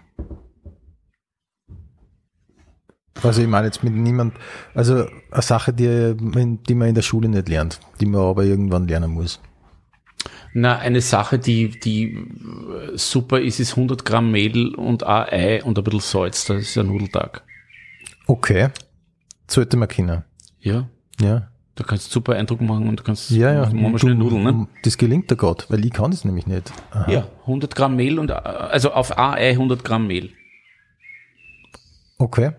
Also 3.23 3.43
ich 3.43 3.49
meine 3.49 3.67
jetzt 3.67 3.85
mit 3.85 3.93
niemand, 3.93 4.35
also 4.75 5.07
eine 5.31 5.43
Sache, 5.43 5.73
die, 5.73 6.17
die 6.17 6.75
man 6.75 6.89
in 6.89 6.95
der 6.95 7.03
Schule 7.03 7.29
nicht 7.29 7.49
lernt, 7.49 7.79
die 8.01 8.07
man 8.07 8.23
aber 8.23 8.45
irgendwann 8.45 8.89
lernen 8.89 9.13
muss. 9.13 9.41
Na, 10.55 10.79
eine 10.79 11.01
Sache, 11.01 11.39
die, 11.39 11.69
die 11.69 12.27
super 12.95 13.41
ist, 13.41 13.61
ist 13.61 13.73
100 13.73 14.05
Gramm 14.05 14.31
Mehl 14.31 14.75
und 14.75 15.05
ein 15.05 15.29
Ei 15.29 15.63
und 15.63 15.79
ein 15.79 15.85
bisschen 15.85 16.01
Salz. 16.01 16.47
Das 16.47 16.63
ist 16.63 16.79
ein 16.79 16.87
Nudeltag. 16.87 17.43
Okay. 18.27 18.69
Sollte 19.47 19.77
man 19.77 19.89
kennen. 19.89 20.25
Ja. 20.61 20.89
Ja. 21.21 21.52
Da 21.83 21.89
kannst 21.89 22.07
du 22.07 22.13
super 22.13 22.37
Eindruck 22.37 22.61
machen 22.61 22.89
und 22.89 23.01
du 23.01 23.03
kannst 23.03 23.31
ja, 23.31 23.53
ja. 23.53 23.69
machen 23.71 23.99
schnell 23.99 24.15
Nudeln. 24.15 24.45
Ne? 24.45 24.69
Das 24.85 24.97
gelingt 24.97 25.29
da 25.33 25.35
gerade, 25.35 25.65
weil 25.69 25.85
ich 25.85 25.93
kann 25.93 26.13
das 26.13 26.25
nämlich 26.25 26.47
nicht. 26.47 26.73
Aha. 26.93 27.11
Ja, 27.11 27.27
100 27.41 27.75
Gramm 27.75 27.97
Mehl 27.97 28.21
und 28.21 28.31
also 28.31 28.93
auf 28.93 29.19
Ei 29.19 29.51
100 29.51 29.83
Gramm 29.83 30.07
Mehl. 30.07 30.31
Okay. 32.19 32.53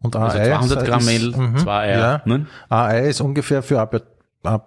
Und 0.00 0.14
ein 0.14 0.22
also 0.22 0.38
200 0.38 0.86
Gramm 0.86 1.04
Mehl, 1.06 1.36
mhm, 1.36 1.56
zwei 1.56 1.88
Eier. 1.88 1.98
Ja. 1.98 2.22
Ne? 2.24 2.46
Ein 2.68 2.90
Ei 2.90 3.08
ist 3.08 3.20
ungefähr 3.20 3.64
für 3.64 3.80
eine 3.80 4.62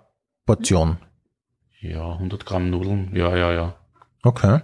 Portion. 0.46 0.98
Ja, 1.80 2.12
100 2.12 2.46
Gramm 2.46 2.70
Nudeln. 2.70 3.16
Ja, 3.16 3.34
ja, 3.38 3.54
ja. 3.54 3.76
Okay. 4.24 4.60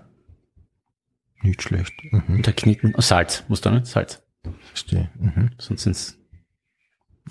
Nicht 1.41 1.61
schlecht. 1.61 1.93
Mhm. 2.11 2.23
Und 2.27 2.45
der 2.45 2.53
Knitten. 2.53 2.93
Oh, 2.97 3.01
Salz, 3.01 3.45
muss 3.47 3.61
da 3.61 3.71
nicht? 3.71 3.85
Salz. 3.85 4.21
Verstehe. 4.65 5.09
Mhm. 5.17 5.51
Sonst 5.57 5.83
sind's 5.83 6.17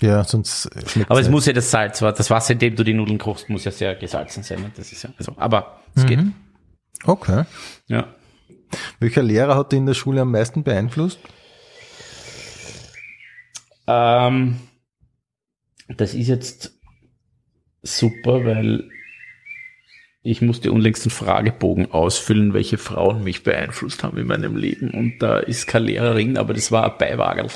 ja, 0.00 0.24
sonst 0.24 0.68
schmeckt 0.88 1.10
Aber 1.10 1.20
es 1.20 1.28
muss 1.28 1.46
ja 1.46 1.52
das 1.52 1.70
Salz, 1.70 2.00
das 2.00 2.30
Wasser, 2.30 2.52
in 2.52 2.58
dem 2.58 2.76
du 2.76 2.84
die 2.84 2.94
Nudeln 2.94 3.18
kochst, 3.18 3.48
muss 3.48 3.64
ja 3.64 3.70
sehr 3.70 3.94
gesalzen 3.94 4.42
sein. 4.42 4.60
Ne? 4.60 4.70
Das 4.76 4.92
ist 4.92 5.02
ja, 5.02 5.10
also, 5.18 5.32
aber 5.36 5.80
es 5.94 6.04
mhm. 6.04 6.06
geht. 6.08 6.20
Okay. 7.04 7.44
Ja. 7.86 8.14
Welcher 9.00 9.22
Lehrer 9.22 9.56
hat 9.56 9.72
dich 9.72 9.78
in 9.78 9.86
der 9.86 9.94
Schule 9.94 10.22
am 10.22 10.32
meisten 10.32 10.64
beeinflusst? 10.64 11.20
Ähm, 13.86 14.60
das 15.88 16.14
ist 16.14 16.28
jetzt 16.28 16.72
super, 17.82 18.44
weil 18.44 18.90
ich 20.22 20.42
musste 20.42 20.72
unlängst 20.72 21.04
einen 21.04 21.12
Fragebogen 21.12 21.92
ausfüllen, 21.92 22.52
welche 22.52 22.78
Frauen 22.78 23.22
mich 23.22 23.44
beeinflusst 23.44 24.02
haben 24.02 24.18
in 24.18 24.26
meinem 24.26 24.56
Leben. 24.56 24.90
Und 24.90 25.20
da 25.20 25.38
ist 25.38 25.68
keine 25.68 25.86
Lehrerin, 25.86 26.36
aber 26.36 26.52
das 26.52 26.72
war 26.72 26.92
ein 26.92 26.98
Beiwagel 26.98 27.46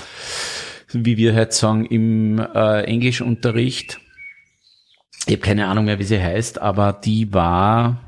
wie 0.92 1.16
wir 1.16 1.34
heute 1.34 1.52
sagen, 1.52 1.86
im 1.86 2.38
äh, 2.38 2.82
Englischunterricht. 2.84 4.00
Ich 5.26 5.34
habe 5.34 5.42
keine 5.42 5.66
Ahnung 5.66 5.84
mehr, 5.84 5.98
wie 5.98 6.04
sie 6.04 6.20
heißt, 6.20 6.60
aber 6.60 6.92
die 6.92 7.32
war 7.32 8.00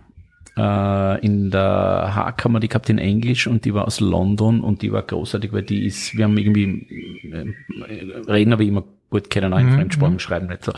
äh, 0.57 1.25
in 1.25 1.51
der 1.51 1.61
Haarkammer, 2.15 2.61
die 2.61 2.69
gehabt 2.69 2.91
in 2.91 2.99
Englisch 2.99 3.47
und 3.47 3.65
die 3.65 3.75
war 3.75 3.87
aus 3.87 4.01
London 4.01 4.61
und 4.61 4.83
die 4.83 4.93
war 4.93 5.03
großartig, 5.03 5.53
weil 5.53 5.63
die 5.63 5.87
ist, 5.87 6.17
wir 6.17 6.25
haben 6.25 6.37
irgendwie, 6.39 7.31
äh, 7.31 8.31
reden 8.31 8.53
aber 8.53 8.63
immer 8.63 8.85
gut 9.13 9.31
kennen, 9.31 9.53
auch 9.53 9.59
in 9.59 9.67
mhm. 9.67 9.75
Fremdsprachen 9.75 10.15
mhm. 10.15 10.19
schreiben 10.19 10.47
nicht 10.49 10.65
so. 10.65 10.73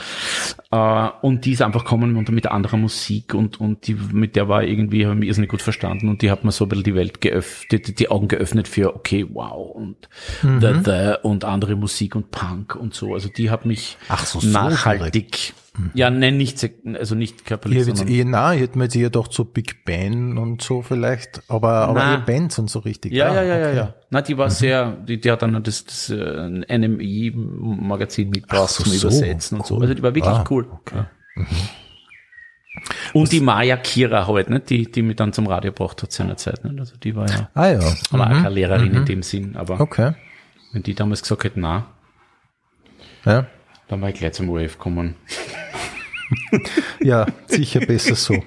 Äh, 0.70 1.08
und 1.22 1.46
die 1.46 1.52
ist 1.52 1.62
einfach 1.62 1.84
kommen 1.84 2.16
und 2.16 2.30
mit 2.30 2.46
anderer 2.46 2.76
Musik 2.76 3.32
und, 3.32 3.58
und 3.60 3.86
die, 3.86 3.94
mit 3.94 4.36
der 4.36 4.48
war 4.48 4.62
irgendwie, 4.62 5.06
haben 5.06 5.22
wir 5.22 5.28
irrsinnig 5.28 5.50
gut 5.50 5.62
verstanden 5.62 6.08
und 6.10 6.20
die 6.20 6.30
hat 6.30 6.44
mir 6.44 6.52
so 6.52 6.66
ein 6.66 6.68
bisschen 6.68 6.84
die 6.84 6.94
Welt 6.94 7.20
geöffnet, 7.22 7.88
die, 7.88 7.94
die 7.94 8.10
Augen 8.10 8.28
geöffnet 8.28 8.68
für, 8.68 8.94
okay, 8.94 9.26
wow, 9.32 9.74
und 9.74 10.08
mhm. 10.42 10.60
the, 10.60 10.72
the, 10.84 11.14
und 11.22 11.44
andere 11.44 11.76
Musik 11.76 12.14
und 12.14 12.30
Punk 12.30 12.76
und 12.76 12.92
so. 12.92 13.14
Also 13.14 13.30
die 13.30 13.50
hat 13.50 13.64
mich 13.64 13.96
Ach 14.08 14.26
so, 14.26 14.46
nachhaltig 14.46 15.54
so 15.56 15.63
ja, 15.94 16.08
nein, 16.08 16.36
nicht, 16.36 16.68
also 16.94 17.16
nicht 17.16 17.44
körperlich. 17.44 17.78
Hier 17.78 17.88
jetzt 17.88 18.08
eher 18.08 18.24
nah, 18.24 18.52
hätten 18.52 18.78
wir 18.78 18.84
jetzt 18.84 18.94
eher 18.94 19.10
doch 19.10 19.32
so 19.32 19.44
Big 19.44 19.84
Ben 19.84 20.38
und 20.38 20.62
so 20.62 20.82
vielleicht, 20.82 21.42
aber, 21.48 21.88
aber 21.88 22.00
eher 22.00 22.18
Bands 22.18 22.60
und 22.60 22.70
so 22.70 22.78
richtig. 22.78 23.12
Ja, 23.12 23.30
ah, 23.30 23.34
ja, 23.34 23.42
ja, 23.42 23.54
okay. 23.54 23.62
ja, 23.62 23.72
ja. 23.72 23.94
Na, 24.10 24.22
die 24.22 24.38
war 24.38 24.46
mhm. 24.46 24.50
sehr, 24.50 24.92
die, 24.92 25.20
die 25.20 25.30
hat 25.30 25.42
dann 25.42 25.60
das, 25.64 25.84
das 25.84 26.10
äh, 26.10 26.78
NMI-Magazin 26.78 28.30
mitgebracht 28.30 28.70
so, 28.70 28.84
zum 28.84 28.92
Übersetzen 28.92 29.58
und 29.58 29.66
so. 29.66 29.78
Also 29.80 29.94
die 29.94 30.02
war 30.02 30.14
wirklich 30.14 30.32
ah, 30.32 30.44
cool. 30.48 30.66
Okay. 30.70 30.96
Ja. 30.96 31.06
Mhm. 31.34 31.46
Und 33.12 33.22
Was? 33.22 33.30
die 33.30 33.40
Maya 33.40 33.76
Kira 33.76 34.26
halt, 34.26 34.50
ne, 34.50 34.60
die, 34.60 34.90
die 34.90 35.02
mich 35.02 35.16
dann 35.16 35.32
zum 35.32 35.46
Radio 35.46 35.72
gebracht 35.72 36.02
hat 36.02 36.12
seinerzeit, 36.12 36.64
ne? 36.64 36.74
Also 36.78 36.96
die 36.96 37.14
war 37.14 37.28
ja, 37.28 37.48
ah, 37.54 37.68
ja. 37.68 37.80
aber 38.10 38.26
mhm. 38.26 38.32
auch 38.32 38.42
keine 38.42 38.48
Lehrerin 38.50 38.92
in 38.92 39.00
mhm. 39.00 39.06
dem 39.06 39.22
Sinn, 39.22 39.56
aber 39.56 39.80
okay. 39.80 40.14
wenn 40.72 40.82
die 40.82 40.94
damals 40.94 41.22
gesagt 41.22 41.44
hätte, 41.44 41.58
na, 41.60 41.86
ja. 43.24 43.46
dann 43.88 44.00
war 44.00 44.08
ich 44.08 44.16
gleich 44.16 44.32
zum 44.32 44.48
ORF 44.50 44.78
gekommen. 44.78 45.16
ja, 47.00 47.26
sicher 47.46 47.80
besser 47.80 48.14
so. 48.14 48.42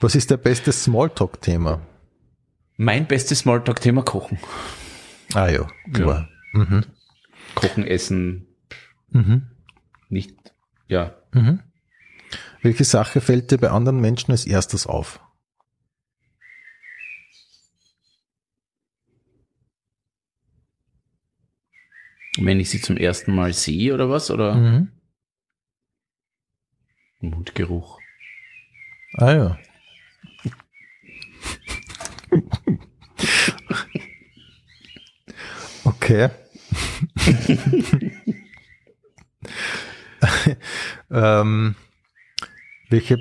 Was 0.00 0.14
ist 0.14 0.30
der 0.30 0.36
beste 0.36 0.72
Smalltalk-Thema? 0.72 1.80
Mein 2.76 3.06
bestes 3.06 3.40
Smalltalk-Thema 3.40 4.02
Kochen. 4.02 4.38
Ah 5.34 5.48
ja, 5.48 5.68
klar. 5.92 6.28
Ja. 6.54 6.60
Mhm. 6.60 6.84
Kochen, 7.54 7.86
Essen, 7.86 8.46
mhm. 9.10 9.42
nicht, 10.08 10.34
ja. 10.88 11.14
Mhm. 11.32 11.60
Welche 12.62 12.84
Sache 12.84 13.20
fällt 13.20 13.50
dir 13.50 13.58
bei 13.58 13.70
anderen 13.70 14.00
Menschen 14.00 14.32
als 14.32 14.46
erstes 14.46 14.86
auf? 14.86 15.20
Wenn 22.38 22.60
ich 22.60 22.70
sie 22.70 22.80
zum 22.80 22.96
ersten 22.96 23.34
Mal 23.34 23.52
sehe 23.52 23.92
oder 23.92 24.08
was? 24.08 24.30
Oder? 24.30 24.54
Mhm. 24.54 24.88
Mundgeruch. 27.20 28.00
Ah 29.14 29.32
ja. 29.32 29.58
okay. 35.84 36.30
ähm, 41.10 41.74
welche 42.88 43.18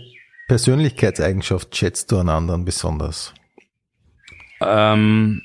Persönlichkeitseigenschaft 0.47 1.76
schätzt 1.76 2.12
du 2.12 2.20
an 2.20 2.30
anderen 2.30 2.66
besonders? 2.66 3.34
Ähm, 4.62 5.41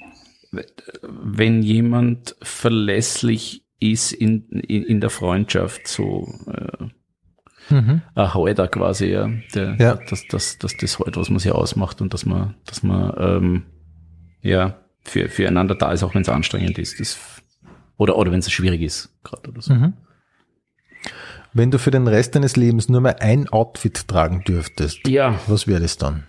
wenn 1.03 1.63
jemand 1.63 2.37
verlässlich 2.43 3.65
ist 3.81 4.13
in, 4.13 4.49
in, 4.51 4.83
in 4.85 5.01
der 5.01 5.11
Freundschaft, 5.11 5.87
so 5.87 6.29
äh, 6.47 7.75
mhm. 7.75 8.03
ein 8.15 8.35
Halter 8.35 8.69
quasi, 8.69 9.07
ja, 9.07 9.29
der, 9.55 9.77
ja. 9.77 9.95
Dass, 10.09 10.27
dass, 10.29 10.59
dass 10.59 10.77
das 10.77 10.99
halt, 10.99 11.17
was 11.17 11.31
man 11.31 11.39
sich 11.39 11.53
ausmacht 11.53 12.01
und 12.01 12.15
dass 12.15 12.25
man, 12.25 12.55
dass 12.65 12.83
man 12.83 13.15
ähm, 13.19 13.63
ja 14.41 14.81
für, 15.03 15.29
füreinander 15.29 15.75
da 15.75 15.93
ist, 15.93 16.03
auch 16.03 16.15
wenn 16.15 16.23
es 16.23 16.29
anstrengend 16.29 16.79
ist. 16.79 17.01
Das, 17.01 17.19
oder 17.97 18.17
oder 18.17 18.33
wenn 18.33 18.41
es 18.41 18.51
schwierig 18.51 18.83
ist, 18.83 19.11
gerade 19.23 19.51
oder 19.51 19.63
so. 19.63 19.75
Mhm. 19.75 19.95
Wenn 21.53 21.71
du 21.71 21.79
für 21.79 21.91
den 21.91 22.07
Rest 22.07 22.35
deines 22.35 22.57
Lebens 22.57 22.89
nur 22.89 23.01
mehr 23.01 23.23
ein 23.23 23.49
Outfit 23.49 24.09
tragen 24.09 24.45
dürftest, 24.45 25.09
ja. 25.09 25.41
was 25.47 25.67
wäre 25.67 25.81
das 25.81 25.97
dann? 25.97 26.29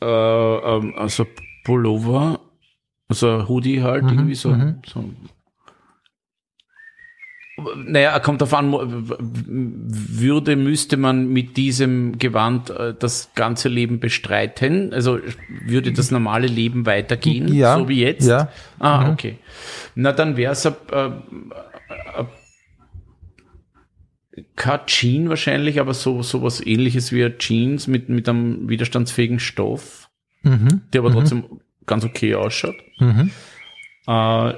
Äh, 0.00 0.06
ähm, 0.06 0.94
also 0.96 1.26
Pullover, 1.66 2.38
also 3.08 3.48
Hoodie 3.48 3.82
halt, 3.82 4.04
mhm, 4.04 4.10
irgendwie 4.10 4.34
so, 4.36 4.50
mhm. 4.50 4.76
so. 4.86 5.04
Naja, 7.86 8.16
kommt 8.20 8.40
darauf 8.40 8.54
an, 8.54 8.72
würde, 9.48 10.54
müsste 10.54 10.96
man 10.96 11.28
mit 11.28 11.56
diesem 11.56 12.18
Gewand 12.18 12.70
äh, 12.70 12.94
das 12.96 13.30
ganze 13.34 13.68
Leben 13.68 13.98
bestreiten? 13.98 14.92
Also 14.92 15.18
würde 15.64 15.90
das 15.92 16.12
normale 16.12 16.46
Leben 16.46 16.86
weitergehen, 16.86 17.52
ja, 17.52 17.76
so 17.76 17.88
wie 17.88 18.00
jetzt? 18.00 18.28
Ja. 18.28 18.48
Ah, 18.78 19.06
mhm. 19.06 19.10
okay. 19.10 19.38
Na, 19.96 20.12
dann 20.12 20.36
wäre 20.36 20.52
es 20.52 20.64
ein, 20.66 20.74
kein 24.54 24.86
Jean 24.86 25.28
wahrscheinlich, 25.28 25.80
aber 25.80 25.94
so 25.94 26.22
sowas 26.22 26.64
ähnliches 26.64 27.10
wie 27.10 27.24
ein 27.24 27.38
Jeans 27.38 27.88
mit, 27.88 28.08
mit 28.08 28.28
einem 28.28 28.68
widerstandsfähigen 28.68 29.40
Stoff, 29.40 30.05
mhm. 30.46 30.82
der 30.92 31.00
aber 31.00 31.10
mhm. 31.10 31.14
trotzdem 31.14 31.44
ganz 31.86 32.04
okay 32.04 32.34
ausschaut. 32.34 32.76
Mhm. 32.98 33.30
Äh, 34.06 34.54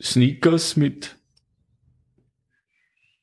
Sneakers 0.00 0.76
mit 0.76 1.16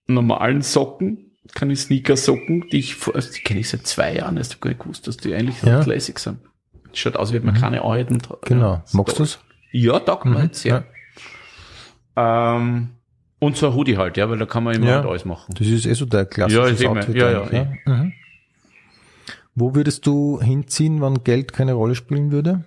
normalen 0.07 0.61
Socken, 0.61 1.31
keine 1.53 1.75
Sneaker-Socken, 1.75 2.69
die 2.71 2.79
ich 2.79 2.95
vor, 2.95 3.15
also 3.15 3.31
die 3.31 3.41
kenne 3.41 3.59
ich 3.59 3.69
seit 3.69 3.85
zwei 3.87 4.15
Jahren, 4.15 4.37
erst 4.37 4.53
habe 4.53 4.61
gar 4.61 4.69
nicht 4.69 4.81
gewusst, 4.81 5.07
dass 5.07 5.17
die 5.17 5.33
eigentlich 5.33 5.61
ja. 5.63 5.83
Classic 5.83 6.17
sind. 6.19 6.39
Schaut 6.93 7.15
aus, 7.15 7.31
wie 7.31 7.37
wenn 7.37 7.45
man 7.45 7.55
mhm. 7.55 7.59
keine 7.59 7.81
Arbeiten 7.81 8.19
Genau. 8.45 8.83
Magst 8.93 9.19
du's? 9.19 9.39
Ja, 9.71 9.99
taugt 9.99 10.25
mhm. 10.25 10.33
mir 10.33 10.49
sehr. 10.51 10.85
Ja. 12.15 12.55
Ähm, 12.55 12.89
und 13.39 13.55
so 13.55 13.67
ein 13.67 13.73
Hoodie 13.73 13.97
halt, 13.97 14.17
ja, 14.17 14.29
weil 14.29 14.37
da 14.37 14.45
kann 14.45 14.63
man 14.63 14.75
immer 14.75 14.87
ja, 14.87 14.95
halt 14.95 15.05
alles 15.05 15.25
machen. 15.25 15.53
Das 15.57 15.67
ist 15.67 15.85
eh 15.85 15.93
so 15.93 16.05
der 16.05 16.25
klassische 16.25 16.83
ja, 16.83 16.89
Outfit. 16.89 17.15
Ja, 17.15 17.31
ja, 17.31 17.51
ja. 17.51 17.67
Mhm. 17.85 18.13
Wo 19.59 19.75
würdest 19.75 20.05
du 20.05 20.41
hinziehen, 20.41 21.01
wenn 21.01 21.23
Geld 21.23 21.53
keine 21.53 21.73
Rolle 21.73 21.95
spielen 21.95 22.31
würde? 22.31 22.65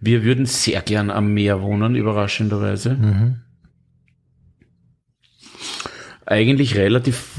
Wir 0.00 0.22
würden 0.24 0.46
sehr 0.46 0.82
gern 0.82 1.10
am 1.10 1.32
Meer 1.32 1.62
wohnen, 1.62 1.94
überraschenderweise. 1.94 2.94
Mhm. 2.94 3.42
Eigentlich 6.26 6.76
relativ 6.76 7.30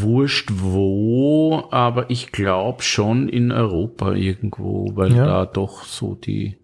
wurscht 0.00 0.50
wo, 0.54 1.68
aber 1.72 2.08
ich 2.08 2.30
glaube 2.30 2.82
schon 2.82 3.28
in 3.28 3.50
Europa 3.50 4.12
irgendwo, 4.14 4.94
weil 4.94 5.12
ja. 5.12 5.24
da 5.24 5.46
doch 5.46 5.84
so 5.84 6.14
die 6.14 6.56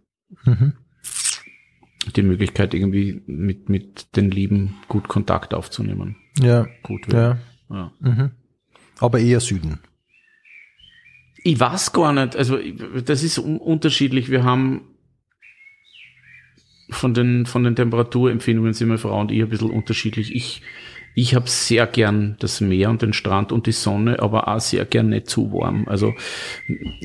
mhm 0.44 0.74
die 2.12 2.22
Möglichkeit, 2.22 2.74
irgendwie 2.74 3.22
mit, 3.26 3.68
mit 3.68 4.16
den 4.16 4.30
Lieben 4.30 4.76
gut 4.88 5.08
Kontakt 5.08 5.54
aufzunehmen. 5.54 6.16
Ja. 6.38 6.66
Gut 6.82 7.10
wäre. 7.10 7.38
Ja. 7.70 7.76
ja. 7.76 7.92
Mhm. 8.00 8.30
Aber 8.98 9.18
eher 9.18 9.40
Süden. 9.40 9.80
Ich 11.44 11.60
weiß 11.60 11.92
gar 11.92 12.12
nicht. 12.12 12.34
Also, 12.34 12.58
das 13.04 13.22
ist 13.22 13.38
unterschiedlich. 13.38 14.30
Wir 14.30 14.42
haben 14.42 14.80
von 16.90 17.14
den, 17.14 17.46
von 17.46 17.62
den 17.62 17.76
Temperaturempfindungen 17.76 18.72
sind 18.72 18.88
meine 18.88 18.98
Frau 18.98 19.20
und 19.20 19.30
ich 19.30 19.42
ein 19.42 19.48
bisschen 19.48 19.70
unterschiedlich. 19.70 20.34
Ich, 20.34 20.62
ich 21.14 21.34
habe 21.34 21.48
sehr 21.48 21.86
gern 21.86 22.36
das 22.40 22.60
Meer 22.60 22.90
und 22.90 23.02
den 23.02 23.12
Strand 23.12 23.52
und 23.52 23.66
die 23.66 23.72
Sonne, 23.72 24.20
aber 24.20 24.48
auch 24.48 24.60
sehr 24.60 24.84
gern 24.84 25.10
nicht 25.10 25.28
zu 25.28 25.52
warm. 25.52 25.86
Also 25.86 26.14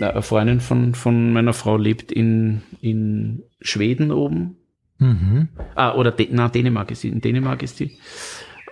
eine 0.02 0.22
Freundin 0.22 0.62
von, 0.62 0.96
von 0.96 1.34
meiner 1.34 1.54
Frau 1.54 1.78
lebt 1.78 2.12
in, 2.12 2.64
in 2.82 3.44
Schweden 3.62 4.12
oben 4.12 4.56
Mhm. 5.00 5.48
Ah, 5.76 5.96
oder 5.96 6.12
De 6.12 6.28
na, 6.32 6.50
Dänemark 6.50 6.92
ist 6.92 7.04
die. 7.04 7.10
In 7.10 7.22
Dänemark 7.22 7.64
ist 7.64 7.80
die. 7.80 7.98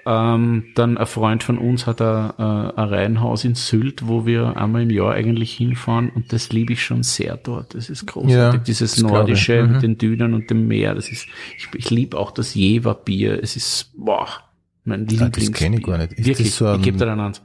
Ähm, 0.10 0.68
dann 0.74 0.98
ein 0.98 1.06
Freund 1.06 1.44
von 1.44 1.58
uns 1.58 1.86
hat 1.86 2.02
ein, 2.02 2.30
äh, 2.38 2.42
ein 2.42 2.88
Reihenhaus 2.88 3.44
in 3.44 3.56
Sylt, 3.56 4.08
wo 4.08 4.26
wir 4.26 4.56
einmal 4.56 4.84
im 4.84 4.90
Jahr 4.90 5.12
eigentlich 5.12 5.54
hinfahren 5.54 6.10
und 6.10 6.32
das 6.32 6.54
liebe 6.54 6.72
ich 6.72 6.82
schon 6.82 7.04
sehr 7.04 7.36
dort. 7.36 7.76
Das 7.76 7.90
ist 7.90 8.06
großartig. 8.06 8.34
Ja, 8.34 8.58
Dieses 8.58 9.02
Nordische 9.02 9.64
mhm. 9.64 9.74
mit 9.74 9.84
den 9.84 9.98
Dünen 9.98 10.34
und 10.34 10.50
dem 10.50 10.66
Meer. 10.70 10.96
Das 10.96 11.10
ist, 11.10 11.28
ich, 11.58 11.68
ich 11.74 11.90
liebe 11.90 12.18
auch 12.18 12.32
das 12.32 12.54
Jever-Bier. 12.54 13.44
Es 13.44 13.58
ist, 13.58 13.92
boah, 13.98 14.30
mein 14.86 15.08
Lieblings. 15.08 15.24
Ah, 15.24 15.30
das 15.30 15.52
kenne 15.52 15.76
ich 15.76 15.84
gar 15.84 15.98
nicht. 15.98 16.14
Ist 16.14 16.26
Wirklich, 16.26 16.54
so 16.54 16.68
ein... 16.68 16.78
ich 16.78 16.84
gebe 16.84 16.98
dir 16.98 17.12
einen 17.12 17.20
Hand. 17.20 17.42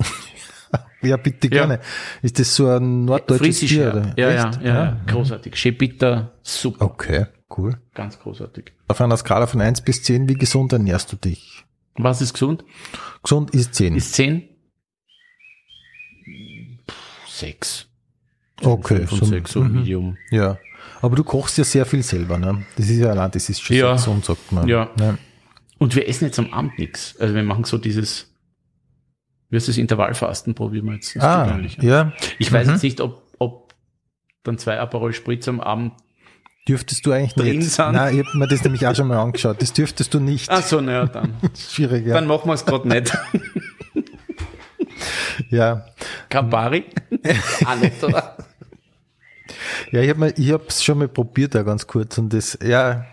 ja, 1.02 1.16
bitte 1.16 1.48
gerne. 1.48 1.74
Ja. 1.74 1.80
Ist 2.22 2.40
das 2.40 2.56
so 2.56 2.66
ein 2.66 3.04
norddeutsches 3.04 3.60
Bier? 3.60 3.92
Oder? 3.92 4.14
Ja, 4.16 4.30
ja, 4.30 4.50
ja, 4.60 4.74
ja, 4.84 5.00
großartig. 5.06 5.54
Schebitter, 5.54 6.32
super. 6.42 6.86
Okay. 6.86 7.26
Cool. 7.56 7.76
Ganz 7.94 8.18
großartig. 8.18 8.72
Auf 8.88 9.00
einer 9.00 9.16
Skala 9.16 9.46
von 9.46 9.60
1 9.60 9.82
bis 9.82 10.02
10, 10.02 10.28
wie 10.28 10.34
gesund 10.34 10.72
ernährst 10.72 11.12
du 11.12 11.16
dich? 11.16 11.64
Was 11.96 12.20
ist 12.20 12.32
gesund? 12.32 12.64
Gesund 13.22 13.50
ist 13.54 13.74
10. 13.74 13.96
Ist 13.96 14.14
10? 14.14 14.48
6. 17.28 17.86
Okay. 18.62 19.06
Von 19.06 19.24
6, 19.24 19.52
so 19.52 19.60
mhm. 19.60 19.74
Medium. 19.74 20.18
Ja. 20.30 20.58
Aber 21.00 21.16
du 21.16 21.24
kochst 21.24 21.58
ja 21.58 21.64
sehr 21.64 21.86
viel 21.86 22.02
selber, 22.02 22.38
ne? 22.38 22.64
Das 22.76 22.88
ist 22.88 22.98
ja 22.98 23.10
allein, 23.10 23.30
das 23.30 23.48
ist 23.48 23.60
schon 23.60 23.76
ja. 23.76 23.92
gesund, 23.92 24.24
sagt 24.24 24.52
man. 24.52 24.66
Ja. 24.68 24.90
ja. 24.98 25.18
Und 25.78 25.94
wir 25.94 26.08
essen 26.08 26.24
jetzt 26.24 26.38
am 26.38 26.52
Abend 26.52 26.78
nichts. 26.78 27.16
Also 27.18 27.34
wir 27.34 27.42
machen 27.42 27.64
so 27.64 27.78
dieses, 27.78 28.32
wie 29.50 29.56
heißt 29.56 29.68
das, 29.68 29.76
Intervallfasten 29.76 30.54
probieren 30.54 30.86
wir 30.86 30.94
jetzt. 30.94 31.16
ah, 31.18 31.60
ja. 31.80 32.12
Ich 32.38 32.52
weiß 32.52 32.66
mhm. 32.66 32.72
jetzt 32.72 32.82
nicht, 32.82 33.00
ob, 33.00 33.22
ob 33.38 33.74
dann 34.42 34.58
zwei 34.58 34.78
Aperol 34.78 35.12
Spritz 35.12 35.46
am 35.48 35.60
Abend 35.60 35.92
Dürftest 36.66 37.04
du 37.04 37.12
eigentlich 37.12 37.34
drin 37.34 37.58
nicht. 37.58 37.70
Sind. 37.70 37.92
Nein, 37.92 38.18
ich 38.18 38.26
habe 38.26 38.38
mir 38.38 38.48
das 38.48 38.64
nämlich 38.64 38.86
auch 38.86 38.94
schon 38.94 39.08
mal 39.08 39.18
angeschaut. 39.18 39.60
Das 39.60 39.74
dürftest 39.74 40.14
du 40.14 40.20
nicht. 40.20 40.48
Ach 40.50 40.62
so, 40.62 40.80
naja, 40.80 41.04
dann. 41.06 41.34
Schwierig, 41.54 42.06
ja. 42.06 42.14
Dann 42.14 42.26
machen 42.26 42.48
wir 42.48 42.54
es 42.54 42.64
gerade 42.64 42.88
nicht. 42.88 43.16
ja. 45.50 45.84
Campari? 46.30 46.84
auch 47.66 47.76
nicht, 47.76 48.02
oder? 48.02 48.36
Ja, 49.92 50.00
ich 50.00 50.08
habe 50.08 50.32
hab's 50.32 50.82
schon 50.82 50.98
mal 50.98 51.08
probiert, 51.08 51.54
da 51.54 51.62
ganz 51.62 51.86
kurz. 51.86 52.16
Und 52.16 52.32
das, 52.32 52.58
ja. 52.62 53.04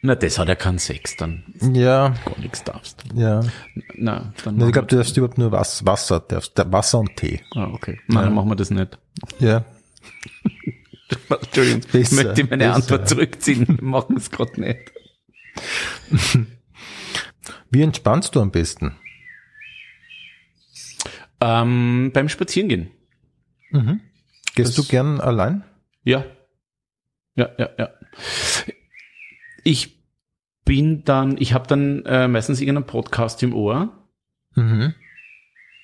Na, 0.00 0.14
das 0.14 0.38
hat 0.38 0.48
ja 0.48 0.54
keinen 0.54 0.78
Sex 0.78 1.16
dann. 1.16 1.44
Ja. 1.60 2.14
Gar 2.24 2.38
nichts 2.38 2.64
darfst. 2.64 3.04
Ja. 3.14 3.40
Na, 3.94 4.32
dann 4.42 4.56
Na, 4.56 4.66
ich 4.68 4.72
glaube, 4.72 4.88
du 4.88 4.96
darfst 4.96 5.14
überhaupt 5.18 5.36
nur 5.36 5.52
Wasser, 5.52 5.84
Wasser, 5.84 6.20
darfst, 6.20 6.52
Wasser 6.56 7.00
und 7.00 7.14
Tee. 7.14 7.42
Ah, 7.54 7.68
okay. 7.74 8.00
Nein, 8.06 8.16
ja. 8.16 8.24
dann 8.24 8.34
machen 8.34 8.48
wir 8.48 8.56
das 8.56 8.70
nicht. 8.70 8.96
Ja. 9.38 9.64
Entschuldigung, 11.28 11.82
ich 11.92 12.12
möchte 12.12 12.44
meine 12.44 12.64
besser. 12.64 12.74
Antwort 12.74 13.08
zurückziehen. 13.08 13.66
Wir 13.78 13.84
machen 13.84 14.16
es 14.16 14.30
gerade 14.30 14.60
nicht. 14.60 14.92
Wie 17.70 17.82
entspannst 17.82 18.34
du 18.34 18.40
am 18.40 18.50
besten? 18.50 18.96
Ähm, 21.40 22.10
beim 22.12 22.28
Spazierengehen. 22.28 22.90
Mhm. 23.70 24.00
Gehst 24.54 24.76
das, 24.76 24.86
du 24.86 24.90
gern 24.90 25.20
allein? 25.20 25.64
Ja. 26.04 26.24
Ja, 27.34 27.50
ja, 27.58 27.70
ja. 27.78 27.90
Ich 29.64 30.02
bin 30.64 31.04
dann, 31.04 31.36
ich 31.38 31.52
habe 31.52 31.66
dann 31.66 32.04
äh, 32.04 32.28
meistens 32.28 32.60
irgendeinen 32.60 32.86
Podcast 32.86 33.42
im 33.42 33.54
Ohr. 33.54 34.08
Mhm 34.54 34.94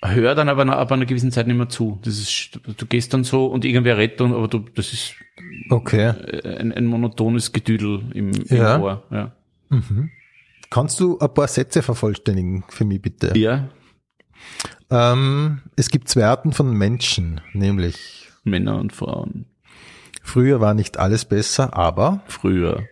hör 0.05 0.35
dann 0.35 0.49
aber 0.49 0.65
nach, 0.65 0.77
ab 0.77 0.93
einer 0.93 1.07
gewissen 1.07 1.33
Zeit 1.33 1.47
nicht 1.47 1.57
mehr 1.57 1.69
zu. 1.69 1.99
Das 2.03 2.19
ist, 2.19 2.61
du 2.77 2.87
gehst 2.87 3.15
dann 3.15 3.25
so 3.25 3.47
und 3.47 3.65
irgendwer 3.65 3.97
redet 3.97 4.21
dann, 4.21 4.35
aber 4.35 4.49
du, 4.49 4.61
das 4.75 4.93
ist 4.93 5.15
okay. 5.71 6.13
ein, 6.45 6.73
ein 6.73 6.87
monotones 6.87 7.53
Gedüdel 7.53 8.03
im, 8.13 8.33
im 8.33 8.57
ja. 8.57 8.79
Ohr. 8.79 9.03
Ja. 9.11 9.33
Mhm. 9.71 10.11
Kannst 10.71 11.01
du 11.01 11.19
ein 11.19 11.33
paar 11.33 11.49
Sätze 11.49 11.83
vervollständigen 11.83 12.65
für 12.69 12.85
mich 12.85 13.01
bitte? 13.01 13.37
Ja. 13.39 13.69
Ähm, 14.91 15.63
es 15.77 15.89
gibt 15.91 16.09
zwei 16.09 16.27
Arten 16.27 16.53
von 16.53 16.73
Menschen, 16.77 17.41
nämlich 17.53 18.29
Männer 18.45 18.79
und 18.79 18.93
Frauen. 18.93 19.47
Früher 20.23 20.61
war 20.61 20.75
nicht 20.75 20.99
alles 20.99 21.25
besser, 21.25 21.77
aber 21.77 22.23
früher. 22.27 22.83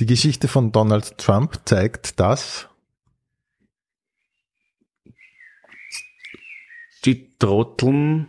Die 0.00 0.06
Geschichte 0.06 0.48
von 0.48 0.72
Donald 0.72 1.18
Trump 1.18 1.60
zeigt, 1.64 2.20
dass 2.20 2.68
die 7.06 7.36
Trotteln. 7.38 8.28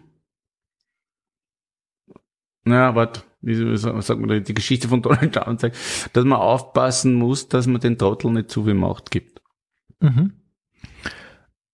Naja, 2.63 2.95
warte. 2.95 3.23
wie 3.41 3.77
sagt 3.77 4.19
man, 4.19 4.43
die 4.43 4.53
Geschichte 4.53 4.87
von 4.87 5.01
Donald 5.01 5.33
Trump 5.33 5.59
zeigt, 5.59 5.77
dass 6.13 6.25
man 6.25 6.39
aufpassen 6.39 7.13
muss, 7.15 7.47
dass 7.47 7.67
man 7.67 7.81
den 7.81 7.97
Trottel 7.97 8.31
nicht 8.31 8.51
zu 8.51 8.65
viel 8.65 8.73
Macht 8.73 9.11
gibt. 9.11 9.41
Mhm. 9.99 10.33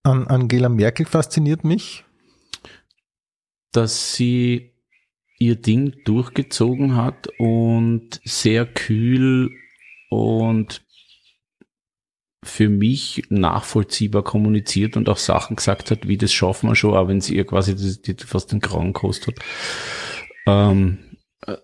An 0.04 0.28
Angela 0.28 0.70
Merkel 0.70 1.06
fasziniert 1.06 1.64
mich, 1.64 2.06
dass 3.72 4.14
sie 4.14 4.74
ihr 5.40 5.56
Ding 5.56 5.96
durchgezogen 6.06 6.96
hat 6.96 7.28
und 7.38 8.22
sehr 8.24 8.66
kühl 8.66 9.52
und 10.10 10.86
für 12.44 12.70
mich 12.70 13.24
nachvollziehbar 13.30 14.24
kommuniziert 14.24 14.98
und 14.98 15.10
auch 15.10 15.18
Sachen 15.18 15.56
gesagt 15.56 15.91
hat, 15.91 16.07
wie 16.07 16.18
das 16.18 16.32
schaffen 16.32 16.70
wir 16.70 16.76
schon, 16.76 16.95
auch 16.95 17.07
wenn 17.07 17.22
sie 17.22 17.36
ihr 17.36 17.45
quasi 17.45 17.74
das, 17.74 18.02
die 18.02 18.15
fast 18.15 18.52
den 18.52 18.60
Grauen 18.60 18.94
kostet. 18.94 19.40
Ähm, 20.45 20.99
äh, 21.45 21.56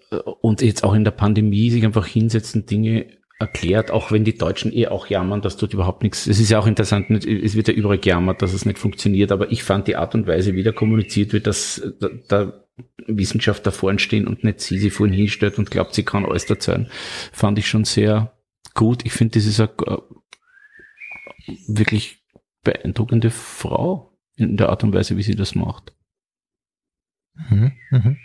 und 0.41 0.61
jetzt 0.61 0.83
auch 0.83 0.93
in 0.93 1.03
der 1.03 1.11
Pandemie 1.11 1.69
sich 1.69 1.85
einfach 1.85 2.07
hinsetzen, 2.07 2.65
Dinge 2.65 3.07
erklärt, 3.39 3.89
auch 3.89 4.11
wenn 4.11 4.25
die 4.25 4.37
Deutschen 4.37 4.73
eh 4.73 4.87
auch 4.87 5.07
jammern, 5.07 5.41
dass 5.41 5.55
dort 5.55 5.73
überhaupt 5.73 6.03
nichts, 6.03 6.27
es 6.27 6.41
ist 6.41 6.49
ja 6.49 6.59
auch 6.59 6.67
interessant, 6.67 7.09
es 7.25 7.55
wird 7.55 7.69
ja 7.69 7.73
überall 7.73 7.97
gejammert, 7.97 8.41
dass 8.41 8.53
es 8.53 8.65
nicht 8.65 8.77
funktioniert, 8.77 9.31
aber 9.31 9.49
ich 9.49 9.63
fand 9.63 9.87
die 9.87 9.95
Art 9.95 10.13
und 10.13 10.27
Weise, 10.27 10.55
wie 10.55 10.63
da 10.63 10.73
kommuniziert 10.73 11.31
wird, 11.31 11.47
dass 11.47 11.81
da 12.27 12.65
Wissenschaftler 13.07 13.71
vorn 13.71 13.97
stehen 13.97 14.27
und 14.27 14.43
nicht 14.43 14.59
sie 14.59 14.77
sie 14.77 14.89
vorhin 14.89 15.15
hinstellt 15.15 15.57
und 15.57 15.71
glaubt, 15.71 15.93
sie 15.93 16.03
kann 16.03 16.25
alles 16.25 16.49
erzählen, 16.49 16.89
fand 17.31 17.57
ich 17.59 17.67
schon 17.67 17.85
sehr 17.85 18.33
gut. 18.73 19.05
Ich 19.05 19.13
finde, 19.13 19.39
das 19.39 19.45
ist 19.45 19.59
eine 19.59 19.69
äh, 19.85 19.97
wirklich 21.67 22.23
beeindruckende 22.63 23.31
Frau 23.31 24.17
in 24.35 24.57
der 24.57 24.69
Art 24.69 24.83
und 24.83 24.93
Weise, 24.93 25.17
wie 25.17 25.23
sie 25.23 25.35
das 25.35 25.55
macht. 25.55 25.93
Mhm, 27.33 27.71
mhm. 27.91 28.17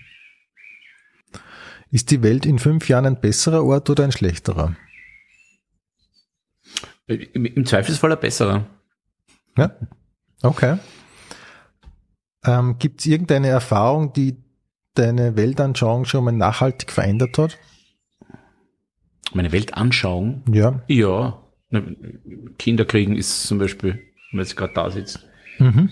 Ist 1.90 2.10
die 2.10 2.22
Welt 2.22 2.44
in 2.46 2.58
fünf 2.58 2.88
Jahren 2.88 3.06
ein 3.06 3.20
besserer 3.20 3.64
Ort 3.64 3.88
oder 3.88 4.04
ein 4.04 4.12
schlechterer? 4.12 4.76
Im 7.06 7.66
Zweifelsfall 7.66 8.12
ein 8.12 8.20
besserer. 8.20 8.66
Ja, 9.56 9.76
okay. 10.42 10.78
Ähm, 12.44 12.78
Gibt 12.78 13.00
es 13.00 13.06
irgendeine 13.06 13.48
Erfahrung, 13.48 14.12
die 14.12 14.36
deine 14.94 15.36
Weltanschauung 15.36 16.04
schon 16.04 16.24
mal 16.24 16.32
nachhaltig 16.32 16.90
verändert 16.90 17.38
hat? 17.38 17.58
Meine 19.32 19.52
Weltanschauung? 19.52 20.42
Ja. 20.52 20.82
Ja. 20.88 21.43
Kinder 22.58 22.84
kriegen 22.84 23.16
ist 23.16 23.44
zum 23.44 23.58
Beispiel, 23.58 23.92
wenn 23.92 24.38
man 24.38 24.44
jetzt 24.44 24.56
gerade 24.56 24.74
da 24.74 24.90
sitzt, 24.90 25.26
mhm. 25.58 25.90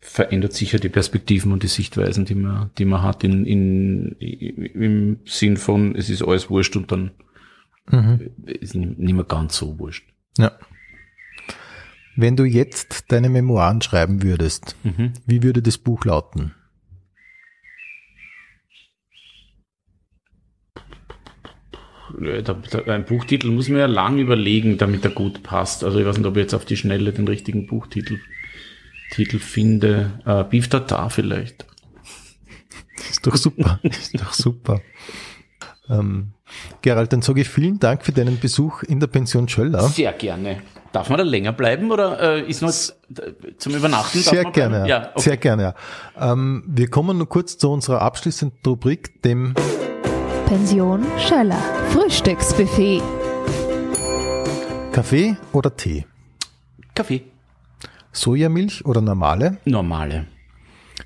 verändert 0.00 0.52
sicher 0.52 0.78
die 0.78 0.88
Perspektiven 0.88 1.52
und 1.52 1.62
die 1.62 1.68
Sichtweisen, 1.68 2.24
die 2.24 2.34
man, 2.34 2.70
die 2.78 2.84
man 2.84 3.02
hat 3.02 3.24
in, 3.24 3.44
in, 3.44 4.12
im 4.18 5.18
Sinn 5.24 5.56
von, 5.56 5.94
es 5.94 6.10
ist 6.10 6.22
alles 6.22 6.50
wurscht 6.50 6.76
und 6.76 6.92
dann 6.92 7.10
mhm. 7.90 8.30
ist 8.44 8.74
nicht 8.74 9.14
mehr 9.14 9.24
ganz 9.24 9.56
so 9.56 9.78
wurscht. 9.78 10.08
Ja. 10.36 10.52
Wenn 12.16 12.36
du 12.36 12.44
jetzt 12.44 13.12
deine 13.12 13.28
Memoiren 13.28 13.80
schreiben 13.80 14.22
würdest, 14.22 14.76
mhm. 14.82 15.12
wie 15.26 15.42
würde 15.42 15.62
das 15.62 15.78
Buch 15.78 16.04
lauten? 16.04 16.54
Ein 22.86 23.04
Buchtitel 23.04 23.50
muss 23.50 23.68
man 23.68 23.78
ja 23.78 23.86
lang 23.86 24.18
überlegen, 24.18 24.78
damit 24.78 25.04
er 25.04 25.10
gut 25.10 25.42
passt. 25.42 25.84
Also 25.84 25.98
ich 25.98 26.06
weiß 26.06 26.18
nicht, 26.18 26.26
ob 26.26 26.36
ich 26.36 26.42
jetzt 26.42 26.54
auf 26.54 26.64
die 26.64 26.76
Schnelle 26.76 27.12
den 27.12 27.28
richtigen 27.28 27.66
Buchtitel 27.66 28.18
Titel 29.10 29.38
finde. 29.38 30.20
Äh, 30.24 30.44
Beef 30.44 30.68
Tartar 30.68 31.10
vielleicht. 31.10 31.66
Ist 33.10 33.26
doch 33.26 33.36
super. 33.36 33.80
Ist 33.82 34.20
doch 34.20 34.32
super. 34.32 34.80
Ähm, 35.88 36.32
Gerald, 36.82 37.12
dann 37.12 37.22
sage 37.22 37.40
ich 37.40 37.48
vielen 37.48 37.78
Dank 37.78 38.04
für 38.04 38.12
deinen 38.12 38.38
Besuch 38.38 38.82
in 38.82 39.00
der 39.00 39.06
Pension 39.06 39.48
Schöller. 39.48 39.82
Sehr 39.88 40.12
gerne. 40.12 40.62
Darf 40.92 41.10
man 41.10 41.18
da 41.18 41.24
länger 41.24 41.52
bleiben 41.52 41.90
oder 41.90 42.36
äh, 42.36 42.48
ist 42.48 42.62
noch 42.62 42.72
zum 43.58 43.74
Übernachten? 43.74 44.20
Sehr 44.20 44.44
gerne, 44.44 44.88
ja, 44.88 45.10
okay. 45.10 45.20
sehr 45.20 45.36
gerne. 45.36 45.74
Ja. 46.18 46.32
Ähm, 46.32 46.64
wir 46.66 46.88
kommen 46.88 47.18
nur 47.18 47.28
kurz 47.28 47.58
zu 47.58 47.70
unserer 47.70 48.00
abschließenden 48.00 48.58
Rubrik, 48.66 49.22
dem 49.22 49.54
Pension 50.48 51.04
Schöller 51.18 51.60
Frühstücksbuffet. 51.90 53.02
Kaffee 54.92 55.36
oder 55.52 55.76
Tee? 55.76 56.06
Kaffee. 56.94 57.24
Sojamilch 58.12 58.86
oder 58.86 59.02
normale? 59.02 59.58
Normale. 59.66 60.26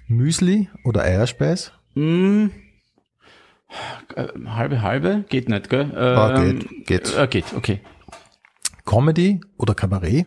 Müsli 0.07 0.69
oder 0.85 1.03
Eierspeis? 1.03 1.73
Mm, 1.97 2.51
halbe 4.47 4.81
halbe 4.81 5.25
geht 5.29 5.49
nicht, 5.49 5.69
gell? 5.69 5.91
Ah, 5.97 6.41
ähm, 6.41 6.61
geht, 6.61 6.87
geht. 6.87 7.17
Äh, 7.17 7.27
geht, 7.27 7.53
okay. 7.57 7.81
Comedy 8.85 9.41
oder 9.59 9.75
Kabarett? 9.75 10.27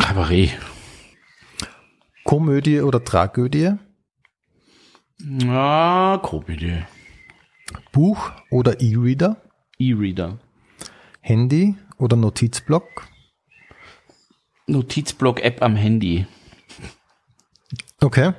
Kabarett. 0.00 0.58
Komödie 2.24 2.80
oder 2.80 3.04
Tragödie? 3.04 3.74
Ah, 5.46 6.18
Komödie. 6.22 6.82
Buch 7.92 8.32
oder 8.50 8.80
E-Reader? 8.80 9.36
E-Reader. 9.78 10.38
Handy 11.20 11.74
oder 11.98 12.16
Notizblock? 12.16 13.06
Notizblock-App 14.66 15.62
am 15.62 15.76
Handy. 15.76 16.26
Okay. 18.00 18.32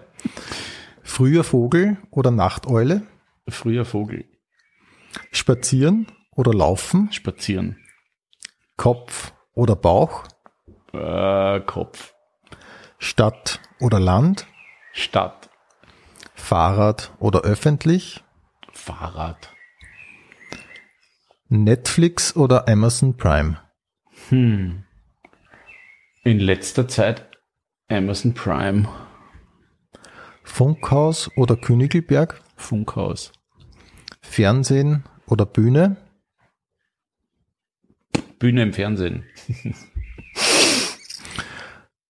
Früher 1.04 1.44
Vogel 1.44 1.98
oder 2.10 2.32
Nachteule? 2.32 3.04
Früher 3.48 3.86
Vogel. 3.86 4.26
Spazieren 5.32 6.08
oder 6.32 6.54
laufen? 6.54 7.12
Spazieren. 7.12 7.78
Kopf 8.78 9.34
oder 9.54 9.76
Bauch? 9.76 10.24
Äh, 10.94 11.60
Kopf. 11.62 12.16
Stadt 12.98 13.60
oder 13.80 14.00
Land? 14.00 14.48
Stadt. 14.94 15.41
Fahrrad 16.42 17.14
oder 17.20 17.42
öffentlich? 17.42 18.24
Fahrrad. 18.74 19.56
Netflix 21.48 22.36
oder 22.36 22.68
Amazon 22.68 23.16
Prime? 23.16 23.58
Hm. 24.28 24.84
In 26.24 26.40
letzter 26.40 26.90
Zeit 26.90 27.30
Amazon 27.88 28.34
Prime. 28.34 28.90
Funkhaus 30.44 31.30
oder 31.38 31.56
Königelberg? 31.56 32.42
Funkhaus. 32.58 33.32
Fernsehen 34.22 35.06
oder 35.28 35.46
Bühne? 35.46 35.96
Bühne 38.40 38.64
im 38.64 38.74
Fernsehen. 38.74 39.24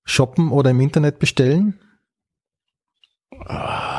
Shoppen 0.03 0.49
oder 0.49 0.71
im 0.71 0.79
Internet 0.79 1.19
bestellen? 1.19 1.79
Ah, 3.45 3.90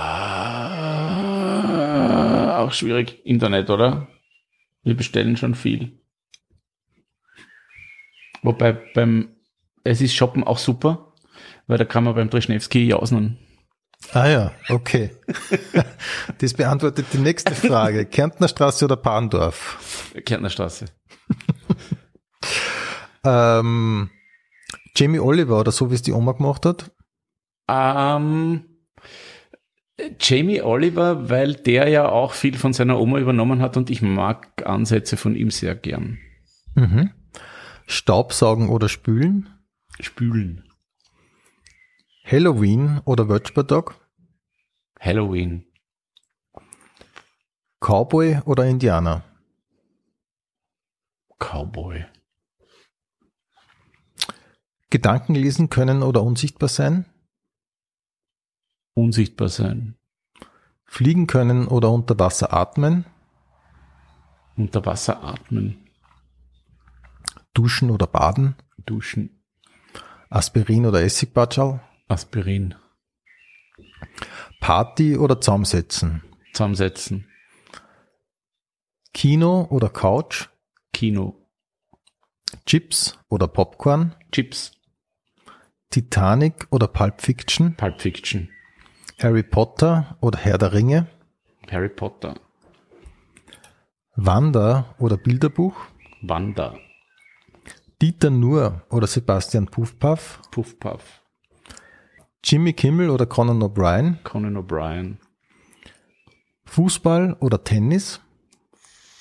auch 2.62 2.72
schwierig. 2.72 3.24
Internet, 3.24 3.70
oder? 3.70 4.08
Wir 4.82 4.96
bestellen 4.96 5.36
schon 5.36 5.54
viel. 5.54 6.00
Wobei 8.42 8.72
beim, 8.72 9.36
es 9.84 10.00
ist 10.00 10.14
Shoppen 10.14 10.44
auch 10.44 10.58
super, 10.58 11.12
weil 11.66 11.78
da 11.78 11.84
kann 11.84 12.04
man 12.04 12.14
beim 12.14 12.30
Dreschnewski 12.30 12.86
jausen. 12.86 13.38
Ah 14.12 14.28
ja, 14.28 14.52
okay. 14.68 15.10
Das 16.38 16.54
beantwortet 16.54 17.06
die 17.12 17.18
nächste 17.18 17.54
Frage. 17.54 18.04
Kärntner 18.04 18.48
Straße 18.48 18.84
oder 18.84 18.96
Bahndorf? 18.96 20.12
Kärntner 20.24 20.50
Straße. 20.50 20.86
ähm, 23.24 24.10
Jamie 24.96 25.20
Oliver 25.20 25.60
oder 25.60 25.70
so, 25.70 25.90
wie 25.90 25.94
es 25.94 26.02
die 26.02 26.12
Oma 26.12 26.32
gemacht 26.32 26.66
hat? 26.66 26.90
Ähm, 27.68 28.64
Jamie 30.20 30.62
Oliver, 30.62 31.28
weil 31.30 31.54
der 31.54 31.88
ja 31.88 32.08
auch 32.08 32.32
viel 32.32 32.56
von 32.56 32.72
seiner 32.72 32.98
Oma 32.98 33.18
übernommen 33.18 33.60
hat 33.60 33.76
und 33.76 33.90
ich 33.90 34.02
mag 34.02 34.66
Ansätze 34.66 35.16
von 35.16 35.34
ihm 35.34 35.50
sehr 35.50 35.74
gern. 35.74 36.18
Mhm. 36.74 37.10
Staubsaugen 37.86 38.68
oder 38.68 38.88
spülen? 38.88 39.48
Spülen. 40.00 40.64
Halloween 42.24 43.00
oder 43.04 43.28
Wötschberdog? 43.28 44.00
Halloween. 44.98 45.66
Cowboy 47.80 48.40
oder 48.44 48.64
Indianer? 48.64 49.24
Cowboy. 51.38 52.04
Gedanken 54.90 55.34
lesen 55.34 55.68
können 55.68 56.02
oder 56.02 56.22
unsichtbar 56.22 56.68
sein? 56.68 57.06
Unsichtbar 58.94 59.48
sein. 59.48 59.96
Fliegen 60.84 61.26
können 61.26 61.66
oder 61.68 61.90
unter 61.90 62.18
Wasser 62.18 62.52
atmen? 62.52 63.06
Unter 64.56 64.84
Wasser 64.84 65.24
atmen. 65.24 65.88
Duschen 67.54 67.90
oder 67.90 68.06
baden? 68.06 68.56
Duschen. 68.84 69.42
Aspirin 70.28 70.86
oder 70.86 71.02
Essigbatschal? 71.02 71.80
Aspirin. 72.08 72.74
Party 74.60 75.16
oder 75.16 75.40
zusammensetzen? 75.40 76.22
Zusammensetzen. 76.52 77.26
Kino 79.14 79.66
oder 79.70 79.88
Couch? 79.88 80.48
Kino. 80.92 81.48
Chips 82.66 83.18
oder 83.28 83.48
Popcorn? 83.48 84.14
Chips. 84.30 84.72
Titanic 85.90 86.66
oder 86.70 86.86
Pulp 86.86 87.20
Fiction? 87.20 87.76
Pulp 87.76 88.00
Fiction. 88.00 88.51
Harry 89.22 89.44
Potter 89.44 90.16
oder 90.20 90.36
Herr 90.36 90.58
der 90.58 90.72
Ringe? 90.72 91.06
Harry 91.70 91.88
Potter. 91.88 92.34
Wander 94.16 94.96
oder 94.98 95.16
Bilderbuch? 95.16 95.76
Wanda. 96.22 96.74
Dieter 98.00 98.30
Nuhr 98.30 98.82
oder 98.90 99.06
Sebastian 99.06 99.66
Puffpaff? 99.66 100.40
Puff 100.50 100.76
Puff. 100.80 101.22
Jimmy 102.42 102.72
Kimmel 102.72 103.10
oder 103.10 103.26
Conan 103.26 103.62
O'Brien? 103.62 104.18
Conan 104.24 104.56
O'Brien. 104.56 105.18
Fußball 106.64 107.36
oder 107.38 107.62
Tennis? 107.62 108.20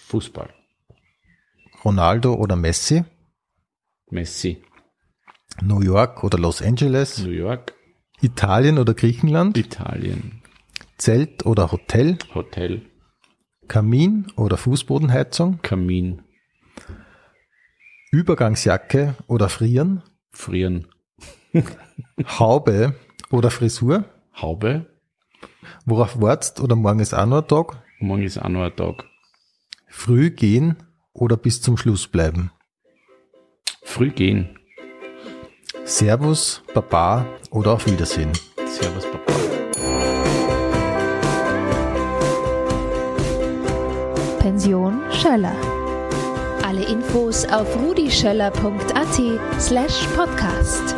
Fußball. 0.07 0.49
Ronaldo 1.85 2.33
oder 2.33 2.55
Messi? 2.55 3.05
Messi. 4.09 4.63
New 5.61 5.81
York 5.81 6.23
oder 6.23 6.39
Los 6.39 6.63
Angeles? 6.63 7.19
New 7.19 7.29
York. 7.29 7.75
Italien 8.21 8.77
oder 8.77 8.93
Griechenland? 8.93 9.57
Italien. 9.57 10.41
Zelt 10.97 11.45
oder 11.45 11.71
Hotel? 11.71 12.19
Hotel. 12.35 12.83
Kamin 13.67 14.27
oder 14.35 14.57
Fußbodenheizung? 14.57 15.59
Kamin. 15.63 16.21
Übergangsjacke 18.11 19.15
oder 19.25 19.49
Frieren? 19.49 20.03
Frieren. 20.31 20.87
Haube 22.39 22.95
oder 23.31 23.49
Frisur? 23.49 24.05
Haube. 24.35 24.85
Worauf 25.85 26.21
wartest 26.21 26.59
oder 26.61 26.75
morgen 26.75 26.99
ist 26.99 27.13
auch 27.15 27.25
noch 27.25 27.41
ein 27.41 27.47
Tag? 27.47 27.81
Morgen 27.99 28.23
ist 28.23 28.37
auch 28.37 28.49
noch 28.49 28.63
ein 28.63 28.75
Tag. 28.75 29.05
Früh 29.87 30.29
gehen 30.29 30.77
oder 31.13 31.37
bis 31.37 31.61
zum 31.61 31.75
Schluss 31.75 32.07
bleiben? 32.07 32.51
Früh 33.81 34.11
gehen. 34.11 34.59
Servus, 35.91 36.61
Baba 36.73 37.25
oder 37.49 37.73
auf 37.73 37.85
Wiedersehen. 37.85 38.31
Servus, 38.65 39.03
Papa. 39.03 39.33
Pension 44.39 45.01
Schöller. 45.11 45.53
Alle 46.65 46.85
Infos 46.85 47.45
auf 47.45 47.67
rudischöller.at 47.75 49.59
slash 49.59 50.07
podcast. 50.15 50.95